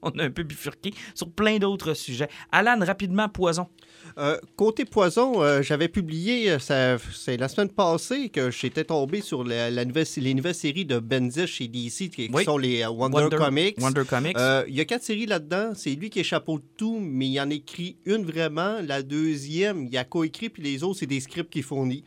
on 0.02 0.10
a 0.18 0.24
un 0.24 0.30
peu 0.30 0.42
bifurqué 0.42 0.92
sur 1.14 1.30
plein 1.30 1.58
d'autres 1.58 1.94
sujets. 1.94 2.28
Alan, 2.52 2.78
rapidement, 2.84 3.28
poison. 3.28 3.68
Euh, 4.18 4.38
côté 4.56 4.84
poison, 4.84 5.42
euh, 5.42 5.62
j'avais 5.62 5.88
publié, 5.88 6.50
euh, 6.50 6.98
c'est 7.12 7.36
la 7.36 7.48
semaine 7.48 7.68
passée 7.68 8.28
que 8.28 8.50
j'étais 8.50 8.84
tombé 8.84 9.20
sur 9.20 9.44
la, 9.44 9.70
la 9.70 9.84
nouvelle, 9.84 10.06
les 10.16 10.34
nouvelles 10.34 10.54
séries 10.54 10.84
de 10.84 10.98
Bendis 10.98 11.46
chez 11.46 11.68
DC, 11.68 12.10
qui, 12.10 12.30
Oui. 12.32 12.44
sont 12.44 12.58
les 12.58 12.84
Wonder, 12.86 13.36
Comics. 13.36 13.76
Wonder 13.80 14.04
Comics. 14.08 14.36
Euh, 14.38 14.64
Il 14.68 14.74
y 14.74 14.80
a 14.80 14.84
quatre 14.84 15.02
séries 15.02 15.26
là-dedans. 15.26 15.72
C'est 15.74 15.94
lui 15.94 16.10
qui 16.10 16.20
de 16.22 16.62
tout, 16.76 16.98
mais 17.00 17.28
il 17.28 17.40
en 17.40 17.50
écrit 17.50 17.96
une 18.04 18.24
vraiment. 18.24 18.78
La 18.82 19.02
deuxième, 19.02 19.86
il 19.86 19.96
a 19.96 20.04
coécrit, 20.04 20.48
puis 20.48 20.62
les 20.62 20.82
autres, 20.82 21.00
c'est 21.00 21.06
des 21.06 21.20
scripts 21.20 21.50
qu'il 21.50 21.62
fournit. 21.62 22.04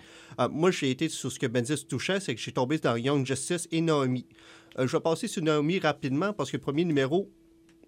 Moi, 0.52 0.72
j'ai 0.72 0.90
été 0.90 1.10
sur 1.10 1.32
ce 1.32 1.40
que 1.40 1.46
Bendis 1.46 1.86
touchait, 1.88 2.20
c'est 2.20 2.34
que 2.34 2.42
j'ai 2.42 2.52
tombé 2.52 2.78
dans 2.80 2.96
Young 2.96 3.26
Justice 3.26 3.68
et 3.72 3.82
Naomi. 3.82 4.26
Je 4.78 4.86
vais 4.86 5.00
passer 5.00 5.28
sur 5.28 5.44
Naomi 5.44 5.80
rapidement 5.80 6.34
parce 6.34 6.50
que 6.50 6.58
le 6.58 6.62
premier 6.62 6.86
numéro 6.86 7.30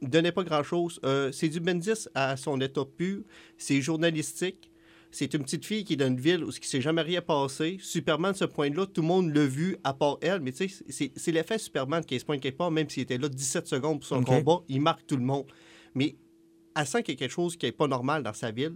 donnait 0.01 0.31
pas 0.31 0.43
grand-chose. 0.43 0.99
Euh, 1.05 1.31
c'est 1.31 1.49
du 1.49 1.59
Bendis 1.59 2.07
à 2.13 2.37
son 2.37 2.59
état 2.61 2.83
pur. 2.85 3.21
C'est 3.57 3.81
journalistique. 3.81 4.71
C'est 5.11 5.33
une 5.33 5.43
petite 5.43 5.65
fille 5.65 5.85
qui 5.85 5.93
est 5.93 5.97
dans 5.97 6.07
une 6.07 6.19
ville 6.19 6.43
où 6.43 6.51
ce 6.51 6.59
qui 6.59 6.67
s'est 6.67 6.81
jamais 6.81 7.01
rien 7.01 7.21
passé. 7.21 7.77
Superman, 7.79 8.33
de 8.33 8.37
ce 8.37 8.43
point-là, 8.45 8.85
tout 8.85 9.01
le 9.01 9.07
monde 9.07 9.33
l'a 9.33 9.45
vu, 9.45 9.77
à 9.85 9.93
part 9.93 10.17
elle. 10.21 10.41
Mais 10.41 10.51
tu 10.51 10.67
sais, 10.67 11.11
c'est- 11.15 11.31
l'effet 11.31 11.57
Superman 11.57 12.03
qui 12.03 12.19
se 12.19 12.25
pointe 12.25 12.41
quelque 12.41 12.57
part, 12.57 12.69
même 12.71 12.89
s'il 12.89 13.03
était 13.03 13.17
là 13.17 13.29
17 13.29 13.65
secondes 13.67 13.99
pour 13.99 14.07
son 14.07 14.21
combat, 14.23 14.59
il 14.67 14.81
marque 14.81 15.07
tout 15.07 15.15
le 15.15 15.23
monde. 15.23 15.45
Mais 15.93 16.17
elle 16.75 16.85
sent 16.85 17.03
qu'il 17.03 17.13
y 17.13 17.17
a 17.17 17.19
quelque 17.19 17.31
chose 17.31 17.55
qui 17.55 17.65
n'est 17.65 17.71
pas 17.71 17.87
normal 17.87 18.23
dans 18.23 18.33
sa 18.33 18.51
ville. 18.51 18.75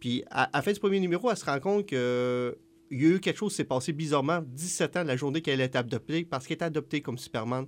Puis 0.00 0.24
à, 0.30 0.44
à 0.44 0.58
la 0.58 0.62
fin 0.62 0.72
du 0.72 0.80
premier 0.80 0.98
numéro, 0.98 1.30
elle 1.30 1.36
se 1.36 1.44
rend 1.44 1.60
compte 1.60 1.86
que 1.86 2.58
il 2.90 3.02
y 3.02 3.06
a 3.06 3.08
eu 3.16 3.20
quelque 3.20 3.36
chose 3.36 3.52
qui 3.52 3.56
s'est 3.56 3.64
passé 3.64 3.92
bizarrement 3.92 4.40
17 4.46 4.96
ans 4.96 5.04
la 5.04 5.16
journée 5.16 5.42
qu'elle 5.42 5.60
est 5.60 5.76
adoptée, 5.76 6.24
parce 6.24 6.46
qu'elle 6.46 6.58
est 6.58 6.62
adoptée 6.62 7.00
comme 7.02 7.18
Superman. 7.18 7.66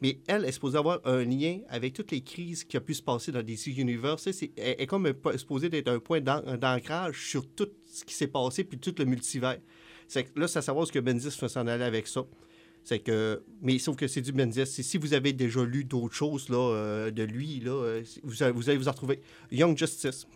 Mais 0.00 0.18
elle 0.26 0.44
est 0.44 0.52
supposée 0.52 0.78
avoir 0.78 1.00
un 1.04 1.24
lien 1.24 1.58
avec 1.68 1.92
toutes 1.92 2.10
les 2.10 2.22
crises 2.22 2.64
qui 2.64 2.76
ont 2.78 2.80
pu 2.80 2.94
se 2.94 3.02
passer 3.02 3.32
dans 3.32 3.42
DC 3.42 3.66
Universe. 3.76 4.26
Elle 4.56 4.76
est 4.78 4.86
comme 4.86 5.12
supposée 5.36 5.68
d'être 5.68 5.88
un 5.88 5.98
point 5.98 6.20
d'an- 6.20 6.56
d'ancrage 6.56 7.28
sur 7.28 7.46
tout 7.48 7.68
ce 7.86 8.04
qui 8.04 8.14
s'est 8.14 8.28
passé 8.28 8.64
puis 8.64 8.78
tout 8.78 8.94
le 8.98 9.04
multivers. 9.04 9.58
C'est 10.08 10.26
là, 10.36 10.48
c'est 10.48 10.58
à 10.58 10.62
savoir 10.62 10.86
ce 10.86 10.92
que 10.92 10.98
Bendis 10.98 11.30
fait 11.30 11.48
s'en 11.48 11.66
aller 11.66 11.84
avec 11.84 12.06
ça. 12.06 12.24
C'est 12.84 12.98
que, 12.98 13.42
mais 13.60 13.78
sauf 13.78 13.94
que 13.96 14.08
c'est 14.08 14.20
du 14.22 14.32
Bendis. 14.32 14.66
C'est- 14.66 14.82
Si 14.82 14.98
vous 14.98 15.14
avez 15.14 15.32
déjà 15.32 15.62
lu 15.64 15.84
d'autres 15.84 16.14
choses 16.14 16.48
là, 16.48 16.56
euh, 16.58 17.10
de 17.12 17.22
lui, 17.22 17.60
là, 17.60 17.70
euh, 17.70 18.02
vous, 18.24 18.42
allez- 18.42 18.52
vous 18.52 18.68
allez 18.68 18.76
vous 18.78 18.88
en 18.88 18.90
retrouver. 18.92 19.20
Young 19.52 19.76
Justice. 19.78 20.26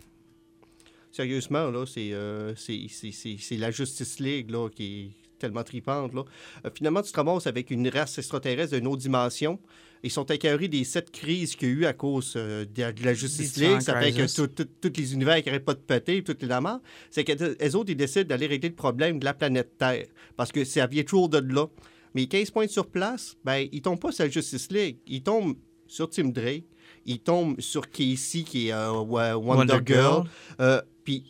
Sérieusement, 1.17 1.71
là, 1.71 1.87
c'est, 1.87 2.13
euh, 2.13 2.55
c'est, 2.57 2.89
c'est- 2.91 3.57
la 3.57 3.71
Justice 3.71 4.21
League 4.21 4.51
là, 4.51 4.69
qui 4.69 4.85
est 4.85 5.39
tellement 5.39 5.63
tripante. 5.65 6.13
Là. 6.13 6.25
Euh, 6.67 6.71
finalement, 6.75 7.01
tu 7.01 7.11
te 7.11 7.17
ramasses 7.17 7.47
avec 7.47 7.71
une 7.71 7.89
race 7.89 8.19
extraterrestre 8.19 8.77
d'une 8.77 8.87
autre 8.87 9.01
dimension. 9.01 9.59
Ils 10.03 10.11
sont 10.11 10.31
accablés 10.31 10.69
des 10.69 10.85
sept 10.85 11.11
crises 11.11 11.57
qu'il 11.57 11.69
y 11.69 11.71
a 11.71 11.75
eu 11.75 11.85
à 11.87 11.95
cause 11.95 12.35
euh, 12.37 12.67
de, 12.67 13.03
la 13.03 13.15
Justice 13.15 13.57
League. 13.57 13.81
Ça 13.81 13.99
fait 13.99 14.13
que 14.13 14.19
crises. 14.19 14.35
tout- 14.35 14.47
tout- 14.49 14.69
tous 14.79 14.93
les 15.01 15.15
univers 15.15 15.37
qui 15.43 15.47
n'arrêtent 15.49 15.65
pas 15.65 15.73
de 15.73 15.79
péter, 15.81 16.23
toutes 16.23 16.43
les 16.43 16.49
damas. 16.49 16.81
C'est 17.11 17.25
qu'elles 17.25 17.77
autres, 17.77 17.91
ils 17.91 17.97
décident 17.97 18.29
d'aller 18.29 18.47
régler 18.47 18.69
le 18.69 18.75
problème 18.75 19.19
de 19.19 19.25
la 19.25 19.33
planète 19.33 19.79
Terre. 19.79 20.05
Parce 20.37 20.53
que 20.53 20.65
ça 20.67 20.87
vient 20.87 21.03
toujours 21.03 21.31
de 21.31 21.39
là. 21.39 21.67
Mais 22.15 22.27
15 22.27 22.51
points 22.51 22.69
sur 22.69 22.87
place, 22.91 23.37
ben, 23.43 23.67
ils 23.73 23.81
tombent 23.81 24.01
pas 24.01 24.13
sur 24.13 24.25
la 24.25 24.31
Justice 24.31 24.71
League. 24.71 24.99
Ils 25.07 25.23
tombent 25.23 25.57
sur 25.87 26.11
Tim 26.11 26.29
Drake. 26.29 26.65
Ils 27.07 27.21
tombent 27.21 27.61
sur 27.61 27.89
Casey, 27.89 28.43
qui 28.43 28.69
est 28.69 28.73
euh, 28.73 28.93
Wonder, 28.93 29.35
Wonder 29.35 29.81
Girl. 29.87 29.87
Girl. 29.87 30.25
Euh, 30.61 30.83
puis 31.05 31.25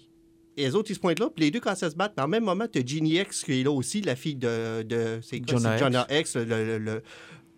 les 0.56 0.74
autres, 0.74 0.90
ils 0.90 0.94
se 0.94 1.00
pointent 1.00 1.20
là. 1.20 1.28
Puis 1.28 1.44
les 1.44 1.50
deux, 1.50 1.60
quand 1.60 1.74
ça 1.74 1.90
se 1.90 1.96
battent, 1.96 2.14
mais 2.16 2.22
en 2.22 2.28
même 2.28 2.44
moment, 2.44 2.66
tu 2.66 2.78
as 2.78 2.84
Ginny 2.84 3.18
X 3.18 3.44
qui 3.44 3.60
est 3.60 3.64
là 3.64 3.70
aussi, 3.70 4.00
la 4.00 4.16
fille 4.16 4.36
de. 4.36 4.82
de 4.82 5.20
c'est 5.22 5.40
Jonah 5.46 5.76
Jonah 5.76 6.06
X, 6.10 6.36
le, 6.36 6.44
le, 6.44 6.78
le, 6.78 7.02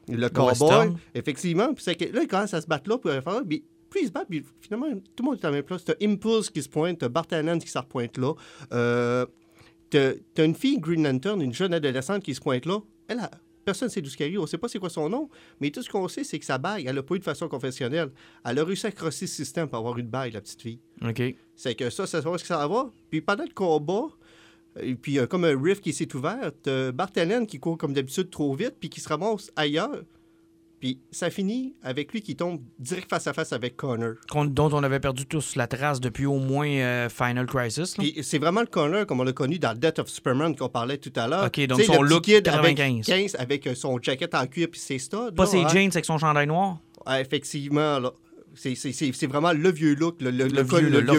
le 0.09 0.29
cowboy. 0.29 0.95
Effectivement. 1.15 1.73
Puis 1.75 1.85
là, 2.13 2.23
quand 2.29 2.47
ça 2.47 2.61
se 2.61 2.67
battent 2.67 2.89
là, 2.89 2.99
faire. 2.99 3.43
Puis, 3.49 3.65
plus 3.89 4.03
ils 4.03 4.07
se 4.09 4.13
battent, 4.13 4.29
puis 4.29 4.45
finalement, 4.61 4.89
tout 5.17 5.23
le 5.23 5.25
monde 5.25 5.39
est 5.41 5.45
à 5.45 5.51
la 5.51 5.57
même 5.57 5.65
place. 5.65 5.85
T'as 5.85 5.95
Impulse 6.03 6.51
qui 6.51 6.63
se 6.63 6.69
pointe, 6.69 6.99
t'as 6.99 7.09
Bartanan 7.09 7.59
qui 7.59 7.69
se 7.69 7.79
repointe 7.79 8.19
là. 8.19 8.35
Euh, 8.73 9.25
t'as 9.89 10.13
t'as 10.35 10.45
une 10.45 10.55
fille 10.55 10.79
Green 10.79 11.05
Lantern, 11.05 11.41
une 11.41 11.55
jeune 11.55 11.73
adolescente 11.73 12.23
qui 12.23 12.35
se 12.35 12.41
pointe 12.41 12.67
là. 12.67 12.81
Elle 13.09 13.21
a. 13.21 13.31
Personne 13.69 13.89
ne 13.89 13.93
sait 13.93 14.01
d'où 14.01 14.09
ce. 14.09 14.39
On 14.39 14.43
ne 14.43 14.47
sait 14.47 14.57
pas 14.57 14.67
c'est 14.67 14.79
quoi 14.79 14.89
son 14.89 15.11
nom, 15.11 15.29
mais 15.61 15.71
tout 15.71 15.83
ce 15.83 15.91
qu'on 15.91 16.09
sait, 16.09 16.25
c'est 16.25 16.39
que 16.39 16.45
sa 16.47 16.57
bague, 16.57 16.87
elle 16.87 16.95
n'a 16.95 17.03
pas 17.03 17.17
eu 17.17 17.19
de 17.19 17.25
façon 17.25 17.49
confessionnelle. 17.49 18.11
Elle 18.43 18.59
a 18.59 18.65
réussi 18.65 18.87
à 18.87 18.91
crosser 18.91 19.27
le 19.27 19.31
système 19.31 19.69
pour 19.69 19.77
avoir 19.77 19.99
une 19.99 20.09
bague, 20.09 20.33
la 20.33 20.41
petite 20.41 20.63
fille. 20.63 20.81
OK. 21.07 21.23
C'est 21.55 21.75
que 21.75 21.91
ça, 21.91 22.07
ça 22.07 22.23
savoir 22.23 22.39
ce 22.39 22.45
que 22.45 22.49
ça 22.49 22.67
va. 22.67 22.91
Puis 23.11 23.21
pendant 23.21 23.45
le 23.45 23.53
combat, 23.53 24.07
et 24.81 24.95
puis 24.95 25.19
euh, 25.19 25.27
comme 25.27 25.45
un 25.45 25.63
riff 25.63 25.83
qui 25.83 25.93
s'est 25.93 26.17
ouvert, 26.17 26.51
Allen 27.17 27.47
qui 27.47 27.59
court 27.59 27.77
comme 27.77 27.93
d'habitude 27.93 28.31
trop 28.31 28.55
vite, 28.55 28.77
puis 28.81 28.89
qui 28.89 29.03
se 29.03 29.09
ramasse 29.11 29.53
ailleurs. 29.55 30.03
Puis 30.81 31.01
ça 31.11 31.29
finit 31.31 31.75
avec 31.83 32.13
lui 32.13 32.23
qui 32.23 32.37
tombe 32.37 32.61
direct 32.79 33.11
face 33.11 33.27
à 33.27 33.33
face 33.33 33.53
avec 33.53 33.77
Connor. 33.77 34.15
Dont 34.33 34.71
on 34.73 34.83
avait 34.85 35.01
perdu 35.01 35.27
tous 35.27 35.57
la 35.57 35.67
trace 35.67 36.01
depuis 36.01 36.27
au 36.27 36.39
moins 36.39 36.69
euh, 36.69 37.09
Final 37.09 37.47
Crisis. 37.47 37.95
Puis 37.97 38.15
c'est 38.23 38.39
vraiment 38.39 38.61
le 38.61 38.67
Connor 38.69 39.05
comme 39.07 39.21
on 39.21 39.25
l'a 39.25 39.33
connu 39.33 39.59
dans 39.59 39.75
Death 39.77 39.99
of 39.99 40.09
Superman 40.09 40.55
qu'on 40.55 40.69
parlait 40.69 40.99
tout 40.99 41.13
à 41.17 41.27
l'heure. 41.27 41.45
Ok, 41.47 41.61
donc 41.67 41.79
Tu 41.81 41.87
sais, 41.87 41.93
son 41.93 42.03
le 42.03 42.09
look 42.09 42.23
kid 42.25 42.43
95. 42.45 43.11
Avec, 43.11 43.23
15, 43.33 43.37
avec 43.41 43.67
euh, 43.67 43.75
son 43.75 43.99
jacket 44.01 44.35
en 44.35 44.47
cuir 44.47 44.69
puis 44.71 44.79
ses 44.81 44.99
studs. 44.99 45.33
Pas 45.35 45.45
là, 45.45 45.51
ses 45.51 45.63
hein. 45.63 45.69
jeans 45.69 45.91
avec 45.93 46.05
son 46.05 46.19
chandail 46.19 46.47
noir? 46.47 46.79
Effectivement, 47.29 47.99
là. 47.99 48.13
C'est- 48.55 48.75
C'est 48.75 48.93
c'est- 48.93 49.13
c'est 49.13 49.27
vraiment 49.27 49.53
le 49.53 49.71
vieux 49.71 49.95
look, 49.95 50.21
le, 50.21 50.31
le, 50.31 50.49
Le 50.49 50.63
vieux, 50.63 50.81
le- 50.81 51.01
le- 51.01 51.13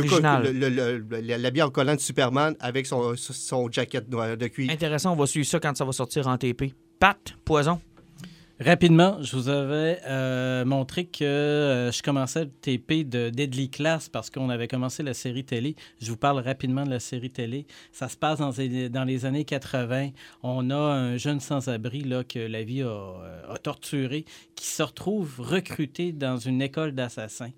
le- 0.51 0.69
le- 0.69 0.97
le- 1.21 1.37
L'habit 1.37 1.61
en 1.61 1.69
collant 1.69 1.95
de 1.95 1.99
Superman 1.99 2.55
avec 2.59 2.85
son, 2.85 3.13
son 3.15 3.71
jacket 3.71 4.09
noir 4.09 4.35
de 4.35 4.47
cuir. 4.47 4.69
Intéressant, 4.71 5.13
on 5.13 5.15
va 5.15 5.25
suivre 5.25 5.47
ça 5.47 5.59
quand 5.59 5.75
ça 5.77 5.85
va 5.85 5.91
sortir 5.93 6.27
en 6.27 6.37
TP. 6.37 6.73
Pat, 6.99 7.17
poison. 7.45 7.79
Rapidement, 8.61 9.23
je 9.23 9.37
vous 9.37 9.47
avais 9.47 10.01
euh, 10.05 10.65
montré 10.65 11.05
que 11.05 11.23
euh, 11.23 11.91
je 11.93 12.03
commençais 12.03 12.43
le 12.43 12.49
TP 12.49 13.07
de 13.07 13.29
Deadly 13.29 13.69
Class 13.69 14.09
parce 14.09 14.29
qu'on 14.29 14.49
avait 14.49 14.67
commencé 14.67 15.01
la 15.01 15.13
série 15.13 15.45
télé. 15.45 15.77
Je 16.01 16.11
vous 16.11 16.17
parle 16.17 16.41
rapidement 16.41 16.83
de 16.83 16.89
la 16.89 16.99
série 16.99 17.29
télé. 17.29 17.67
Ça 17.93 18.09
se 18.09 18.17
passe 18.17 18.39
dans, 18.39 18.51
les- 19.05 19.25
années 19.25 19.45
80. 19.45 20.09
On 20.43 20.69
a 20.71 20.75
un 20.75 21.15
jeune 21.15 21.39
sans-abri 21.39 22.03
que 22.27 22.39
la 22.39 22.63
vie 22.63 22.81
a, 22.81 22.87
euh, 22.87 23.53
a 23.53 23.57
torturé 23.59 24.25
qui 24.55 24.67
se 24.67 24.83
retrouve 24.83 25.39
recruté 25.39 26.11
dans 26.11 26.35
une 26.35 26.61
école 26.61 26.91
d'assassins. 26.91 27.51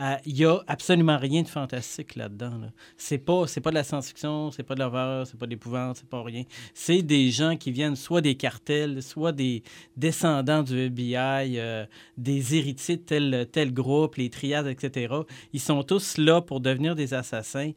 Euh, 0.00 0.16
Il 0.24 0.36
y 0.38 0.44
a 0.46 0.58
absolument 0.66 1.18
rien 1.18 1.42
de 1.42 1.48
fantastique 1.48 2.16
là-dedans. 2.16 2.58
Là. 2.58 2.68
C'est 2.96 3.18
pas, 3.18 3.44
pas 3.62 3.70
de 3.70 3.74
la 3.74 3.84
science-fiction, 3.84 4.50
c'est 4.50 4.62
pas 4.62 4.74
de 4.74 4.80
l'horreur, 4.80 5.26
c'est 5.26 5.38
pas 5.38 5.46
d'épouvante, 5.46 5.96
c'est 5.98 6.08
pas 6.08 6.22
rien. 6.22 6.44
C'est 6.72 7.02
des 7.02 7.30
gens 7.30 7.56
qui 7.56 7.72
viennent 7.72 7.96
soit 7.96 8.20
des 8.22 8.36
cartels, 8.36 9.02
soit 9.02 9.32
des 9.32 9.62
descendants 9.96 10.45
du 10.62 10.78
FBI, 10.78 11.58
euh, 11.58 11.86
des 12.16 12.56
héritiers 12.56 12.96
de 12.96 13.02
tel, 13.02 13.48
tel 13.52 13.72
groupe, 13.72 14.16
les 14.16 14.30
triades, 14.30 14.66
etc. 14.66 15.14
Ils 15.52 15.60
sont 15.60 15.82
tous 15.82 16.18
là 16.18 16.40
pour 16.40 16.60
devenir 16.60 16.94
des 16.94 17.14
assassins. 17.14 17.72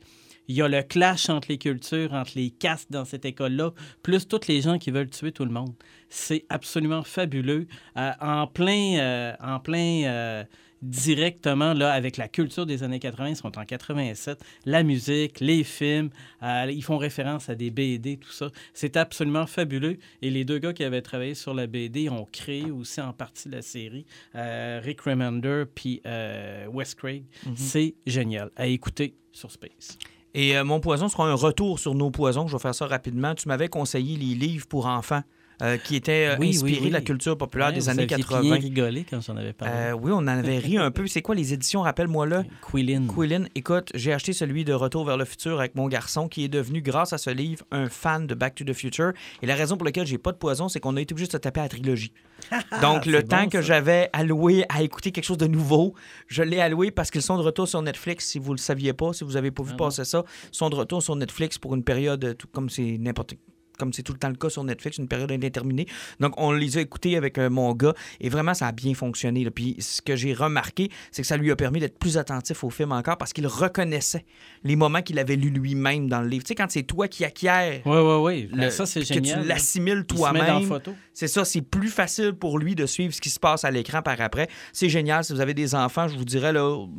Il 0.48 0.56
y 0.56 0.62
a 0.64 0.68
le 0.68 0.82
clash 0.82 1.30
entre 1.30 1.48
les 1.50 1.60
cultures, 1.60 2.14
entre 2.14 2.32
les 2.36 2.50
castes 2.50 2.92
dans 2.92 3.06
cette 3.06 3.24
école-là, 3.24 3.72
plus 4.02 4.28
tous 4.28 4.48
les 4.48 4.62
gens 4.62 4.80
qui 4.80 4.90
veulent 4.90 5.10
tuer 5.10 5.32
tout 5.32 5.46
le 5.46 5.52
monde. 5.52 5.74
C'est 6.10 6.46
absolument 6.50 7.04
fabuleux. 7.04 7.68
Euh, 7.98 8.12
en 8.20 8.48
plein, 8.48 8.98
euh, 8.98 9.34
en 9.40 9.60
plein 9.60 10.46
directement 10.82 11.74
là, 11.74 11.92
avec 11.92 12.18
la 12.18 12.28
culture 12.28 12.66
des 12.66 12.84
années 12.84 13.00
80, 13.00 13.30
ils 13.30 13.36
sont 13.36 13.58
en 13.58 13.66
87. 13.66 14.40
La 14.66 14.84
musique, 14.84 15.40
les 15.40 15.64
films, 15.64 16.10
euh, 16.44 16.72
ils 16.72 16.84
font 16.84 16.98
référence 16.98 17.50
à 17.50 17.56
des 17.56 17.72
BD, 17.72 18.18
tout 18.18 18.32
ça. 18.32 18.50
C'est 18.74 18.98
absolument 18.98 19.46
fabuleux. 19.46 19.98
Et 20.22 20.30
les 20.30 20.46
deux 20.46 20.60
gars 20.60 20.74
qui 20.74 20.84
avaient 20.84 21.02
travaillé 21.02 21.36
sur 21.36 21.54
la 21.54 21.68
BD 21.68 22.10
ont 22.10 22.28
créé 22.32 22.72
aussi 22.72 23.02
en 23.02 23.14
partie 23.14 23.50
la 23.50 23.62
série, 23.62 24.06
euh, 24.36 24.80
Rick 24.84 25.02
Remender 25.02 25.64
puis 25.74 26.02
euh, 26.06 26.68
Wes 26.68 26.96
Craig. 26.96 27.24
C'est 27.56 27.96
génial 28.06 28.52
à 28.56 28.68
écouter 28.68 29.16
sur 29.32 29.52
Space. 29.52 29.98
Et 30.34 30.62
mon 30.62 30.80
poison 30.80 31.10
sera 31.10 31.28
un 31.28 31.34
retour 31.34 31.80
sur 31.80 31.96
nos 31.96 32.12
poisons. 32.12 32.48
Je 32.48 32.56
vais 32.56 32.62
faire 32.62 32.76
ça 32.76 32.86
rapidement. 32.86 33.34
Tu 33.34 33.48
m'avais 33.48 33.68
conseillé 33.68 34.16
les 34.16 34.36
livres 34.36 34.68
pour 34.68 34.86
enfants 34.86 35.24
euh, 35.62 35.78
qui 35.78 35.96
était 35.96 36.30
euh, 36.30 36.38
Oui, 36.40 36.50
inspiré 36.50 36.80
oui. 36.82 36.88
de 36.88 36.94
la 36.94 37.02
culture 37.02 37.38
populaire 37.38 37.68
Ouais, 37.70 37.74
des 37.74 37.90
années 37.90 38.04
aviez 38.04 38.18
80. 38.18 38.42
bien 38.42 38.56
rigolé 38.56 39.06
quand 39.10 39.22
j'en 39.22 39.36
avais 39.38 39.54
parlé. 39.54 39.74
Euh, 39.76 39.92
oui, 39.94 40.12
on 40.14 40.18
en 40.20 40.28
avait 40.28 40.58
ri 40.60 40.78
un 40.78 40.92
peu. 40.92 41.08
C'est 41.08 41.22
quoi 41.22 41.36
les 41.36 41.54
éditions? 41.54 41.82
Rappelle-moi 41.82 42.26
là? 42.28 42.44
Quillen. 42.72 43.08
Quillen, 43.14 43.50
écoute, 43.56 43.90
j'ai 43.94 44.14
acheté 44.14 44.34
celui 44.34 44.64
de 44.66 44.74
Retour 44.74 45.06
vers 45.06 45.18
le 45.18 45.26
futur 45.26 45.60
avec 45.60 45.76
mon 45.76 45.88
garçon 45.88 46.28
qui 46.28 46.44
est 46.44 46.50
devenu, 46.50 46.82
grâce 46.82 47.14
à 47.14 47.18
ce 47.18 47.30
livre, 47.30 47.66
un 47.72 47.90
fan 47.90 48.28
de 48.28 48.36
Back 48.36 48.56
to 48.56 48.64
the 48.64 48.74
Future. 48.74 49.12
Et 49.42 49.46
la 49.46 49.56
raison 49.56 49.76
pour 49.78 49.86
laquelle 49.86 50.08
j'ai 50.08 50.18
pas 50.18 50.32
de 50.32 50.38
poison, 50.38 50.70
c'est 50.70 50.80
qu'on 50.80 50.96
a 50.96 51.02
été 51.02 51.14
obligé 51.14 51.28
de 51.28 51.32
se 51.34 51.38
taper 51.38 51.60
à 51.60 51.64
la 51.64 51.70
trilogie. 51.70 52.14
Donc, 52.82 53.06
le 53.06 53.24
temps 53.24 53.50
que 53.50 53.62
j'avais 53.62 54.10
alloué 54.14 54.66
à 54.70 54.82
écouter 54.82 55.12
quelque 55.12 55.26
chose 55.26 55.38
de 55.38 55.48
nouveau, 55.48 55.94
je 56.28 56.42
l'ai 56.44 56.62
alloué 56.62 56.92
parce 56.92 57.12
qu'ils 57.12 57.22
sont 57.22 57.38
de 57.38 57.44
retour 57.44 57.68
sur 57.68 57.82
Netflix. 57.82 58.26
Si 58.28 58.40
vous 58.40 58.54
le 58.54 58.58
saviez 58.58 58.94
pas, 58.94 59.14
si 59.14 59.24
vous 59.24 59.36
avez 59.36 59.52
pas 59.52 59.64
vu 59.64 59.72
Ah 59.74 59.78
passer 59.78 60.06
ça, 60.06 60.24
ils 60.52 60.56
sont 60.58 60.70
de 60.70 60.76
retour 60.76 61.04
sur 61.04 61.16
Netflix 61.16 61.58
pour 61.58 61.76
une 61.76 61.84
période, 61.84 62.36
tout 62.38 62.48
comme 62.48 62.70
c'est 62.70 62.98
n'importe 62.98 63.34
comme 63.80 63.94
c'est 63.94 64.04
tout 64.04 64.14
le 64.14 64.20
temps 64.20 64.30
le 64.30 64.36
cas 64.36 64.50
sur 64.50 64.64
Netflix, 64.64 64.98
une 64.98 65.08
période 65.08 65.32
indéterminée. 65.32 65.88
Donc, 66.20 66.34
on 66.38 66.52
les 66.52 66.78
a 66.78 66.82
écoutés 66.82 67.16
avec 67.18 67.38
euh, 67.38 67.50
mon 67.50 67.74
gars 67.74 67.94
et 68.22 68.30
vraiment, 68.30 68.54
ça 68.54 68.68
a 68.68 68.72
bien 68.72 68.94
fonctionné. 68.94 69.44
là. 69.44 69.52
Puis, 69.52 69.76
ce 69.80 70.02
que 70.02 70.16
j'ai 70.16 70.34
remarqué, 70.34 70.90
c'est 71.12 71.22
que 71.24 71.28
ça 71.28 71.38
lui 71.38 71.50
a 71.52 71.56
permis 71.56 71.80
d'être 71.80 71.98
plus 71.98 72.18
attentif 72.18 72.64
au 72.64 72.70
film 72.70 72.92
encore 72.92 73.18
parce 73.18 73.34
qu'il 73.34 73.48
reconnaissait 73.48 74.26
les 74.64 74.76
moments 74.76 75.02
qu'il 75.02 75.18
avait 75.20 75.36
lus 75.36 75.50
lui-même 75.50 76.10
dans 76.10 76.22
le 76.22 76.28
livre. 76.28 76.44
Tu 76.44 76.50
sais, 76.50 76.56
quand 76.56 76.70
c'est 76.70 76.84
toi 76.84 77.08
qui 77.08 77.24
acquiers 77.26 77.82
Oui, 77.86 77.98
oui, 77.98 78.16
oui. 78.22 78.50
le- 78.54 78.70
ça, 78.70 78.86
c'est 78.86 79.02
génial. 79.04 79.38
que 79.40 79.42
tu 79.44 79.48
l'assimiles 79.48 80.06
toi-même. 80.06 80.70
C'est 81.14 81.28
ça, 81.28 81.46
c'est 81.46 81.62
plus 81.62 81.90
facile 81.90 82.34
pour 82.34 82.60
lui 82.60 82.76
de 82.76 82.86
suivre 82.86 83.14
ce 83.14 83.22
qui 83.22 83.30
se 83.30 83.40
passe 83.40 83.64
à 83.64 83.72
l'écran 83.72 84.02
par 84.02 84.20
après. 84.22 84.48
C'est 84.74 84.90
génial. 84.90 85.24
Si 85.24 85.34
vous 85.34 85.42
avez 85.42 85.54
des 85.54 85.76
enfants, 85.76 86.08
je 86.08 86.18
vous 86.18 86.26
dirais, 86.26 86.54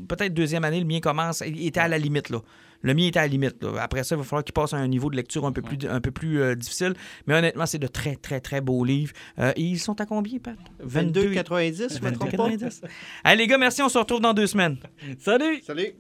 peut-être 0.09 0.33
deuxième 0.35 0.65
année, 0.65 0.81
le 0.81 0.87
mien 0.87 1.01
commence, 1.01 1.43
il 1.47 1.67
était 1.67 1.81
à 1.81 1.89
la 1.89 1.99
limite. 1.99 2.31
Là. 2.31 2.41
Le 2.83 2.95
mien 2.95 3.07
était 3.07 3.19
à 3.19 3.23
la 3.23 3.29
limite. 3.29 3.63
là. 3.63 3.83
Après 3.83 4.05
ça, 4.05 4.15
il 4.15 4.19
va 4.19 4.25
falloir 4.25 4.45
qu'il 4.45 4.55
passe 4.55 4.73
à 4.73 4.77
un 4.77 4.89
niveau 4.89 5.11
de 5.11 5.17
lecture 5.17 5.45
un 5.47 5.53
peu 5.53 5.63
plus, 5.63 5.79
un 5.89 6.01
peu 6.01 6.11
plus 6.11 6.41
euh, 6.41 6.55
difficile. 6.55 6.95
Mais 7.27 7.35
honnêtement, 7.35 7.67
c'est 7.67 7.79
de 7.79 7.87
très, 7.87 8.17
très, 8.17 8.41
très 8.41 8.61
beaux 8.61 8.85
livres. 8.85 9.13
Euh, 9.39 9.53
et 9.57 9.63
ils 9.63 9.79
sont 9.79 10.01
à 10.01 10.07
combien, 10.07 10.39
Pat? 10.39 10.57
22,90, 10.87 11.99
je 11.99 12.05
me 12.05 12.13
trompe 12.13 12.37
pas. 12.37 12.49
22,90. 12.49 12.83
Allez, 13.25 13.43
les 13.43 13.47
gars, 13.47 13.59
merci. 13.59 13.83
On 13.83 13.89
se 13.89 13.99
retrouve 13.99 14.21
dans 14.21 14.35
deux 14.35 14.47
semaines. 14.47 14.79
Salut! 15.19 15.61
Salut! 15.63 15.93